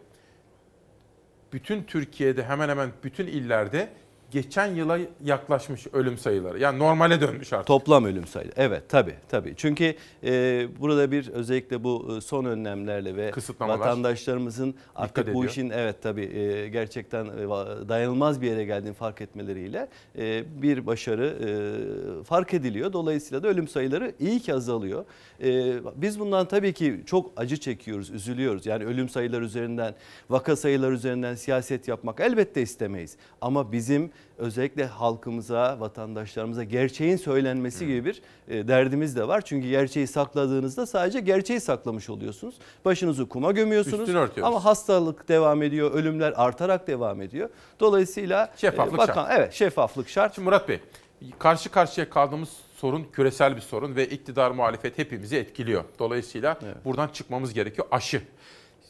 Bütün 1.53 1.83
Türkiye'de 1.83 2.45
hemen 2.45 2.69
hemen 2.69 2.91
bütün 3.03 3.27
illerde 3.27 3.89
geçen 4.31 4.67
yıla 4.75 4.99
yaklaşmış 5.25 5.87
ölüm 5.93 6.19
sayıları. 6.19 6.59
Yani 6.59 6.79
normale 6.79 7.21
dönmüş 7.21 7.53
artık. 7.53 7.67
Toplam 7.67 8.05
ölüm 8.05 8.27
sayısı. 8.27 8.53
Evet 8.57 8.83
tabii 8.89 9.15
tabii. 9.29 9.55
Çünkü 9.57 9.95
e, 10.25 10.69
burada 10.81 11.11
bir 11.11 11.29
özellikle 11.29 11.85
bu 11.85 12.17
e, 12.17 12.21
son 12.21 12.45
önlemlerle 12.45 13.17
ve 13.17 13.33
vatandaşlarımızın 13.61 14.75
artık 14.97 15.27
bu 15.27 15.31
ediyor. 15.31 15.45
işin 15.45 15.71
evet 15.71 16.03
tabii 16.03 16.25
e, 16.25 16.69
gerçekten 16.69 17.25
e, 17.25 17.49
dayanılmaz 17.89 18.43
bir 18.43 18.47
yere 18.47 18.65
geldiğini 18.65 18.95
fark 18.95 19.21
etmeleriyle 19.21 19.89
e, 20.19 20.45
bir 20.63 20.87
başarı 20.87 21.27
e, 21.27 22.25
fark 22.25 22.55
ediliyor. 22.55 22.93
Dolayısıyla 22.93 23.43
da 23.43 23.49
ölüm 23.49 23.69
sayıları 23.69 24.13
iyi 24.21 24.41
ki 24.41 24.55
azalıyor. 24.55 25.05
E, 25.43 25.75
biz 25.97 26.21
bundan 26.21 26.49
tabii 26.49 26.73
ki 26.73 27.03
çok 27.07 27.33
acı 27.37 27.57
çekiyoruz, 27.57 28.11
üzülüyoruz. 28.11 28.67
Yani 28.67 28.85
ölüm 28.85 29.09
sayıları 29.09 29.45
üzerinden, 29.45 29.95
vaka 30.31 30.57
sayıları 30.57 30.95
üzerinden 30.95 31.35
siyaset 31.35 31.89
yapmak 31.89 32.21
elbette 32.21 32.63
istemeyiz. 32.63 33.17
Ama 33.41 33.73
bizim 33.73 34.11
özellikle 34.39 34.87
halkımıza, 34.87 35.81
vatandaşlarımıza 35.81 36.65
gerçeğin 36.65 37.17
söylenmesi 37.17 37.87
gibi 37.87 38.05
bir 38.05 38.23
e, 38.49 38.69
derdimiz 38.69 39.17
de 39.17 39.29
var. 39.29 39.41
Çünkü 39.41 39.69
gerçeği 39.69 40.07
sakladığınızda 40.07 40.87
sadece 40.87 41.21
gerçeği 41.21 41.61
saklamış 41.61 42.11
oluyorsunuz. 42.11 42.55
Başınızı 42.85 43.29
kuma 43.29 43.53
gömüyorsunuz. 43.53 44.11
Ama 44.43 44.65
hastalık 44.65 45.29
devam 45.29 45.63
ediyor, 45.63 45.93
ölümler 45.93 46.33
artarak 46.37 46.87
devam 46.87 47.23
ediyor. 47.23 47.51
Dolayısıyla 47.81 48.53
Şeffaflık 48.57 48.95
e, 48.95 48.99
bakan, 48.99 49.15
şart. 49.15 49.39
Evet, 49.39 49.53
şeffaflık 49.53 50.09
şart. 50.09 50.35
Şimdi 50.35 50.45
Murat 50.45 50.69
Bey, 50.69 50.81
karşı 51.39 51.71
karşıya 51.71 52.11
kaldığımız 52.11 52.49
sorun 52.77 53.07
küresel 53.13 53.57
bir 53.57 53.61
sorun 53.61 53.97
ve 53.97 54.09
iktidar 54.09 54.51
muhalefet 54.51 54.99
hepimizi 54.99 55.37
etkiliyor. 55.37 55.85
Dolayısıyla 55.99 56.59
buradan 56.85 57.09
çıkmamız 57.09 57.55
gerekiyor. 57.55 57.87
Aşı. 57.91 58.23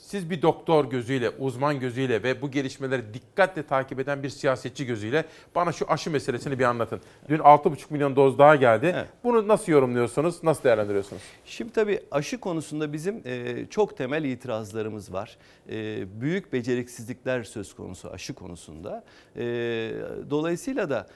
Siz 0.06 0.30
bir 0.30 0.42
doktor 0.42 0.84
gözüyle, 0.84 1.30
uzman 1.30 1.80
gözüyle 1.80 2.22
ve 2.22 2.42
bu 2.42 2.50
gelişmeleri 2.50 3.14
dikkatle 3.14 3.62
takip 3.62 4.00
eden 4.00 4.22
bir 4.22 4.28
siyasetçi 4.28 4.86
gözüyle 4.86 5.24
bana 5.54 5.72
şu 5.72 5.90
aşı 5.90 6.10
meselesini 6.10 6.58
bir 6.58 6.64
anlatın. 6.64 7.00
Dün 7.28 7.38
6,5 7.38 7.76
milyon 7.90 8.16
doz 8.16 8.38
daha 8.38 8.56
geldi. 8.56 8.94
Bunu 9.24 9.48
nasıl 9.48 9.72
yorumluyorsunuz, 9.72 10.44
nasıl 10.44 10.64
değerlendiriyorsunuz? 10.64 11.22
Şimdi 11.44 11.72
tabii 11.72 12.00
aşı 12.10 12.40
konusunda 12.40 12.92
bizim 12.92 13.22
e, 13.24 13.66
çok 13.70 13.96
temel 13.96 14.24
itirazlarımız 14.24 15.12
var. 15.12 15.36
E, 15.70 16.04
büyük 16.20 16.52
beceriksizlikler 16.52 17.42
söz 17.42 17.74
konusu 17.74 18.10
aşı 18.10 18.34
konusunda. 18.34 19.04
E, 19.36 19.42
dolayısıyla 20.30 20.90
da 20.90 21.06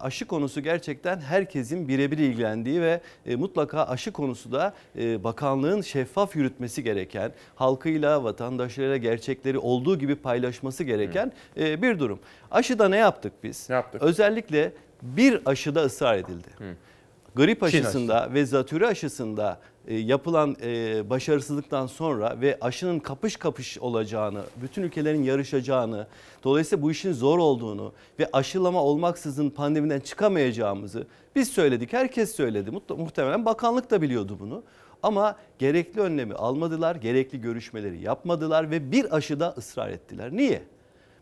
aşı 0.00 0.26
konusu 0.26 0.60
gerçekten 0.60 1.20
herkesin 1.20 1.88
birebir 1.88 2.18
ilgilendiği 2.18 2.80
ve 2.80 3.00
mutlaka 3.36 3.84
aşı 3.84 4.12
konusu 4.12 4.52
da 4.52 4.74
bakanlığın 4.96 5.80
şeffaf 5.80 6.36
yürütmesi 6.36 6.84
gereken, 6.84 7.32
halkıyla, 7.54 8.25
vatandaşlarıyla 8.26 8.96
gerçekleri 8.96 9.58
olduğu 9.58 9.98
gibi 9.98 10.14
paylaşması 10.14 10.84
gereken 10.84 11.32
e, 11.56 11.82
bir 11.82 11.98
durum. 11.98 12.18
Aşıda 12.50 12.88
ne 12.88 12.96
yaptık 12.96 13.32
biz? 13.42 13.70
yaptık? 13.70 14.02
Özellikle 14.02 14.72
bir 15.02 15.40
aşıda 15.46 15.84
ısrar 15.84 16.16
edildi. 16.16 16.48
Grip 17.34 17.58
Çin 17.58 17.66
aşısında 17.66 18.34
ve 18.34 18.46
zatürre 18.46 18.86
aşısında 18.86 19.60
e, 19.86 19.94
yapılan 19.94 20.56
e, 20.62 21.10
başarısızlıktan 21.10 21.86
sonra 21.86 22.40
ve 22.40 22.58
aşının 22.60 22.98
kapış 22.98 23.36
kapış 23.36 23.78
olacağını, 23.78 24.42
bütün 24.62 24.82
ülkelerin 24.82 25.22
yarışacağını, 25.22 26.06
dolayısıyla 26.44 26.82
bu 26.82 26.90
işin 26.90 27.12
zor 27.12 27.38
olduğunu 27.38 27.92
ve 28.18 28.28
aşılama 28.32 28.82
olmaksızın 28.82 29.50
pandemiden 29.50 30.00
çıkamayacağımızı 30.00 31.06
biz 31.36 31.48
söyledik. 31.48 31.92
Herkes 31.92 32.36
söyledi. 32.36 32.70
Muhtemelen 32.88 33.44
bakanlık 33.44 33.90
da 33.90 34.02
biliyordu 34.02 34.36
bunu. 34.40 34.62
Ama 35.02 35.36
gerekli 35.58 36.00
önlemi 36.00 36.34
almadılar, 36.34 36.96
gerekli 36.96 37.40
görüşmeleri 37.40 38.02
yapmadılar 38.02 38.70
ve 38.70 38.92
bir 38.92 39.16
aşıda 39.16 39.54
ısrar 39.58 39.88
ettiler. 39.88 40.32
Niye? 40.32 40.62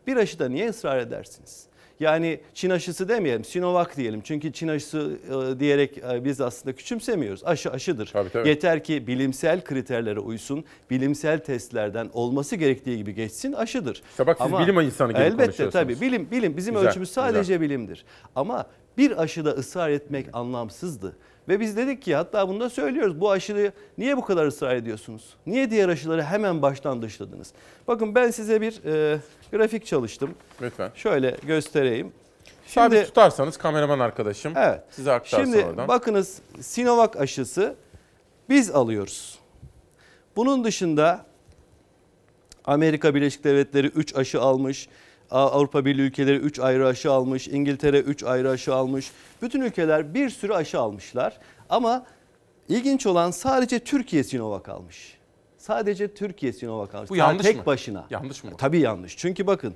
Bir 0.07 0.17
aşıda 0.17 0.49
niye 0.49 0.69
ısrar 0.69 0.99
edersiniz? 0.99 1.67
Yani 1.99 2.39
Çin 2.53 2.69
aşısı 2.69 3.09
demeyelim, 3.09 3.43
Sinovac 3.43 3.95
diyelim. 3.95 4.21
Çünkü 4.21 4.53
Çin 4.53 4.67
aşısı 4.67 5.17
e, 5.27 5.59
diyerek 5.59 5.97
e, 5.97 6.25
biz 6.25 6.41
aslında 6.41 6.75
küçümsemiyoruz. 6.75 7.43
Aşı 7.43 7.71
aşıdır. 7.71 8.07
tabii. 8.33 8.47
Yeter 8.47 8.83
ki 8.83 9.07
bilimsel 9.07 9.63
kriterlere 9.63 10.19
uysun, 10.19 10.65
bilimsel 10.89 11.39
testlerden 11.39 12.09
olması 12.13 12.55
gerektiği 12.55 12.97
gibi 12.97 13.15
geçsin 13.15 13.53
aşıdır. 13.53 14.01
İşte 14.09 14.27
bak 14.27 14.37
siz 14.43 14.51
bilim 14.59 14.79
insanı 14.79 15.11
gibi 15.11 15.21
Elbette 15.21 15.69
tabii 15.69 16.01
bilim 16.01 16.31
bilim 16.31 16.57
bizim 16.57 16.73
Güzel, 16.73 16.89
ölçümüz 16.89 17.11
sadece 17.11 17.61
bilimdir. 17.61 18.05
Ama 18.35 18.65
bir 18.97 19.21
aşıda 19.21 19.51
ısrar 19.51 19.89
etmek 19.89 20.25
anlamsızdı. 20.33 21.15
Ve 21.47 21.59
biz 21.59 21.77
dedik 21.77 22.01
ki 22.01 22.15
hatta 22.15 22.49
bunu 22.49 22.59
da 22.59 22.69
söylüyoruz. 22.69 23.19
Bu 23.19 23.31
aşıyı 23.31 23.71
niye 23.97 24.17
bu 24.17 24.25
kadar 24.25 24.45
ısrar 24.45 24.75
ediyorsunuz? 24.75 25.33
Niye 25.45 25.69
diğer 25.71 25.89
aşıları 25.89 26.23
hemen 26.23 26.61
baştan 26.61 27.01
dışladınız? 27.01 27.53
Bakın 27.87 28.15
ben 28.15 28.31
size 28.31 28.61
bir 28.61 28.83
e, 28.85 29.19
grafik 29.51 29.85
çalıştım. 29.85 30.35
Lütfen. 30.61 30.91
Şöyle 30.95 31.37
göstereyim. 31.47 32.11
Sabit 32.67 33.05
tutarsanız 33.07 33.57
kameraman 33.57 33.99
arkadaşım 33.99 34.53
Evet. 34.57 34.81
size 34.89 35.11
aktarsın 35.11 35.43
Şimdi 35.53 35.65
oradan. 35.65 35.87
bakınız 35.87 36.39
Sinovac 36.61 37.15
aşısı 37.17 37.75
biz 38.49 38.71
alıyoruz. 38.71 39.39
Bunun 40.35 40.63
dışında 40.63 41.25
Amerika 42.65 43.15
Birleşik 43.15 43.43
Devletleri 43.43 43.87
3 43.87 44.15
aşı 44.15 44.41
almış. 44.41 44.87
Avrupa 45.39 45.85
Birliği 45.85 46.01
ülkeleri 46.01 46.37
3 46.37 46.59
ayrı 46.59 46.87
aşı 46.87 47.11
almış. 47.11 47.47
İngiltere 47.47 47.99
3 47.99 48.23
ayrı 48.23 48.49
aşı 48.49 48.73
almış. 48.75 49.11
Bütün 49.41 49.61
ülkeler 49.61 50.13
bir 50.13 50.29
sürü 50.29 50.53
aşı 50.53 50.79
almışlar. 50.79 51.37
Ama 51.69 52.05
ilginç 52.69 53.05
olan 53.05 53.31
sadece 53.31 53.79
Türkiye 53.79 54.23
Sinovac 54.23 54.69
almış. 54.69 55.17
Sadece 55.57 56.13
Türkiye 56.13 56.53
Sinovac 56.53 56.95
almış. 56.95 57.09
Bu 57.09 57.15
yanlış 57.15 57.45
tek 57.45 57.57
mı? 57.57 57.65
başına. 57.65 58.05
Yanlış 58.09 58.43
mı? 58.43 58.51
Tabii 58.57 58.79
yanlış. 58.79 59.17
Çünkü 59.17 59.47
bakın 59.47 59.75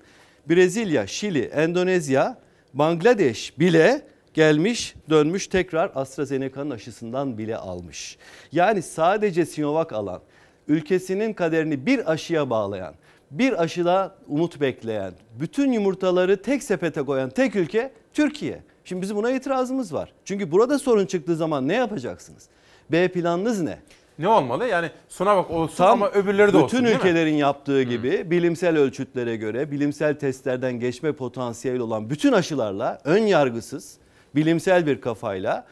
Brezilya, 0.50 1.08
Şili, 1.08 1.42
Endonezya, 1.42 2.38
Bangladeş 2.74 3.60
bile 3.60 4.02
gelmiş 4.34 4.96
dönmüş 5.10 5.48
tekrar 5.48 5.92
AstraZeneca'nın 5.96 6.70
aşısından 6.70 7.38
bile 7.38 7.58
almış. 7.58 8.18
Yani 8.52 8.82
sadece 8.82 9.46
Sinovac 9.46 9.94
alan, 9.94 10.22
ülkesinin 10.68 11.34
kaderini 11.34 11.86
bir 11.86 12.12
aşıya 12.12 12.50
bağlayan, 12.50 12.94
bir 13.32 13.62
aşıda 13.62 14.16
umut 14.28 14.62
bekleyen, 14.62 15.14
bütün 15.40 15.72
yumurtaları 15.72 16.42
tek 16.42 16.64
sepete 16.64 17.02
koyan 17.02 17.30
tek 17.30 17.56
ülke 17.56 17.92
Türkiye. 18.14 18.64
Şimdi 18.86 19.02
bizim 19.02 19.18
buna 19.18 19.32
itirazımız 19.32 19.94
var. 19.94 20.14
Çünkü 20.26 20.52
burada 20.52 20.80
sorun 20.80 21.06
çıktığı 21.06 21.36
zaman 21.36 21.68
ne 21.68 21.74
yapacaksınız? 21.76 22.48
B 22.92 23.08
planınız 23.08 23.62
ne? 23.62 23.80
Ne 24.20 24.28
olmalı? 24.28 24.68
Yani 24.68 24.90
Sinovac 25.10 25.52
olsun 25.52 25.84
ama 25.84 26.10
öbürleri 26.10 26.54
de 26.54 26.58
olsun 26.58 26.68
Bütün 26.68 26.86
değil 26.86 26.96
mi? 26.96 27.00
ülkelerin 27.00 27.34
yaptığı 27.36 27.84
gibi 27.84 28.32
bilimsel 28.32 28.78
ölçütlere 28.78 29.36
göre 29.36 29.72
bilimsel 29.72 30.20
testlerden 30.20 30.80
geçme 30.80 31.12
potansiyeli 31.12 31.82
olan 31.82 32.10
bütün 32.10 32.32
aşılarla 32.32 33.00
ön 33.04 33.24
yargısız, 33.24 33.98
bilimsel 34.36 34.86
bir 34.86 35.02
kafayla 35.02 35.66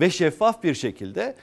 ve 0.00 0.10
şeffaf 0.10 0.62
bir 0.62 0.74
şekilde 0.74 1.34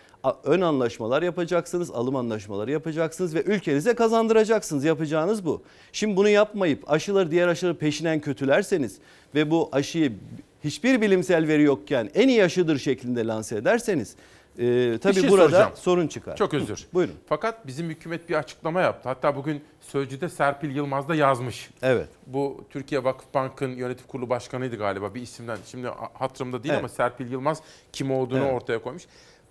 ön 0.44 0.62
anlaşmalar 0.62 1.22
yapacaksınız, 1.24 1.92
alım 1.92 2.16
anlaşmaları 2.16 2.72
yapacaksınız 2.72 3.36
ve 3.36 3.44
ülkenize 3.44 3.96
kazandıracaksınız. 3.96 4.84
Yapacağınız 4.84 5.46
bu. 5.46 5.62
Şimdi 5.92 6.16
bunu 6.18 6.30
yapmayıp 6.30 6.92
aşıları 6.92 7.32
diğer 7.32 7.48
aşıları 7.48 7.78
peşinen 7.78 8.20
kötülerseniz 8.20 8.98
ve 9.36 9.52
bu 9.52 9.70
aşıyı 9.72 10.14
hiçbir 10.64 11.02
bilimsel 11.02 11.48
veri 11.48 11.64
yokken 11.64 12.10
en 12.14 12.28
iyi 12.28 12.44
aşıdır 12.44 12.78
şeklinde 12.80 13.28
lanse 13.28 13.56
ederseniz 13.56 14.16
e, 14.60 14.62
Bir 14.62 14.98
tabii 14.98 15.14
şey 15.22 15.30
burada 15.30 15.44
soracağım. 15.44 15.72
sorun 15.76 16.08
çıkar. 16.08 16.36
Çok 16.36 16.54
özür. 16.54 16.86
Buyurun. 16.94 17.16
Fakat 17.30 17.68
bizim 17.68 17.90
hükümet 17.90 18.30
bir 18.30 18.36
açıklama 18.36 18.82
yaptı. 18.82 19.10
Hatta 19.10 19.36
bugün 19.36 19.62
Sözcü'de 19.82 20.30
Serpil 20.30 20.76
Yılmaz 20.76 21.08
da 21.10 21.16
yazmış. 21.16 21.70
Evet. 21.82 22.08
Bu 22.28 22.64
Türkiye 22.70 23.04
Vakıf 23.04 23.34
Bank'ın 23.34 23.70
yönetim 23.76 24.08
kurulu 24.08 24.30
başkanıydı 24.30 24.76
galiba 24.76 25.16
bir 25.16 25.22
isimden. 25.22 25.58
Şimdi 25.66 25.88
hatırımda 26.14 26.64
değil 26.64 26.74
Evet. 26.74 26.80
ama 26.80 26.90
Serpil 26.90 27.32
Yılmaz 27.32 27.62
kim 27.94 28.12
olduğunu 28.12 28.44
Evet. 28.44 28.54
ortaya 28.54 28.82
koymuş. 28.82 29.04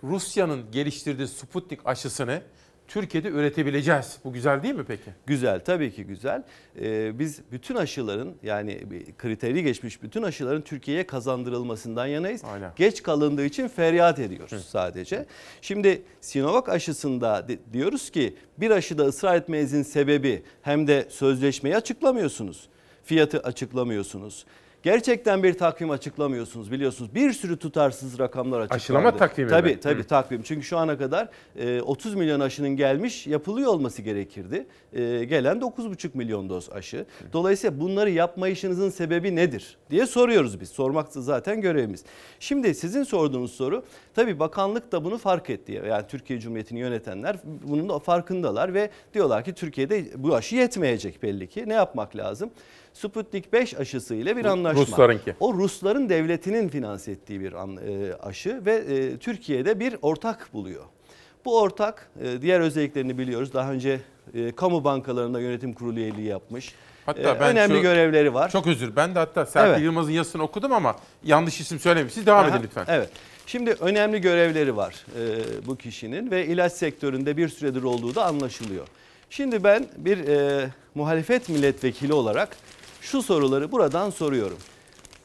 Rusya'nın 0.03 0.71
geliştirdiği 0.71 1.27
Sputnik 1.27 1.79
aşısını 1.85 2.41
Türkiye'de 2.87 3.27
üretebileceğiz. 3.29 4.17
Bu 4.23 4.33
güzel 4.33 4.63
değil 4.63 4.75
mi 4.75 4.83
peki? 4.87 5.11
Güzel 5.25 5.59
tabii 5.59 5.91
ki 5.93 6.03
güzel. 6.03 6.43
Ee, 6.81 7.19
biz 7.19 7.39
bütün 7.51 7.75
aşıların 7.75 8.33
yani 8.43 8.79
kriteri 9.17 9.63
geçmiş 9.63 10.03
bütün 10.03 10.23
aşıların 10.23 10.61
Türkiye'ye 10.61 11.07
kazandırılmasından 11.07 12.05
yanayız. 12.07 12.43
Aynen. 12.43 12.71
Geç 12.75 13.03
kalındığı 13.03 13.45
için 13.45 13.67
feryat 13.67 14.19
ediyoruz 14.19 14.65
sadece. 14.69 15.25
Şimdi 15.61 16.01
Sinovac 16.21 16.69
aşısında 16.69 17.47
di- 17.47 17.59
diyoruz 17.73 18.09
ki 18.09 18.35
bir 18.57 18.71
aşıda 18.71 19.05
ısrar 19.05 19.35
etmenizin 19.35 19.83
sebebi 19.83 20.43
hem 20.61 20.87
de 20.87 21.07
sözleşmeyi 21.09 21.75
açıklamıyorsunuz. 21.75 22.69
Fiyatı 23.03 23.39
açıklamıyorsunuz. 23.39 24.45
Gerçekten 24.83 25.43
bir 25.43 25.53
takvim 25.57 25.89
açıklamıyorsunuz 25.91 26.71
biliyorsunuz. 26.71 27.15
Bir 27.15 27.33
sürü 27.33 27.57
tutarsız 27.57 28.19
rakamlar 28.19 28.59
açıklandı. 28.59 28.75
Aşılama 28.83 29.17
takvimi 29.17 29.49
Tabii 29.49 29.69
mi? 29.69 29.79
tabii 29.79 30.03
Hı. 30.03 30.07
takvim. 30.07 30.41
Çünkü 30.43 30.63
şu 30.65 30.77
ana 30.77 30.97
kadar 30.97 31.29
e, 31.55 31.81
30 31.81 32.15
milyon 32.15 32.39
aşının 32.39 32.69
gelmiş 32.69 33.27
yapılıyor 33.27 33.71
olması 33.73 34.01
gerekirdi. 34.01 34.67
E, 34.93 35.25
Gelen 35.25 35.57
9,5 35.59 36.09
milyon 36.13 36.49
doz 36.49 36.69
aşı. 36.71 37.05
Dolayısıyla 37.33 37.79
bunları 37.79 38.09
yapmayışınızın 38.09 38.89
sebebi 38.89 39.35
nedir 39.35 39.77
diye 39.89 40.05
soruyoruz 40.05 40.59
biz. 40.61 40.69
Sormak 40.69 41.15
da 41.15 41.21
zaten 41.21 41.61
görevimiz. 41.61 42.03
Şimdi 42.39 42.75
sizin 42.75 43.03
sorduğunuz 43.03 43.51
soru 43.51 43.83
tabii 44.15 44.39
bakanlık 44.39 44.91
da 44.91 45.03
bunu 45.03 45.17
fark 45.17 45.49
etti. 45.49 45.81
Yani 45.87 46.07
Türkiye 46.07 46.39
Cumhuriyeti'ni 46.39 46.79
yönetenler 46.79 47.35
bunun 47.63 47.89
da 47.89 47.99
farkındalar 47.99 48.73
ve 48.73 48.89
diyorlar 49.13 49.43
ki 49.43 49.53
Türkiye'de 49.53 50.05
bu 50.23 50.35
aşı 50.35 50.55
yetmeyecek 50.55 51.23
belli 51.23 51.47
ki. 51.47 51.63
Ne 51.67 51.73
yapmak 51.73 52.15
lazım? 52.15 52.49
Sputnik 52.93 53.53
5 53.53 53.79
aşısı 53.79 54.15
ile 54.15 54.37
bir 54.37 54.45
anlaşma. 54.45 54.81
Ruslarınki. 54.81 55.35
O 55.39 55.53
Rusların 55.53 56.09
devletinin 56.09 56.69
finanse 56.69 57.11
ettiği 57.11 57.41
bir 57.41 57.53
e, 57.53 58.15
aşı 58.15 58.65
ve 58.65 58.75
e, 58.75 59.17
Türkiye'de 59.17 59.79
bir 59.79 59.95
ortak 60.01 60.53
buluyor. 60.53 60.83
Bu 61.45 61.59
ortak 61.61 62.09
e, 62.23 62.41
diğer 62.41 62.59
özelliklerini 62.59 63.17
biliyoruz. 63.17 63.53
Daha 63.53 63.71
önce 63.71 63.99
kamu 64.55 64.83
bankalarında 64.83 65.39
yönetim 65.39 65.73
kurulu 65.73 65.99
üyeliği 65.99 66.27
yapmış. 66.27 66.73
Hatta 67.05 67.39
ben 67.39 67.51
önemli 67.51 67.75
şu- 67.75 67.81
görevleri 67.81 68.33
var. 68.33 68.49
Çok 68.51 68.67
özür. 68.67 68.95
Ben 68.95 69.15
de 69.15 69.19
hatta 69.19 69.45
Serpil 69.45 69.69
Evet. 69.69 69.81
Yılmaz'ın 69.81 70.11
yazısını 70.11 70.43
okudum 70.43 70.73
ama 70.73 70.95
yanlış 71.23 71.59
isim 71.61 71.79
söylemiş. 71.79 72.13
Siz 72.13 72.25
devam 72.25 72.45
Aha, 72.45 72.55
edin 72.55 72.63
lütfen. 72.63 72.85
Evet. 72.87 73.09
Şimdi 73.45 73.71
önemli 73.71 74.21
görevleri 74.21 74.75
var 74.75 75.05
e, 75.19 75.67
bu 75.67 75.75
kişinin 75.75 76.31
ve 76.31 76.45
ilaç 76.45 76.73
sektöründe 76.73 77.37
bir 77.37 77.49
süredir 77.49 77.83
olduğu 77.83 78.15
da 78.15 78.25
anlaşılıyor. 78.25 78.87
Şimdi 79.29 79.63
ben 79.63 79.85
bir 79.97 80.27
e, 80.27 80.69
muhalefet 80.95 81.49
milletvekili 81.49 82.13
olarak 82.13 82.57
şu 83.01 83.21
soruları 83.21 83.71
buradan 83.71 84.09
soruyorum. 84.09 84.57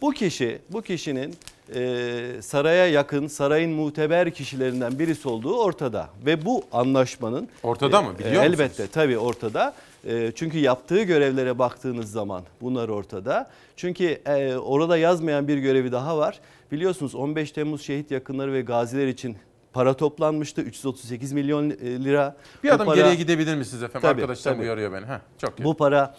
Bu 0.03 0.11
kişi, 0.13 0.59
bu 0.71 0.83
kişinin 0.83 1.35
e, 1.75 2.43
saraya 2.43 2.87
yakın, 2.87 3.27
sarayın 3.27 3.73
muteber 3.73 4.31
kişilerinden 4.35 4.99
birisi 4.99 5.29
olduğu 5.29 5.57
ortada. 5.59 6.09
Ve 6.27 6.45
bu 6.45 6.65
anlaşmanın... 6.73 7.49
Ortada 7.63 8.03
mı? 8.03 8.19
Biliyor 8.19 8.43
musunuz? 8.43 8.61
Elbette 8.61 8.87
tabii 8.87 9.19
ortada. 9.19 9.75
E, 10.07 10.33
çünkü 10.35 10.59
yaptığı 10.59 11.03
görevlere 11.03 11.59
baktığınız 11.59 12.11
zaman 12.13 12.43
bunlar 12.61 12.89
ortada. 12.89 13.51
Çünkü 13.77 14.05
e, 14.27 14.57
orada 14.57 14.97
yazmayan 14.97 15.49
bir 15.49 15.59
görevi 15.59 15.93
daha 15.93 16.19
var. 16.19 16.41
Biliyorsunuz 16.73 17.15
15 17.15 17.53
Temmuz 17.53 17.83
şehit 17.83 18.11
yakınları 18.11 18.53
ve 18.53 18.61
gaziler 18.63 19.07
için 19.07 19.37
para 19.73 19.95
toplanmıştı. 19.95 20.61
338 20.63 21.33
milyon 21.33 21.71
e, 21.71 21.77
lira. 22.05 22.37
Bir 22.65 22.71
Bu 22.71 22.75
adım 22.75 22.87
para- 22.87 22.97
geriye 22.97 23.15
gidebilir 23.15 23.55
misiniz 23.57 23.83
efendim? 23.83 24.09
Tabii, 24.09 24.21
Arkadaşlar 24.23 24.53
tabii. 24.53 24.63
uyarıyor 24.63 24.93
beni. 24.93 25.07
Heh, 25.07 25.19
çok 25.39 25.61
iyi. 25.61 25.65
Bu 25.65 25.77
para 25.77 26.15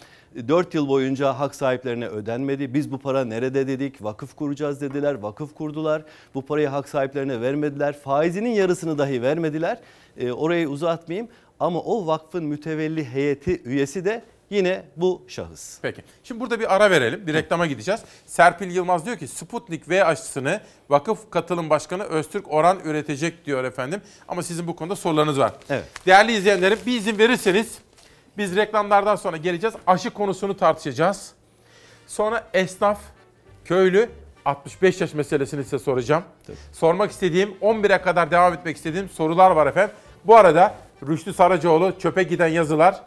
4 0.48 0.74
yıl 0.74 0.88
boyunca 0.88 1.38
hak 1.38 1.54
sahiplerine 1.54 2.06
ödenmedi. 2.06 2.74
Biz 2.74 2.92
bu 2.92 2.98
para 2.98 3.24
nerede 3.24 3.66
dedik? 3.66 4.04
Vakıf 4.04 4.36
kuracağız 4.36 4.80
dediler. 4.80 5.14
Vakıf 5.14 5.54
kurdular. 5.54 6.02
Bu 6.34 6.46
parayı 6.46 6.68
hak 6.68 6.88
sahiplerine 6.88 7.40
vermediler. 7.40 7.98
Faizinin 7.98 8.50
yarısını 8.50 8.98
dahi 8.98 9.22
vermediler. 9.22 9.78
Ee, 10.18 10.32
orayı 10.32 10.68
uzatmayayım. 10.68 11.28
Ama 11.60 11.80
o 11.80 12.06
vakfın 12.06 12.44
mütevelli 12.44 13.04
heyeti 13.04 13.62
üyesi 13.64 14.04
de 14.04 14.22
yine 14.50 14.82
bu 14.96 15.22
şahıs. 15.28 15.78
Peki. 15.82 16.02
Şimdi 16.24 16.40
burada 16.40 16.60
bir 16.60 16.74
ara 16.74 16.90
verelim. 16.90 17.26
Bir 17.26 17.34
reklama 17.34 17.66
gideceğiz. 17.66 18.00
Serpil 18.26 18.70
Yılmaz 18.70 19.06
diyor 19.06 19.16
ki 19.16 19.28
Sputnik 19.28 19.88
V 19.88 20.04
aşısını 20.04 20.60
Vakıf 20.90 21.30
Katılım 21.30 21.70
Başkanı 21.70 22.04
Öztürk 22.04 22.52
Oran 22.52 22.78
üretecek 22.84 23.46
diyor 23.46 23.64
efendim. 23.64 24.00
Ama 24.28 24.42
sizin 24.42 24.66
bu 24.66 24.76
konuda 24.76 24.96
sorularınız 24.96 25.38
var. 25.38 25.52
Evet. 25.70 25.84
Değerli 26.06 26.32
izleyenlerim 26.32 26.78
bir 26.86 26.98
izin 26.98 27.18
verirseniz 27.18 27.78
biz 28.38 28.56
reklamlardan 28.56 29.16
sonra 29.16 29.36
geleceğiz. 29.36 29.76
Aşı 29.86 30.10
konusunu 30.10 30.56
tartışacağız. 30.56 31.32
Sonra 32.06 32.44
esnaf, 32.54 32.98
köylü 33.64 34.08
65 34.44 35.00
yaş 35.00 35.14
meselesini 35.14 35.64
size 35.64 35.78
soracağım. 35.78 36.22
Sormak 36.72 37.10
istediğim 37.10 37.50
11'e 37.62 38.02
kadar 38.02 38.30
devam 38.30 38.54
etmek 38.54 38.76
istediğim 38.76 39.08
sorular 39.08 39.50
var 39.50 39.66
efendim. 39.66 39.94
Bu 40.24 40.36
arada 40.36 40.74
Rüştü 41.08 41.32
Saracoğlu 41.32 41.98
çöpe 41.98 42.22
giden 42.22 42.48
yazılar 42.48 43.02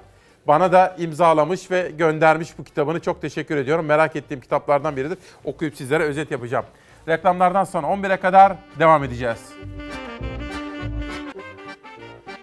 bana 0.47 0.71
da 0.71 0.95
imzalamış 0.99 1.71
ve 1.71 1.91
göndermiş 1.97 2.57
bu 2.57 2.63
kitabını. 2.63 2.99
Çok 2.99 3.21
teşekkür 3.21 3.57
ediyorum. 3.57 3.85
Merak 3.85 4.15
ettiğim 4.15 4.41
kitaplardan 4.41 4.97
biridir. 4.97 5.17
Okuyup 5.43 5.75
sizlere 5.75 6.03
özet 6.03 6.31
yapacağım. 6.31 6.65
Reklamlardan 7.07 7.63
sonra 7.63 7.87
11'e 7.87 8.17
kadar 8.17 8.55
devam 8.79 9.03
edeceğiz. 9.03 9.39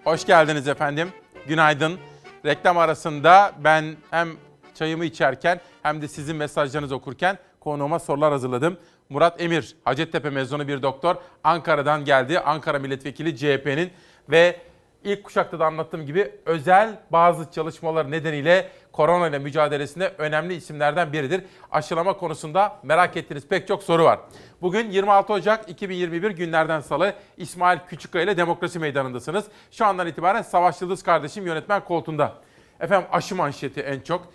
Hoş 0.04 0.26
geldiniz 0.26 0.68
efendim. 0.68 1.08
Günaydın. 1.48 1.98
Reklam 2.47 2.78
arasında 2.78 3.52
ben 3.64 3.97
hem 4.10 4.28
çayımı 4.74 5.05
içerken 5.05 5.60
hem 5.82 6.02
de 6.02 6.09
sizin 6.09 6.36
mesajlarınızı 6.36 6.94
okurken 6.94 7.39
konuğuma 7.60 7.98
sorular 7.98 8.32
hazırladım. 8.32 8.77
Murat 9.09 9.40
Emir, 9.40 9.77
Hacettepe 9.85 10.31
mezunu 10.31 10.68
bir 10.68 10.82
doktor. 10.82 11.16
Ankara'dan 11.44 12.05
geldi. 12.05 12.40
Ankara 12.40 12.78
Milletvekili 12.78 13.36
CHP'nin 13.36 13.90
ve 14.31 14.60
ilk 15.05 15.24
kuşakta 15.24 15.60
da 15.60 15.66
anlattığım 15.66 16.06
gibi 16.06 16.32
özel 16.47 16.98
bazı 17.12 17.51
çalışmalar 17.51 18.10
nedeniyle 18.10 18.70
korona 18.97 19.28
ile 19.28 19.39
mücadelesinde 19.39 20.14
önemli 20.18 20.55
isimlerden 20.55 21.12
biridir. 21.12 21.44
Aşılama 21.70 22.16
konusunda 22.16 22.77
merak 22.82 23.16
ettiğiniz 23.16 23.48
pek 23.48 23.68
çok 23.68 23.82
soru 23.82 24.05
var. 24.05 24.20
Bugün 24.62 24.90
26 24.90 25.32
Ocak 25.32 25.68
2021 25.70 26.31
günlerden 26.31 26.81
salı 26.81 27.14
İsmail 27.36 27.78
Küçükkaya 27.89 28.24
ile 28.24 28.36
Demokrasi 28.36 28.78
Meydanı'ndasınız. 28.78 29.44
Şu 29.70 29.86
andan 29.86 30.06
itibaren 30.06 30.43
Savaş 30.43 30.82
Yıldız 30.82 31.02
kardeşim 31.02 31.47
yönetmen 31.47 31.85
koltuğunda. 31.85 32.35
Efendim 32.81 33.09
aşı 33.12 33.35
manşeti 33.35 33.81
en 33.81 34.01
çok. 34.01 34.28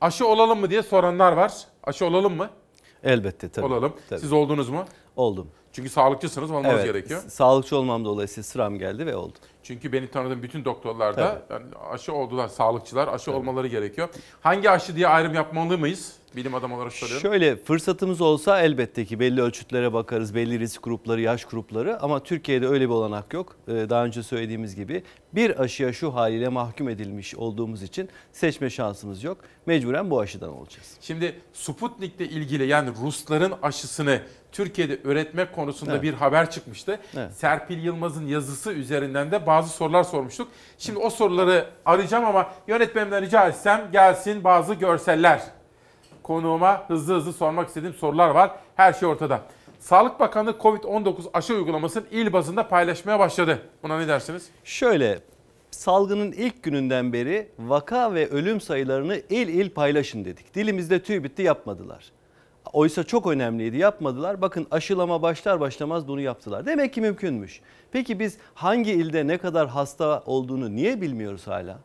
Aşı 0.00 0.26
olalım 0.26 0.60
mı 0.60 0.70
diye 0.70 0.82
soranlar 0.82 1.32
var. 1.32 1.52
Aşı 1.84 2.06
olalım 2.06 2.36
mı? 2.36 2.50
Elbette 3.04 3.48
tabii. 3.48 3.66
Olalım. 3.66 3.96
Tabii. 4.08 4.20
Siz 4.20 4.32
oldunuz 4.32 4.68
mu? 4.68 4.84
Oldum. 5.16 5.50
Çünkü 5.72 5.88
sağlıkçısınız 5.90 6.50
olmanız 6.50 6.74
Evet, 6.74 6.84
gerekiyor. 6.84 7.22
Sağlıkçı 7.28 7.76
olmam 7.76 8.04
dolayısıyla 8.04 8.42
sıram 8.42 8.78
geldi 8.78 9.06
ve 9.06 9.16
oldu. 9.16 9.38
Çünkü 9.62 9.92
beni 9.92 10.10
tanıdığım 10.10 10.42
bütün 10.42 10.64
doktorlar 10.64 11.16
da 11.16 11.42
yani 11.50 11.64
aşı 11.90 12.12
oldular, 12.12 12.48
sağlıkçılar 12.48 13.08
aşı 13.08 13.32
olmaları 13.32 13.66
gerekiyor. 13.66 14.08
Hangi 14.40 14.70
aşı 14.70 14.96
diye 14.96 15.08
ayrım 15.08 15.34
yapmalı 15.34 15.78
mıyız? 15.78 16.12
Bilim 16.36 16.54
adamı 16.54 16.76
olarak 16.76 16.92
soruyorum. 16.92 17.22
Şöyle 17.22 17.56
fırsatımız 17.56 18.20
olsa 18.20 18.60
elbette 18.60 19.04
ki 19.04 19.20
belli 19.20 19.42
ölçütlere 19.42 19.92
bakarız, 19.92 20.34
belli 20.34 20.58
risk 20.58 20.82
grupları, 20.82 21.20
yaş 21.20 21.44
grupları 21.44 22.02
ama 22.02 22.22
Türkiye'de 22.22 22.68
öyle 22.68 22.84
bir 22.84 22.94
olanak 22.94 23.32
yok. 23.34 23.56
Ee, 23.68 23.72
Daha 23.72 24.04
önce 24.04 24.22
söylediğimiz 24.22 24.74
gibi 24.76 25.02
bir 25.32 25.60
aşıya 25.62 25.92
şu 25.92 26.14
haliyle 26.14 26.48
mahkum 26.48 26.88
edilmiş 26.88 27.34
olduğumuz 27.34 27.82
için 27.82 28.08
seçme 28.32 28.70
şansımız 28.70 29.24
yok. 29.24 29.38
Mecburen 29.66 30.10
bu 30.10 30.20
aşıdan 30.20 30.50
olacağız. 30.50 30.96
Şimdi 31.00 31.40
Sputnik'le 31.52 32.20
ilgili 32.20 32.66
yani 32.66 32.90
Rusların 33.02 33.52
aşısını 33.62 34.20
Türkiye'de 34.52 34.98
üretmek 35.04 35.52
konusunda 35.54 35.92
Evet. 35.92 36.02
bir 36.02 36.14
haber 36.14 36.50
çıkmıştı. 36.50 36.98
Evet. 37.16 37.32
Serpil 37.34 37.84
Yılmaz'ın 37.84 38.26
yazısı 38.26 38.72
üzerinden 38.72 39.30
de 39.30 39.46
bazı 39.46 39.68
sorular 39.68 40.02
sormuştuk. 40.04 40.48
Şimdi 40.78 40.98
o 40.98 41.10
soruları 41.10 41.66
arayacağım 41.84 42.24
ama 42.24 42.50
yönetmenimden 42.66 43.22
rica 43.22 43.48
etsem 43.48 43.88
gelsin 43.92 44.44
bazı 44.44 44.74
görseller. 44.74 45.42
Konuğuma 46.22 46.84
hızlı 46.88 47.14
hızlı 47.14 47.32
sormak 47.32 47.68
istediğim 47.68 47.94
sorular 47.94 48.28
var. 48.30 48.50
Her 48.76 48.92
şey 48.92 49.08
ortada. 49.08 49.40
Sağlık 49.80 50.20
Bakanı 50.20 50.50
Covid-19 50.50 51.14
aşı 51.34 51.54
uygulamasını 51.54 52.04
il 52.10 52.32
bazında 52.32 52.68
paylaşmaya 52.68 53.18
başladı. 53.18 53.58
Buna 53.82 53.98
ne 53.98 54.08
dersiniz? 54.08 54.48
Şöyle 54.64 55.18
salgının 55.70 56.32
ilk 56.32 56.62
gününden 56.62 57.12
beri 57.12 57.48
vaka 57.58 58.14
ve 58.14 58.28
ölüm 58.28 58.60
sayılarını 58.60 59.16
il 59.30 59.48
il 59.48 59.70
paylaşın 59.70 60.24
dedik. 60.24 60.54
Dilimizde 60.54 61.02
tüy 61.02 61.24
bitti 61.24 61.42
yapmadılar. 61.42 62.04
Oysa 62.72 63.04
çok 63.04 63.26
önemliydi 63.26 63.76
yapmadılar. 63.76 64.42
Bakın 64.42 64.66
aşılama 64.70 65.22
başlar 65.22 65.60
başlamaz 65.60 66.08
bunu 66.08 66.20
yaptılar. 66.20 66.66
Demek 66.66 66.92
ki 66.92 67.00
mümkünmüş. 67.00 67.60
Peki 67.92 68.20
biz 68.20 68.38
hangi 68.54 68.92
ilde 68.92 69.26
ne 69.26 69.38
kadar 69.38 69.68
hasta 69.68 70.22
olduğunu 70.26 70.76
niye 70.76 71.00
bilmiyoruz 71.00 71.46
hala? 71.46 71.78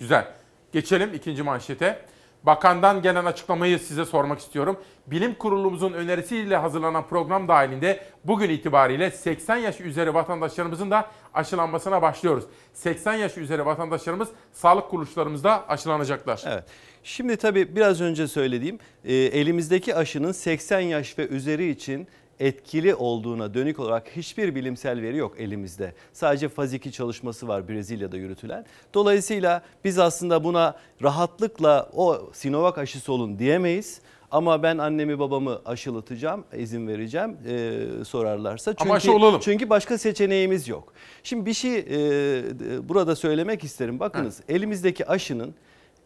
Güzel. 0.00 0.28
Geçelim 0.72 1.14
ikinci 1.14 1.42
manşete. 1.42 1.98
Bakandan 2.42 3.02
gelen 3.02 3.24
açıklamayı 3.24 3.78
size 3.78 4.04
sormak 4.04 4.38
istiyorum. 4.38 4.76
Bilim 5.06 5.34
kurulumuzun 5.34 5.92
önerisiyle 5.92 6.56
hazırlanan 6.56 7.06
program 7.06 7.48
dahilinde 7.48 8.04
bugün 8.24 8.50
itibariyle 8.50 9.10
80 9.10 9.56
yaş 9.56 9.80
üzeri 9.80 10.14
vatandaşlarımızın 10.14 10.90
da 10.90 11.10
aşılanmasına 11.34 12.02
başlıyoruz. 12.02 12.44
80 12.72 13.14
yaş 13.14 13.36
üzeri 13.36 13.66
vatandaşlarımız 13.66 14.28
sağlık 14.52 14.90
kuruluşlarımızda 14.90 15.68
aşılanacaklar. 15.68 16.42
Evet. 16.46 16.64
Şimdi 17.04 17.36
tabii 17.36 17.76
biraz 17.76 18.00
önce 18.00 18.28
söylediğim 18.28 18.78
e, 19.04 19.14
elimizdeki 19.14 19.94
aşının 19.94 20.32
80 20.32 20.80
yaş 20.80 21.18
ve 21.18 21.28
üzeri 21.28 21.70
için 21.70 22.08
etkili 22.40 22.94
olduğuna 22.94 23.54
dönük 23.54 23.78
olarak 23.78 24.08
hiçbir 24.16 24.54
bilimsel 24.54 25.02
veri 25.02 25.16
yok 25.16 25.40
elimizde. 25.40 25.94
Sadece 26.12 26.48
faz 26.48 26.74
2 26.74 26.92
çalışması 26.92 27.48
var 27.48 27.68
Brezilya'da 27.68 28.16
yürütülen. 28.16 28.66
Dolayısıyla 28.94 29.62
biz 29.84 29.98
aslında 29.98 30.44
buna 30.44 30.76
rahatlıkla 31.02 31.90
o 31.92 32.30
Sinovac 32.32 32.78
aşısı 32.78 33.12
olun 33.12 33.38
diyemeyiz. 33.38 34.00
Ama 34.30 34.62
ben 34.62 34.78
annemi 34.78 35.18
babamı 35.18 35.60
aşılatacağım, 35.64 36.44
izin 36.56 36.88
vereceğim 36.88 37.36
e, 37.46 38.04
sorarlarsa. 38.04 38.72
Çünkü, 38.72 38.84
Ama 38.84 38.94
aşı 38.94 39.12
olalım. 39.12 39.40
Çünkü 39.40 39.70
başka 39.70 39.98
seçeneğimiz 39.98 40.68
yok. 40.68 40.92
Şimdi 41.22 41.46
bir 41.46 41.54
şey 41.54 41.78
e, 41.78 42.88
burada 42.88 43.16
söylemek 43.16 43.64
isterim. 43.64 44.00
Bakınız 44.00 44.40
elimizdeki 44.48 45.06
aşının 45.06 45.54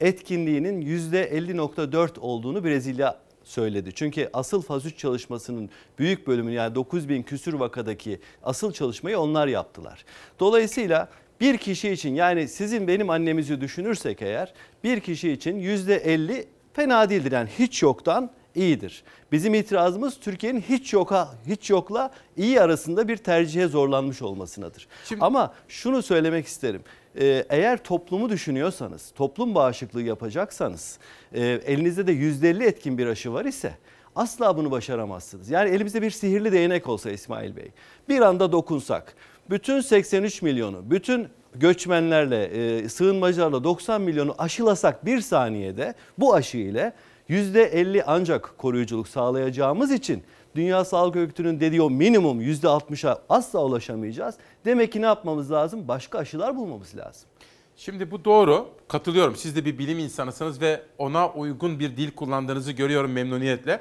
etkinliğinin 0.01 0.83
%50.4 0.83 2.21
olduğunu 2.21 2.65
Brezilya 2.65 3.19
söyledi. 3.45 3.91
Çünkü 3.95 4.31
asıl 4.33 4.63
faz 4.63 4.87
3 4.87 4.99
çalışmasının 4.99 5.71
büyük 5.99 6.27
bölümünü 6.27 6.55
yani 6.55 6.75
9000 6.75 7.23
küsür 7.23 7.55
vakadaki 7.55 8.21
asıl 8.43 8.73
çalışmayı 8.73 9.19
onlar 9.19 9.47
yaptılar. 9.47 10.05
Dolayısıyla 10.41 11.09
bir 11.41 11.59
kişi 11.59 11.91
için 11.91 12.15
yani 12.15 12.49
sizin 12.49 12.89
benim 12.89 13.11
annemizi 13.11 13.61
düşünürsek 13.61 14.23
eğer 14.23 14.53
bir 14.85 15.01
kişi 15.01 15.33
için 15.33 15.61
%50 15.61 16.45
fena 16.73 17.11
değildir. 17.11 17.33
Yani 17.33 17.49
hiç 17.59 17.83
yoktan 17.83 18.31
iyidir. 18.55 19.03
Bizim 19.33 19.55
itirazımız 19.55 20.21
Türkiye'nin 20.21 20.61
hiç 20.61 20.93
yoka 20.93 21.29
hiç 21.47 21.71
yokla 21.71 22.11
iyi 22.37 22.61
arasında 22.61 23.09
bir 23.09 23.17
tercihe 23.17 23.67
zorlanmış 23.67 24.23
olmasınadır. 24.23 24.89
Ama 25.21 25.55
şunu 25.69 26.03
söylemek 26.03 26.47
isterim. 26.47 26.83
Ee, 27.21 27.45
eğer 27.51 27.85
toplumu 27.85 28.29
düşünüyorsanız, 28.29 29.13
toplum 29.15 29.55
bağışıklığı 29.55 30.03
yapacaksanız, 30.03 30.99
e, 31.33 31.41
elinizde 31.47 32.07
de 32.07 32.13
%50 32.13 32.65
etkin 32.65 32.99
bir 32.99 33.07
aşı 33.07 33.33
var 33.33 33.45
ise 33.45 33.73
asla 34.17 34.57
bunu 34.57 34.71
başaramazsınız. 34.71 35.51
Yani 35.51 35.71
elimizde 35.71 36.03
bir 36.03 36.11
sihirli 36.11 36.53
değnek 36.53 36.89
olsa 36.89 37.11
İsmail 37.11 37.57
Bey, 37.57 37.71
bir 38.09 38.21
anda 38.21 38.53
dokunsak, 38.53 39.15
bütün 39.51 39.81
83 39.81 40.43
milyonu, 40.43 40.91
bütün 40.91 41.29
göçmenlerle, 41.55 42.45
e, 42.45 42.89
sığınmacılarla 42.89 43.65
90 43.65 44.03
milyonu 44.03 44.35
aşılasak 44.39 45.07
bir 45.07 45.21
saniyede 45.21 45.95
bu 46.19 46.35
aşı 46.35 46.59
ile 46.59 46.93
%50 47.29 48.03
ancak 48.07 48.59
koruyuculuk 48.59 49.09
sağlayacağımız 49.09 49.93
için 49.93 50.23
Dünya 50.55 50.85
Sağlık 50.85 51.17
Örgütü'nün 51.17 51.61
dediği 51.61 51.83
o 51.83 51.91
minimum 51.91 52.41
%60'a 52.41 53.23
asla 53.29 53.65
ulaşamayacağız. 53.65 54.35
Demek 54.65 54.93
ki 54.93 55.03
ne 55.03 55.07
yapmamız 55.07 55.53
lazım? 55.53 55.89
Başka 55.89 56.19
aşılar 56.19 56.57
bulmamız 56.57 56.97
lazım. 56.97 57.29
Şimdi 57.77 58.11
bu 58.11 58.25
doğru. 58.25 58.69
Katılıyorum. 58.89 59.37
Siz 59.37 59.57
de 59.57 59.65
bir 59.65 59.79
bilim 59.79 59.99
insanısınız 59.99 60.61
ve 60.61 60.83
ona 60.99 61.29
uygun 61.29 61.81
bir 61.81 61.97
dil 61.97 62.11
kullandığınızı 62.11 62.73
görüyorum 62.73 63.13
memnuniyetle. 63.13 63.81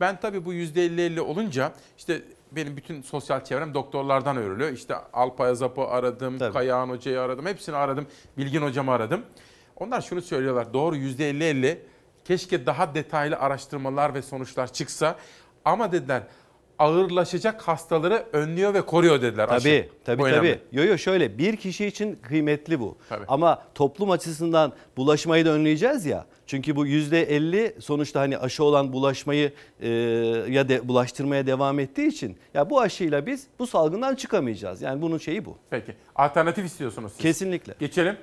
Ben 0.00 0.20
tabii 0.20 0.44
bu 0.44 0.54
%50-50 0.54 1.20
olunca 1.20 1.72
işte 1.98 2.22
benim 2.52 2.76
bütün 2.76 3.02
sosyal 3.02 3.44
çevrem 3.44 3.74
doktorlardan 3.74 4.36
örülüyor. 4.36 4.70
İşte 4.70 4.94
Alpay 5.12 5.50
Azap'ı 5.50 5.86
aradım, 5.86 6.38
Kayağan 6.52 6.88
Hoca'yı 6.88 7.20
aradım, 7.20 7.46
hepsini 7.46 7.76
aradım. 7.76 8.06
Bilgin 8.38 8.62
Hocam'ı 8.62 8.92
aradım. 8.92 9.22
Onlar 9.76 10.00
şunu 10.00 10.22
söylüyorlar. 10.22 10.72
Doğru 10.74 10.96
%50-50. 10.96 11.78
Keşke 12.24 12.66
daha 12.66 12.94
detaylı 12.94 13.36
araştırmalar 13.36 14.14
ve 14.14 14.22
sonuçlar 14.22 14.72
çıksa. 14.72 15.16
Ama 15.64 15.92
dediler 15.92 16.22
ağırlaşacak 16.80 17.62
hastaları 17.62 18.26
önlüyor 18.32 18.74
ve 18.74 18.80
koruyor 18.80 19.22
dediler. 19.22 19.48
aşı. 19.48 19.62
Tabii 19.64 19.88
tabii 20.04 20.22
Bu 20.22 20.30
tabii. 20.30 20.58
Yo 20.72 20.84
yo 20.84 20.98
şöyle 20.98 21.38
bir 21.38 21.56
kişi 21.56 21.86
için 21.86 22.18
kıymetli 22.22 22.80
bu. 22.80 22.98
Tabii. 23.08 23.24
Ama 23.28 23.62
toplum 23.74 24.10
açısından 24.10 24.72
bulaşmayı 24.96 25.44
da 25.46 25.50
önleyeceğiz 25.50 26.06
ya. 26.06 26.26
Çünkü 26.46 26.76
bu 26.76 26.86
%50 26.86 27.80
sonuçta 27.80 28.20
hani 28.20 28.38
aşı 28.38 28.64
olan 28.64 28.92
bulaşmayı 28.92 29.52
e, 29.80 29.88
ya 30.48 30.68
de 30.68 30.88
bulaştırmaya 30.88 31.46
devam 31.46 31.78
ettiği 31.78 32.08
için 32.08 32.36
ya 32.54 32.70
bu 32.70 32.80
aşıyla 32.80 33.26
biz 33.26 33.46
bu 33.58 33.66
salgından 33.66 34.14
çıkamayacağız. 34.14 34.82
Yani 34.82 35.02
bunun 35.02 35.18
şeyi 35.18 35.44
bu. 35.44 35.58
Peki. 35.70 35.94
Alternatif 36.16 36.64
istiyorsunuz 36.64 37.12
siz. 37.12 37.22
Kesinlikle. 37.22 37.74
Geçelim. 37.78 38.16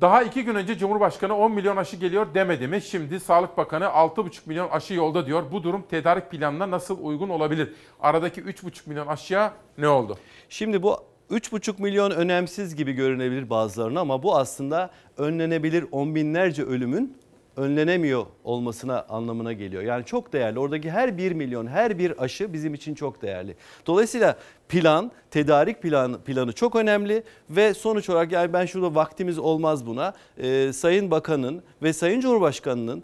Daha 0.00 0.22
iki 0.22 0.44
gün 0.44 0.54
önce 0.54 0.78
Cumhurbaşkanı 0.78 1.36
10 1.36 1.52
milyon 1.52 1.76
aşı 1.76 1.96
geliyor 1.96 2.34
demedi 2.34 2.68
mi? 2.68 2.82
Şimdi 2.82 3.20
Sağlık 3.20 3.56
Bakanı 3.56 3.84
6,5 3.84 4.30
milyon 4.46 4.68
aşı 4.68 4.94
yolda 4.94 5.26
diyor. 5.26 5.42
Bu 5.52 5.62
durum 5.62 5.84
tedarik 5.90 6.30
planına 6.30 6.70
nasıl 6.70 6.98
uygun 7.04 7.28
olabilir? 7.28 7.72
Aradaki 8.00 8.40
3,5 8.42 8.88
milyon 8.88 9.06
aşıya 9.06 9.52
ne 9.78 9.88
oldu? 9.88 10.18
Şimdi 10.48 10.82
bu 10.82 10.96
3,5 11.30 11.82
milyon 11.82 12.10
önemsiz 12.10 12.76
gibi 12.76 12.92
görünebilir 12.92 13.50
bazılarına 13.50 14.00
ama 14.00 14.22
bu 14.22 14.36
aslında 14.36 14.90
önlenebilir 15.16 15.84
on 15.92 16.14
binlerce 16.14 16.62
ölümün 16.62 17.16
önlenemiyor 17.58 18.26
olmasına 18.44 19.06
anlamına 19.08 19.52
geliyor. 19.52 19.82
Yani 19.82 20.04
çok 20.04 20.32
değerli. 20.32 20.58
Oradaki 20.58 20.90
her 20.90 21.18
1 21.18 21.32
milyon, 21.32 21.66
her 21.66 21.98
bir 21.98 22.22
aşı 22.22 22.52
bizim 22.52 22.74
için 22.74 22.94
çok 22.94 23.22
değerli. 23.22 23.56
Dolayısıyla 23.86 24.36
plan, 24.68 25.12
tedarik 25.30 25.82
planı, 25.82 26.20
planı 26.20 26.52
çok 26.52 26.76
önemli 26.76 27.22
ve 27.50 27.74
sonuç 27.74 28.10
olarak 28.10 28.32
yani 28.32 28.52
ben 28.52 28.66
şurada 28.66 28.94
vaktimiz 28.94 29.38
olmaz 29.38 29.86
buna. 29.86 30.12
Ee, 30.38 30.72
Sayın 30.72 31.10
Bakan'ın 31.10 31.62
ve 31.82 31.92
Sayın 31.92 32.20
Cumhurbaşkanı'nın 32.20 33.02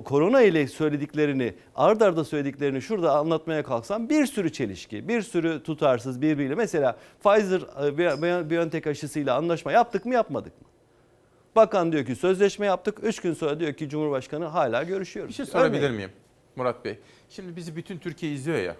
korona 0.00 0.42
ile 0.42 0.66
söylediklerini 0.66 1.54
ard 1.74 2.00
arda 2.00 2.24
söylediklerini 2.24 2.82
şurada 2.82 3.16
anlatmaya 3.16 3.62
kalksam 3.62 4.08
bir 4.08 4.26
sürü 4.26 4.52
çelişki, 4.52 5.08
bir 5.08 5.22
sürü 5.22 5.62
tutarsız 5.62 6.22
birbiriyle. 6.22 6.54
Mesela 6.54 6.96
Pfizer 7.24 7.60
e, 7.86 7.98
Bi- 7.98 8.50
BioNTech 8.50 8.86
aşısıyla 8.86 9.36
anlaşma 9.36 9.72
yaptık 9.72 10.04
mı 10.04 10.14
yapmadık 10.14 10.60
mı? 10.60 10.71
Bakan 11.56 11.92
diyor 11.92 12.06
ki 12.06 12.16
sözleşme 12.16 12.66
yaptık. 12.66 12.98
Üç 13.02 13.20
gün 13.20 13.34
sonra 13.34 13.60
diyor 13.60 13.72
ki 13.72 13.88
Cumhurbaşkanı 13.88 14.44
hala 14.44 14.82
görüşüyoruz. 14.82 15.28
Bir 15.30 15.34
şey 15.34 15.46
sorabilir 15.46 15.78
Örneğin. 15.78 15.94
miyim 15.94 16.10
Murat 16.56 16.84
Bey? 16.84 16.98
Şimdi 17.28 17.56
bizi 17.56 17.76
bütün 17.76 17.98
Türkiye 17.98 18.32
izliyor 18.32 18.58
ya. 18.58 18.76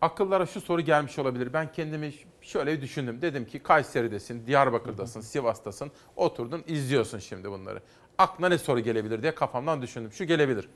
Akıllara 0.00 0.46
şu 0.46 0.60
soru 0.60 0.80
gelmiş 0.80 1.18
olabilir. 1.18 1.52
Ben 1.52 1.72
kendimi 1.72 2.12
şöyle 2.40 2.80
düşündüm. 2.80 3.22
Dedim 3.22 3.46
ki 3.46 3.58
Kayseri'desin, 3.58 4.46
Diyarbakır'dasın, 4.46 5.20
Sivas'tasın. 5.20 5.90
Oturdun 6.16 6.64
izliyorsun 6.66 7.18
şimdi 7.18 7.50
bunları. 7.50 7.82
Aklına 8.18 8.48
ne 8.48 8.58
soru 8.58 8.80
gelebilir 8.80 9.22
diye 9.22 9.34
kafamdan 9.34 9.82
düşündüm. 9.82 10.12
Şu 10.12 10.24
gelebilir. 10.24 10.68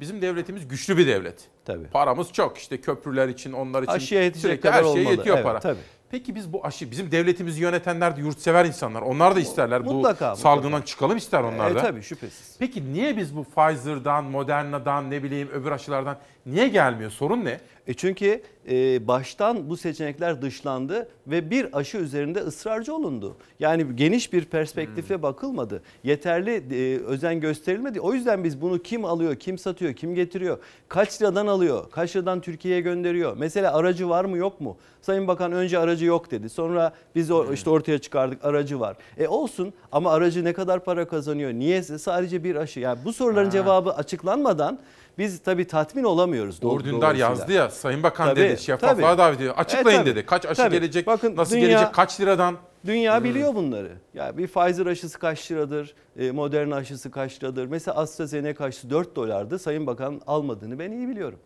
Bizim 0.00 0.22
devletimiz 0.22 0.68
güçlü 0.68 0.96
bir 0.98 1.06
devlet. 1.06 1.48
Tabii. 1.64 1.86
Paramız 1.86 2.32
çok 2.32 2.58
işte 2.58 2.80
köprüler 2.80 3.28
için, 3.28 3.52
onlar 3.52 3.82
için. 3.82 3.92
Aşıya 3.92 4.22
yetecek 4.22 4.42
sürekli 4.42 4.60
kadar 4.62 4.74
her 4.74 4.82
şeye 4.82 5.00
olmalı. 5.00 5.14
yetiyor 5.14 5.36
Evet, 5.36 5.46
para. 5.46 5.60
tabii. 5.60 5.78
Peki 6.12 6.34
biz 6.34 6.52
bu 6.52 6.66
aşı, 6.66 6.90
bizim 6.90 7.10
devletimizi 7.10 7.62
yönetenler 7.62 8.16
de 8.16 8.20
yurtsever 8.20 8.64
insanlar. 8.64 9.02
Onlar 9.02 9.36
da 9.36 9.40
isterler 9.40 9.78
Mutlaka, 9.80 9.94
bu 9.94 9.98
mutlaka. 9.98 10.36
salgından 10.36 10.82
çıkalım 10.82 11.16
ister 11.16 11.40
onlar 11.42 11.70
E, 11.70 11.74
da. 11.74 11.80
tabii 11.82 12.02
şüphesiz. 12.02 12.56
Peki 12.58 12.92
niye 12.92 13.16
biz 13.16 13.36
bu 13.36 13.44
Pfizer'dan, 13.44 14.24
Moderna'dan, 14.24 15.10
ne 15.10 15.22
bileyim 15.22 15.48
öbür 15.48 15.70
aşılardan 15.72 16.16
niye 16.46 16.68
gelmiyor? 16.68 17.10
Sorun 17.10 17.44
ne? 17.44 17.60
E 17.86 17.94
çünkü 17.94 18.42
e, 18.70 19.08
baştan 19.08 19.70
bu 19.70 19.76
seçenekler 19.76 20.42
dışlandı 20.42 21.08
ve 21.26 21.50
bir 21.50 21.78
aşı 21.78 21.96
üzerinde 21.98 22.40
ısrarcı 22.40 22.94
olundu. 22.94 23.36
Yani 23.60 23.96
geniş 23.96 24.32
bir 24.32 24.44
perspektifle 24.44 25.22
bakılmadı. 25.22 25.82
Yeterli 26.04 26.50
e, 26.74 26.98
özen 27.04 27.40
gösterilmedi. 27.40 28.00
O 28.00 28.12
yüzden 28.14 28.44
biz 28.44 28.60
bunu 28.60 28.78
kim 28.78 29.04
alıyor, 29.04 29.34
kim 29.36 29.58
satıyor, 29.58 29.92
kim 29.92 30.14
getiriyor, 30.14 30.58
kaç 30.88 31.22
liradan 31.22 31.46
alıyor, 31.46 31.90
kaç 31.90 32.16
liradan 32.16 32.40
Türkiye'ye 32.40 32.80
gönderiyor. 32.80 33.36
Mesela 33.36 33.74
aracı 33.74 34.08
var 34.08 34.24
mı 34.24 34.36
yok 34.36 34.60
mu? 34.60 34.76
Sayın 35.00 35.28
Bakan 35.28 35.52
önce 35.52 35.78
aracı 35.78 36.04
yok 36.04 36.30
dedi. 36.30 36.48
Sonra 36.48 36.92
biz 37.14 37.30
o, 37.30 37.52
işte 37.52 37.70
ortaya 37.70 37.98
çıkardık 37.98 38.44
aracı 38.44 38.80
var. 38.80 38.96
E 39.18 39.28
olsun 39.28 39.72
ama 39.92 40.12
aracı 40.12 40.44
ne 40.44 40.52
kadar 40.52 40.84
para 40.84 41.08
kazanıyor? 41.08 41.52
Niye 41.52 41.82
sadece 41.82 42.44
bir 42.44 42.56
aşı? 42.56 42.80
Yani 42.80 42.98
bu 43.04 43.12
soruların 43.12 43.44
Ha. 43.44 43.50
cevabı 43.50 43.92
açıklanmadan 43.92 44.78
biz 45.18 45.42
tabii 45.42 45.66
tatmin 45.66 46.04
olamıyoruz. 46.04 46.58
Uğur 46.62 46.80
doğ- 46.80 46.84
Dündar 46.84 47.14
yazdı 47.14 47.52
ya 47.52 47.70
Sayın 47.70 48.02
Bakan 48.02 48.28
Tabii, 48.28 48.40
dedi 48.40 48.62
şeffaflığa 48.62 49.08
tabii. 49.08 49.18
davet 49.18 49.36
ediyor. 49.36 49.54
Açıklayın 49.56 49.98
E, 49.98 50.02
tabii, 50.02 50.10
dedi. 50.16 50.26
Kaç 50.26 50.46
aşı 50.46 50.56
tabii. 50.62 50.74
gelecek, 50.74 51.06
Bakın, 51.06 51.36
nasıl 51.36 51.56
dünya- 51.56 51.68
gelecek, 51.68 51.94
kaç 51.94 52.20
liradan? 52.20 52.56
Dünya 52.86 53.16
Hmm. 53.16 53.24
biliyor 53.24 53.54
bunları. 53.54 53.92
Ya 54.14 54.38
bir 54.38 54.46
Pfizer 54.48 54.86
aşısı 54.86 55.18
kaç 55.18 55.50
liradır? 55.52 55.94
E, 56.18 56.30
Moderna 56.30 56.76
aşısı 56.76 57.10
kaç 57.10 57.42
liradır? 57.42 57.66
Mesela 57.66 57.96
AstraZeneca 57.96 58.64
aşısı 58.64 58.90
4 58.90 59.16
dolardı. 59.16 59.58
Sayın 59.58 59.86
Bakan 59.86 60.20
almadığını 60.26 60.78
ben 60.78 60.90
iyi 60.92 61.08
biliyorum. 61.08 61.38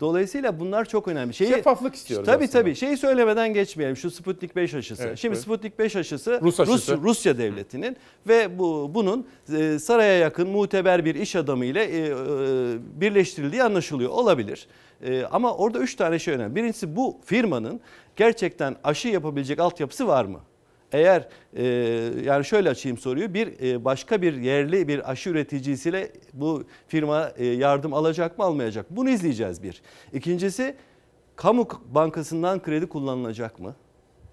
Dolayısıyla 0.00 0.60
bunlar 0.60 0.84
çok 0.84 1.08
önemli. 1.08 1.34
Şeyi, 1.34 1.50
Şeffaflık 1.50 1.94
istiyoruz 1.94 2.26
Tabii 2.26 2.44
aslında. 2.44 2.62
tabii. 2.62 2.74
Şeyi 2.74 2.96
söylemeden 2.96 3.54
geçmeyelim. 3.54 3.96
Şu 3.96 4.10
Sputnik 4.10 4.56
5 4.56 4.74
aşısı. 4.74 5.02
Evet, 5.02 5.18
Şimdi 5.18 5.34
evet. 5.34 5.44
Sputnik 5.44 5.78
5 5.78 5.96
aşısı 5.96 6.40
Rus 6.42 6.60
aşısı. 6.60 6.98
Rusya 7.02 7.38
devletinin 7.38 7.96
ve 8.28 8.58
bu 8.58 8.90
bunun 8.94 9.26
e, 9.56 9.78
saraya 9.78 10.18
yakın 10.18 10.48
muteber 10.48 11.04
bir 11.04 11.14
iş 11.14 11.36
adamı 11.36 11.64
ile 11.64 11.84
e, 11.84 12.06
e, 12.06 12.10
birleştirildiği 13.00 13.62
anlaşılıyor. 13.62 14.10
Olabilir. 14.10 14.66
E, 15.02 15.24
ama 15.24 15.54
orada 15.54 15.78
3 15.78 15.94
tane 15.94 16.18
şey 16.18 16.34
önemli. 16.34 16.56
Birincisi 16.56 16.96
bu 16.96 17.16
firmanın 17.24 17.80
gerçekten 18.16 18.76
aşı 18.84 19.08
yapabilecek 19.08 19.58
altyapısı 19.60 20.06
var 20.08 20.24
mı? 20.24 20.40
Eğer 20.92 21.28
e, 21.56 21.64
yani 22.24 22.44
şöyle 22.44 22.70
açayım 22.70 22.98
soruyu 22.98 23.34
bir 23.34 23.60
e, 23.72 23.84
başka 23.84 24.22
bir 24.22 24.34
yerli 24.34 24.88
bir 24.88 25.10
aşı 25.10 25.30
üreticisiyle 25.30 26.12
bu 26.32 26.64
firma 26.88 27.32
e, 27.36 27.46
yardım 27.46 27.94
alacak 27.94 28.38
mı 28.38 28.44
almayacak 28.44 28.90
mı? 28.90 28.96
Bunu 28.96 29.10
izleyeceğiz 29.10 29.62
bir. 29.62 29.82
İkincisi 30.12 30.76
kamu 31.36 31.68
bankasından 31.94 32.62
kredi 32.62 32.86
kullanılacak 32.86 33.60
mı? 33.60 33.74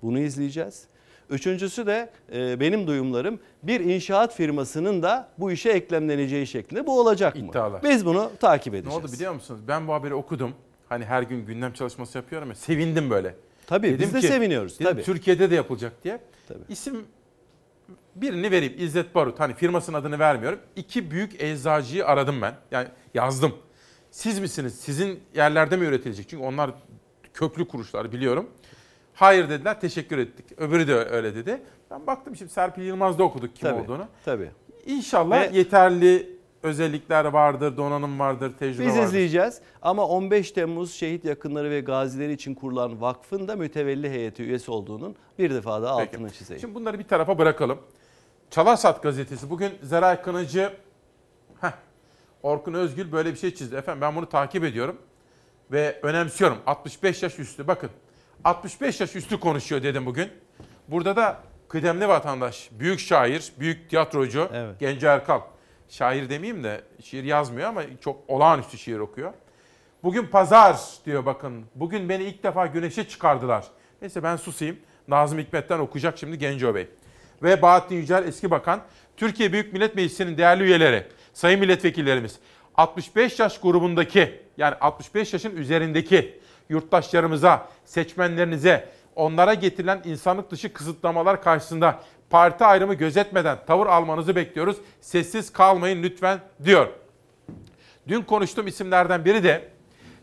Bunu 0.02 0.20
izleyeceğiz. 0.20 0.84
Üçüncüsü 1.30 1.88
de 1.88 2.10
e, 2.34 2.60
benim 2.60 2.88
duyumlarım 2.88 3.40
bir 3.64 3.80
inşaat 3.80 4.34
firmasının 4.36 5.04
da 5.04 5.30
bu 5.38 5.52
işe 5.52 5.70
eklemleneceği 5.70 6.48
şeklinde 6.48 6.88
bu 6.88 7.00
olacak 7.00 7.36
mı? 7.36 7.46
İddialar. 7.50 7.84
Biz 7.84 8.06
bunu 8.06 8.32
takip 8.40 8.74
Ne 8.74 8.80
edeceğiz. 8.80 9.04
oldu 9.04 9.12
biliyor 9.14 9.34
musunuz? 9.34 9.60
Ben 9.68 9.88
bu 9.88 9.94
haberi 9.94 10.14
okudum. 10.14 10.52
Hani 10.90 11.06
her 11.06 11.24
gün 11.24 11.46
gündem 11.46 11.74
çalışması 11.74 12.18
yapıyorum 12.18 12.50
ya. 12.50 12.56
Sevindim 12.56 13.10
böyle. 13.10 13.36
Tabii 13.68 14.00
biz 14.00 14.14
de 14.14 14.22
seviniyoruz. 14.22 14.80
dedim, 14.80 14.92
Tabii. 14.92 15.04
Türkiye'de 15.04 15.50
de 15.52 15.56
yapılacak 15.56 16.04
diye. 16.04 16.20
İsim 16.70 17.06
birini 18.16 18.52
vereyim. 18.52 18.74
İzzet 18.78 19.16
Barut. 19.16 19.40
Hani 19.40 19.54
firmasının 19.54 19.98
adını 19.98 20.20
vermiyorum. 20.20 20.60
İki 20.76 21.12
büyük 21.12 21.42
eczacıyı 21.42 22.06
aradım 22.06 22.42
ben. 22.42 22.54
Yani 22.72 22.88
yazdım. 23.14 23.54
Siz 24.12 24.40
misiniz? 24.40 24.80
Sizin 24.80 25.20
yerlerde 25.36 25.78
mi 25.78 25.86
üretilecek? 25.86 26.30
Çünkü 26.30 26.44
onlar 26.44 26.72
köklü 27.34 27.68
kuruluşlar 27.68 28.12
biliyorum. 28.12 28.50
Hayır 29.14 29.50
dediler. 29.50 29.82
Teşekkür 29.82 30.18
ettik. 30.18 30.46
Öbürü 30.58 30.88
de 30.88 30.96
öyle 30.96 31.36
dedi. 31.36 31.62
Ben 31.92 32.08
baktım 32.08 32.36
şimdi 32.36 32.52
Serpil 32.52 32.82
Yılmaz'da 32.84 33.24
okuduk 33.24 33.56
kim 33.56 33.70
Tabii, 33.70 33.82
olduğunu. 33.82 34.08
Tabii. 34.26 34.50
İnşallah 34.86 35.42
Ve- 35.42 35.58
yeterli 35.58 36.35
özellikler 36.66 37.26
vardır, 37.26 37.78
donanım 37.78 38.20
vardır, 38.20 38.54
tecrübe 38.60 38.86
Biz 38.86 38.94
vardır. 38.94 39.08
izleyeceğiz 39.08 39.62
ama 39.82 40.08
15 40.08 40.52
Temmuz 40.52 40.94
şehit 40.94 41.26
yakınları 41.26 41.70
ve 41.70 41.80
gazileri 41.80 42.34
için 42.34 42.56
kurulan 42.56 43.02
vakfın 43.02 43.48
da 43.48 43.56
mütevelli 43.56 44.10
heyeti 44.10 44.44
üyesi 44.44 44.72
olduğunun 44.72 45.16
bir 45.40 45.54
defa 45.54 45.82
daha 45.82 45.98
Peki. 45.98 46.18
altını 46.18 46.30
çizeyim. 46.30 46.62
Şimdi 46.62 46.76
bunları 46.76 47.00
bir 47.00 47.04
tarafa 47.04 47.38
bırakalım. 47.38 47.80
Çalarsat 48.50 49.04
gazetesi 49.04 49.50
bugün 49.50 49.72
Zeray 49.82 50.22
Kınıcı, 50.22 50.74
heh, 51.62 51.72
Orkun 52.44 52.74
Özgül 52.74 53.12
böyle 53.12 53.32
bir 53.32 53.38
şey 53.38 53.56
çizdi. 53.56 53.76
Efendim 53.76 54.02
ben 54.02 54.16
bunu 54.16 54.30
takip 54.30 54.64
ediyorum 54.64 54.98
ve 55.72 56.00
önemsiyorum. 56.04 56.58
65 56.68 57.24
yaş 57.24 57.40
üstü 57.40 57.68
bakın. 57.68 57.90
65 58.44 59.02
yaş 59.02 59.16
üstü 59.16 59.40
konuşuyor 59.40 59.84
dedim 59.84 60.06
bugün. 60.06 60.30
Burada 60.88 61.16
da 61.16 61.38
kıdemli 61.68 62.08
vatandaş, 62.08 62.70
büyük 62.72 63.00
şair, 63.00 63.54
büyük 63.60 63.90
tiyatrocu 63.90 64.50
Genco 64.80 65.08
Erkal. 65.08 65.42
Şair 65.90 66.30
demeyeyim 66.30 66.64
de 66.64 66.82
şiir 67.04 67.24
yazmıyor 67.24 67.70
ama 67.70 67.82
çok 68.02 68.18
olağanüstü 68.28 68.78
şiir 68.78 69.00
okuyor. 69.00 69.34
Bugün 70.04 70.26
pazar 70.26 70.80
diyor 71.06 71.26
bakın. 71.26 71.66
Bugün 71.76 72.10
beni 72.10 72.24
ilk 72.24 72.44
defa 72.44 72.66
güneşe 72.66 73.08
çıkardılar. 73.08 73.66
Neyse 74.02 74.24
ben 74.24 74.36
susayım. 74.36 74.78
Nazım 75.08 75.40
Hikmet'ten 75.40 75.80
okuyacak 75.80 76.18
şimdi 76.18 76.38
Genco 76.38 76.76
Bey. 76.76 76.88
Ve 77.44 77.62
Bahattin 77.62 77.96
Yücel 77.96 78.28
eski 78.28 78.52
bakan. 78.52 78.82
Türkiye 79.18 79.54
Büyük 79.54 79.74
Millet 79.74 79.96
Meclisi'nin 79.96 80.38
değerli 80.38 80.64
üyeleri, 80.64 81.08
sayın 81.34 81.60
milletvekillerimiz. 81.60 82.40
65 82.76 83.40
yaş 83.40 83.60
grubundaki 83.60 84.42
yani 84.58 84.76
65 84.76 85.34
yaşın 85.34 85.56
üzerindeki 85.56 86.40
yurttaşlarımıza, 86.70 87.70
seçmenlerinize, 87.86 88.90
onlara 89.16 89.54
getirilen 89.54 90.02
insanlık 90.06 90.52
dışı 90.52 90.74
kısıtlamalar 90.74 91.42
karşısında 91.42 92.00
parti 92.36 92.66
ayrımı 92.66 92.94
gözetmeden 92.94 93.58
tavır 93.68 93.88
almanızı 93.88 94.36
bekliyoruz. 94.36 94.78
Sessiz 95.02 95.54
kalmayın 95.54 96.04
lütfen 96.04 96.40
diyor. 96.64 96.88
Dün 98.08 98.22
konuştuğum 98.22 98.68
isimlerden 98.68 99.26
biri 99.26 99.44
de 99.44 99.70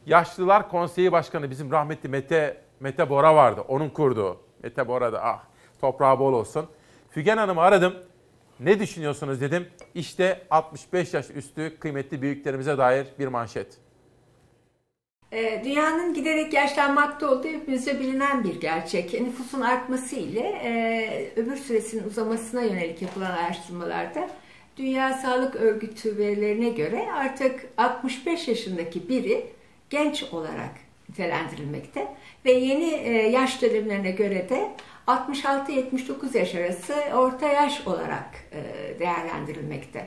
Yaşlılar 0.07 0.69
Konseyi 0.69 1.13
Başkanı 1.13 1.51
bizim 1.51 1.71
rahmetli 1.71 2.09
Mete 2.09 2.63
Mete 2.81 3.11
Bora 3.11 3.35
vardı. 3.35 3.65
Onun 3.69 3.89
kurduğu. 3.89 4.41
Mete 4.63 4.89
Bora 4.89 5.13
da 5.13 5.25
ah 5.25 5.41
toprağı 5.81 6.19
bol 6.19 6.33
olsun. 6.33 6.67
Fügen 7.11 7.37
Hanım'ı 7.37 7.61
aradım. 7.61 7.95
Ne 8.61 8.81
düşünüyorsunuz 8.81 9.41
dedim. 9.41 9.69
İşte 9.95 10.47
65 10.51 11.15
yaş 11.15 11.31
üstü 11.31 11.79
kıymetli 11.79 12.23
büyüklerimize 12.23 12.79
dair 12.79 13.07
bir 13.19 13.27
manşet. 13.27 13.79
Ee, 15.33 15.63
Dünyanın 15.65 16.15
giderek 16.15 16.53
yaşlanmakta 16.53 17.31
olduğu 17.31 17.49
hepimizce 17.49 18.01
bilinen 18.01 18.45
bir 18.45 18.61
gerçek. 18.61 19.21
Nüfusun 19.21 19.61
artması 19.61 20.17
ile 20.17 20.41
e, 20.41 21.41
ömür 21.41 21.57
süresinin 21.57 22.05
uzamasına 22.05 22.63
yönelik 22.63 23.03
yapılan 23.03 23.31
araştırmalarda 23.31 24.29
Dünya 24.77 25.15
Sağlık 25.15 25.57
Örgütü 25.57 26.19
verilerine 26.19 26.69
göre 26.69 27.09
artık 27.13 27.69
65 27.77 28.49
yaşındaki 28.49 29.09
biri 29.09 29.47
genç 29.91 30.23
olarak 30.23 30.71
nitelendirilmekte 31.09 32.07
ve 32.45 32.53
yeni 32.53 32.91
e, 32.91 33.13
yaş 33.13 33.63
dönemlerine 33.63 34.11
göre 34.11 34.49
de 34.49 34.69
66-79 35.07 36.39
yaş 36.39 36.55
arası 36.55 36.95
orta 37.15 37.49
yaş 37.49 37.87
olarak 37.87 38.31
e, 38.53 38.99
değerlendirilmekte. 38.99 40.07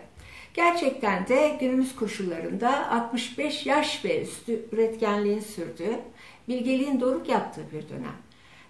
Gerçekten 0.56 1.27
de 1.27 1.57
günümüz 1.60 1.95
koşullarında 1.95 2.91
65 2.91 3.65
yaş 3.65 4.06
ve 4.06 4.22
üstü 4.22 4.65
üretkenliğin 4.72 5.40
sürdüğü, 5.40 5.99
bilgeliğin 6.48 6.99
doruk 6.99 7.30
yaptığı 7.30 7.72
bir 7.72 7.90
dönem. 7.90 8.15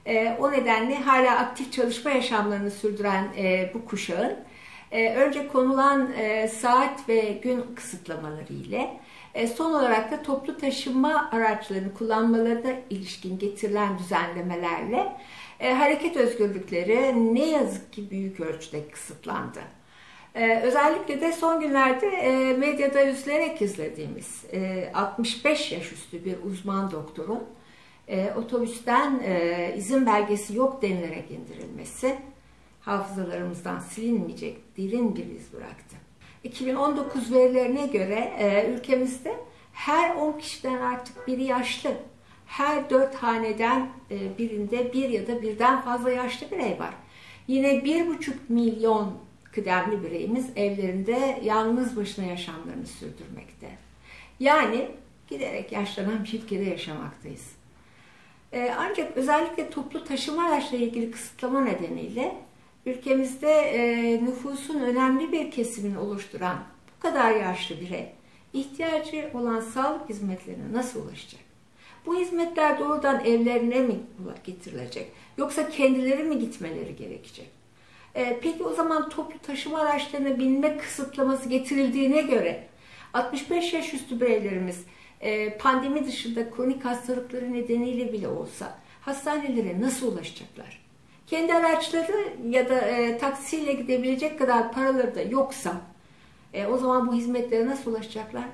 E, 0.06 0.38
o 0.40 0.52
nedenle 0.52 0.96
hala 0.96 1.38
aktif 1.38 1.72
çalışma 1.72 2.12
yaşamlarını 2.12 2.72
sürdüren 2.72 3.28
e, 3.38 3.72
bu 3.74 3.86
kuşağın 3.86 4.36
e, 4.92 5.14
önce 5.14 5.48
konulan 5.48 6.12
e, 6.18 6.48
saat 6.48 7.10
ve 7.10 7.40
gün 7.44 7.66
kısıtlamaları 7.76 8.54
ile 8.54 9.00
e, 9.34 9.48
son 9.48 9.74
olarak 9.74 10.12
da 10.12 10.22
toplu 10.22 10.58
taşıma 10.58 11.30
araçlarını 11.32 11.94
kullanmalarına 11.94 12.72
ilişkin 12.90 13.40
getirilen 13.40 14.00
düzenlemelerle 14.00 15.18
e, 15.60 15.74
hareket 15.74 16.18
özgürlükleri 16.18 17.36
ne 17.36 17.46
yazık 17.46 17.94
ki 17.94 18.12
büyük 18.12 18.40
ölçüde 18.40 18.88
kısıtlandı. 18.88 19.60
Ee, 20.36 20.62
özellikle 20.64 21.22
de 21.22 21.32
son 21.32 21.60
günlerde 21.60 22.08
e, 22.08 22.54
medyada 22.54 23.06
üzülerek 23.06 23.62
izlediğimiz 23.62 24.46
e, 24.54 24.92
65 24.94 25.72
yaş 25.72 25.92
üstü 25.92 26.26
bir 26.26 26.36
uzman 26.44 26.92
doktorun 26.92 27.44
e, 28.08 28.34
otobüsten 28.34 29.22
e, 29.26 29.74
izin 29.78 30.06
belgesi 30.06 30.56
yok 30.56 30.82
denilerek 30.82 31.32
indirilmesi 31.32 32.16
hafızalarımızdan 32.82 33.80
silinmeyecek 33.80 34.78
derin 34.78 35.16
bir 35.16 35.26
iz 35.26 35.54
bıraktı. 35.54 35.96
2019 36.44 37.34
verilerine 37.34 37.88
göre 37.88 38.34
e, 38.40 38.72
ülkemizde 38.74 39.36
her 39.74 40.16
10 40.16 40.32
kişiden 40.40 40.82
artık 40.82 41.28
biri 41.28 41.44
yaşlı. 41.44 41.92
Her 42.46 42.90
4 42.90 43.16
haneden 43.16 43.90
e, 44.12 44.38
birinde 44.38 44.94
bir 44.94 45.10
ya 45.10 45.28
da 45.28 45.42
birden 45.42 45.82
fazla 45.82 46.12
yaşlı 46.12 46.52
birey 46.52 46.80
var. 46.80 46.94
Yine 47.48 47.68
1,5 47.68 48.34
milyon 48.50 49.25
kıdemli 49.56 50.04
bireyimiz 50.04 50.50
evlerinde 50.56 51.40
yalnız 51.44 51.98
başına 51.98 52.26
yaşamlarını 52.26 52.86
sürdürmekte. 52.86 53.68
Yani 54.40 54.88
giderek 55.28 55.72
yaşlanan 55.72 56.24
bir 56.24 56.34
ülkede 56.34 56.64
yaşamaktayız. 56.64 57.52
Ee, 58.54 58.72
ancak 58.78 59.18
özellikle 59.18 59.70
toplu 59.70 60.04
taşıma 60.04 60.44
araçlarıyla 60.44 60.88
ilgili 60.88 61.12
kısıtlama 61.12 61.62
nedeniyle 61.62 62.36
ülkemizde 62.86 63.52
e, 63.52 64.24
nüfusun 64.24 64.80
önemli 64.80 65.32
bir 65.32 65.52
kesimini 65.52 65.98
oluşturan 65.98 66.58
bu 66.98 67.02
kadar 67.02 67.32
yaşlı 67.32 67.82
birey 67.82 68.12
ihtiyacı 68.54 69.30
olan 69.34 69.60
sağlık 69.60 70.10
hizmetlerine 70.10 70.74
nasıl 70.74 71.06
ulaşacak? 71.06 71.42
Bu 72.06 72.20
hizmetler 72.20 72.80
doğrudan 72.80 73.26
evlerine 73.26 73.80
mi 73.80 73.96
getirilecek? 74.44 75.12
Yoksa 75.38 75.70
kendileri 75.70 76.24
mi 76.24 76.40
gitmeleri 76.40 76.96
gerekecek? 76.96 77.55
Ee, 78.16 78.40
peki 78.42 78.64
o 78.64 78.74
zaman 78.74 79.10
toplu 79.10 79.40
taşıma 79.40 79.80
araçlarına 79.80 80.40
binme 80.40 80.78
kısıtlaması 80.78 81.50
getirildiğine 81.50 82.22
göre 82.22 82.68
65 83.14 83.74
yaş 83.74 83.94
üstü 83.94 84.22
bireylerimiz 84.22 84.86
e, 85.22 85.58
pandemi 85.58 86.08
dışında 86.08 86.52
kronik 86.52 86.86
hastalıkları 86.86 87.54
nedeniyle 87.54 88.14
bile 88.14 88.28
olsa 88.28 88.78
hastanelere 89.02 89.82
nasıl 89.82 90.14
ulaşacaklar? 90.14 90.86
Kendi 91.28 91.54
araçları 91.54 92.34
ya 92.50 92.70
da 92.70 92.80
e, 92.80 93.18
taksiyle 93.18 93.74
gidebilecek 93.74 94.40
kadar 94.40 94.72
paraları 94.72 95.16
da 95.16 95.22
yoksa 95.22 95.82
e, 96.54 96.66
o 96.68 96.78
zaman 96.78 97.08
bu 97.08 97.14
hizmetlere 97.14 97.68
nasıl 97.68 97.92
ulaşacaklar? 97.92 98.46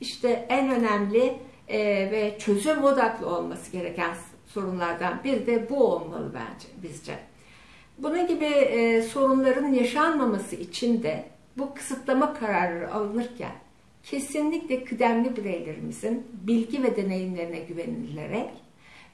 İşte 0.00 0.46
en 0.48 0.70
önemli 0.70 1.38
e, 1.68 1.78
ve 2.10 2.38
çözüm 2.38 2.84
odaklı 2.84 3.36
olması 3.36 3.72
gereken 3.72 4.14
sorunlardan 4.46 5.24
biri 5.24 5.46
de 5.46 5.70
bu 5.70 5.84
olmalı 5.84 6.32
bence 6.34 6.68
bizce. 6.82 7.18
Bunun 7.98 8.26
gibi 8.26 8.44
e, 8.44 9.02
sorunların 9.02 9.72
yaşanmaması 9.72 10.56
için 10.56 11.02
de 11.02 11.24
bu 11.56 11.74
kısıtlama 11.74 12.34
kararları 12.34 12.94
alınırken 12.94 13.52
kesinlikle 14.02 14.84
kıdemli 14.84 15.36
bireylerimizin 15.36 16.26
bilgi 16.32 16.82
ve 16.82 16.96
deneyimlerine 16.96 17.58
güvenilerek 17.58 18.50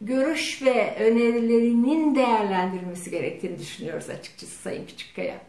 görüş 0.00 0.62
ve 0.62 0.96
önerilerinin 1.00 2.14
değerlendirilmesi 2.14 3.10
gerektiğini 3.10 3.58
düşünüyoruz 3.58 4.10
açıkçası 4.10 4.52
Sayın 4.52 4.86
Küçükkaya. 4.86 5.40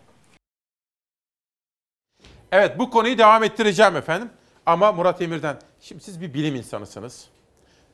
Evet 2.51 2.79
bu 2.79 2.89
konuyu 2.89 3.17
devam 3.17 3.43
ettireceğim 3.43 3.95
efendim. 3.95 4.29
Ama 4.65 4.91
Murat 4.91 5.21
Emir'den, 5.21 5.57
şimdi 5.81 6.03
siz 6.03 6.21
bir 6.21 6.33
bilim 6.33 6.55
insanısınız. 6.55 7.27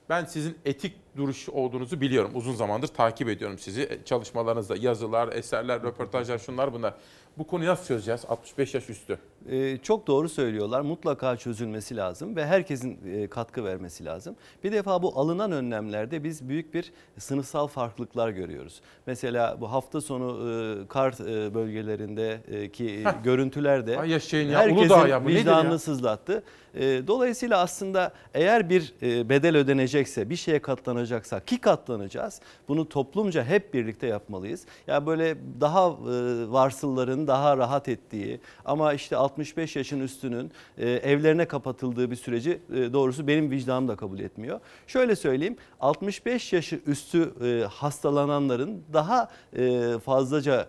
Ben 0.09 0.25
sizin 0.25 0.57
etik 0.65 0.95
duruş 1.17 1.49
olduğunuzu 1.49 2.01
biliyorum. 2.01 2.31
Uzun 2.33 2.53
zamandır 2.53 2.87
takip 2.87 3.29
ediyorum 3.29 3.59
sizi. 3.59 3.81
E, 3.81 4.05
Çalışmalarınızda 4.05 4.75
yazılar, 4.75 5.33
eserler, 5.33 5.83
röportajlar 5.83 6.37
şunlar 6.37 6.73
bunlar. 6.73 6.93
Bu 7.39 7.47
konuyu 7.47 7.69
nasıl 7.69 7.85
çözeceğiz 7.85 8.25
65 8.29 8.73
yaş 8.73 8.89
üstü? 8.89 9.19
Ee, 9.49 9.77
çok 9.77 10.07
doğru 10.07 10.29
söylüyorlar. 10.29 10.81
Mutlaka 10.81 11.37
çözülmesi 11.37 11.95
lazım 11.97 12.35
ve 12.35 12.45
herkesin 12.45 12.99
e, 13.13 13.27
katkı 13.27 13.63
vermesi 13.65 14.05
lazım. 14.05 14.35
Bir 14.63 14.71
defa 14.71 15.03
bu 15.03 15.19
alınan 15.19 15.51
önlemlerde 15.51 16.23
biz 16.23 16.49
büyük 16.49 16.73
bir 16.73 16.91
sınıfsal 17.17 17.67
farklılıklar 17.67 18.29
görüyoruz. 18.29 18.81
Mesela 19.05 19.57
bu 19.61 19.71
hafta 19.71 20.01
sonu 20.01 20.49
e, 20.51 20.87
kar 20.87 21.11
e, 21.11 21.53
bölgelerindeki 21.53 23.05
Heh. 23.05 23.23
görüntülerde 23.23 23.99
Ay 23.99 24.09
yaşayın 24.09 24.49
ya, 24.49 24.59
herkesin 24.59 24.95
ya, 25.07 25.25
bu 25.25 25.27
nedir 25.29 25.35
ya? 25.35 25.41
vicdanını 25.41 25.79
sızlattı. 25.79 26.43
E, 26.75 27.07
Dolayısıyla 27.07 27.59
aslında 27.59 28.13
eğer 28.33 28.69
bir 28.69 28.93
e, 29.01 29.29
bedel 29.29 29.57
ödenecekse, 29.57 30.29
bir 30.29 30.35
şeye 30.35 30.59
katlanacaksa 30.61 31.39
ki 31.39 31.61
katlanacağız. 31.61 32.41
Bunu 32.67 32.89
toplumca 32.89 33.43
hep 33.43 33.73
birlikte 33.73 34.07
yapmalıyız. 34.07 34.65
Ya 34.87 35.05
böyle 35.05 35.37
daha 35.61 35.87
e, 35.87 35.91
varsılların 36.51 37.27
daha 37.29 37.57
rahat 37.57 37.87
ettiği 37.87 38.39
ama 38.65 38.93
işte 38.93 39.15
65 39.17 39.75
yaşın 39.75 39.99
üstünün 39.99 40.51
e, 40.77 40.89
evlerine 40.89 41.45
kapatıldığı 41.45 42.11
bir 42.11 42.15
süreci 42.15 42.59
e, 42.73 42.93
doğrusu 42.93 43.27
benim 43.27 43.51
vicdanım 43.51 43.87
da 43.87 43.95
kabul 43.95 44.19
etmiyor. 44.19 44.59
Şöyle 44.87 45.15
söyleyeyim 45.15 45.57
65 45.79 46.53
yaşı 46.53 46.79
üstü 46.87 47.33
e, 47.43 47.65
hastalananların 47.65 48.83
daha 48.93 49.29
fazlaca 50.05 50.67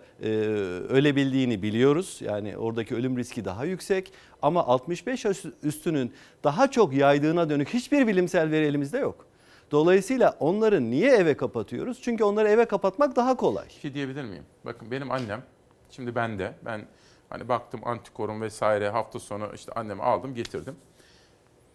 ölebildiğini 0.89 1.61
biliyoruz. 1.61 2.17
Yani 2.21 2.57
oradaki 2.57 2.95
ölüm 2.95 3.17
riski 3.17 3.45
daha 3.45 3.65
yüksek 3.65 4.13
ama 4.41 4.67
65 4.67 5.25
yaş 5.25 5.43
üstünün 5.63 6.13
daha 6.43 6.71
çok 6.71 6.93
yaydığına 6.93 7.49
dönük 7.49 7.69
hiçbir 7.69 8.07
bilimsel 8.07 8.51
veri 8.51 8.65
elimizde 8.65 8.97
yok. 8.97 9.25
Dolayısıyla 9.71 10.35
onları 10.39 10.91
niye 10.91 11.11
eve 11.11 11.37
kapatıyoruz? 11.37 12.01
Çünkü 12.01 12.23
onları 12.23 12.49
eve 12.49 12.65
kapatmak 12.65 13.15
daha 13.15 13.35
kolay. 13.35 13.65
Bir 13.65 13.81
şey 13.81 13.93
diyebilir 13.93 14.23
miyim? 14.23 14.43
Bakın 14.65 14.91
benim 14.91 15.11
annem, 15.11 15.43
şimdi 15.91 16.15
ben 16.15 16.39
de, 16.39 16.53
ben 16.65 16.85
hani 17.29 17.49
baktım 17.49 17.81
antikorum 17.83 18.41
vesaire 18.41 18.89
hafta 18.89 19.19
sonu 19.19 19.51
işte 19.55 19.71
annemi 19.71 20.01
aldım 20.03 20.35
getirdim. 20.35 20.75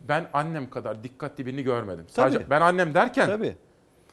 Ben 0.00 0.28
annem 0.32 0.70
kadar 0.70 1.04
dikkatli 1.04 1.46
birini 1.46 1.62
görmedim. 1.62 2.04
Sadece 2.08 2.38
Tabii. 2.38 2.50
ben 2.50 2.60
annem 2.60 2.94
derken 2.94 3.26
Tabii. 3.26 3.56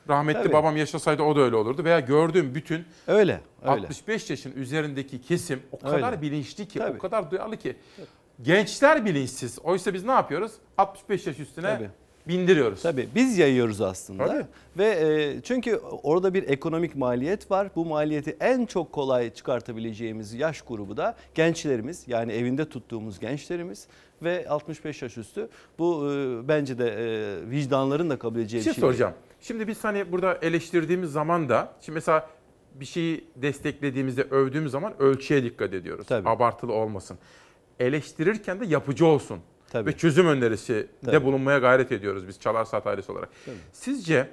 rahmetli 0.10 0.44
Tabii. 0.44 0.54
babam 0.54 0.78
yaşasaydı 0.78 1.24
o 1.24 1.36
da 1.36 1.42
öyle 1.42 1.56
olurdu. 1.56 1.84
Veya 1.84 2.00
gördüğüm 2.00 2.56
bütün 2.56 2.86
Öyle, 3.08 3.42
öyle. 3.62 3.72
65 3.72 4.30
yaşın 4.30 4.52
üzerindeki 4.52 5.22
kesim 5.22 5.64
o 5.72 5.80
kadar 5.80 6.12
Öyle. 6.12 6.22
bilinçli 6.22 6.68
ki, 6.68 6.80
Tabii. 6.80 6.98
o 6.98 7.02
kadar 7.02 7.32
duyarlı 7.32 7.58
ki. 7.58 7.78
Gençler 8.42 9.06
bilinçsiz. 9.06 9.60
Oysa 9.60 9.94
biz 9.94 10.04
ne 10.04 10.12
yapıyoruz? 10.12 10.52
65 10.78 11.28
yaş 11.28 11.40
üstüne 11.40 11.78
Tabii. 11.78 11.90
Bindiriyoruz. 12.28 12.82
Tabii 12.82 13.10
biz 13.16 13.38
yayıyoruz 13.38 13.82
aslında. 13.82 14.26
Tabii. 14.28 14.46
Ve 14.78 14.86
e, 14.90 15.42
çünkü 15.42 15.76
orada 16.04 16.34
bir 16.34 16.50
ekonomik 16.50 16.96
maliyet 16.96 17.52
var. 17.52 17.68
Bu 17.76 17.86
maliyeti 17.86 18.38
en 18.40 18.66
çok 18.66 18.92
kolay 18.92 19.34
çıkartabileceğimiz 19.34 20.34
yaş 20.34 20.62
grubu 20.62 20.98
da 20.98 21.16
gençlerimiz. 21.36 22.04
Yani 22.08 22.32
evinde 22.32 22.70
tuttuğumuz 22.70 23.20
gençlerimiz 23.20 23.88
ve 24.24 24.46
65 24.50 25.02
yaş 25.02 25.18
üstü. 25.18 25.50
Bu 25.80 26.12
e, 26.12 26.48
bence 26.48 26.78
de 26.78 26.88
e, 26.88 27.50
vicdanların 27.50 28.10
da 28.10 28.20
kabul 28.20 28.36
Bir 28.36 28.42
edeceği 28.42 28.64
şey 28.64 28.74
değil. 28.74 28.82
soracağım. 28.82 29.14
Şimdi 29.42 29.68
biz 29.68 29.84
hani 29.84 30.12
burada 30.12 30.38
eleştirdiğimiz 30.42 31.12
zaman 31.12 31.50
da 31.50 31.74
şimdi 31.82 31.96
mesela 31.96 32.30
bir 32.76 32.86
şeyi 32.86 33.24
desteklediğimizde 33.36 34.24
övdüğümüz 34.24 34.72
zaman 34.72 35.02
ölçüye 35.02 35.44
dikkat 35.44 35.74
ediyoruz. 35.74 36.12
Abartılı 36.12 36.74
olmasın. 36.74 37.18
Eleştirirken 37.80 38.60
de 38.60 38.66
yapıcı 38.66 39.06
olsun. 39.06 39.40
Tabii. 39.74 39.90
Ve 39.90 39.98
çözüm 39.98 40.28
önerisi 40.28 40.74
de 41.06 41.12
Tabii. 41.12 41.26
bulunmaya 41.26 41.58
gayret 41.58 41.92
ediyoruz 41.92 42.28
biz 42.28 42.40
Çalar 42.40 42.66
Saat 42.66 42.88
ailesi 42.88 43.12
olarak. 43.12 43.30
Tabii. 43.46 43.56
Sizce 43.72 44.30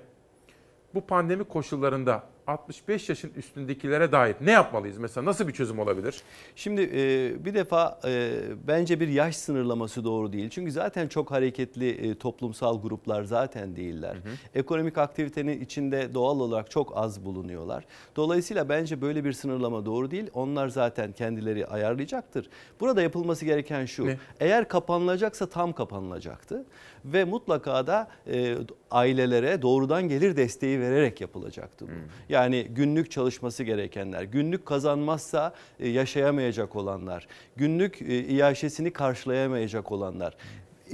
bu 0.95 1.07
pandemi 1.07 1.45
koşullarında 1.45 2.25
65 2.51 3.09
yaşın 3.09 3.33
üstündekilere 3.37 4.13
dair 4.13 4.37
ne 4.41 4.51
yapmalıyız? 4.51 4.99
Mesela 4.99 5.25
nasıl 5.25 5.49
bir 5.49 5.53
çözüm 5.53 5.79
olabilir? 5.79 6.23
Şimdi 6.57 6.83
e, 6.83 7.45
bir 7.45 7.55
defa 7.55 8.01
e, 8.05 8.33
bence 8.69 9.01
bir 9.01 9.09
yaş 9.09 9.37
sınırlaması 9.37 10.05
doğru 10.05 10.33
değil. 10.33 10.51
Çünkü 10.51 10.73
zaten 10.73 11.09
çok 11.09 11.31
hareketli 11.31 11.91
e, 11.91 12.19
toplumsal 12.19 12.83
gruplar 12.83 13.25
zaten 13.25 13.77
değiller. 13.77 14.17
Ekonomik 14.55 14.99
aktivitenin 14.99 15.61
içinde 15.61 16.15
doğal 16.15 16.41
olarak 16.41 16.71
çok 16.71 16.97
az 16.97 17.25
bulunuyorlar. 17.25 17.85
Dolayısıyla 18.17 18.69
bence 18.69 19.01
böyle 19.01 19.25
bir 19.25 19.33
sınırlama 19.33 19.87
doğru 19.87 20.11
değil. 20.11 20.31
Onlar 20.35 20.69
zaten 20.69 21.13
kendileri 21.13 21.67
ayarlayacaktır. 21.67 22.49
Burada 22.81 23.03
yapılması 23.03 23.45
gereken 23.45 23.87
şu. 23.87 24.07
Ne? 24.07 24.19
Eğer 24.41 24.69
kapanılacaksa 24.69 25.47
tam 25.47 25.73
kapanılacaktı 25.73 26.65
ve 27.05 27.25
mutlaka 27.25 27.87
da 27.87 28.09
e, 28.33 28.57
ailelere 28.91 29.63
doğrudan 29.63 30.09
gelir 30.09 30.37
desteği 30.37 30.81
vererek 30.81 31.21
yapılacaktı 31.21 31.87
bu. 31.87 31.93
Yani 32.29 32.40
günlük 32.49 33.11
çalışması 33.11 33.65
gerekenler, 33.65 34.23
günlük 34.23 34.67
kazanmazsa 34.67 35.53
e, 35.81 35.89
yaşayamayacak 35.89 36.77
olanlar, 36.77 37.27
günlük 37.57 38.03
e, 38.03 38.19
iaşesini 38.19 38.91
karşılayamayacak 38.91 39.93
olanlar. 39.93 40.37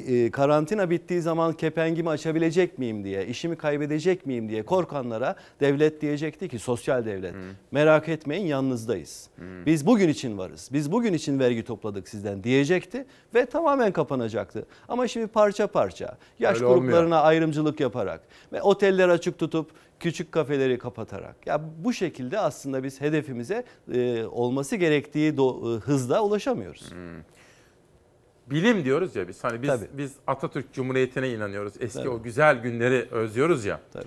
e, 0.06 0.30
Karantina 0.30 0.90
bittiği 0.90 1.20
zaman 1.20 1.52
kepengimi 1.52 2.08
açabilecek 2.10 2.78
miyim 2.78 3.04
diye, 3.04 3.26
işimi 3.26 3.56
kaybedecek 3.56 4.26
miyim 4.26 4.48
diye 4.48 4.62
korkanlara 4.62 5.36
devlet 5.60 6.00
diyecekti 6.00 6.48
ki 6.48 6.58
sosyal 6.58 7.04
devlet 7.06 7.34
merak 7.70 8.08
etmeyin 8.08 8.46
yalnızdayız. 8.46 9.28
Biz 9.66 9.86
bugün 9.86 10.08
için 10.08 10.38
varız. 10.38 10.68
Biz 10.72 10.92
bugün 10.92 11.12
için 11.12 11.38
vergi 11.38 11.64
topladık 11.64 12.08
sizden 12.08 12.44
diyecekti 12.44 13.04
ve 13.34 13.46
tamamen 13.46 13.92
kapanacaktı. 13.92 14.66
Ama 14.88 15.08
şimdi 15.08 15.26
parça 15.26 15.66
parça 15.66 16.16
yaş 16.38 16.56
Öyle 16.56 16.66
olmuyor. 16.66 16.82
gruplarına 16.84 17.20
ayrımcılık 17.20 17.80
yaparak 17.80 18.20
ve 18.52 18.62
oteller 18.62 19.08
açık 19.08 19.38
tutup 19.38 19.70
küçük 20.00 20.32
kafeleri 20.32 20.78
kapatarak 20.78 21.46
ya 21.46 21.60
bu 21.84 21.92
şekilde 21.92 22.38
aslında 22.38 22.84
biz 22.84 23.00
hedefimize 23.00 23.64
e, 23.92 24.24
olması 24.24 24.76
gerektiği 24.76 25.32
do- 25.34 25.76
e, 25.76 25.80
hızda 25.80 26.24
ulaşamıyoruz. 26.24 26.92
Bilim 28.50 28.84
diyoruz 28.84 29.16
ya 29.16 29.28
biz. 29.28 29.44
Hani 29.44 29.62
biz 29.62 29.68
Tabii. 29.68 29.86
biz 29.92 30.12
Atatürk 30.26 30.72
Cumhuriyeti'ne 30.72 31.30
inanıyoruz. 31.30 31.72
Eski 31.80 31.98
Tabii. 31.98 32.08
o 32.08 32.22
güzel 32.22 32.56
günleri 32.62 33.08
özlüyoruz 33.10 33.64
ya. 33.64 33.80
Tabii. 33.92 34.04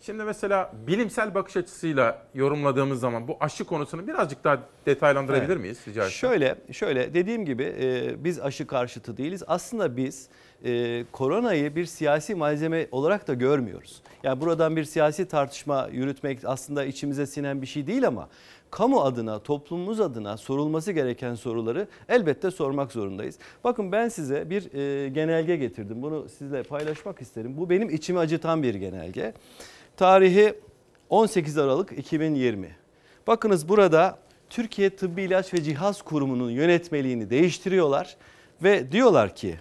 Şimdi 0.00 0.24
mesela 0.24 0.72
bilimsel 0.86 1.34
bakış 1.34 1.56
açısıyla 1.56 2.26
yorumladığımız 2.34 3.00
zaman 3.00 3.28
bu 3.28 3.36
aşı 3.40 3.64
konusunu 3.64 4.06
birazcık 4.06 4.44
daha 4.44 4.58
detaylandırabilir 4.86 5.48
Evet. 5.52 5.60
miyiz 5.60 5.78
rica 5.88 6.02
etsem? 6.06 6.10
Şöyle, 6.30 6.56
şöyle 6.72 7.14
dediğim 7.14 7.44
gibi 7.44 7.62
e, 7.80 8.14
biz 8.24 8.40
aşı 8.40 8.66
karşıtı 8.66 9.16
değiliz. 9.16 9.42
Aslında 9.46 9.96
biz 9.96 10.28
e, 10.64 11.04
koronayı 11.12 11.76
bir 11.76 11.84
siyasi 11.84 12.34
malzeme 12.34 12.86
olarak 12.92 13.28
da 13.28 13.34
görmüyoruz. 13.34 14.02
Yani 14.22 14.40
buradan 14.40 14.76
bir 14.76 14.84
siyasi 14.84 15.28
tartışma 15.28 15.88
yürütmek 15.92 16.38
aslında 16.44 16.84
içimize 16.84 17.26
sinen 17.26 17.62
bir 17.62 17.66
şey 17.66 17.86
değil 17.86 18.06
ama 18.06 18.28
kamu 18.70 19.00
adına, 19.00 19.38
toplumumuz 19.38 20.00
adına 20.00 20.36
sorulması 20.36 20.92
gereken 20.92 21.34
soruları 21.34 21.88
elbette 22.08 22.50
sormak 22.50 22.92
zorundayız. 22.92 23.38
Bakın 23.64 23.92
ben 23.92 24.08
size 24.08 24.50
bir 24.50 24.74
e, 24.74 25.08
genelge 25.08 25.56
getirdim. 25.56 26.02
Bunu 26.02 26.26
sizle 26.38 26.62
paylaşmak 26.62 27.22
isterim. 27.22 27.56
Bu 27.56 27.70
benim 27.70 27.90
içimi 27.90 28.18
acıtan 28.18 28.62
bir 28.62 28.74
genelge. 28.74 29.34
Tarihi 29.96 30.54
18 31.10 31.58
Aralık 31.58 31.92
2020. 31.98 32.76
Bakınız 33.26 33.68
burada 33.68 34.18
Türkiye 34.50 34.90
Tıbbi 34.90 35.22
İlaç 35.22 35.54
ve 35.54 35.62
Cihaz 35.62 36.02
Kurumu'nun 36.02 36.50
yönetmeliğini 36.50 37.30
değiştiriyorlar 37.30 38.16
ve 38.62 38.92
diyorlar 38.92 39.34
ki 39.34 39.56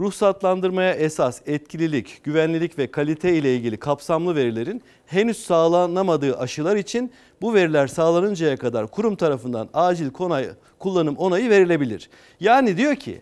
ruhsatlandırmaya 0.00 0.94
esas 0.94 1.42
etkililik, 1.46 2.24
güvenlilik 2.24 2.78
ve 2.78 2.90
kalite 2.90 3.34
ile 3.34 3.56
ilgili 3.56 3.76
kapsamlı 3.76 4.36
verilerin 4.36 4.82
henüz 5.06 5.44
sağlanamadığı 5.44 6.38
aşılar 6.38 6.76
için 6.76 7.12
bu 7.42 7.54
veriler 7.54 7.86
sağlanıncaya 7.86 8.56
kadar 8.56 8.86
kurum 8.86 9.16
tarafından 9.16 9.68
acil 9.74 10.10
konay, 10.10 10.48
kullanım 10.78 11.16
onayı 11.16 11.50
verilebilir. 11.50 12.10
Yani 12.40 12.76
diyor 12.76 12.96
ki 12.96 13.20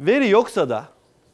veri 0.00 0.28
yoksa 0.28 0.68
da 0.68 0.88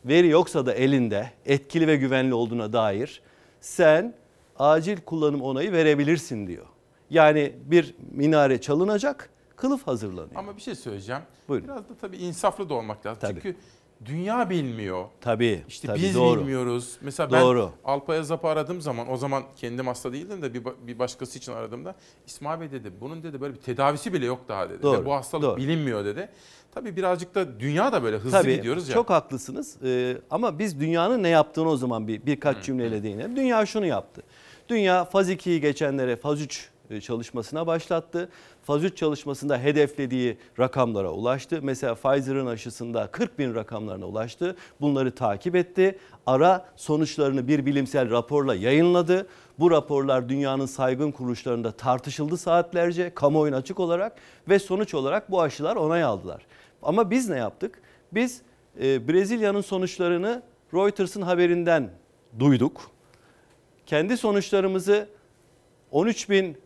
veri 0.04 0.28
yoksa 0.28 0.66
da 0.66 0.74
elinde 0.74 1.30
etkili 1.46 1.86
ve 1.86 1.96
güvenli 1.96 2.34
olduğuna 2.34 2.72
dair 2.72 3.22
sen 3.60 4.14
acil 4.58 4.96
kullanım 4.96 5.42
onayı 5.42 5.72
verebilirsin 5.72 6.46
diyor. 6.46 6.66
Yani 7.10 7.52
bir 7.64 7.94
minare 8.10 8.60
çalınacak, 8.60 9.30
kılıf 9.56 9.86
hazırlanıyor. 9.86 10.36
Ama 10.36 10.56
bir 10.56 10.62
şey 10.62 10.74
söyleyeceğim. 10.74 11.22
Buyurun. 11.48 11.68
Biraz 11.68 11.88
da 11.88 11.94
tabii 12.00 12.16
insaflı 12.16 12.68
da 12.68 12.74
olmak 12.74 13.06
lazım. 13.06 13.20
Tabii. 13.20 13.40
Çünkü 13.42 13.56
dünya 14.06 14.50
bilmiyor. 14.50 15.04
Tabii. 15.20 15.62
İşte 15.68 15.88
tabii, 15.88 16.02
biz 16.02 16.14
doğru. 16.14 16.40
bilmiyoruz. 16.40 16.96
Mesela 17.00 17.40
Doğru. 17.40 17.70
ben 17.84 17.90
Alpay 17.92 18.18
Azap'ı 18.18 18.48
aradığım 18.48 18.80
zaman 18.80 19.10
o 19.10 19.16
zaman 19.16 19.42
kendim 19.56 19.86
hasta 19.86 20.12
değildim 20.12 20.42
de 20.42 20.54
bir, 20.54 20.62
bir 20.86 20.98
başkası 20.98 21.38
için 21.38 21.52
aradığımda 21.52 21.94
İsmail 22.26 22.60
Bey 22.60 22.70
dedi 22.70 22.92
bunun 23.00 23.22
dedi 23.22 23.40
böyle 23.40 23.54
bir 23.54 23.60
tedavisi 23.60 24.12
bile 24.12 24.26
yok 24.26 24.40
daha 24.48 24.70
dedi. 24.70 24.82
Doğru, 24.82 25.00
Ve 25.00 25.06
bu 25.06 25.12
hastalık 25.12 25.44
doğru. 25.44 25.56
bilinmiyor 25.56 26.04
dedi. 26.04 26.28
Tabii 26.74 26.96
birazcık 26.96 27.34
da 27.34 27.60
dünya 27.60 27.92
da 27.92 28.02
böyle 28.02 28.16
hızlı 28.16 28.30
Tabii, 28.42 28.56
gidiyoruz 28.56 28.88
ya. 28.88 28.94
Çok 28.94 29.10
haklısınız 29.10 29.76
Ee, 29.84 30.16
ama 30.30 30.58
biz 30.58 30.80
dünyanın 30.80 31.22
ne 31.22 31.28
yaptığını 31.28 31.68
o 31.68 31.76
zaman 31.76 32.08
bir 32.08 32.26
birkaç 32.26 32.64
cümleyle 32.64 33.02
değinelim. 33.02 33.36
Dünya 33.36 33.66
şunu 33.66 33.86
yaptı. 33.86 34.22
Dünya 34.68 35.04
faz 35.04 35.30
2'yi 35.30 35.60
geçenlere 35.60 36.16
faz 36.16 36.40
3 36.40 36.60
e, 36.60 36.73
çalışmasına 37.02 37.66
başlattı. 37.66 38.28
Faz 38.62 38.84
3 38.84 38.96
çalışmasında 38.96 39.58
hedeflediği 39.58 40.38
rakamlara 40.58 41.10
ulaştı. 41.10 41.58
Mesela 41.62 41.94
Pfizer'ın 41.94 42.46
aşısında 42.46 43.06
40 43.06 43.38
bin 43.38 43.54
rakamlarına 43.54 44.06
ulaştı. 44.06 44.56
Bunları 44.80 45.14
takip 45.14 45.56
etti. 45.56 45.98
Ara 46.26 46.66
sonuçlarını 46.76 47.48
bir 47.48 47.66
bilimsel 47.66 48.10
raporla 48.10 48.54
yayınladı. 48.54 49.26
Bu 49.58 49.70
raporlar 49.70 50.28
dünyanın 50.28 50.66
saygın 50.66 51.10
kuruluşlarında 51.10 51.72
tartışıldı 51.72 52.36
saatlerce 52.36 53.14
kamuoyuna 53.14 53.56
açık 53.56 53.80
olarak 53.80 54.16
ve 54.48 54.58
sonuç 54.58 54.94
olarak 54.94 55.30
bu 55.30 55.42
aşılar 55.42 55.76
onay 55.76 56.02
aldılar. 56.02 56.46
Ama 56.82 57.10
biz 57.10 57.28
ne 57.28 57.36
yaptık? 57.36 57.82
Biz 58.12 58.42
e, 58.82 59.08
Brezilya'nın 59.08 59.60
sonuçlarını 59.60 60.42
Reuters'ın 60.74 61.22
haberinden 61.22 61.90
duyduk. 62.38 62.90
Kendi 63.86 64.16
sonuçlarımızı 64.16 65.08
13 65.90 66.30
bin 66.30 66.63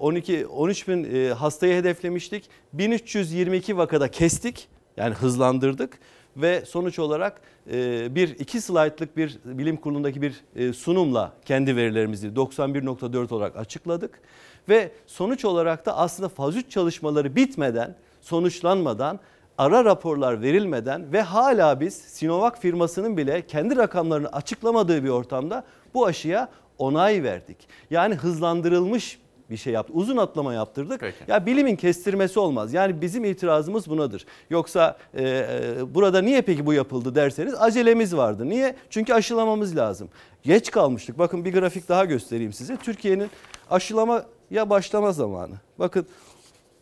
12 0.00 0.46
13 0.46 0.88
bin 0.88 1.14
e, 1.14 1.32
hastayı 1.32 1.74
hedeflemiştik. 1.74 2.44
1322 2.72 3.76
vakada 3.76 4.10
kestik. 4.10 4.68
Yani 4.96 5.14
hızlandırdık 5.14 5.98
ve 6.36 6.64
sonuç 6.64 6.98
olarak 6.98 7.40
e, 7.72 8.14
bir 8.14 8.28
iki 8.28 8.60
slaytlık 8.60 9.16
bir 9.16 9.38
bilim 9.44 9.76
kurulundaki 9.76 10.22
bir 10.22 10.40
e, 10.56 10.72
sunumla 10.72 11.32
kendi 11.44 11.76
verilerimizi 11.76 12.28
91.4 12.28 13.34
olarak 13.34 13.56
açıkladık. 13.56 14.20
Ve 14.68 14.92
sonuç 15.06 15.44
olarak 15.44 15.86
da 15.86 15.96
aslında 15.96 16.28
faz 16.28 16.56
3 16.56 16.70
çalışmaları 16.70 17.36
bitmeden, 17.36 17.96
sonuçlanmadan 18.20 19.20
ara 19.58 19.84
raporlar 19.84 20.42
verilmeden 20.42 21.12
ve 21.12 21.22
hala 21.22 21.80
biz 21.80 21.94
Sinovac 21.94 22.60
firmasının 22.60 23.16
bile 23.16 23.46
kendi 23.46 23.76
rakamlarını 23.76 24.28
açıklamadığı 24.28 25.04
bir 25.04 25.08
ortamda 25.08 25.64
bu 25.94 26.06
aşıya 26.06 26.48
onay 26.78 27.22
verdik. 27.22 27.56
Yani 27.90 28.14
hızlandırılmış 28.14 29.18
bir 29.50 29.56
şey 29.56 29.72
yaptı. 29.72 29.92
Uzun 29.92 30.16
atlama 30.16 30.54
yaptırdık. 30.54 31.00
Peki. 31.00 31.16
Ya 31.28 31.46
bilimin 31.46 31.76
kestirmesi 31.76 32.40
olmaz. 32.40 32.72
Yani 32.72 33.00
bizim 33.00 33.24
itirazımız 33.24 33.90
bunadır. 33.90 34.26
Yoksa 34.50 34.98
e, 35.14 35.22
e, 35.22 35.94
burada 35.94 36.22
niye 36.22 36.42
peki 36.42 36.66
bu 36.66 36.72
yapıldı 36.72 37.14
derseniz 37.14 37.54
acelemiz 37.58 38.16
vardı. 38.16 38.48
Niye? 38.48 38.76
Çünkü 38.90 39.14
aşılamamız 39.14 39.76
lazım. 39.76 40.08
Geç 40.42 40.70
kalmıştık. 40.70 41.18
Bakın 41.18 41.44
bir 41.44 41.52
grafik 41.52 41.88
daha 41.88 42.04
göstereyim 42.04 42.52
size. 42.52 42.76
Türkiye'nin 42.76 43.30
aşılamaya 43.70 44.70
başlama 44.70 45.12
zamanı. 45.12 45.54
Bakın 45.78 46.06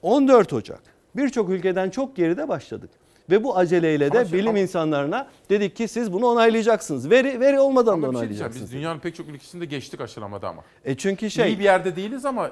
14 0.02 0.52
Ocak. 0.52 0.82
Birçok 1.16 1.50
ülkeden 1.50 1.90
çok 1.90 2.16
geride 2.16 2.48
başladık. 2.48 2.90
Ve 3.30 3.44
bu 3.44 3.56
aceleyle 3.58 4.12
de 4.12 4.18
Ama 4.18 4.28
şey- 4.28 4.38
bilim 4.38 4.48
ama- 4.48 4.58
insanlarına 4.58 5.28
dedik 5.50 5.76
ki 5.76 5.88
siz 5.88 6.12
bunu 6.12 6.26
onaylayacaksınız. 6.26 7.10
Veri 7.10 7.40
veri 7.40 7.60
olmadan 7.60 7.92
Ama 7.92 8.06
da 8.06 8.10
şey 8.12 8.18
onaylayacaksınız. 8.18 8.64
Biz 8.66 8.72
dünyanın 8.72 8.98
pek 9.00 9.14
çok 9.14 9.28
ülkesinde 9.28 9.64
geçtik 9.64 10.00
aşılamada 10.00 10.48
ama. 10.48 10.64
E 10.84 10.94
çünkü 10.96 11.30
şey 11.30 11.52
İyi 11.52 11.58
bir 11.58 11.64
yerde 11.64 11.96
değiliz 11.96 12.24
ama 12.24 12.50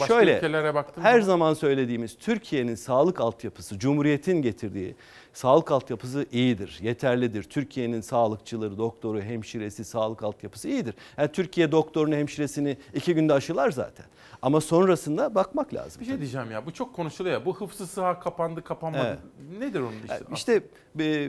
başka 0.00 0.14
Şöyle 0.14 0.36
ülkelere 0.36 0.74
baktığımız 0.74 1.04
her 1.08 1.20
zaman- 1.20 1.26
zaman 1.26 1.54
söylediğimiz 1.54 2.16
Türkiye'nin 2.18 2.74
sağlık 2.74 3.20
altyapısı, 3.20 3.78
Cumhuriyet'in 3.78 4.42
getirdiği 4.42 4.94
sağlık 5.32 5.70
altyapısı 5.70 6.26
iyidir, 6.32 6.78
yeterlidir. 6.82 7.42
Türkiye'nin 7.42 8.00
sağlıkçıları, 8.00 8.78
doktoru, 8.78 9.20
hemşiresi, 9.22 9.84
sağlık 9.84 10.22
altyapısı 10.22 10.68
iyidir. 10.68 10.94
Yani 11.18 11.28
Türkiye 11.32 11.72
doktorunu, 11.72 12.14
hemşiresini 12.14 12.76
iki 12.94 13.14
günde 13.14 13.32
aşılar 13.32 13.70
zaten. 13.70 14.06
Ama 14.42 14.60
sonrasında 14.60 15.34
bakmak 15.34 15.74
lazım. 15.74 16.00
Bir 16.00 16.06
şey 16.06 16.18
diyeceğim 16.18 16.50
ya 16.50 16.66
bu 16.66 16.72
çok 16.72 16.94
konuşuluyor 16.94 17.40
ya 17.40 17.46
bu 17.46 17.60
hıfzı 17.60 17.86
sıha 17.86 18.20
kapandı 18.20 18.64
kapanmadı. 18.64 19.18
Nedir 19.58 19.80
onun 19.80 19.92
işte? 20.02 20.20
İşte 20.34 20.52
e, 20.54 20.62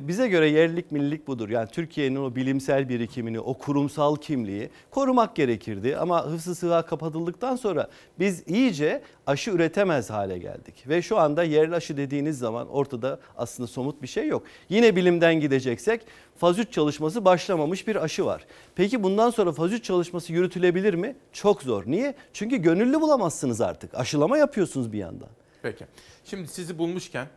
bize 0.07 0.27
göre 0.27 0.49
yerlilik 0.49 0.91
millilik 0.91 1.27
budur. 1.27 1.49
Yani 1.49 1.67
Türkiye'nin 1.67 2.15
o 2.15 2.35
bilimsel 2.35 2.89
birikimini, 2.89 3.39
o 3.39 3.53
kurumsal 3.53 4.15
kimliği 4.15 4.69
korumak 4.91 5.35
gerekirdi. 5.35 5.97
Ama 5.97 6.25
hıfzı 6.25 6.55
sığa 6.55 6.85
kapatıldıktan 6.85 7.55
sonra 7.55 7.87
biz 8.19 8.43
iyice 8.47 9.01
aşı 9.27 9.51
üretemez 9.51 10.09
hale 10.09 10.37
geldik. 10.37 10.83
Ve 10.87 11.01
şu 11.01 11.17
anda 11.17 11.43
yerli 11.43 11.75
aşı 11.75 11.97
dediğiniz 11.97 12.39
zaman 12.39 12.69
ortada 12.69 13.19
aslında 13.37 13.67
somut 13.67 14.01
bir 14.01 14.07
şey 14.07 14.27
yok. 14.27 14.43
Yine 14.69 14.95
bilimden 14.95 15.39
gideceksek 15.39 16.01
faz 16.37 16.59
3 16.59 16.73
çalışması 16.73 17.25
başlamamış 17.25 17.87
bir 17.87 17.95
aşı 17.95 18.25
var. 18.25 18.45
Peki 18.75 19.03
bundan 19.03 19.29
sonra 19.29 19.51
faz 19.51 19.73
3 19.73 19.83
çalışması 19.83 20.33
yürütülebilir 20.33 20.93
mi? 20.93 21.15
Çok 21.33 21.61
zor. 21.61 21.83
Niye? 21.87 22.15
Çünkü 22.33 22.57
gönüllü 22.57 23.01
bulamazsınız 23.01 23.61
artık. 23.61 23.95
Aşılama 23.95 24.37
yapıyorsunuz 24.37 24.91
bir 24.93 24.97
yandan. 24.97 25.29
Peki. 25.61 25.85
Şimdi 26.25 26.47
sizi 26.47 26.77
bulmuşken 26.77 27.27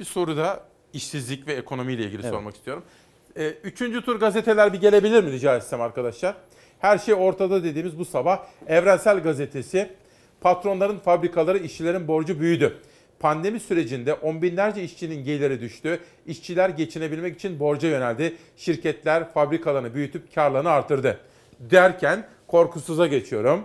bir 0.00 0.04
soru 0.04 0.36
da 0.36 0.69
işsizlik 0.92 1.46
ve 1.46 1.52
ekonomiyle 1.52 2.02
ilgili 2.02 2.22
Evet. 2.22 2.30
sormak 2.30 2.56
istiyorum. 2.56 2.84
Ee, 3.36 3.48
üçüncü 3.48 4.02
tur 4.04 4.20
gazeteler 4.20 4.72
bir 4.72 4.80
gelebilir 4.80 5.24
mi 5.24 5.32
rica 5.32 5.56
etsem 5.56 5.80
arkadaşlar? 5.80 6.34
Her 6.78 6.98
şey 6.98 7.14
ortada 7.14 7.64
dediğimiz 7.64 7.98
bu 7.98 8.04
sabah 8.04 8.46
Evrensel 8.66 9.20
Gazetesi 9.20 9.90
patronların, 10.40 10.98
fabrikaları, 10.98 11.58
işçilerin 11.58 12.08
borcu 12.08 12.40
büyüdü. 12.40 12.78
Pandemi 13.20 13.60
sürecinde 13.60 14.14
on 14.14 14.42
binlerce 14.42 14.82
işçinin 14.82 15.24
geliri 15.24 15.60
düştü. 15.60 16.00
İşçiler 16.26 16.68
geçinebilmek 16.68 17.34
için 17.36 17.60
borca 17.60 17.88
yöneldi. 17.88 18.36
Şirketler 18.56 19.32
fabrikalarını 19.32 19.94
büyütüp 19.94 20.34
karlarını 20.34 20.70
artırdı. 20.70 21.20
Derken 21.60 22.26
korkusuza 22.46 23.06
geçiyorum. 23.06 23.64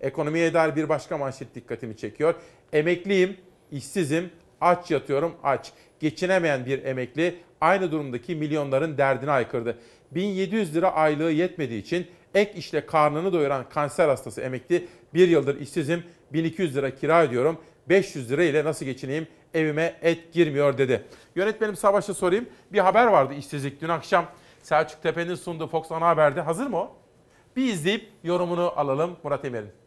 Ekonomiye 0.00 0.54
dair 0.54 0.76
bir 0.76 0.88
başka 0.88 1.18
manşet 1.18 1.54
dikkatimi 1.54 1.96
çekiyor. 1.96 2.34
Emekliyim, 2.72 3.36
işsizim, 3.70 4.30
aç 4.60 4.90
yatıyorum, 4.90 5.34
aç. 5.42 5.72
Geçinemeyen 6.02 6.66
bir 6.66 6.84
emekli 6.84 7.34
aynı 7.60 7.92
durumdaki 7.92 8.34
milyonların 8.36 8.98
derdine 8.98 9.30
aykırdı. 9.30 9.78
1700 10.10 10.74
lira 10.74 10.92
aylığı 10.94 11.30
yetmediği 11.30 11.82
için 11.82 12.06
ek 12.34 12.52
işle 12.56 12.86
karnını 12.86 13.32
doyuran 13.32 13.68
kanser 13.68 14.08
hastası 14.08 14.40
emekli 14.40 14.88
bir 15.14 15.28
yıldır 15.28 15.60
işsizim, 15.60 16.04
1200 16.32 16.76
lira 16.76 16.94
kira 16.94 17.22
ödüyorum, 17.22 17.58
500 17.88 18.30
lira 18.30 18.44
ile 18.44 18.64
nasıl 18.64 18.86
geçineyim, 18.86 19.26
evime 19.54 19.96
et 20.02 20.32
girmiyor 20.32 20.78
dedi. 20.78 21.04
Yönetmenim 21.36 21.76
Savaş'a 21.76 22.14
sorayım. 22.14 22.46
Bir 22.72 22.78
haber 22.78 23.06
vardı 23.06 23.34
işsizlik 23.34 23.80
dün 23.80 23.88
akşam 23.88 24.26
Selçuk 24.62 25.02
Tepe'nin 25.02 25.34
sunduğu 25.34 25.66
Fox 25.66 25.92
Ana 25.92 26.08
Haber'de. 26.08 26.40
Hazır 26.40 26.66
mı 26.66 26.76
o? 26.76 26.96
Bir 27.56 27.64
izleyip 27.64 28.08
yorumunu 28.24 28.72
alalım 28.76 29.16
Murat 29.22 29.44
Emer'in. 29.44 29.81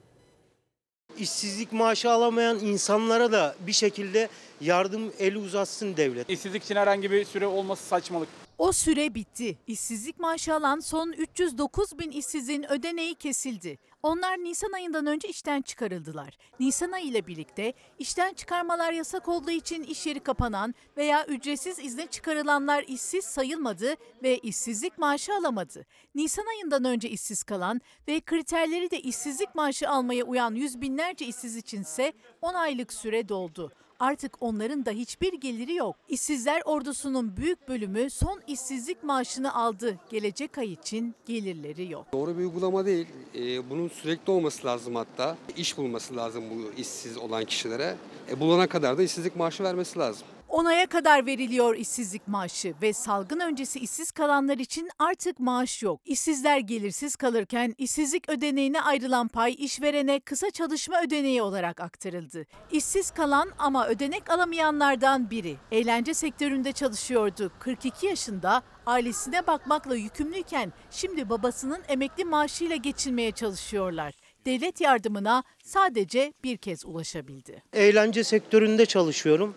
İşsizlik 1.19 1.71
maaşı 1.71 2.11
alamayan 2.11 2.59
insanlara 2.59 3.31
da 3.31 3.55
bir 3.67 3.73
şekilde 3.73 4.29
yardım 4.61 5.13
eli 5.19 5.37
uzatsın 5.37 5.97
devlet. 5.97 6.29
İşsizlik 6.29 6.63
için 6.63 6.75
herhangi 6.75 7.11
bir 7.11 7.25
süre 7.25 7.47
olması 7.47 7.83
saçmalık. 7.83 8.29
O 8.57 8.71
süre 8.71 9.15
bitti. 9.15 9.57
İşsizlik 9.67 10.19
maaşı 10.19 10.53
alan 10.53 10.79
son 10.79 11.11
309 11.11 11.99
bin 11.99 12.11
işsizin 12.11 12.71
ödeneği 12.71 13.15
kesildi. 13.15 13.77
Onlar 14.05 14.37
Nisan 14.37 14.71
ayından 14.71 15.05
önce 15.05 15.27
işten 15.27 15.61
çıkarıldılar. 15.61 16.37
Nisan 16.59 16.91
ayı 16.91 17.05
ile 17.05 17.27
birlikte 17.27 17.73
işten 17.99 18.33
çıkarmalar 18.33 18.91
yasak 18.91 19.27
olduğu 19.27 19.51
için 19.51 19.83
iş 19.83 20.05
yeri 20.05 20.19
kapanan 20.19 20.75
veya 20.97 21.25
ücretsiz 21.25 21.79
izne 21.79 22.07
çıkarılanlar 22.07 22.83
işsiz 22.87 23.25
sayılmadı 23.25 23.95
ve 24.23 24.37
işsizlik 24.37 24.97
maaşı 24.97 25.33
alamadı. 25.33 25.85
Nisan 26.15 26.45
ayından 26.45 26.85
önce 26.85 27.09
işsiz 27.09 27.43
kalan 27.43 27.81
ve 28.07 28.19
kriterleri 28.19 28.91
de 28.91 28.99
işsizlik 28.99 29.55
maaşı 29.55 29.89
almaya 29.89 30.23
uyan 30.23 30.55
yüz 30.55 30.81
binlerce 30.81 31.25
işsiz 31.25 31.55
içinse 31.55 32.13
10 32.41 32.53
aylık 32.53 32.93
süre 32.93 33.29
doldu. 33.29 33.71
Artık 33.99 34.37
onların 34.41 34.85
da 34.85 34.91
hiçbir 34.91 35.33
geliri 35.33 35.75
yok. 35.75 35.95
İşsizler 36.09 36.61
ordusunun 36.65 37.37
büyük 37.37 37.67
bölümü 37.67 38.09
son 38.09 38.41
işsizlik 38.47 39.03
maaşını 39.03 39.55
aldı. 39.55 39.99
Gelecek 40.09 40.57
ay 40.57 40.73
için 40.73 41.15
gelirleri 41.25 41.91
yok. 41.91 42.05
Doğru 42.13 42.37
bir 42.37 42.43
uygulama 42.43 42.85
değil. 42.85 43.07
Ee, 43.35 43.69
bunun 43.69 43.87
sürekli 43.87 44.31
olması 44.31 44.67
lazım 44.67 44.95
hatta. 44.95 45.37
İş 45.57 45.77
bulması 45.77 46.15
lazım 46.15 46.43
bu 46.49 46.81
işsiz 46.81 47.17
olan 47.17 47.45
kişilere. 47.45 47.95
E, 48.31 48.39
bulana 48.39 48.67
kadar 48.67 48.97
da 48.97 49.03
işsizlik 49.03 49.35
maaşı 49.35 49.63
vermesi 49.63 49.99
lazım. 49.99 50.27
10 50.49 50.65
aya 50.65 50.87
kadar 50.87 51.25
veriliyor 51.25 51.75
işsizlik 51.75 52.27
maaşı 52.27 52.73
ve 52.81 52.93
salgın 52.93 53.39
öncesi 53.39 53.79
işsiz 53.79 54.11
kalanlar 54.11 54.57
için 54.57 54.89
artık 54.99 55.39
maaş 55.39 55.83
yok. 55.83 56.01
İşsizler 56.05 56.59
gelirsiz 56.59 57.15
kalırken 57.15 57.75
işsizlik 57.77 58.29
ödeneğine 58.29 58.81
ayrılan 58.81 59.27
pay 59.27 59.55
işverene 59.57 60.19
kısa 60.19 60.51
çalışma 60.51 61.01
ödeneği 61.01 61.41
olarak 61.41 61.81
aktarıldı. 61.81 62.45
İşsiz 62.71 63.11
kalan 63.11 63.51
ama 63.57 63.87
ödenek 63.87 64.29
alamayanlardan 64.29 65.29
biri. 65.29 65.55
Eğlence 65.71 66.13
sektöründe 66.13 66.71
çalışıyordu. 66.71 67.51
42 67.59 68.05
yaşında 68.05 68.61
ailesine 68.85 69.47
bakmakla 69.47 69.95
yükümlüyken 69.95 70.73
şimdi 70.91 71.29
babasının 71.29 71.81
emekli 71.87 72.25
maaşıyla 72.25 72.75
geçinmeye 72.75 73.31
çalışıyorlar. 73.31 74.13
Devlet 74.45 74.81
yardımına 74.81 75.43
sadece 75.63 76.33
bir 76.43 76.57
kez 76.57 76.85
ulaşabildi. 76.85 77.63
Eğlence 77.73 78.23
sektöründe 78.23 78.85
çalışıyorum. 78.85 79.55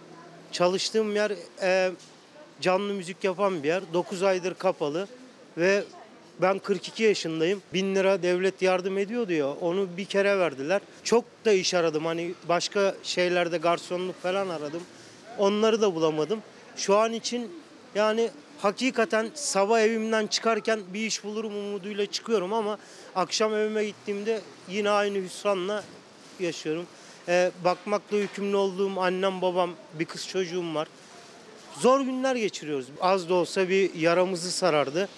Çalıştığım 0.52 1.16
yer 1.16 1.32
e, 1.62 1.90
canlı 2.60 2.94
müzik 2.94 3.24
yapan 3.24 3.62
bir 3.62 3.68
yer. 3.68 3.82
9 3.92 4.22
aydır 4.22 4.54
kapalı 4.54 5.08
ve 5.58 5.84
ben 6.42 6.58
42 6.58 7.02
yaşındayım. 7.02 7.62
1000 7.74 7.94
lira 7.94 8.22
devlet 8.22 8.62
yardım 8.62 8.98
ediyordu 8.98 9.32
ya 9.32 9.50
onu 9.50 9.88
bir 9.96 10.04
kere 10.04 10.38
verdiler. 10.38 10.80
Çok 11.04 11.24
da 11.44 11.52
iş 11.52 11.74
aradım 11.74 12.06
hani 12.06 12.34
başka 12.48 12.94
şeylerde 13.02 13.58
garsonluk 13.58 14.22
falan 14.22 14.48
aradım. 14.48 14.82
Onları 15.38 15.80
da 15.80 15.94
bulamadım. 15.94 16.42
Şu 16.76 16.96
an 16.96 17.12
için 17.12 17.52
yani 17.94 18.30
hakikaten 18.58 19.30
sabah 19.34 19.80
evimden 19.80 20.26
çıkarken 20.26 20.80
bir 20.94 21.06
iş 21.06 21.24
bulurum 21.24 21.56
umuduyla 21.56 22.06
çıkıyorum 22.06 22.52
ama 22.52 22.78
akşam 23.14 23.54
evime 23.54 23.84
gittiğimde 23.84 24.40
yine 24.68 24.90
aynı 24.90 25.18
hüsranla 25.18 25.84
yaşıyorum. 26.40 26.86
Ee, 27.28 27.50
bakmakla 27.64 28.16
yükümlü 28.16 28.56
olduğum 28.56 29.00
annem 29.00 29.42
babam 29.42 29.70
bir 29.98 30.04
kız 30.04 30.28
çocuğum 30.28 30.74
var. 30.74 30.88
Zor 31.78 32.00
günler 32.00 32.36
geçiriyoruz. 32.36 32.86
Az 33.00 33.28
da 33.28 33.34
olsa 33.34 33.68
bir 33.68 33.94
yaramızı 33.94 34.50
sarardı. 34.50 35.08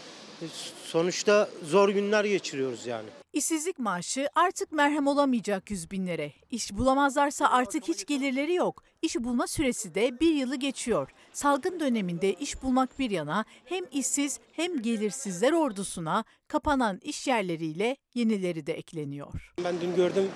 Sonuçta 0.84 1.48
zor 1.64 1.88
günler 1.88 2.24
geçiriyoruz 2.24 2.86
yani. 2.86 3.08
İşsizlik 3.32 3.78
maaşı 3.78 4.28
artık 4.34 4.72
merhem 4.72 5.06
olamayacak 5.06 5.70
yüz 5.70 5.90
binlere. 5.90 6.32
İş 6.50 6.72
bulamazlarsa 6.72 7.46
artık 7.50 7.88
hiç 7.88 8.06
gelirleri 8.06 8.54
yok. 8.54 8.82
İş 9.02 9.16
bulma 9.16 9.46
süresi 9.46 9.94
de 9.94 10.20
bir 10.20 10.34
yılı 10.34 10.56
geçiyor. 10.56 11.10
Salgın 11.32 11.80
döneminde 11.80 12.34
iş 12.34 12.62
bulmak 12.62 12.98
bir 12.98 13.10
yana 13.10 13.44
hem 13.64 13.84
işsiz 13.92 14.40
hem 14.52 14.82
gelirsizler 14.82 15.52
ordusuna 15.52 16.24
kapanan 16.48 17.00
iş 17.02 17.26
yerleriyle 17.26 17.96
yenileri 18.14 18.66
de 18.66 18.72
ekleniyor. 18.72 19.52
Ben 19.64 19.74
dün 19.80 19.96
gördüm 19.96 20.30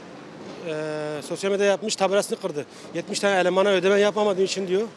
eee 0.67 1.23
sosyal 1.23 1.51
medyada 1.51 1.69
yapmış 1.71 1.97
tabelasını 1.97 2.41
kırdı. 2.41 2.67
70 2.95 3.21
tane 3.21 3.41
elemana 3.41 3.69
ödeme 3.69 4.01
yapamadığım 4.01 4.45
için 4.45 4.69
diyor. 4.69 4.89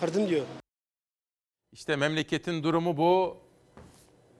Kırdım 0.00 0.28
diyor. 0.28 0.44
İşte 1.72 1.96
memleketin 1.96 2.62
durumu 2.62 2.96
bu. 2.96 3.36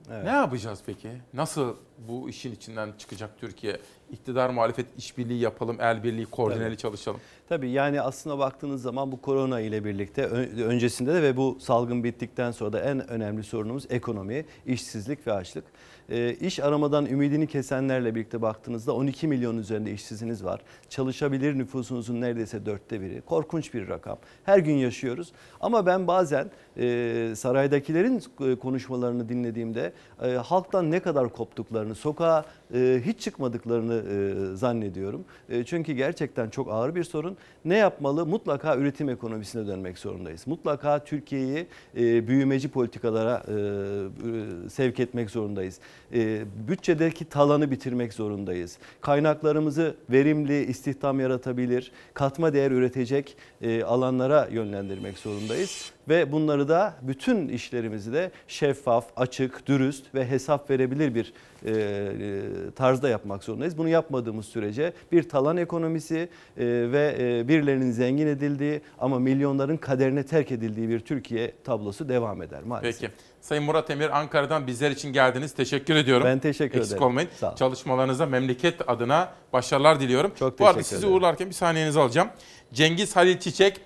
Ne 0.09 0.29
yapacağız 0.29 0.79
peki? 0.85 1.09
Nasıl 1.33 1.75
bu 2.07 2.29
işin 2.29 2.51
içinden 2.51 2.89
çıkacak 2.97 3.39
Türkiye? 3.39 3.77
İktidar 4.11 4.49
muhalefet 4.49 4.85
işbirliği 4.97 5.39
yapalım, 5.39 5.77
el 5.81 6.03
birliği, 6.03 6.25
koordineli 6.25 6.65
Tabii. 6.65 6.77
çalışalım. 6.77 7.19
Tabii 7.49 7.69
yani 7.69 8.01
aslında 8.01 8.39
baktığınız 8.39 8.81
zaman 8.81 9.11
bu 9.11 9.21
korona 9.21 9.59
ile 9.59 9.85
birlikte 9.85 10.25
öncesinde 10.25 11.13
de 11.13 11.21
ve 11.21 11.37
bu 11.37 11.57
salgın 11.59 12.03
bittikten 12.03 12.51
sonra 12.51 12.73
da 12.73 12.81
en 12.81 13.09
önemli 13.09 13.43
sorunumuz 13.43 13.85
ekonomi, 13.89 14.45
işsizlik 14.65 15.27
ve 15.27 15.33
açlık. 15.33 15.63
E, 16.09 16.33
iş 16.33 16.59
aramadan 16.59 17.05
ümidini 17.05 17.47
kesenlerle 17.47 18.15
birlikte 18.15 18.41
baktığınızda 18.41 18.93
12 18.95 19.27
milyon 19.27 19.57
üzerinde 19.57 19.91
işsiziniz 19.91 20.43
var. 20.43 20.61
Çalışabilir 20.89 21.57
nüfusunuzun 21.57 22.21
neredeyse 22.21 22.65
dörtte 22.65 23.01
biri. 23.01 23.21
Korkunç 23.21 23.73
bir 23.73 23.89
rakam. 23.89 24.17
Her 24.43 24.59
gün 24.59 24.75
yaşıyoruz. 24.75 25.31
Ama 25.61 25.85
ben 25.85 26.07
bazen 26.07 26.51
e, 26.77 27.33
saraydakilerin 27.35 28.23
e, 28.41 28.55
konuşmalarını 28.55 29.29
dinlediğimde 29.29 29.93
e, 30.23 30.27
halktan 30.29 30.91
ne 30.91 30.99
kadar 30.99 31.29
koptuklarını, 31.29 31.86
sokağa 31.95 32.45
e, 32.73 33.01
hiç 33.05 33.19
çıkmadıklarını 33.19 33.93
e, 33.93 34.55
zannediyorum. 34.55 35.25
E, 35.49 35.63
çünkü 35.63 35.93
gerçekten 35.93 36.49
çok 36.49 36.71
ağır 36.71 36.95
bir 36.95 37.03
sorun. 37.03 37.37
Ne 37.65 37.77
yapmalı? 37.77 38.25
Mutlaka 38.25 38.77
üretim 38.77 39.09
ekonomisine 39.09 39.67
dönmek 39.67 39.97
zorundayız. 39.97 40.47
Mutlaka 40.47 41.03
Türkiye'yi 41.03 41.67
e, 41.97 42.27
büyümeci 42.27 42.69
politikalara 42.69 43.43
e, 43.47 43.53
e, 43.53 44.69
sevk 44.69 44.99
etmek 44.99 45.29
zorundayız. 45.29 45.79
E, 46.13 46.43
bütçedeki 46.67 47.25
talanı 47.25 47.71
bitirmek 47.71 48.13
zorundayız. 48.13 48.77
Kaynaklarımızı 49.01 49.95
verimli, 50.09 50.65
istihdam 50.65 51.19
yaratabilir, 51.19 51.91
katma 52.13 52.53
değer 52.53 52.71
üretecek 52.71 53.37
e, 53.61 53.83
alanlara 53.83 54.47
yönlendirmek 54.51 55.17
zorundayız. 55.17 55.96
Ve 56.09 56.31
bunları 56.31 56.67
da 56.67 56.93
bütün 57.01 57.47
işlerimizi 57.47 58.13
de 58.13 58.31
şeffaf, 58.47 59.05
açık, 59.15 59.67
dürüst 59.67 60.15
ve 60.15 60.29
hesap 60.29 60.69
verebilir 60.69 61.15
bir 61.15 61.33
e, 61.65 62.71
tarzda 62.75 63.09
yapmak 63.09 63.43
zorundayız. 63.43 63.77
Bunu 63.77 63.89
yapmadığımız 63.89 64.45
sürece 64.45 64.93
bir 65.11 65.29
talan 65.29 65.57
ekonomisi 65.57 66.17
e, 66.17 66.29
ve 66.65 67.15
e, 67.19 67.47
birilerinin 67.47 67.91
zengin 67.91 68.27
edildiği 68.27 68.81
ama 68.99 69.19
milyonların 69.19 69.77
kaderine 69.77 70.25
terk 70.25 70.51
edildiği 70.51 70.89
bir 70.89 70.99
Türkiye 70.99 71.53
tablosu 71.63 72.09
devam 72.09 72.41
eder 72.41 72.63
maalesef. 72.63 73.01
Peki. 73.01 73.13
Sayın 73.41 73.63
Murat 73.63 73.89
Emir 73.89 74.19
Ankara'dan 74.19 74.67
bizler 74.67 74.91
için 74.91 75.13
geldiniz. 75.13 75.53
Teşekkür 75.53 75.95
ediyorum. 75.95 76.27
Ben 76.27 76.39
teşekkür 76.39 76.79
Eksik 76.79 76.91
ederim. 76.91 77.07
olmayın. 77.07 77.29
Sağ 77.39 77.47
olun. 77.47 77.55
Çalışmalarınıza 77.55 78.25
memleket 78.25 78.89
adına 78.89 79.29
başarılar 79.53 79.99
diliyorum. 79.99 80.31
Çok 80.39 80.59
Bu 80.59 80.65
arada 80.65 80.77
teşekkür 80.77 80.89
sizi 80.89 80.99
ederim. 81.05 81.13
uğurlarken 81.17 81.47
bir 81.47 81.53
saniyenizi 81.53 81.99
alacağım. 81.99 82.29
Cengiz 82.73 83.15
Halil 83.15 83.39
Çiçek 83.39 83.81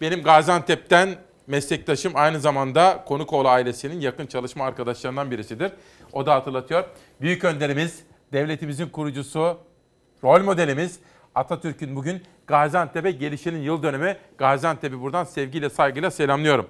benim 0.00 0.22
Gaziantep'ten 0.22 1.16
meslektaşım 1.46 2.12
aynı 2.16 2.40
zamanda 2.40 3.04
Konukoğlu 3.06 3.48
ailesinin 3.48 4.00
yakın 4.00 4.26
çalışma 4.26 4.64
arkadaşlarından 4.64 5.30
birisidir. 5.30 5.72
O 6.12 6.26
da 6.26 6.34
hatırlatıyor. 6.34 6.84
Büyük 7.20 7.44
önderimiz, 7.44 8.02
devletimizin 8.32 8.88
kurucusu, 8.88 9.58
rol 10.24 10.42
modelimiz 10.42 10.98
Atatürk'ün 11.34 11.96
bugün 11.96 12.22
Gaziantep'e 12.46 13.10
gelişinin 13.10 13.58
yıl 13.58 13.82
dönümü. 13.82 14.16
Gaziantep'i 14.38 15.00
buradan 15.00 15.24
sevgiyle 15.24 15.70
saygıyla 15.70 16.10
selamlıyorum. 16.10 16.66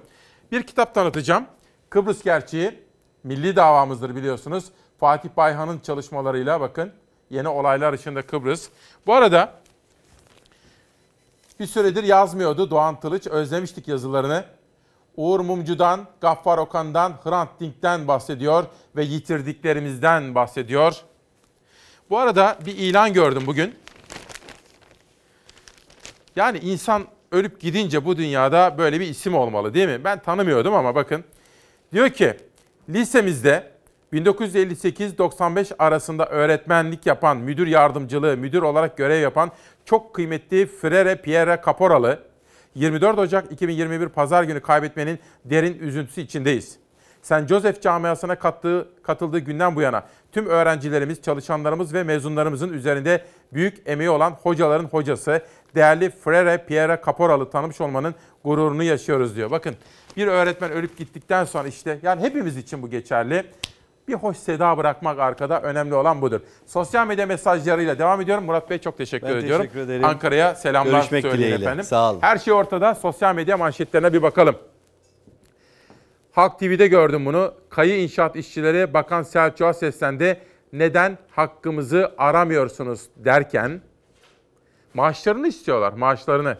Bir 0.51 0.63
kitap 0.63 0.95
tanıtacağım. 0.95 1.45
Kıbrıs 1.89 2.23
Gerçeği 2.23 2.79
milli 3.23 3.55
davamızdır 3.55 4.15
biliyorsunuz. 4.15 4.65
Fatih 4.99 5.29
Bayhan'ın 5.37 5.79
çalışmalarıyla 5.79 6.61
bakın 6.61 6.91
yeni 7.29 7.47
olaylar 7.47 7.93
ışığında 7.93 8.21
Kıbrıs. 8.21 8.69
Bu 9.07 9.13
arada 9.13 9.53
bir 11.59 11.65
süredir 11.65 12.03
yazmıyordu 12.03 12.71
Doğan 12.71 12.99
Tılıç. 12.99 13.27
Özlemiştik 13.27 13.87
yazılarını. 13.87 14.45
Uğur 15.17 15.39
Mumcu'dan, 15.39 16.07
Gaffar 16.21 16.57
Okan'dan, 16.57 17.13
Hrant 17.23 17.49
Dink'ten 17.59 18.07
bahsediyor 18.07 18.63
ve 18.95 19.03
yitirdiklerimizden 19.03 20.35
bahsediyor. 20.35 20.95
Bu 22.09 22.17
arada 22.17 22.57
bir 22.65 22.75
ilan 22.75 23.13
gördüm 23.13 23.43
bugün. 23.45 23.75
Yani 26.35 26.57
insan 26.57 27.05
ölüp 27.31 27.61
gidince 27.61 28.05
bu 28.05 28.17
dünyada 28.17 28.77
böyle 28.77 28.99
bir 28.99 29.07
isim 29.07 29.35
olmalı 29.35 29.73
değil 29.73 29.87
mi? 29.87 30.03
Ben 30.03 30.19
tanımıyordum 30.19 30.73
ama 30.73 30.95
bakın. 30.95 31.23
Diyor 31.93 32.09
ki 32.09 32.37
lisemizde 32.89 33.71
1958-95 34.13 35.75
arasında 35.79 36.25
öğretmenlik 36.25 37.05
yapan, 37.05 37.37
müdür 37.37 37.67
yardımcılığı, 37.67 38.37
müdür 38.37 38.61
olarak 38.61 38.97
görev 38.97 39.21
yapan 39.21 39.51
çok 39.85 40.15
kıymetli 40.15 40.65
Frere 40.65 41.15
Pierre 41.15 41.61
Caporalı 41.65 42.26
24 42.77 43.19
Ocak 43.19 43.51
2021 43.51 44.07
Pazar 44.09 44.43
günü 44.43 44.59
kaybetmenin 44.59 45.19
derin 45.45 45.79
üzüntüsü 45.79 46.21
içindeyiz. 46.21 46.77
St. 47.21 47.47
Joseph 47.47 47.81
camiasına 47.81 48.35
kattığı, 48.35 48.87
katıldığı 49.03 49.39
günden 49.39 49.75
bu 49.75 49.81
yana 49.81 50.03
tüm 50.31 50.45
öğrencilerimiz, 50.45 51.21
çalışanlarımız 51.21 51.93
ve 51.93 52.03
mezunlarımızın 52.03 52.73
üzerinde 52.73 53.25
büyük 53.53 53.77
emeği 53.85 54.09
olan 54.09 54.31
hocaların 54.31 54.85
hocası, 54.85 55.41
değerli 55.75 56.09
Frere 56.09 56.65
Pierre 56.67 57.01
Caporalı 57.05 57.49
tanımış 57.49 57.81
olmanın 57.81 58.15
gururunu 58.43 58.83
yaşıyoruz 58.83 59.35
diyor. 59.35 59.51
Bakın 59.51 59.75
bir 60.17 60.27
öğretmen 60.27 60.71
ölüp 60.71 60.97
gittikten 60.97 61.45
sonra 61.45 61.67
işte 61.67 61.99
yani 62.03 62.21
hepimiz 62.21 62.57
için 62.57 62.81
bu 62.81 62.89
geçerli. 62.89 63.45
Bir 64.07 64.13
hoş 64.13 64.37
seda 64.37 64.77
bırakmak 64.77 65.19
arkada 65.19 65.61
önemli 65.61 65.95
olan 65.95 66.21
budur. 66.21 66.39
Sosyal 66.65 67.07
medya 67.07 67.25
mesajlarıyla 67.25 67.99
devam 67.99 68.21
ediyorum. 68.21 68.45
Murat 68.45 68.69
Bey 68.69 68.77
çok 68.77 68.97
teşekkür 68.97 69.27
Ben 69.27 69.35
ediyorum. 69.35 69.65
teşekkür 69.65 69.79
ederim. 69.79 70.05
Ankara'ya 70.05 70.55
selamlar 70.55 70.91
Görüşmek 70.99 71.21
söyleyin 71.21 71.41
dileğiyle. 71.43 71.65
efendim. 71.65 71.83
Sağ 71.85 72.11
olun. 72.11 72.19
Her 72.21 72.37
şey 72.37 72.53
ortada. 72.53 72.95
Sosyal 72.95 73.35
medya 73.35 73.57
manşetlerine 73.57 74.13
bir 74.13 74.21
bakalım. 74.21 74.55
Halk 76.31 76.59
TV'de 76.59 76.87
gördüm 76.87 77.25
bunu. 77.25 77.53
Kayı 77.69 78.03
inşaat 78.03 78.35
işçileri 78.35 78.93
Bakan 78.93 79.23
Selçuk'a 79.23 79.73
seslendi. 79.73 80.39
Neden 80.73 81.17
hakkımızı 81.31 82.11
aramıyorsunuz 82.17 83.01
derken 83.15 83.81
maaşlarını 84.93 85.47
istiyorlar, 85.47 85.93
maaşlarını. 85.93 86.57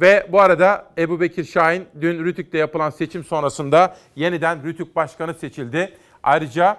Ve 0.00 0.26
bu 0.32 0.40
arada 0.40 0.90
Ebu 0.98 1.20
Bekir 1.20 1.44
Şahin 1.44 1.86
dün 2.00 2.24
Rütük'te 2.24 2.58
yapılan 2.58 2.90
seçim 2.90 3.24
sonrasında 3.24 3.96
yeniden 4.16 4.64
Rütük 4.64 4.96
Başkanı 4.96 5.34
seçildi. 5.34 5.96
Ayrıca 6.22 6.76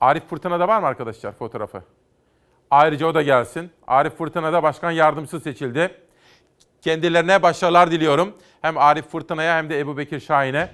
Arif 0.00 0.28
Fırtına'da 0.30 0.68
var 0.68 0.80
mı 0.80 0.86
arkadaşlar 0.86 1.32
fotoğrafı? 1.32 1.82
Ayrıca 2.70 3.06
o 3.06 3.14
da 3.14 3.22
gelsin. 3.22 3.70
Arif 3.86 4.18
Fırtına'da 4.18 4.62
başkan 4.62 4.90
yardımcısı 4.90 5.40
seçildi. 5.40 5.94
Kendilerine 6.82 7.42
başarılar 7.42 7.90
diliyorum. 7.90 8.34
Hem 8.62 8.78
Arif 8.78 9.08
Fırtına'ya 9.08 9.56
hem 9.56 9.70
de 9.70 9.80
Ebu 9.80 9.98
Bekir 9.98 10.20
Şahin'e. 10.20 10.70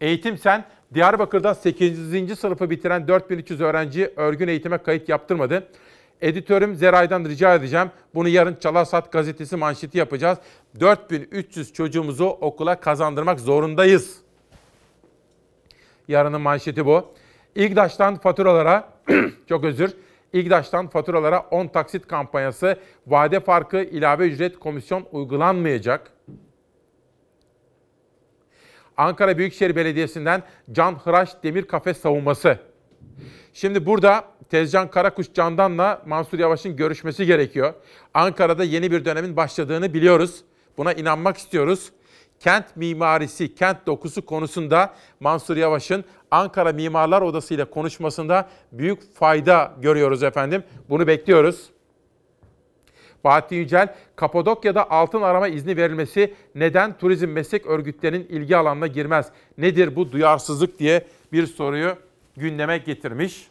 Eğitim 0.00 0.38
Sen, 0.38 0.64
Diyarbakır'da 0.94 1.54
8. 1.54 2.38
sınıfı 2.38 2.70
bitiren 2.70 3.08
4300 3.08 3.60
öğrenci 3.60 4.12
örgün 4.16 4.48
eğitime 4.48 4.78
kayıt 4.78 5.08
yaptırmadı. 5.08 5.68
Editörüm 6.22 6.74
Zeray'dan 6.76 7.24
rica 7.24 7.54
edeceğim. 7.54 7.90
Bunu 8.14 8.28
yarın 8.28 8.54
Çalasat 8.54 9.12
gazetesi 9.12 9.56
manşeti 9.56 9.98
yapacağız. 9.98 10.38
4300 10.80 11.72
çocuğumuzu 11.72 12.24
okula 12.24 12.80
kazandırmak 12.80 13.40
zorundayız. 13.40 14.20
Yarının 16.08 16.40
manşeti 16.40 16.86
bu. 16.86 17.14
İGDAŞ'tan 17.54 18.16
faturalara, 18.16 18.88
çok 19.48 19.64
özür, 19.64 19.92
İGDAŞ'tan 20.32 20.88
faturalara 20.88 21.40
10 21.50 21.66
taksit 21.66 22.06
kampanyası, 22.06 22.76
vade 23.06 23.40
farkı, 23.40 23.82
ilave 23.82 24.28
ücret, 24.28 24.58
komisyon 24.58 25.06
uygulanmayacak. 25.12 26.12
Ankara 28.96 29.38
Büyükşehir 29.38 29.76
Belediyesi'nden 29.76 30.42
Can 30.72 30.94
Hıraş 30.94 31.42
Demir 31.42 31.62
Kafe 31.62 31.94
savunması. 31.94 32.71
Şimdi 33.54 33.86
burada 33.86 34.24
Tezcan 34.50 34.90
Karakuş 34.90 35.32
Candan'la 35.34 36.02
Mansur 36.06 36.38
Yavaş'ın 36.38 36.76
görüşmesi 36.76 37.26
gerekiyor. 37.26 37.74
Ankara'da 38.14 38.64
yeni 38.64 38.90
bir 38.90 39.04
dönemin 39.04 39.36
başladığını 39.36 39.94
biliyoruz. 39.94 40.44
Buna 40.76 40.92
inanmak 40.92 41.36
istiyoruz. 41.36 41.92
kent 42.40 42.76
mimarisi, 42.76 43.54
kent 43.54 43.86
dokusu 43.86 44.26
konusunda 44.26 44.94
Mansur 45.20 45.56
Yavaş'ın 45.56 46.04
Ankara 46.30 46.72
Mimarlar 46.72 47.22
Odası 47.22 47.54
ile 47.54 47.64
konuşmasında 47.64 48.48
büyük 48.72 49.14
fayda 49.14 49.72
görüyoruz 49.80 50.22
efendim. 50.22 50.64
Bunu 50.88 51.06
bekliyoruz. 51.06 51.70
Bahattin 53.24 53.56
Yücel, 53.56 53.94
Kapadokya'da 54.16 54.90
altın 54.90 55.22
arama 55.22 55.48
izni 55.48 55.76
verilmesi 55.76 56.34
neden 56.54 56.98
turizm 56.98 57.28
meslek 57.28 57.66
örgütlerinin 57.66 58.26
ilgi 58.28 58.56
alanına 58.56 58.86
girmez? 58.86 59.26
Nedir 59.58 59.96
bu 59.96 60.12
duyarsızlık 60.12 60.78
diye 60.78 61.06
bir 61.32 61.46
soruyu 61.46 61.96
gündeme 62.36 62.78
getirmiş. 62.78 63.48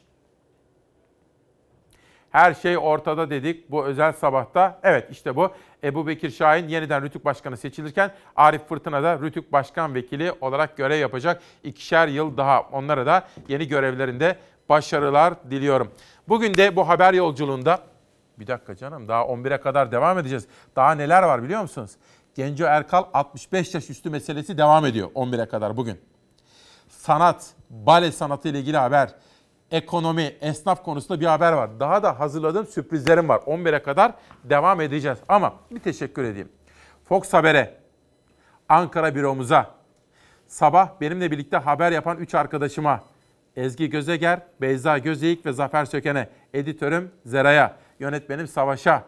Her 2.32 2.53
şey 2.53 2.78
ortada 2.78 3.30
dedik 3.30 3.72
bu 3.72 3.86
özel 3.86 4.14
sabahta. 4.14 4.80
Evet 4.84 5.08
işte 5.12 5.36
bu. 5.36 5.52
Ebu 5.84 6.08
Bekir 6.08 6.30
Şahin 6.30 6.68
yeniden 6.68 7.03
Rütük 7.03 7.26
Başkanı 7.26 7.58
seçilirken 7.58 8.12
Arif 8.36 8.68
Fırtına 8.68 9.03
da 9.03 9.20
Rütük 9.20 9.52
Başkan 9.52 9.95
Vekili 9.95 10.32
olarak 10.41 10.78
görev 10.78 10.99
yapacak. 10.99 11.41
İkişer 11.64 12.08
yıl 12.08 12.38
daha 12.38 12.62
onlara 12.62 13.06
da 13.06 13.28
yeni 13.48 13.68
görevlerinde 13.68 14.38
başarılar 14.70 15.34
diliyorum. 15.52 15.91
Bugün 16.28 16.56
de 16.56 16.76
bu 16.76 16.88
haber 16.88 17.14
yolculuğunda 17.14 17.80
bir 18.40 18.48
dakika 18.48 18.76
canım 18.76 19.08
daha 19.08 19.22
11'e 19.22 19.58
kadar 19.58 19.91
devam 19.91 20.20
edeceğiz. 20.20 20.48
Daha 20.76 20.95
neler 20.95 21.24
var 21.24 21.44
biliyor 21.44 21.62
musunuz? 21.62 21.91
Genco 22.36 22.64
Erkal 22.64 23.03
65 23.14 23.74
yaş 23.74 23.90
üstü 23.90 24.10
meselesi 24.10 24.58
devam 24.58 24.86
ediyor 24.86 25.10
11'e 25.16 25.45
kadar 25.45 25.78
bugün. 25.78 26.02
Sanat, 26.90 27.53
bale 27.72 28.11
sanatı 28.11 28.49
ile 28.49 28.60
ilgili 28.60 28.77
haber, 28.77 29.15
ekonomi, 29.72 30.35
esnaf 30.41 30.84
konusunda 30.84 31.19
bir 31.19 31.26
haber 31.26 31.53
var. 31.53 31.80
Daha 31.80 32.03
da 32.03 32.19
hazırladığım 32.19 32.68
sürprizlerim 32.68 33.30
var. 33.30 33.39
11'e 33.39 33.84
kadar 33.84 34.14
devam 34.43 34.81
edeceğiz. 34.81 35.18
Ama 35.27 35.53
bir 35.72 35.80
teşekkür 35.80 36.23
edeyim. 36.23 36.49
Fox 37.03 37.34
Haber'e, 37.34 37.77
Ankara 38.69 39.15
büromuza, 39.15 39.72
sabah 40.48 40.89
benimle 41.02 41.31
birlikte 41.31 41.57
haber 41.57 41.91
yapan 41.91 42.18
3 42.18 42.35
arkadaşıma, 42.35 43.03
Ezgi 43.56 43.89
Gözeger, 43.89 44.39
Beyza 44.61 44.98
Gözeyik 44.98 45.45
ve 45.45 45.52
Zafer 45.52 45.85
Söken'e, 45.85 46.30
editörüm 46.53 47.11
Zera'ya, 47.26 47.76
yönetmenim 47.99 48.48
Savaş'a, 48.48 49.03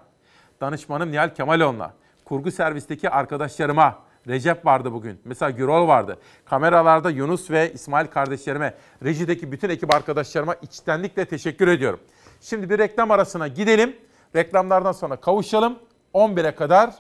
danışmanım 0.62 1.12
Nihal 1.12 1.30
Kemaloğlu'na, 1.30 1.94
kurgu 2.26 2.52
servisteki 2.52 3.10
arkadaşlarıma, 3.10 4.00
Recep 4.28 4.66
vardı 4.66 4.94
bugün. 4.94 5.22
Mesela 5.26 5.50
Gürol 5.50 5.88
vardı. 5.88 6.18
Kameralarda 6.46 7.10
Yunus 7.10 7.52
ve 7.52 7.74
İsmail 7.74 8.08
kardeşlerime, 8.08 8.74
rejideki 9.04 9.52
bütün 9.52 9.70
ekip 9.70 9.96
arkadaşlarıma 9.96 10.56
içtenlikle 10.62 11.26
teşekkür 11.26 11.68
ediyorum. 11.68 12.00
Şimdi 12.42 12.70
bir 12.70 12.78
reklam 12.80 13.12
arasına 13.12 13.48
gidelim. 13.48 13.96
Reklamlardan 14.36 14.92
sonra 14.92 15.16
kavuşalım. 15.16 15.80
11'e 16.14 16.56
kadar 16.56 16.94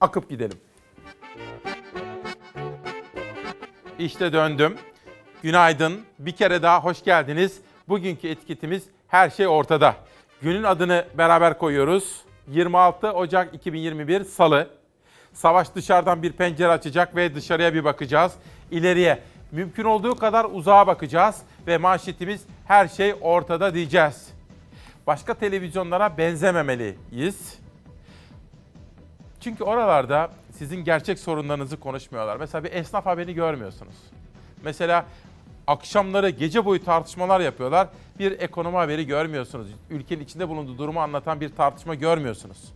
akıp 0.00 0.30
gidelim. 0.30 0.58
İşte 3.98 4.32
döndüm. 4.32 4.76
Günaydın. 5.42 6.00
Bir 6.18 6.32
kere 6.32 6.62
daha 6.62 6.84
hoş 6.84 7.04
geldiniz. 7.04 7.60
Bugünkü 7.88 8.28
etiketimiz 8.28 8.82
her 9.08 9.30
şey 9.30 9.46
ortada. 9.46 9.96
Günün 10.42 10.62
adını 10.62 11.04
beraber 11.18 11.58
koyuyoruz. 11.58 12.24
26 12.48 13.12
Ocak 13.12 13.54
2021 13.54 14.24
Salı. 14.24 14.75
Savaş 15.36 15.74
dışarıdan 15.74 16.22
bir 16.22 16.32
pencere 16.32 16.68
açacak 16.68 17.16
ve 17.16 17.34
dışarıya 17.34 17.74
bir 17.74 17.84
bakacağız. 17.84 18.32
İleriye 18.70 19.22
mümkün 19.52 19.84
olduğu 19.84 20.14
kadar 20.16 20.44
uzağa 20.44 20.86
bakacağız 20.86 21.42
ve 21.66 21.78
manşetimiz 21.78 22.42
her 22.66 22.88
şey 22.88 23.14
ortada 23.20 23.74
diyeceğiz. 23.74 24.28
Başka 25.06 25.34
televizyonlara 25.34 26.18
benzememeliyiz. 26.18 27.58
Çünkü 29.40 29.64
oralarda 29.64 30.30
sizin 30.58 30.84
gerçek 30.84 31.18
sorunlarınızı 31.18 31.80
konuşmuyorlar. 31.80 32.36
Mesela 32.36 32.64
bir 32.64 32.72
esnaf 32.72 33.06
haberi 33.06 33.34
görmüyorsunuz. 33.34 33.94
Mesela 34.64 35.06
akşamları 35.66 36.30
gece 36.30 36.64
boyu 36.64 36.84
tartışmalar 36.84 37.40
yapıyorlar. 37.40 37.88
Bir 38.18 38.40
ekonomi 38.40 38.76
haberi 38.76 39.06
görmüyorsunuz. 39.06 39.66
Ülkenin 39.90 40.24
içinde 40.24 40.48
bulunduğu 40.48 40.78
durumu 40.78 41.00
anlatan 41.00 41.40
bir 41.40 41.48
tartışma 41.48 41.94
görmüyorsunuz. 41.94 42.75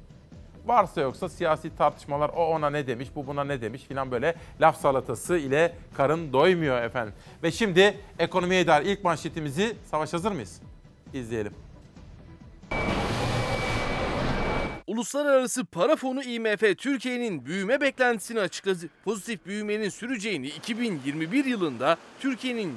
Varsa 0.70 1.00
yoksa 1.00 1.28
siyasi 1.28 1.76
tartışmalar 1.76 2.28
o 2.28 2.46
ona 2.46 2.70
ne 2.70 2.86
demiş, 2.86 3.08
bu 3.14 3.26
buna 3.26 3.44
ne 3.44 3.60
demiş 3.60 3.82
filan 3.82 4.10
böyle 4.10 4.34
laf 4.60 4.80
salatası 4.80 5.38
ile 5.38 5.74
karın 5.96 6.32
doymuyor 6.32 6.82
efendim. 6.82 7.14
Ve 7.42 7.50
şimdi 7.50 7.98
ekonomiye 8.18 8.66
dair 8.66 8.86
ilk 8.86 9.04
manşetimizi 9.04 9.76
Savaş 9.90 10.12
hazır 10.12 10.32
mıyız? 10.32 10.60
İzleyelim. 11.12 11.52
Uluslararası 14.86 15.64
Para 15.64 15.96
Fonu 15.96 16.22
IMF 16.22 16.78
Türkiye'nin 16.78 17.46
büyüme 17.46 17.80
beklentisini 17.80 18.40
açıkladı. 18.40 18.88
Pozitif 19.04 19.46
büyümenin 19.46 19.88
süreceğini 19.88 20.46
2021 20.46 21.44
yılında 21.44 21.96
Türkiye'nin 22.20 22.74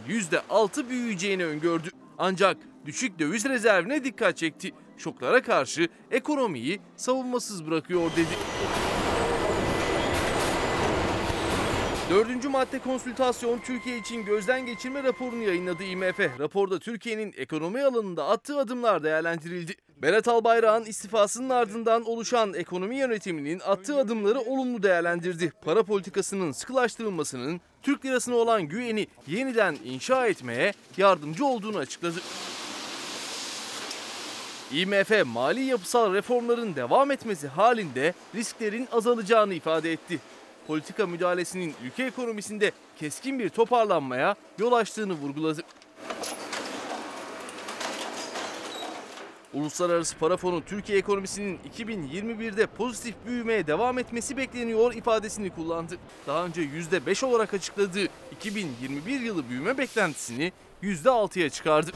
%6 0.49 0.89
büyüyeceğini 0.89 1.45
öngördü. 1.45 1.89
Ancak 2.17 2.57
düşük 2.85 3.19
döviz 3.19 3.45
rezervine 3.45 4.03
dikkat 4.03 4.37
çekti. 4.37 4.71
Şoklara 5.03 5.41
karşı 5.41 5.87
ekonomiyi 6.11 6.81
savunmasız 6.97 7.67
bırakıyor 7.67 8.11
dedi. 8.11 8.37
Dördüncü 12.09 12.49
madde 12.49 12.79
konsültasyon 12.79 13.59
Türkiye 13.59 13.97
için 13.97 14.25
gözden 14.25 14.65
geçirme 14.65 15.03
raporunu 15.03 15.43
yayınladı 15.43 15.83
IMF. 15.83 16.19
Raporda 16.39 16.79
Türkiye'nin 16.79 17.33
ekonomi 17.37 17.81
alanında 17.83 18.27
attığı 18.27 18.59
adımlar 18.59 19.03
değerlendirildi. 19.03 19.75
Berat 20.01 20.27
Albayrak'ın 20.27 20.85
istifasının 20.85 21.49
ardından 21.49 22.03
oluşan 22.03 22.53
ekonomi 22.53 22.97
yönetiminin 22.97 23.59
attığı 23.59 23.97
adımları 23.97 24.39
olumlu 24.39 24.83
değerlendirdi. 24.83 25.51
Para 25.65 25.83
politikasının 25.83 26.51
sıkılaştırılmasının 26.51 27.61
Türk 27.81 28.05
lirasına 28.05 28.35
olan 28.35 28.61
güveni 28.63 29.07
yeniden 29.27 29.77
inşa 29.85 30.27
etmeye 30.27 30.73
yardımcı 30.97 31.45
olduğunu 31.45 31.77
açıkladı. 31.77 32.19
IMF 34.73 35.11
mali 35.25 35.61
yapısal 35.61 36.13
reformların 36.13 36.75
devam 36.75 37.11
etmesi 37.11 37.47
halinde 37.47 38.13
risklerin 38.35 38.87
azalacağını 38.91 39.53
ifade 39.53 39.91
etti. 39.91 40.19
Politika 40.67 41.07
müdahalesinin 41.07 41.73
ülke 41.83 42.03
ekonomisinde 42.03 42.71
keskin 42.99 43.39
bir 43.39 43.49
toparlanmaya 43.49 44.35
yol 44.59 44.71
açtığını 44.71 45.13
vurguladı. 45.13 45.61
Uluslararası 49.53 50.17
Para 50.17 50.37
Fonu 50.37 50.65
Türkiye 50.65 50.97
ekonomisinin 50.97 51.59
2021'de 51.77 52.67
pozitif 52.67 53.15
büyümeye 53.25 53.67
devam 53.67 53.99
etmesi 53.99 54.37
bekleniyor 54.37 54.93
ifadesini 54.93 55.49
kullandı. 55.49 55.97
Daha 56.27 56.45
önce 56.45 56.61
%5 56.61 57.25
olarak 57.25 57.53
açıkladığı 57.53 58.07
2021 58.31 59.19
yılı 59.19 59.49
büyüme 59.49 59.77
beklentisini 59.77 60.51
%6'ya 60.83 61.49
çıkardı. 61.49 61.91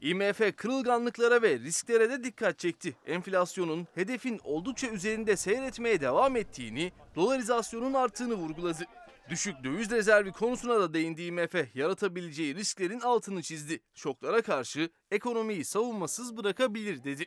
IMF 0.00 0.56
kırılganlıklara 0.56 1.42
ve 1.42 1.58
risklere 1.58 2.10
de 2.10 2.24
dikkat 2.24 2.58
çekti. 2.58 2.96
Enflasyonun 3.06 3.86
hedefin 3.94 4.40
oldukça 4.44 4.86
üzerinde 4.86 5.36
seyretmeye 5.36 6.00
devam 6.00 6.36
ettiğini, 6.36 6.92
dolarizasyonun 7.16 7.94
arttığını 7.94 8.34
vurguladı. 8.34 8.84
Düşük 9.30 9.64
döviz 9.64 9.90
rezervi 9.90 10.32
konusuna 10.32 10.80
da 10.80 10.94
değindi 10.94 11.22
IMF, 11.22 11.54
yaratabileceği 11.74 12.54
risklerin 12.54 13.00
altını 13.00 13.42
çizdi. 13.42 13.80
Şoklara 13.94 14.42
karşı 14.42 14.90
ekonomiyi 15.10 15.64
savunmasız 15.64 16.36
bırakabilir 16.36 17.04
dedi. 17.04 17.26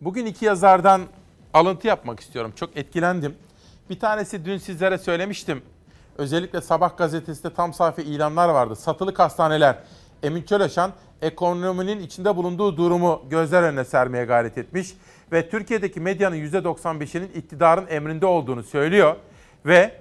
Bugün 0.00 0.26
iki 0.26 0.44
yazardan 0.44 1.02
alıntı 1.54 1.86
yapmak 1.86 2.20
istiyorum. 2.20 2.52
Çok 2.56 2.76
etkilendim. 2.76 3.36
Bir 3.90 4.00
tanesi 4.00 4.44
dün 4.44 4.58
sizlere 4.58 4.98
söylemiştim. 4.98 5.62
Özellikle 6.18 6.60
Sabah 6.60 6.96
gazetesinde 6.96 7.54
tam 7.54 7.74
sayfa 7.74 8.02
ilanlar 8.02 8.48
vardı. 8.48 8.76
Satılık 8.76 9.18
hastaneler. 9.18 9.78
Emin 10.26 10.42
Çöleşan 10.42 10.92
ekonominin 11.22 12.00
içinde 12.00 12.36
bulunduğu 12.36 12.76
durumu 12.76 13.22
gözler 13.30 13.62
önüne 13.62 13.84
sermeye 13.84 14.24
gayret 14.24 14.58
etmiş 14.58 14.94
ve 15.32 15.48
Türkiye'deki 15.50 16.00
medyanın 16.00 16.36
%95'inin 16.36 17.28
iktidarın 17.34 17.86
emrinde 17.86 18.26
olduğunu 18.26 18.62
söylüyor 18.62 19.16
ve 19.66 20.00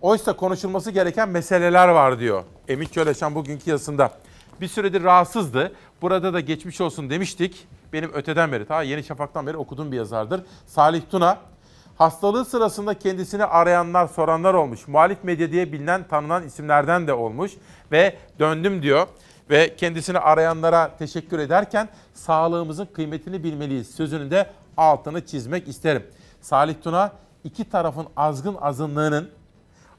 oysa 0.00 0.36
konuşulması 0.36 0.90
gereken 0.90 1.28
meseleler 1.28 1.88
var 1.88 2.18
diyor 2.18 2.44
Emin 2.68 2.86
Çöleşan 2.86 3.34
bugünkü 3.34 3.70
yazısında. 3.70 4.10
Bir 4.60 4.68
süredir 4.68 5.02
rahatsızdı. 5.02 5.72
Burada 6.02 6.32
da 6.32 6.40
geçmiş 6.40 6.80
olsun 6.80 7.10
demiştik. 7.10 7.68
Benim 7.92 8.12
öteden 8.12 8.52
beri, 8.52 8.66
ta 8.66 8.82
Yeni 8.82 9.04
Şafak'tan 9.04 9.46
beri 9.46 9.56
okuduğum 9.56 9.92
bir 9.92 9.96
yazardır. 9.96 10.40
Salih 10.66 11.02
Tuna, 11.10 11.38
hastalığı 11.98 12.44
sırasında 12.44 12.94
kendisini 12.94 13.44
arayanlar, 13.44 14.06
soranlar 14.06 14.54
olmuş. 14.54 14.88
Muhalif 14.88 15.24
medya 15.24 15.52
diye 15.52 15.72
bilinen, 15.72 16.08
tanınan 16.08 16.46
isimlerden 16.46 17.06
de 17.06 17.12
olmuş. 17.12 17.52
Ve 17.92 18.16
döndüm 18.38 18.82
diyor 18.82 19.06
ve 19.50 19.76
kendisini 19.76 20.18
arayanlara 20.18 20.96
teşekkür 20.98 21.38
ederken 21.38 21.88
sağlığımızın 22.14 22.86
kıymetini 22.86 23.44
bilmeliyiz. 23.44 23.90
Sözünün 23.94 24.30
de 24.30 24.46
altını 24.76 25.26
çizmek 25.26 25.68
isterim. 25.68 26.02
Salih 26.40 26.74
Tuna 26.82 27.12
iki 27.44 27.70
tarafın 27.70 28.06
azgın 28.16 28.56
azınlığının 28.60 29.30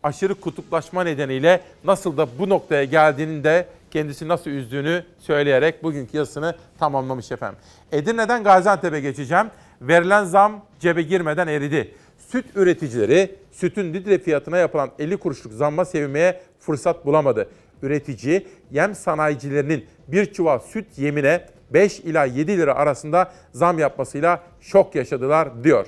aşırı 0.04 0.36
kutuplaşma 0.36 1.04
nedeniyle 1.04 1.62
nasıl 1.84 2.18
da 2.18 2.28
bu 2.40 2.50
noktaya 2.50 2.84
geldiğinin 2.84 3.44
de 3.44 3.68
kendisi 3.92 4.28
nasıl 4.28 4.52
üzdüğünü 4.52 5.04
söyleyerek 5.20 5.84
bugünkü 5.84 6.18
yazısını 6.18 6.56
tamamlamış 6.80 7.32
efendim. 7.32 7.60
Edirne'den 7.92 8.44
Gaziantep'e 8.44 9.00
geçeceğim. 9.00 9.48
Verilen 9.82 10.24
zam 10.24 10.66
cebe 10.80 11.02
girmeden 11.02 11.48
eridi. 11.48 11.96
Süt 12.18 12.46
üreticileri 12.56 13.36
sütün 13.52 13.94
litre 13.94 14.20
fiyatına 14.20 14.58
yapılan 14.58 14.90
50 15.00 15.18
kuruşluk 15.18 15.54
zamma 15.54 15.86
sevinmeye 15.86 16.42
fırsat 16.60 17.06
bulamadı. 17.06 17.50
Üretici 17.82 18.48
yem 18.72 18.96
sanayicilerinin 18.96 19.86
bir 20.08 20.34
çuval 20.34 20.60
süt 20.60 20.86
yemine 20.98 21.46
5 21.74 22.00
ila 22.00 22.26
7 22.26 22.58
lira 22.58 22.76
arasında 22.76 23.32
zam 23.52 23.80
yapmasıyla 23.80 24.44
şok 24.62 24.96
yaşadılar 24.96 25.64
diyor. 25.64 25.86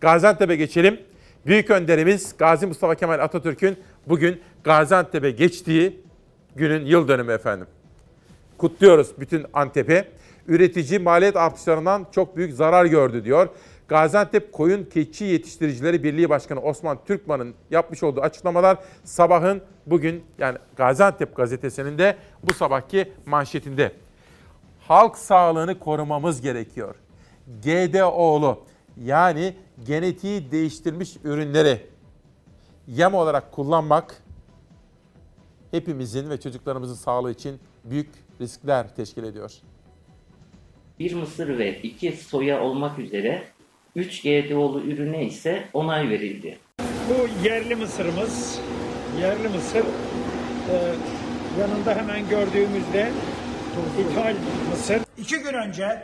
Gaziantep'e 0.00 0.56
geçelim. 0.56 1.00
Büyük 1.46 1.70
önderimiz 1.70 2.36
Gazi 2.38 2.66
Mustafa 2.66 2.94
Kemal 2.94 3.18
Atatürk'ün 3.18 3.76
bugün 4.06 4.40
Gaziantep'e 4.64 5.30
geçtiği 5.30 6.00
günün 6.56 6.86
yıl 6.86 7.08
dönümü 7.08 7.32
efendim. 7.32 7.66
Kutluyoruz 8.58 9.12
bütün 9.18 9.46
Antep'i. 9.52 10.04
Üretici 10.48 10.98
maliyet 10.98 11.36
artışlarından 11.36 12.06
çok 12.12 12.36
büyük 12.36 12.54
zarar 12.54 12.84
gördü 12.84 13.24
diyor. 13.24 13.48
Gaziantep 13.88 14.52
Koyun 14.52 14.84
Keçi 14.84 15.24
Yetiştiricileri 15.24 16.02
Birliği 16.04 16.30
Başkanı 16.30 16.60
Osman 16.60 17.04
Türkman'ın 17.04 17.54
yapmış 17.70 18.02
olduğu 18.02 18.20
açıklamalar 18.20 18.78
sabahın 19.04 19.62
bugün 19.86 20.24
yani 20.38 20.58
Gaziantep 20.76 21.36
gazetesinin 21.36 21.98
de 21.98 22.16
bu 22.42 22.52
sabahki 22.52 23.12
manşetinde. 23.26 23.92
Halk 24.80 25.18
sağlığını 25.18 25.78
korumamız 25.78 26.40
gerekiyor. 26.40 26.94
GDO'lu 27.62 28.60
yani 29.04 29.56
genetiği 29.86 30.50
değiştirilmiş 30.50 31.16
ürünleri 31.24 31.86
yem 32.86 33.14
olarak 33.14 33.52
kullanmak 33.52 34.22
hepimizin 35.70 36.30
ve 36.30 36.40
çocuklarımızın 36.40 36.94
sağlığı 36.94 37.30
için 37.30 37.58
büyük 37.84 38.08
riskler 38.40 38.94
teşkil 38.96 39.24
ediyor. 39.24 39.52
Bir 40.98 41.14
mısır 41.14 41.58
ve 41.58 41.82
iki 41.82 42.12
soya 42.12 42.62
olmak 42.62 42.98
üzere 42.98 43.42
3 43.96 44.22
GDO'lu 44.22 44.80
ürüne 44.80 45.24
ise 45.24 45.68
onay 45.72 46.08
verildi. 46.08 46.58
Bu 46.80 47.46
yerli 47.46 47.74
mısırımız, 47.76 48.60
yerli 49.20 49.48
mısır 49.48 49.80
e, 49.80 50.74
yanında 51.60 51.94
hemen 51.94 52.28
gördüğümüzde 52.28 53.10
ithal 54.00 54.34
mısır. 54.70 55.00
İki 55.18 55.38
gün 55.38 55.54
önce 55.54 56.02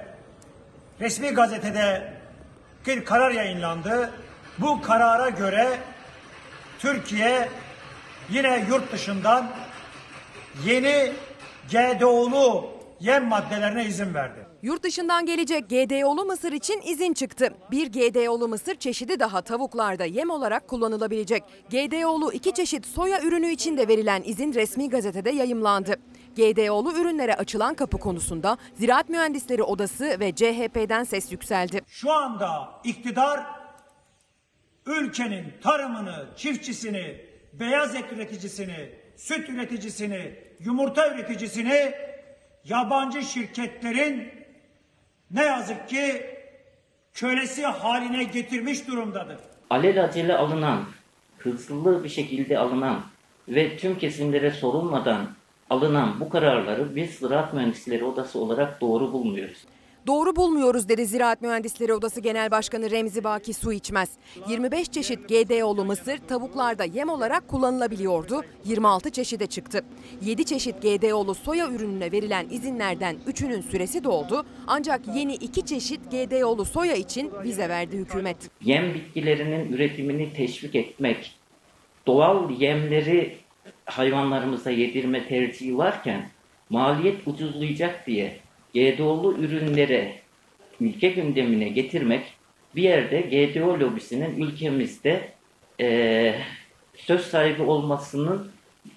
resmi 1.01 1.28
gazetede 1.28 2.12
bir 2.86 3.05
karar 3.05 3.31
yayınlandı. 3.31 4.12
Bu 4.59 4.82
karara 4.82 5.28
göre 5.28 5.69
Türkiye 6.78 7.48
yine 8.31 8.66
yurt 8.69 8.93
dışından 8.93 9.51
yeni 10.65 11.12
GDO'lu 11.73 12.70
yem 13.01 13.28
maddelerine 13.28 13.85
izin 13.85 14.15
verdi. 14.15 14.48
Yurt 14.62 14.82
dışından 14.82 15.26
gelecek 15.26 15.70
GDO'lu 15.70 16.24
mısır 16.24 16.52
için 16.52 16.80
izin 16.85 17.12
çıktı. 17.12 17.55
Bir 17.70 17.93
GDO'lu 17.93 18.48
mısır 18.48 18.74
çeşidi 18.74 19.20
daha 19.20 19.43
tavuklarda 19.43 20.05
yem 20.05 20.30
olarak 20.30 20.68
kullanılabilecek. 20.68 21.43
GDO'lu 21.70 22.32
iki 22.32 22.55
çeşit 22.55 22.86
soya 22.86 23.22
ürünü 23.22 23.51
için 23.51 23.76
de 23.76 23.89
verilen 23.89 24.22
izin 24.24 24.55
resmi 24.55 24.90
gazetede 24.90 25.30
yayımlandı. 25.30 25.97
GDO'lu 26.36 26.93
ürünlere 27.01 27.35
açılan 27.35 27.74
kapı 27.74 27.98
konusunda 27.98 28.59
Ziraat 28.74 29.09
Mühendisleri 29.09 29.62
Odası 29.62 30.20
ve 30.20 30.35
CHP'den 30.35 31.05
ses 31.05 31.32
yükseldi. 31.32 31.80
Şu 31.86 32.12
anda 32.12 32.80
iktidar 32.85 33.47
ülkenin 34.86 35.44
tarımını, 35.62 36.26
çiftçisini, 36.36 37.20
beyaz 37.52 37.94
et 37.94 38.12
üreticisini, 38.12 38.90
süt 39.16 39.48
üreticisini, 39.48 40.35
yumurta 40.60 41.14
üreticisini 41.14 41.93
yabancı 42.64 43.22
şirketlerin 43.22 44.38
ne 45.31 45.45
yazık 45.45 45.89
ki 45.89 46.27
kölesi 47.15 47.67
haline 47.67 48.25
getirmiş 48.25 48.89
durumdadır. 48.89 49.37
Alelacele 49.71 50.37
alınan, 50.37 50.85
hızlı 51.39 52.05
bir 52.05 52.09
şekilde 52.09 52.59
alınan 52.59 53.01
ve 53.49 53.77
tüm 53.77 53.99
kesimlere 53.99 54.51
sorulmadan 54.51 55.29
alınan 55.71 56.21
bu 56.21 56.29
kararları 56.29 56.97
biz 56.97 57.11
Ziraat 57.11 57.55
Mühendisleri 57.55 58.05
Odası 58.05 58.39
olarak 58.39 58.81
doğru 58.81 59.13
bulmuyoruz. 59.13 59.59
Doğru 60.09 60.36
bulmuyoruz 60.36 60.89
dedi 60.89 61.06
Ziraat 61.06 61.43
Mühendisleri 61.43 61.94
Odası 61.94 62.20
Genel 62.20 62.51
Başkanı 62.51 62.90
Remzi 62.90 63.24
Baki 63.24 63.55
Su 63.55 63.72
içmez. 63.72 64.10
25 64.48 64.89
çeşit 64.89 65.28
GDO'lu 65.28 65.85
mısır 65.85 66.18
tavuklarda 66.18 66.85
yem 66.85 67.09
olarak 67.09 67.48
kullanılabiliyordu. 67.48 68.43
26 68.64 69.10
çeşide 69.10 69.47
çıktı. 69.47 69.85
7 70.22 70.44
çeşit 70.44 70.82
GDO'lu 70.82 71.35
soya 71.35 71.70
ürününe 71.70 72.12
verilen 72.12 72.47
izinlerden 72.51 73.16
3'ünün 73.26 73.60
süresi 73.60 74.05
doldu. 74.05 74.47
Ancak 74.66 75.01
yeni 75.14 75.35
2 75.35 75.66
çeşit 75.66 76.01
GDO'lu 76.10 76.64
soya 76.64 76.94
için 76.94 77.30
vize 77.44 77.68
verdi 77.68 77.97
hükümet. 77.97 78.36
Yem 78.60 78.94
bitkilerinin 78.94 79.72
üretimini 79.72 80.32
teşvik 80.32 80.74
etmek, 80.74 81.35
doğal 82.06 82.51
yemleri 82.51 83.36
hayvanlarımıza 83.85 84.70
yedirme 84.70 85.28
tercihi 85.28 85.78
varken 85.78 86.28
maliyet 86.70 87.28
ucuzlayacak 87.28 88.06
diye 88.06 88.48
GDO'lu 88.79 89.39
ürünlere 89.39 90.13
ülke 90.81 91.09
gündemine 91.09 91.69
getirmek 91.69 92.35
bir 92.77 92.83
yerde 92.83 93.21
GDO 93.21 93.81
lobisinin 93.81 94.41
ülkemizde 94.47 95.29
eee, 95.79 96.41
söz 96.97 97.27
sahibi 97.27 97.63
olmasının 97.63 98.51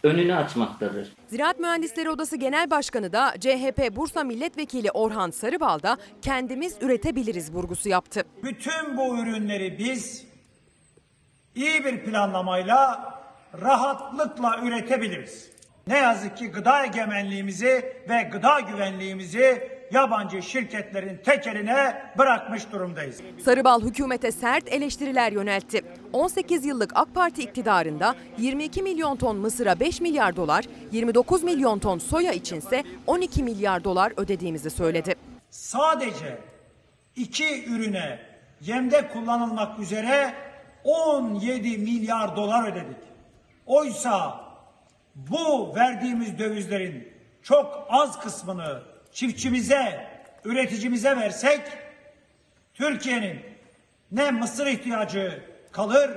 önünü 0.03 0.35
açmaktadır. 0.35 1.11
Ziraat 1.27 1.59
Mühendisleri 1.59 2.09
Odası 2.09 2.37
Genel 2.37 2.69
Başkanı 2.69 3.13
da 3.13 3.33
CHP 3.39 3.95
Bursa 3.95 4.23
Milletvekili 4.23 4.91
Orhan 4.91 5.31
Sarıbal 5.31 5.83
da 5.83 5.97
kendimiz 6.21 6.77
üretebiliriz 6.81 7.53
vurgusu 7.53 7.89
yaptı. 7.89 8.23
Bütün 8.43 8.97
bu 8.97 9.17
ürünleri 9.21 9.77
biz 9.79 10.25
iyi 11.55 11.85
bir 11.85 12.03
planlamayla 12.03 13.11
rahatlıkla 13.61 14.59
üretebiliriz. 14.63 15.51
Ne 15.87 15.97
yazık 15.97 16.37
ki 16.37 16.47
gıda 16.47 16.85
egemenliğimizi 16.85 17.85
ve 18.09 18.29
gıda 18.31 18.59
güvenliğimizi 18.59 19.70
yabancı 19.91 20.41
şirketlerin 20.41 21.17
tekeline 21.17 22.01
bırakmış 22.17 22.71
durumdayız. 22.71 23.21
Sarıbal 23.45 23.81
hükümete 23.81 24.31
sert 24.31 24.73
eleştiriler 24.73 25.31
yöneltti. 25.31 25.81
18 26.13 26.65
yıllık 26.65 26.91
AK 26.95 27.15
Parti 27.15 27.43
iktidarında 27.43 28.15
22 28.37 28.83
milyon 28.83 29.15
ton 29.15 29.37
mısıra 29.37 29.79
5 29.79 30.01
milyar 30.01 30.35
dolar, 30.35 30.65
29 30.91 31.43
milyon 31.43 31.79
ton 31.79 31.99
soya 31.99 32.31
içinse 32.31 32.83
12 33.07 33.43
milyar 33.43 33.83
dolar 33.83 34.13
ödediğimizi 34.17 34.69
söyledi. 34.69 35.15
Sadece 35.49 36.37
iki 37.15 37.65
ürüne 37.65 38.19
yemde 38.61 39.07
kullanılmak 39.07 39.79
üzere 39.79 40.33
17 40.83 41.77
milyar 41.77 42.35
dolar 42.35 42.71
ödedik. 42.71 42.97
Oysa 43.65 44.41
bu 45.15 45.75
verdiğimiz 45.75 46.39
dövizlerin 46.39 47.07
çok 47.43 47.87
az 47.89 48.19
kısmını 48.19 48.90
çiftçimize, 49.13 50.07
üreticimize 50.45 51.17
versek 51.17 51.61
Türkiye'nin 52.73 53.41
ne 54.11 54.31
mısır 54.31 54.67
ihtiyacı 54.67 55.43
kalır 55.71 56.11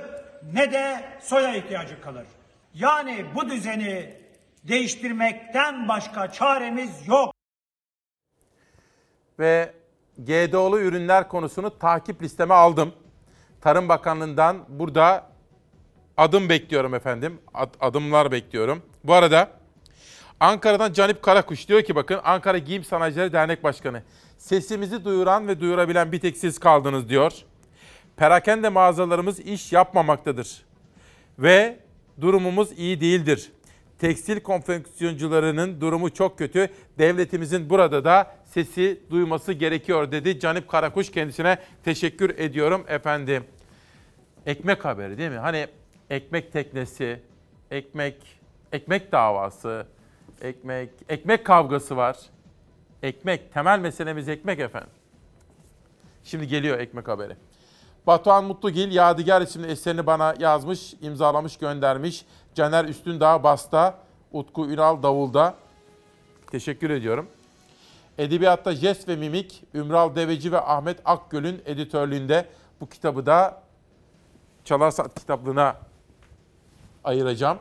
ne 0.53 0.71
de 0.71 1.03
soya 1.21 1.55
ihtiyacı 1.55 2.01
kalır. 2.01 2.25
Yani 2.73 3.25
bu 3.35 3.49
düzeni 3.49 4.13
değiştirmekten 4.63 5.87
başka 5.87 6.31
çaremiz 6.31 7.07
yok. 7.07 7.33
Ve 9.39 9.73
GDO'lu 10.17 10.79
ürünler 10.79 11.27
konusunu 11.27 11.77
takip 11.79 12.21
listeme 12.21 12.53
aldım. 12.53 12.93
Tarım 13.61 13.89
Bakanlığı'ndan 13.89 14.65
burada 14.69 15.27
adım 16.17 16.49
bekliyorum 16.49 16.93
efendim. 16.93 17.41
Ad- 17.53 17.75
adımlar 17.79 18.31
bekliyorum. 18.31 18.81
Bu 19.03 19.13
arada 19.13 19.49
Ankara'dan 20.39 20.93
Canip 20.93 21.21
Karakuş 21.21 21.67
diyor 21.67 21.81
ki 21.81 21.95
bakın 21.95 22.19
Ankara 22.23 22.57
Giyim 22.57 22.83
Sanayicileri 22.83 23.33
Dernek 23.33 23.63
Başkanı. 23.63 24.03
Sesimizi 24.37 25.05
duyuran 25.05 25.47
ve 25.47 25.59
duyurabilen 25.59 26.11
bir 26.11 26.19
tek 26.19 26.37
siz 26.37 26.59
kaldınız 26.59 27.09
diyor. 27.09 27.33
Perakende 28.17 28.69
mağazalarımız 28.69 29.39
iş 29.39 29.73
yapmamaktadır. 29.73 30.65
Ve 31.39 31.79
durumumuz 32.21 32.79
iyi 32.79 33.01
değildir. 33.01 33.51
Tekstil 33.99 34.39
konfeksiyoncularının 34.39 35.81
durumu 35.81 36.13
çok 36.13 36.37
kötü. 36.37 36.69
Devletimizin 36.97 37.69
burada 37.69 38.05
da 38.05 38.35
sesi 38.45 38.99
duyması 39.09 39.53
gerekiyor 39.53 40.11
dedi. 40.11 40.39
Canip 40.39 40.69
Karakuş 40.69 41.11
kendisine 41.11 41.57
teşekkür 41.83 42.37
ediyorum 42.37 42.85
efendim. 42.87 43.43
Ekmek 44.45 44.85
haberi 44.85 45.17
değil 45.17 45.31
mi? 45.31 45.37
Hani 45.37 45.67
ekmek 46.09 46.53
teknesi, 46.53 47.19
ekmek 47.71 48.15
ekmek 48.71 49.11
davası, 49.11 49.85
ekmek 50.41 50.89
ekmek 51.09 51.45
kavgası 51.45 51.97
var. 51.97 52.17
Ekmek 53.03 53.53
temel 53.53 53.79
meselemiz 53.79 54.29
ekmek 54.29 54.59
efendim. 54.59 54.89
Şimdi 56.23 56.47
geliyor 56.47 56.79
ekmek 56.79 57.07
haberi. 57.07 57.35
Batuhan 58.07 58.43
Mutlugil 58.43 58.91
Yadigar 58.91 59.41
isimli 59.41 59.67
eserini 59.67 60.05
bana 60.05 60.35
yazmış, 60.39 60.93
imzalamış, 61.01 61.57
göndermiş. 61.57 62.25
Caner 62.55 62.85
Üstündağ 62.85 63.43
Basta, 63.43 63.97
Utku 64.31 64.67
Ünal 64.69 65.03
Davulda. 65.03 65.55
Teşekkür 66.51 66.89
ediyorum. 66.89 67.27
Edebiyatta 68.17 68.75
Jest 68.75 69.07
ve 69.07 69.15
Mimik, 69.15 69.63
Ümral 69.73 70.15
Deveci 70.15 70.51
ve 70.51 70.59
Ahmet 70.59 70.97
Akgöl'ün 71.05 71.61
editörlüğünde 71.65 72.45
bu 72.81 72.89
kitabı 72.89 73.25
da 73.25 73.61
Çalar 74.63 74.91
Saat 74.91 75.19
kitaplığına 75.19 75.75
ayıracağım. 77.03 77.59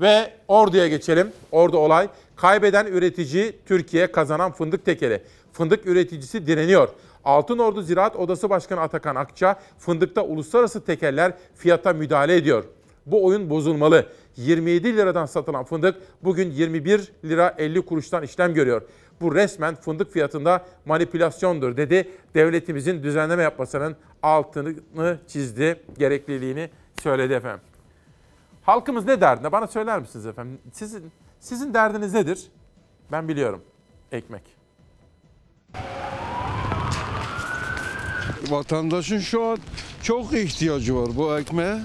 Ve 0.00 0.32
Ordu'ya 0.48 0.88
geçelim. 0.88 1.32
Ordu 1.52 1.78
olay. 1.78 2.08
Kaybeden 2.36 2.86
üretici 2.86 3.58
Türkiye 3.66 4.12
kazanan 4.12 4.52
fındık 4.52 4.84
tekeri. 4.84 5.22
Fındık 5.52 5.86
üreticisi 5.86 6.46
direniyor. 6.46 6.88
Altın 7.24 7.58
Ordu 7.58 7.82
Ziraat 7.82 8.16
Odası 8.16 8.50
Başkanı 8.50 8.80
Atakan 8.80 9.14
Akça 9.14 9.60
fındıkta 9.78 10.22
uluslararası 10.22 10.84
tekerler 10.84 11.32
fiyata 11.54 11.92
müdahale 11.92 12.36
ediyor. 12.36 12.64
Bu 13.06 13.24
oyun 13.26 13.50
bozulmalı. 13.50 14.06
27 14.36 14.96
liradan 14.96 15.26
satılan 15.26 15.64
fındık 15.64 15.96
bugün 16.24 16.50
21 16.50 17.12
lira 17.24 17.54
50 17.58 17.82
kuruştan 17.82 18.22
işlem 18.22 18.54
görüyor. 18.54 18.82
Bu 19.20 19.34
resmen 19.34 19.74
fındık 19.74 20.12
fiyatında 20.12 20.64
manipülasyondur 20.84 21.76
dedi. 21.76 22.08
Devletimizin 22.34 23.02
düzenleme 23.02 23.42
yapmasının 23.42 23.96
altını 24.22 25.18
çizdi, 25.28 25.80
gerekliliğini 25.98 26.70
söyledi 27.02 27.32
efendim. 27.32 27.75
Halkımız 28.66 29.06
ne 29.06 29.20
derdinde? 29.20 29.52
Bana 29.52 29.66
söyler 29.66 30.00
misiniz 30.00 30.26
efendim? 30.26 30.58
Sizin 30.72 31.12
sizin 31.40 31.74
derdiniz 31.74 32.14
nedir? 32.14 32.46
Ben 33.12 33.28
biliyorum. 33.28 33.62
Ekmek. 34.12 34.42
Vatandaşın 38.50 39.18
şu 39.18 39.44
an 39.44 39.58
çok 40.02 40.32
ihtiyacı 40.32 40.96
var 40.96 41.08
bu 41.16 41.38
ekmeğe. 41.38 41.78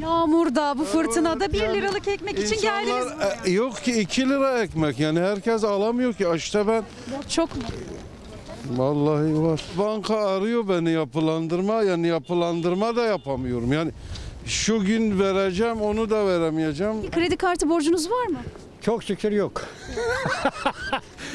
Yağmurda, 0.00 0.78
bu 0.78 0.84
fırtınada 0.84 1.52
1 1.52 1.58
liralık 1.60 2.08
ekmek 2.08 2.38
için 2.38 2.60
geldiniz 2.60 3.06
buraya. 3.16 3.36
E, 3.46 3.50
yok 3.50 3.76
ki 3.76 4.00
2 4.00 4.28
lira 4.28 4.62
ekmek 4.62 5.00
yani 5.00 5.20
herkes 5.20 5.64
alamıyor 5.64 6.12
ki 6.14 6.26
işte 6.36 6.66
ben 6.66 6.82
Çok 7.28 7.56
mu? 7.56 7.62
vallahi 8.70 9.42
var. 9.42 9.62
Banka 9.78 10.16
arıyor 10.26 10.68
beni 10.68 10.90
yapılandırma 10.90 11.82
yani 11.82 12.06
yapılandırma 12.06 12.96
da 12.96 13.02
yapamıyorum 13.02 13.72
yani 13.72 13.90
şu 14.46 14.84
gün 14.84 15.20
vereceğim 15.20 15.80
onu 15.80 16.10
da 16.10 16.26
veremeyeceğim. 16.26 17.10
Kredi 17.10 17.36
kartı 17.36 17.68
borcunuz 17.68 18.10
var 18.10 18.26
mı? 18.26 18.38
Çok 18.84 19.02
şükür 19.04 19.32
yok. 19.32 19.62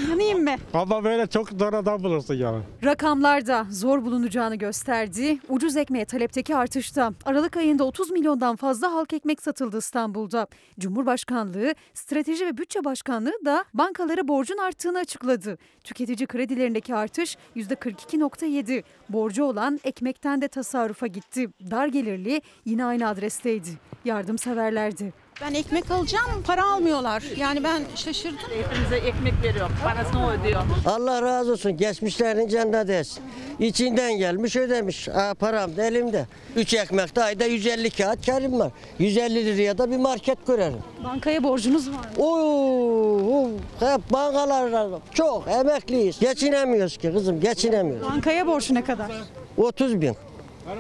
Yanayım 0.10 0.44
mı? 0.44 0.56
Ama 0.74 1.04
böyle 1.04 1.28
çok 1.28 1.50
zor 1.50 1.74
adam 1.74 2.04
bulursun 2.04 2.34
yani. 2.34 2.64
Rakamlarda 2.84 3.66
zor 3.72 4.06
bulunacağını 4.06 4.56
gösterdi. 4.56 5.40
Ucuz 5.50 5.78
ekmeğe 5.78 6.06
talepteki 6.06 6.56
artışta. 6.56 7.14
Aralık 7.26 7.58
ayında 7.58 7.84
30 7.84 8.12
milyondan 8.12 8.56
fazla 8.56 8.94
halk 8.94 9.14
ekmek 9.14 9.42
satıldı 9.42 9.78
İstanbul'da. 9.78 10.48
Cumhurbaşkanlığı, 10.80 11.76
Strateji 11.94 12.46
ve 12.46 12.58
Bütçe 12.58 12.84
Başkanlığı 12.84 13.46
da 13.46 13.66
bankalara 13.74 14.28
borcun 14.28 14.58
arttığını 14.58 14.98
açıkladı. 14.98 15.58
Tüketici 15.84 16.28
kredilerindeki 16.28 16.96
artış 16.96 17.38
%42.7. 17.56 18.84
Borcu 19.10 19.44
olan 19.44 19.80
ekmekten 19.84 20.42
de 20.42 20.48
tasarrufa 20.48 21.08
gitti. 21.08 21.50
Dar 21.72 21.88
gelirli 21.88 22.42
yine 22.66 22.86
aynı 22.86 23.08
adresteydi. 23.08 23.70
Yardımseverlerdi. 24.06 25.14
Ben 25.42 25.54
ekmek 25.54 25.92
alacağım, 25.92 26.44
para 26.48 26.66
almıyorlar. 26.72 27.24
Yani 27.38 27.64
ben 27.64 27.82
şaşırdım. 27.96 28.38
Hepimize 28.64 28.96
ekmek 28.96 29.34
veriyor, 29.44 29.70
parasını 29.84 30.26
o 30.26 30.32
ödüyor. 30.32 30.62
Allah 30.86 31.22
razı 31.22 31.52
olsun. 31.52 31.78
Geçmişlerin 31.78 32.48
cennet 32.48 32.90
etsin. 32.90 33.24
İçinden 33.60 34.14
gelmiş 34.18 34.56
ödemiş. 34.56 35.10
Aa, 35.10 35.34
param 35.34 35.78
da 35.78 35.84
elimde. 35.84 36.26
3 36.56 36.74
ekmekte 36.74 37.24
ayda 37.24 37.46
150 37.46 37.90
kağıt 37.90 38.26
karım 38.26 38.60
var. 38.60 38.72
150 39.00 39.46
liraya 39.46 39.78
da 39.78 39.92
bir 39.92 39.98
market 39.98 40.46
kurarım. 40.46 40.80
Bankaya 41.04 41.44
borcunuz 41.44 41.90
var 41.90 41.94
mı? 42.18 42.24
Oo, 42.24 43.48
hep 43.80 44.12
bankalar 44.12 44.90
çok 45.14 45.48
emekliyiz. 45.48 46.20
Geçinemiyoruz 46.20 46.98
ki 46.98 47.12
kızım 47.12 47.40
geçinemiyoruz. 47.40 48.08
Bankaya 48.08 48.48
borç 48.48 48.70
ne 48.72 48.84
kadar? 48.84 49.12
30 49.58 50.02
bin. 50.02 50.16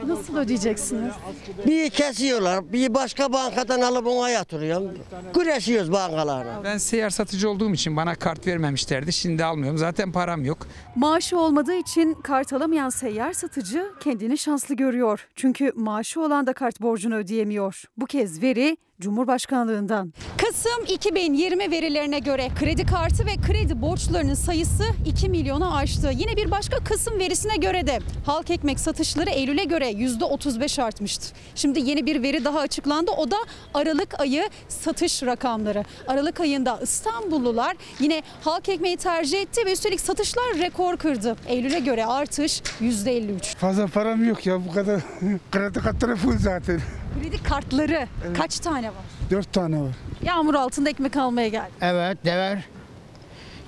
Nasıl 0.07 0.37
ödeyeceksiniz? 0.37 1.13
Bir 1.67 1.89
kesiyorlar, 1.89 2.73
bir 2.73 2.93
başka 2.93 3.33
bankadan 3.33 3.81
alıp 3.81 4.07
ona 4.07 4.29
yatırıyorum. 4.29 4.91
Güreşiyoruz 5.33 5.91
bankalarla. 5.91 6.61
Ben 6.63 6.77
seyyar 6.77 7.09
satıcı 7.09 7.49
olduğum 7.49 7.73
için 7.73 7.97
bana 7.97 8.15
kart 8.15 8.47
vermemişlerdi. 8.47 9.13
Şimdi 9.13 9.45
almıyorum. 9.45 9.77
Zaten 9.77 10.11
param 10.11 10.45
yok. 10.45 10.67
Maaşı 10.95 11.39
olmadığı 11.39 11.75
için 11.75 12.13
kart 12.13 12.53
alamayan 12.53 12.89
seyyar 12.89 13.33
satıcı 13.33 13.85
kendini 13.99 14.37
şanslı 14.37 14.75
görüyor. 14.75 15.27
Çünkü 15.35 15.71
maaşı 15.75 16.21
olan 16.21 16.47
da 16.47 16.53
kart 16.53 16.81
borcunu 16.81 17.15
ödeyemiyor. 17.15 17.83
Bu 17.97 18.05
kez 18.05 18.41
veri 18.41 18.77
Cumhurbaşkanlığından. 19.01 20.13
Kasım 20.37 20.85
2020 20.87 21.71
verilerine 21.71 22.19
göre 22.19 22.47
kredi 22.59 22.85
kartı 22.85 23.25
ve 23.25 23.35
kredi 23.47 23.81
borçlarının 23.81 24.33
sayısı 24.33 24.83
2 25.05 25.29
milyonu 25.29 25.75
aştı. 25.75 26.11
Yine 26.13 26.35
bir 26.37 26.51
başka 26.51 26.77
Kasım 26.83 27.19
verisine 27.19 27.55
göre 27.55 27.87
de 27.87 27.99
halk 28.25 28.49
ekmek 28.49 28.79
satışları 28.79 29.29
Eylül'e 29.29 29.63
göre 29.63 29.91
%35 29.91 30.81
artmıştı. 30.81 31.35
Şimdi 31.55 31.79
yeni 31.79 32.05
bir 32.05 32.23
veri 32.23 32.45
daha 32.45 32.59
açıklandı. 32.59 33.11
O 33.11 33.31
da 33.31 33.37
Aralık 33.73 34.19
ayı 34.19 34.49
satış 34.67 35.23
rakamları. 35.23 35.85
Aralık 36.07 36.39
ayında 36.39 36.79
İstanbullular 36.81 37.77
yine 37.99 38.21
halk 38.43 38.69
ekmeği 38.69 38.97
tercih 38.97 39.41
etti 39.41 39.65
ve 39.65 39.71
üstelik 39.73 40.01
satışlar 40.01 40.45
rekor 40.59 40.97
kırdı. 40.97 41.35
Eylül'e 41.47 41.79
göre 41.79 42.05
artış 42.05 42.61
%53. 42.81 43.57
Fazla 43.57 43.87
param 43.87 44.23
yok 44.27 44.45
ya 44.45 44.65
bu 44.67 44.73
kadar. 44.73 45.01
Kredi 45.51 45.79
kartları 45.79 46.15
full 46.15 46.37
zaten. 46.37 46.81
Kredi 47.13 47.43
kartları 47.43 48.07
kaç 48.37 48.59
tane 48.59 48.87
var? 48.87 49.03
Dört 49.31 49.53
tane 49.53 49.81
var. 49.81 49.95
Yağmur 50.23 50.55
altında 50.55 50.89
ekmek 50.89 51.17
almaya 51.17 51.47
geldi. 51.47 51.71
Evet 51.81 52.17
dever. 52.25 52.63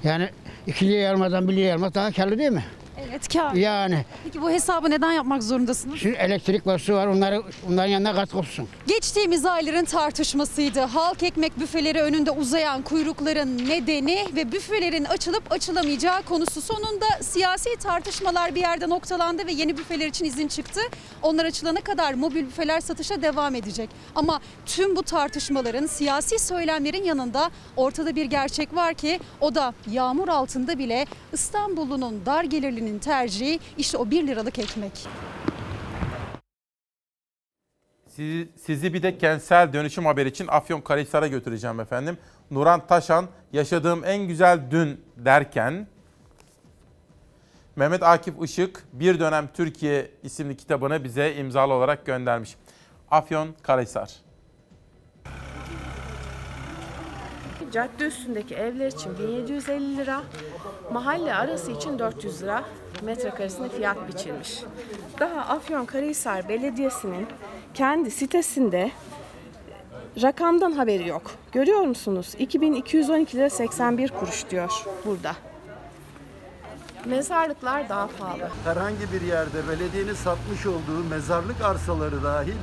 Yani 0.03 0.29
ikiliye 0.67 0.99
yarmadan 0.99 1.47
birliğe 1.47 1.67
yarmak 1.67 1.95
daha 1.95 2.11
karlı 2.11 2.37
değil 2.37 2.51
mi? 2.51 2.65
Evet 3.09 3.27
kar. 3.33 3.53
Yani 3.53 4.05
Peki 4.23 4.41
bu 4.41 4.49
hesabı 4.51 4.89
neden 4.89 5.11
yapmak 5.11 5.43
zorundasınız? 5.43 5.99
şimdi 5.99 6.15
elektrik 6.17 6.67
var, 6.67 6.79
su 6.79 6.93
var 6.93 7.07
onları, 7.07 7.43
onların 7.69 7.89
yanına 7.89 8.13
katkı 8.15 8.37
olsun. 8.37 8.67
Geçtiğimiz 8.87 9.45
ayların 9.45 9.85
tartışmasıydı. 9.85 10.79
Halk 10.79 11.23
ekmek 11.23 11.59
büfeleri 11.59 12.01
önünde 12.01 12.31
uzayan 12.31 12.81
kuyrukların 12.81 13.57
nedeni 13.69 14.25
ve 14.35 14.51
büfelerin 14.51 15.03
açılıp 15.05 15.51
açılamayacağı 15.51 16.21
konusu. 16.23 16.61
Sonunda 16.61 17.05
siyasi 17.21 17.75
tartışmalar 17.75 18.55
bir 18.55 18.61
yerde 18.61 18.89
noktalandı 18.89 19.47
ve 19.47 19.51
yeni 19.51 19.77
büfeler 19.77 20.07
için 20.07 20.25
izin 20.25 20.47
çıktı. 20.47 20.81
Onlar 21.21 21.45
açılana 21.45 21.81
kadar 21.81 22.13
mobil 22.13 22.45
büfeler 22.45 22.79
satışa 22.81 23.21
devam 23.21 23.55
edecek. 23.55 23.89
Ama 24.15 24.39
tüm 24.65 24.95
bu 24.95 25.03
tartışmaların, 25.03 25.85
siyasi 25.85 26.39
söylemlerin 26.39 27.03
yanında 27.03 27.51
ortada 27.77 28.15
bir 28.15 28.25
gerçek 28.25 28.75
var 28.75 28.93
ki 28.93 29.19
o 29.41 29.55
da 29.55 29.73
yağmur 29.91 30.27
altında 30.27 30.77
bile 30.77 31.05
İstanbullunun 31.33 32.25
dar 32.25 32.43
gelirlinin 32.43 32.90
tercihi 32.99 33.59
işte 33.77 33.97
o 33.97 34.11
1 34.11 34.27
liralık 34.27 34.59
ekmek. 34.59 35.07
Sizi, 38.07 38.49
sizi 38.65 38.93
bir 38.93 39.03
de 39.03 39.17
kentsel 39.17 39.73
dönüşüm 39.73 40.05
haberi 40.05 40.29
için 40.29 40.47
Afyonkarahisar'a 40.47 41.27
götüreceğim 41.27 41.79
efendim. 41.79 42.17
Nuran 42.51 42.87
Taşan 42.87 43.27
yaşadığım 43.53 44.05
en 44.05 44.27
güzel 44.27 44.59
dün 44.71 45.01
derken 45.17 45.87
Mehmet 47.75 48.03
Akif 48.03 48.35
Işık 48.43 48.83
Bir 48.93 49.19
Dönem 49.19 49.49
Türkiye 49.53 50.11
isimli 50.23 50.57
kitabını 50.57 51.03
bize 51.03 51.35
imzalı 51.35 51.73
olarak 51.73 52.05
göndermiş. 52.05 52.55
Afyonkarahisar. 53.11 54.11
Cadde 57.71 58.05
üstündeki 58.05 58.55
evler 58.55 58.87
için 58.87 59.17
1750 59.17 59.97
lira, 59.97 60.21
mahalle 60.91 61.35
arası 61.35 61.71
için 61.71 61.99
400 61.99 62.41
lira 62.43 62.63
metrekaresine 63.01 63.69
fiyat 63.69 63.97
biçilmiş. 64.07 64.59
Daha 65.19 65.41
Afyonkarahisar 65.41 66.49
Belediyesi'nin 66.49 67.27
kendi 67.73 68.11
sitesinde 68.11 68.91
rakamdan 70.21 70.71
haberi 70.71 71.07
yok. 71.07 71.31
Görüyor 71.51 71.81
musunuz? 71.81 72.35
2212 72.39 73.37
lira 73.37 73.49
81 73.49 74.09
kuruş 74.09 74.49
diyor 74.49 74.83
burada. 75.05 75.35
Mezarlıklar 77.05 77.89
daha 77.89 78.07
pahalı. 78.19 78.49
herhangi 78.63 79.11
bir 79.13 79.21
yerde 79.21 79.67
belediyenin 79.69 80.13
satmış 80.13 80.65
olduğu 80.65 81.03
mezarlık 81.09 81.61
arsaları 81.61 82.23
dahil 82.23 82.53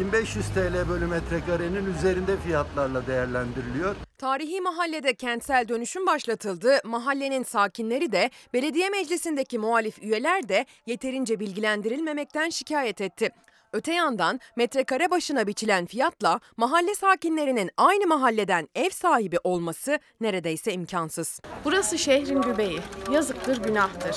1500 0.00 0.46
TL 0.48 0.88
bölü 0.88 1.06
metrekarenin 1.06 1.94
üzerinde 1.94 2.36
fiyatlarla 2.36 3.06
değerlendiriliyor. 3.06 3.96
Tarihi 4.18 4.60
mahallede 4.60 5.14
kentsel 5.14 5.68
dönüşüm 5.68 6.06
başlatıldı. 6.06 6.80
Mahallenin 6.84 7.42
sakinleri 7.42 8.12
de 8.12 8.30
belediye 8.52 8.88
meclisindeki 8.90 9.58
muhalif 9.58 10.02
üyeler 10.02 10.48
de 10.48 10.66
yeterince 10.86 11.40
bilgilendirilmemekten 11.40 12.50
şikayet 12.50 13.00
etti. 13.00 13.30
Öte 13.72 13.92
yandan 13.94 14.40
metrekare 14.56 15.10
başına 15.10 15.46
biçilen 15.46 15.86
fiyatla 15.86 16.40
mahalle 16.56 16.94
sakinlerinin 16.94 17.70
aynı 17.76 18.06
mahalleden 18.06 18.68
ev 18.74 18.90
sahibi 18.90 19.38
olması 19.44 19.98
neredeyse 20.20 20.72
imkansız. 20.72 21.40
Burası 21.64 21.98
şehrin 21.98 22.42
göbeği. 22.42 22.80
Yazıktır, 23.12 23.62
günahtır. 23.62 24.16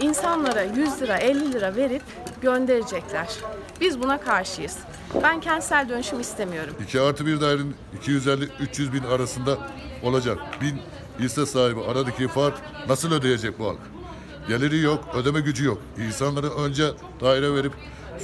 İnsanlara 0.00 0.62
100 0.62 1.02
lira, 1.02 1.18
50 1.18 1.52
lira 1.52 1.76
verip 1.76 2.02
gönderecekler. 2.42 3.28
Biz 3.80 4.02
buna 4.02 4.20
karşıyız. 4.20 4.76
Ben 5.22 5.40
kentsel 5.40 5.88
dönüşüm 5.88 6.20
istemiyorum. 6.20 6.74
2 6.82 7.00
artı 7.00 7.26
bir 7.26 7.40
dairenin 7.40 7.74
250-300 8.02 8.92
bin 8.92 9.02
arasında 9.02 9.58
olacak. 10.02 10.38
Bin 10.60 10.80
hisse 11.20 11.46
sahibi 11.46 11.80
aradaki 11.80 12.28
fark 12.28 12.54
nasıl 12.88 13.12
ödeyecek 13.12 13.58
bu 13.58 13.68
halk? 13.68 13.78
Geliri 14.48 14.78
yok, 14.80 15.04
ödeme 15.14 15.40
gücü 15.40 15.64
yok. 15.64 15.78
İnsanları 16.06 16.50
önce 16.50 16.90
daire 17.20 17.54
verip 17.54 17.72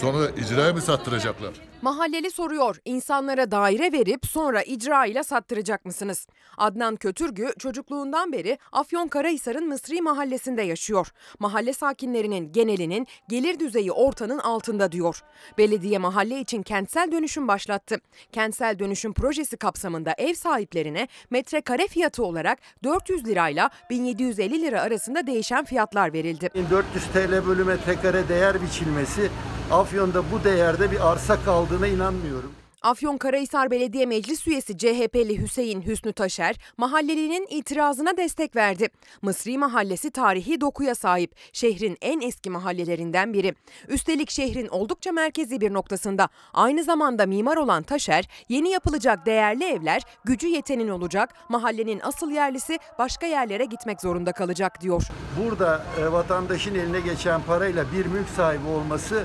sonra 0.01 0.29
icraya 0.31 0.73
mı 0.73 0.81
sattıracaklar? 0.81 1.53
Mahalleli 1.83 2.31
soruyor, 2.31 2.77
insanlara 2.85 3.51
daire 3.51 3.93
verip 3.93 4.27
sonra 4.27 4.63
icra 4.63 5.07
ile 5.07 5.23
sattıracak 5.23 5.85
mısınız? 5.85 6.27
Adnan 6.57 6.97
Kötürgü 6.97 7.53
çocukluğundan 7.59 8.33
beri 8.33 8.59
Afyonkarahisar'ın 8.73 9.69
Mısri 9.69 10.03
mahallesinde 10.03 10.63
yaşıyor. 10.63 11.09
Mahalle 11.39 11.73
sakinlerinin 11.73 12.53
genelinin 12.53 13.07
gelir 13.29 13.59
düzeyi 13.59 13.93
ortanın 13.93 14.39
altında 14.39 14.93
diyor. 14.93 15.23
Belediye 15.59 15.99
mahalle 15.99 16.41
için 16.41 16.63
kentsel 16.63 17.13
dönüşüm 17.13 17.49
başlattı. 17.49 17.97
Kentsel 18.33 18.79
dönüşüm 18.79 19.13
projesi 19.13 19.57
kapsamında 19.57 20.15
ev 20.19 20.35
sahiplerine 20.35 21.09
metrekare 21.31 21.87
fiyatı 21.89 22.25
olarak 22.25 22.59
400 22.85 23.27
lirayla 23.27 23.71
1750 23.91 24.63
lira 24.63 24.83
arasında 24.83 25.27
değişen 25.27 25.65
fiyatlar 25.65 26.13
verildi. 26.13 26.51
400 26.71 27.05
TL 27.05 27.47
bölü 27.47 27.65
metrekare 27.65 28.29
değer 28.29 28.63
biçilmesi 28.63 29.31
Afyon'da 29.71 30.23
bu 30.33 30.45
değerde 30.45 30.91
bir 30.91 31.13
arsa 31.13 31.45
kaldığına 31.73 31.87
inanmıyorum. 31.87 32.53
Afyonkarahisar 32.83 33.71
Belediye 33.71 34.07
Meclis 34.07 34.47
Üyesi 34.47 34.79
CHP'li 34.79 35.43
Hüseyin 35.43 35.83
Hüsnü 35.83 36.13
Taşer, 36.13 36.57
mahallelinin 36.77 37.47
itirazına 37.51 38.17
destek 38.17 38.57
verdi. 38.57 38.89
Mısri 39.23 39.59
Mahallesi 39.59 40.11
tarihi 40.11 40.61
dokuya 40.61 40.95
sahip, 40.95 41.35
şehrin 41.53 41.97
en 42.01 42.21
eski 42.21 42.51
mahallelerinden 42.51 43.33
biri. 43.33 43.55
Üstelik 43.89 44.31
şehrin 44.31 44.69
oldukça 44.69 45.13
merkezi 45.13 45.61
bir 45.61 45.73
noktasında. 45.73 46.29
Aynı 46.55 46.85
zamanda 46.85 47.27
mimar 47.27 47.57
olan 47.57 47.83
Taşer, 47.83 48.29
yeni 48.49 48.71
yapılacak 48.71 49.27
değerli 49.27 49.65
evler 49.65 50.03
gücü 50.25 50.47
yetenin 50.47 50.89
olacak, 50.89 51.35
mahallenin 51.49 52.01
asıl 52.01 52.31
yerlisi 52.31 52.79
başka 52.99 53.27
yerlere 53.27 53.65
gitmek 53.65 54.01
zorunda 54.01 54.33
kalacak 54.33 54.81
diyor. 54.81 55.03
Burada 55.45 55.85
e, 56.01 56.13
vatandaşın 56.13 56.75
eline 56.75 57.01
geçen 57.01 57.43
parayla 57.43 57.85
bir 57.93 58.07
mülk 58.07 58.29
sahibi 58.29 58.69
olması 58.69 59.25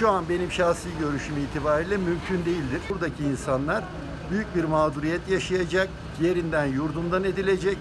şu 0.00 0.10
an 0.10 0.24
benim 0.28 0.52
şahsi 0.52 0.88
görüşüm 1.00 1.36
itibariyle 1.36 1.96
mümkün 1.96 2.44
değildir. 2.44 2.80
Buradaki 2.90 3.24
insanlar 3.24 3.84
büyük 4.30 4.56
bir 4.56 4.64
mağduriyet 4.64 5.28
yaşayacak, 5.28 5.88
yerinden 6.22 6.66
yurdundan 6.66 7.24
edilecek, 7.24 7.78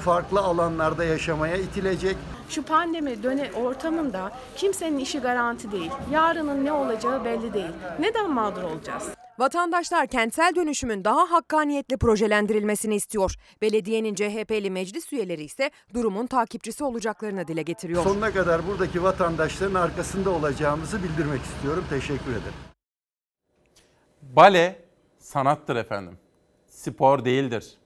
farklı 0.00 0.40
alanlarda 0.40 1.04
yaşamaya 1.04 1.56
itilecek. 1.56 2.16
Şu 2.52 2.62
pandemi 2.62 3.22
döne 3.22 3.50
ortamında 3.52 4.32
kimsenin 4.56 4.98
işi 4.98 5.18
garanti 5.18 5.72
değil. 5.72 5.90
Yarının 6.12 6.64
ne 6.64 6.72
olacağı 6.72 7.24
belli 7.24 7.54
değil. 7.54 7.72
Neden 7.98 8.30
mağdur 8.30 8.62
olacağız? 8.62 9.08
Vatandaşlar 9.38 10.06
kentsel 10.06 10.54
dönüşümün 10.56 11.04
daha 11.04 11.30
hakkaniyetli 11.30 11.96
projelendirilmesini 11.96 12.94
istiyor. 12.94 13.34
Belediyenin 13.62 14.14
CHP'li 14.14 14.70
meclis 14.70 15.12
üyeleri 15.12 15.44
ise 15.44 15.70
durumun 15.94 16.26
takipçisi 16.26 16.84
olacaklarını 16.84 17.48
dile 17.48 17.62
getiriyor. 17.62 18.04
Sonuna 18.04 18.32
kadar 18.32 18.66
buradaki 18.66 19.02
vatandaşların 19.02 19.74
arkasında 19.74 20.30
olacağımızı 20.30 21.02
bildirmek 21.02 21.42
istiyorum. 21.42 21.84
Teşekkür 21.90 22.30
ederim. 22.30 22.58
Bale 24.22 24.84
sanattır 25.18 25.76
efendim. 25.76 26.18
Spor 26.66 27.24
değildir. 27.24 27.81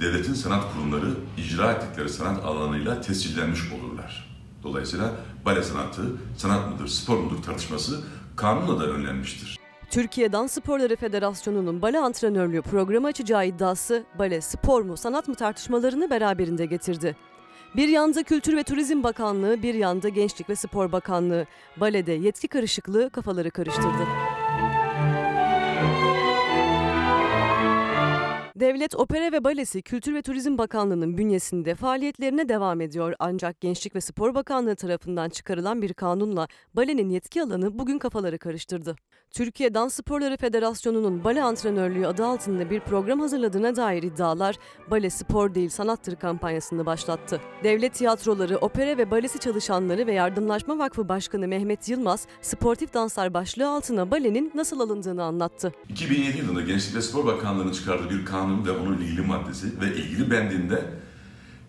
Devletin 0.00 0.34
sanat 0.34 0.64
kurumları 0.72 1.14
icra 1.38 1.72
ettikleri 1.72 2.08
sanat 2.08 2.44
alanıyla 2.44 3.00
tescillenmiş 3.00 3.60
olurlar. 3.72 4.30
Dolayısıyla 4.62 5.12
bale 5.44 5.62
sanatı, 5.62 6.02
sanat 6.36 6.72
mıdır, 6.72 6.88
spor 6.88 7.18
mudur 7.18 7.42
tartışması 7.42 8.00
kanunla 8.36 8.80
da 8.80 8.86
önlenmiştir. 8.86 9.58
Türkiye 9.90 10.32
Dans 10.32 10.52
Sporları 10.52 10.96
Federasyonu'nun 10.96 11.82
bale 11.82 11.98
antrenörlüğü 11.98 12.62
programı 12.62 13.06
açacağı 13.06 13.46
iddiası 13.46 14.04
bale 14.18 14.40
spor 14.40 14.82
mu 14.82 14.96
sanat 14.96 15.28
mı 15.28 15.34
tartışmalarını 15.34 16.10
beraberinde 16.10 16.66
getirdi. 16.66 17.16
Bir 17.76 17.88
yanda 17.88 18.22
Kültür 18.22 18.56
ve 18.56 18.62
Turizm 18.62 19.02
Bakanlığı, 19.02 19.62
bir 19.62 19.74
yanda 19.74 20.08
Gençlik 20.08 20.48
ve 20.48 20.56
Spor 20.56 20.92
Bakanlığı. 20.92 21.46
Balede 21.76 22.12
yetki 22.12 22.48
karışıklığı 22.48 23.10
kafaları 23.10 23.50
karıştırdı. 23.50 24.06
Devlet 28.60 28.94
Opera 28.94 29.32
ve 29.32 29.44
Balesi 29.44 29.82
Kültür 29.82 30.14
ve 30.14 30.22
Turizm 30.22 30.58
Bakanlığı'nın 30.58 31.18
bünyesinde 31.18 31.74
faaliyetlerine 31.74 32.48
devam 32.48 32.80
ediyor. 32.80 33.14
Ancak 33.18 33.60
Gençlik 33.60 33.94
ve 33.94 34.00
Spor 34.00 34.34
Bakanlığı 34.34 34.76
tarafından 34.76 35.28
çıkarılan 35.28 35.82
bir 35.82 35.94
kanunla 35.94 36.48
balenin 36.74 37.08
yetki 37.08 37.42
alanı 37.42 37.78
bugün 37.78 37.98
kafaları 37.98 38.38
karıştırdı. 38.38 38.96
Türkiye 39.30 39.74
Dans 39.74 39.94
Sporları 39.94 40.36
Federasyonu'nun 40.36 41.24
bale 41.24 41.42
antrenörlüğü 41.42 42.06
adı 42.06 42.26
altında 42.26 42.70
bir 42.70 42.80
program 42.80 43.20
hazırladığına 43.20 43.76
dair 43.76 44.02
iddialar 44.02 44.56
bale 44.90 45.10
spor 45.10 45.54
değil 45.54 45.68
sanattır 45.68 46.16
kampanyasını 46.16 46.86
başlattı. 46.86 47.40
Devlet 47.64 47.94
tiyatroları, 47.94 48.56
opera 48.56 48.98
ve 48.98 49.10
balesi 49.10 49.38
çalışanları 49.38 50.06
ve 50.06 50.12
Yardımlaşma 50.12 50.78
Vakfı 50.78 51.08
Başkanı 51.08 51.48
Mehmet 51.48 51.88
Yılmaz, 51.88 52.26
sportif 52.42 52.94
danslar 52.94 53.34
başlığı 53.34 53.68
altına 53.68 54.10
balenin 54.10 54.52
nasıl 54.54 54.80
alındığını 54.80 55.22
anlattı. 55.22 55.72
2007 55.88 56.38
yılında 56.38 56.60
Gençlik 56.60 56.96
ve 56.96 57.02
Spor 57.02 57.26
Bakanlığı'nın 57.26 57.72
çıkardığı 57.72 58.10
bir 58.10 58.24
kanun 58.24 58.49
ve 58.66 58.70
onun 58.70 58.98
ilgili 58.98 59.20
maddesi 59.20 59.80
ve 59.80 59.96
ilgili 59.96 60.30
bendinde 60.30 60.84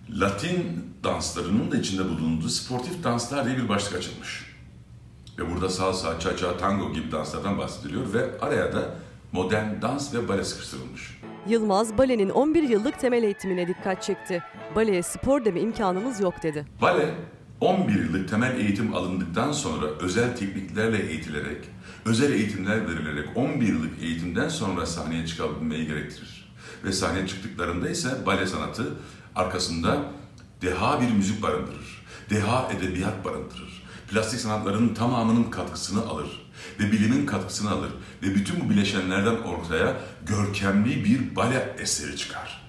Latin 0.09 0.85
danslarının 1.03 1.71
da 1.71 1.77
içinde 1.77 2.09
bulunduğu 2.09 2.49
sportif 2.49 3.03
danslar 3.03 3.45
diye 3.45 3.57
bir 3.57 3.69
başlık 3.69 3.95
açılmış. 3.95 4.51
Ve 5.39 5.51
burada 5.51 5.69
salsa, 5.69 6.19
cha-cha, 6.19 6.57
tango 6.57 6.93
gibi 6.93 7.11
danslardan 7.11 7.57
bahsediliyor 7.57 8.13
ve 8.13 8.39
araya 8.41 8.73
da 8.73 8.95
modern 9.31 9.81
dans 9.81 10.13
ve 10.13 10.27
bale 10.27 10.43
sıkıştırılmış. 10.43 11.21
Yılmaz, 11.47 11.97
balenin 11.97 12.29
11 12.29 12.63
yıllık 12.63 12.99
temel 12.99 13.23
eğitimine 13.23 13.67
dikkat 13.67 14.03
çekti. 14.03 14.43
Baleye 14.75 15.03
spor 15.03 15.45
deme 15.45 15.61
imkanımız 15.61 16.19
yok 16.21 16.43
dedi. 16.43 16.65
Bale 16.81 17.15
11 17.61 17.99
yıllık 17.99 18.29
temel 18.29 18.59
eğitim 18.59 18.95
alındıktan 18.95 19.51
sonra 19.51 19.85
özel 19.85 20.37
tekniklerle 20.37 21.05
eğitilerek, 21.09 21.69
özel 22.05 22.33
eğitimler 22.33 22.89
verilerek 22.89 23.29
11 23.35 23.67
yıllık 23.67 24.03
eğitimden 24.03 24.49
sonra 24.49 24.85
sahneye 24.85 25.27
çıkabilmeyi 25.27 25.87
gerektirir. 25.87 26.40
Ve 26.83 26.91
sahneye 26.91 27.27
çıktıklarında 27.27 27.89
ise 27.89 28.25
bale 28.25 28.47
sanatı 28.47 28.93
arkasında 29.35 30.01
deha 30.61 31.01
bir 31.01 31.11
müzik 31.11 31.41
barındırır, 31.43 32.05
deha 32.29 32.71
edebiyat 32.71 33.25
barındırır. 33.25 33.83
Plastik 34.07 34.39
sanatların 34.39 34.93
tamamının 34.93 35.43
katkısını 35.43 36.01
alır 36.01 36.51
ve 36.79 36.91
bilimin 36.91 37.25
katkısını 37.25 37.71
alır 37.71 37.91
ve 38.23 38.35
bütün 38.35 38.65
bu 38.65 38.69
bileşenlerden 38.69 39.35
ortaya 39.37 39.97
görkemli 40.25 41.05
bir 41.05 41.35
bale 41.35 41.75
eseri 41.79 42.17
çıkar. 42.17 42.61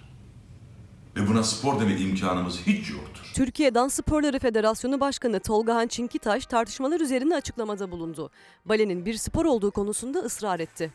Ve 1.17 1.29
buna 1.29 1.43
spor 1.43 1.81
deme 1.81 1.97
imkanımız 1.97 2.59
hiç 2.67 2.91
yoktur. 2.91 3.23
Türkiye 3.35 3.75
Dans 3.75 3.95
Sporları 3.95 4.39
Federasyonu 4.39 5.01
Başkanı 5.01 5.41
Tolgahan 5.41 5.87
Çinkitaş 5.87 6.47
tartışmalar 6.47 7.01
üzerine 7.01 7.37
açıklamada 7.37 7.91
bulundu. 7.91 8.31
Balenin 8.65 9.07
bir 9.07 9.15
spor 9.15 9.45
olduğu 9.45 9.71
konusunda 9.71 10.19
ısrar 10.19 10.61
etti. 10.61 10.93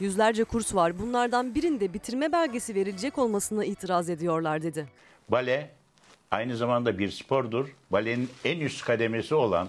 Yüzlerce 0.00 0.44
kurs 0.44 0.74
var. 0.74 0.98
Bunlardan 0.98 1.54
birinde 1.54 1.94
bitirme 1.94 2.32
belgesi 2.32 2.74
verilecek 2.74 3.18
olmasına 3.18 3.64
itiraz 3.64 4.10
ediyorlar 4.10 4.62
dedi. 4.62 4.86
Bale 5.28 5.70
aynı 6.30 6.56
zamanda 6.56 6.98
bir 6.98 7.10
spordur. 7.10 7.68
Balenin 7.90 8.30
en 8.44 8.60
üst 8.60 8.84
kademesi 8.84 9.34
olan 9.34 9.68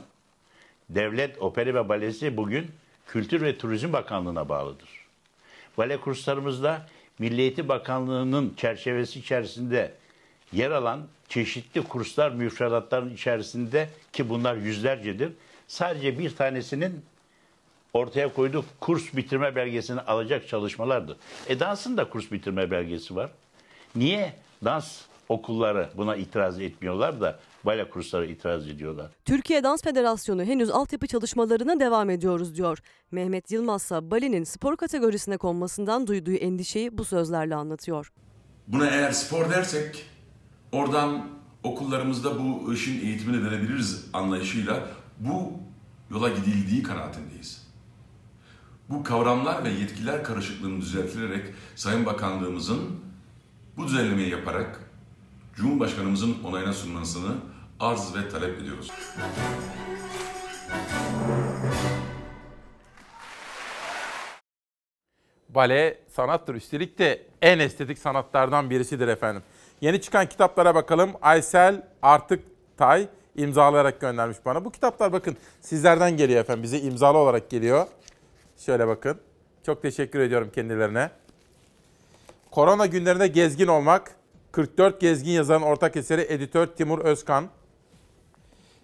Devlet 0.89 1.41
Opera 1.41 1.73
ve 1.73 1.89
Balesi 1.89 2.37
bugün 2.37 2.67
Kültür 3.07 3.41
ve 3.41 3.57
Turizm 3.57 3.93
Bakanlığı'na 3.93 4.49
bağlıdır. 4.49 4.89
Bale 5.77 5.97
kurslarımızda 5.97 6.87
Milli 7.19 7.41
Eğitim 7.41 7.67
Bakanlığı'nın 7.67 8.53
çerçevesi 8.57 9.19
içerisinde 9.19 9.91
yer 10.51 10.71
alan 10.71 11.07
çeşitli 11.29 11.83
kurslar 11.83 12.31
müfredatların 12.31 13.13
içerisinde 13.13 13.89
ki 14.13 14.29
bunlar 14.29 14.55
yüzlercedir. 14.55 15.31
Sadece 15.67 16.19
bir 16.19 16.35
tanesinin 16.35 17.01
ortaya 17.93 18.33
koyduğu 18.33 18.65
kurs 18.79 19.15
bitirme 19.15 19.55
belgesini 19.55 20.01
alacak 20.01 20.47
çalışmalardı. 20.47 21.17
E 21.47 21.59
dansın 21.59 21.97
da 21.97 22.09
kurs 22.09 22.31
bitirme 22.31 22.71
belgesi 22.71 23.15
var. 23.15 23.31
Niye 23.95 24.33
dans 24.65 25.01
okulları 25.29 25.89
buna 25.97 26.15
itiraz 26.15 26.59
etmiyorlar 26.59 27.21
da 27.21 27.39
bale 27.63 27.89
kursları 27.89 28.25
itiraz 28.25 28.67
ediyorlar. 28.67 29.11
Türkiye 29.25 29.63
Dans 29.63 29.83
Federasyonu 29.83 30.43
henüz 30.43 30.69
altyapı 30.69 31.07
çalışmalarına 31.07 31.79
devam 31.79 32.09
ediyoruz 32.09 32.55
diyor. 32.55 32.79
Mehmet 33.11 33.51
Yılmaz 33.51 33.83
ise 33.83 34.11
balenin 34.11 34.43
spor 34.43 34.77
kategorisine 34.77 35.37
konmasından 35.37 36.07
duyduğu 36.07 36.33
endişeyi 36.33 36.97
bu 36.97 37.05
sözlerle 37.05 37.55
anlatıyor. 37.55 38.11
Buna 38.67 38.87
eğer 38.89 39.11
spor 39.11 39.49
dersek 39.49 40.05
oradan 40.71 41.27
okullarımızda 41.63 42.39
bu 42.39 42.73
işin 42.73 43.05
eğitimini 43.05 43.45
verebiliriz 43.45 44.05
anlayışıyla 44.13 44.87
bu 45.19 45.51
yola 46.11 46.29
gidildiği 46.29 46.83
kanaatindeyiz. 46.83 47.58
Bu 48.89 49.03
kavramlar 49.03 49.63
ve 49.63 49.69
yetkiler 49.69 50.23
karışıklığının 50.23 50.81
düzeltilerek 50.81 51.45
Sayın 51.75 52.05
Bakanlığımızın 52.05 52.99
bu 53.77 53.87
düzenlemeyi 53.87 54.29
yaparak 54.29 54.79
Cumhurbaşkanımızın 55.55 56.37
onayına 56.43 56.73
sunmasını 56.73 57.31
arz 57.79 58.15
ve 58.15 58.29
talep 58.29 58.59
ediyoruz. 58.59 58.91
Bale 65.49 65.99
sanattır. 66.15 66.55
Üstelik 66.55 66.99
de 66.99 67.27
en 67.41 67.59
estetik 67.59 67.97
sanatlardan 67.99 68.69
birisidir 68.69 69.07
efendim. 69.07 69.43
Yeni 69.81 70.01
çıkan 70.01 70.25
kitaplara 70.29 70.75
bakalım. 70.75 71.11
Aysel 71.21 71.81
Artık 72.01 72.43
Tay 72.77 73.07
imzalayarak 73.35 74.01
göndermiş 74.01 74.37
bana. 74.45 74.65
Bu 74.65 74.71
kitaplar 74.71 75.13
bakın 75.13 75.37
sizlerden 75.61 76.17
geliyor 76.17 76.39
efendim. 76.39 76.63
Bize 76.63 76.79
imzalı 76.79 77.17
olarak 77.17 77.49
geliyor. 77.49 77.87
Şöyle 78.59 78.87
bakın. 78.87 79.17
Çok 79.65 79.81
teşekkür 79.81 80.19
ediyorum 80.19 80.51
kendilerine. 80.55 81.09
Korona 82.51 82.85
günlerinde 82.85 83.27
gezgin 83.27 83.67
olmak. 83.67 84.15
44 84.51 85.01
gezgin 85.01 85.31
yazarın 85.31 85.61
ortak 85.61 85.95
eseri 85.95 86.21
editör 86.21 86.67
Timur 86.67 86.99
Özkan. 86.99 87.47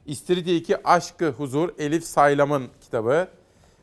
İstiridye 0.06 0.56
2 0.56 0.88
Aşkı 0.88 1.30
Huzur 1.30 1.70
Elif 1.80 2.04
Saylam'ın 2.04 2.68
kitabı 2.82 3.28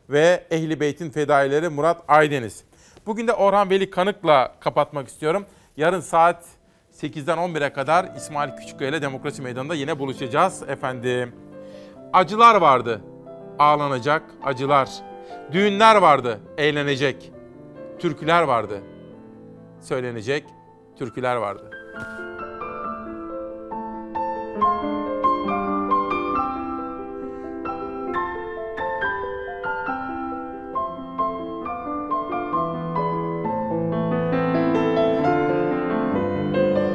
ve 0.09 0.47
Ehli 0.51 0.79
Beyt'in 0.79 1.09
fedaileri 1.09 1.69
Murat 1.69 2.03
Aydeniz. 2.07 2.63
Bugün 3.05 3.27
de 3.27 3.33
Orhan 3.33 3.69
Veli 3.69 3.89
Kanık'la 3.89 4.55
kapatmak 4.59 5.07
istiyorum. 5.07 5.45
Yarın 5.77 5.99
saat 5.99 6.45
8'den 6.93 7.37
11'e 7.37 7.73
kadar 7.73 8.15
İsmail 8.17 8.55
Küçükkaya 8.55 8.89
ile 8.89 9.01
Demokrasi 9.01 9.41
Meydanı'nda 9.41 9.75
yine 9.75 9.99
buluşacağız 9.99 10.63
efendim. 10.63 11.35
Acılar 12.13 12.55
vardı, 12.55 13.01
ağlanacak 13.59 14.23
acılar. 14.43 15.12
Düğünler 15.51 15.95
vardı, 15.95 16.39
eğlenecek. 16.57 17.31
Türküler 17.99 18.41
vardı, 18.43 18.81
söylenecek 19.81 20.43
türküler 20.99 21.35
vardı. 21.35 21.71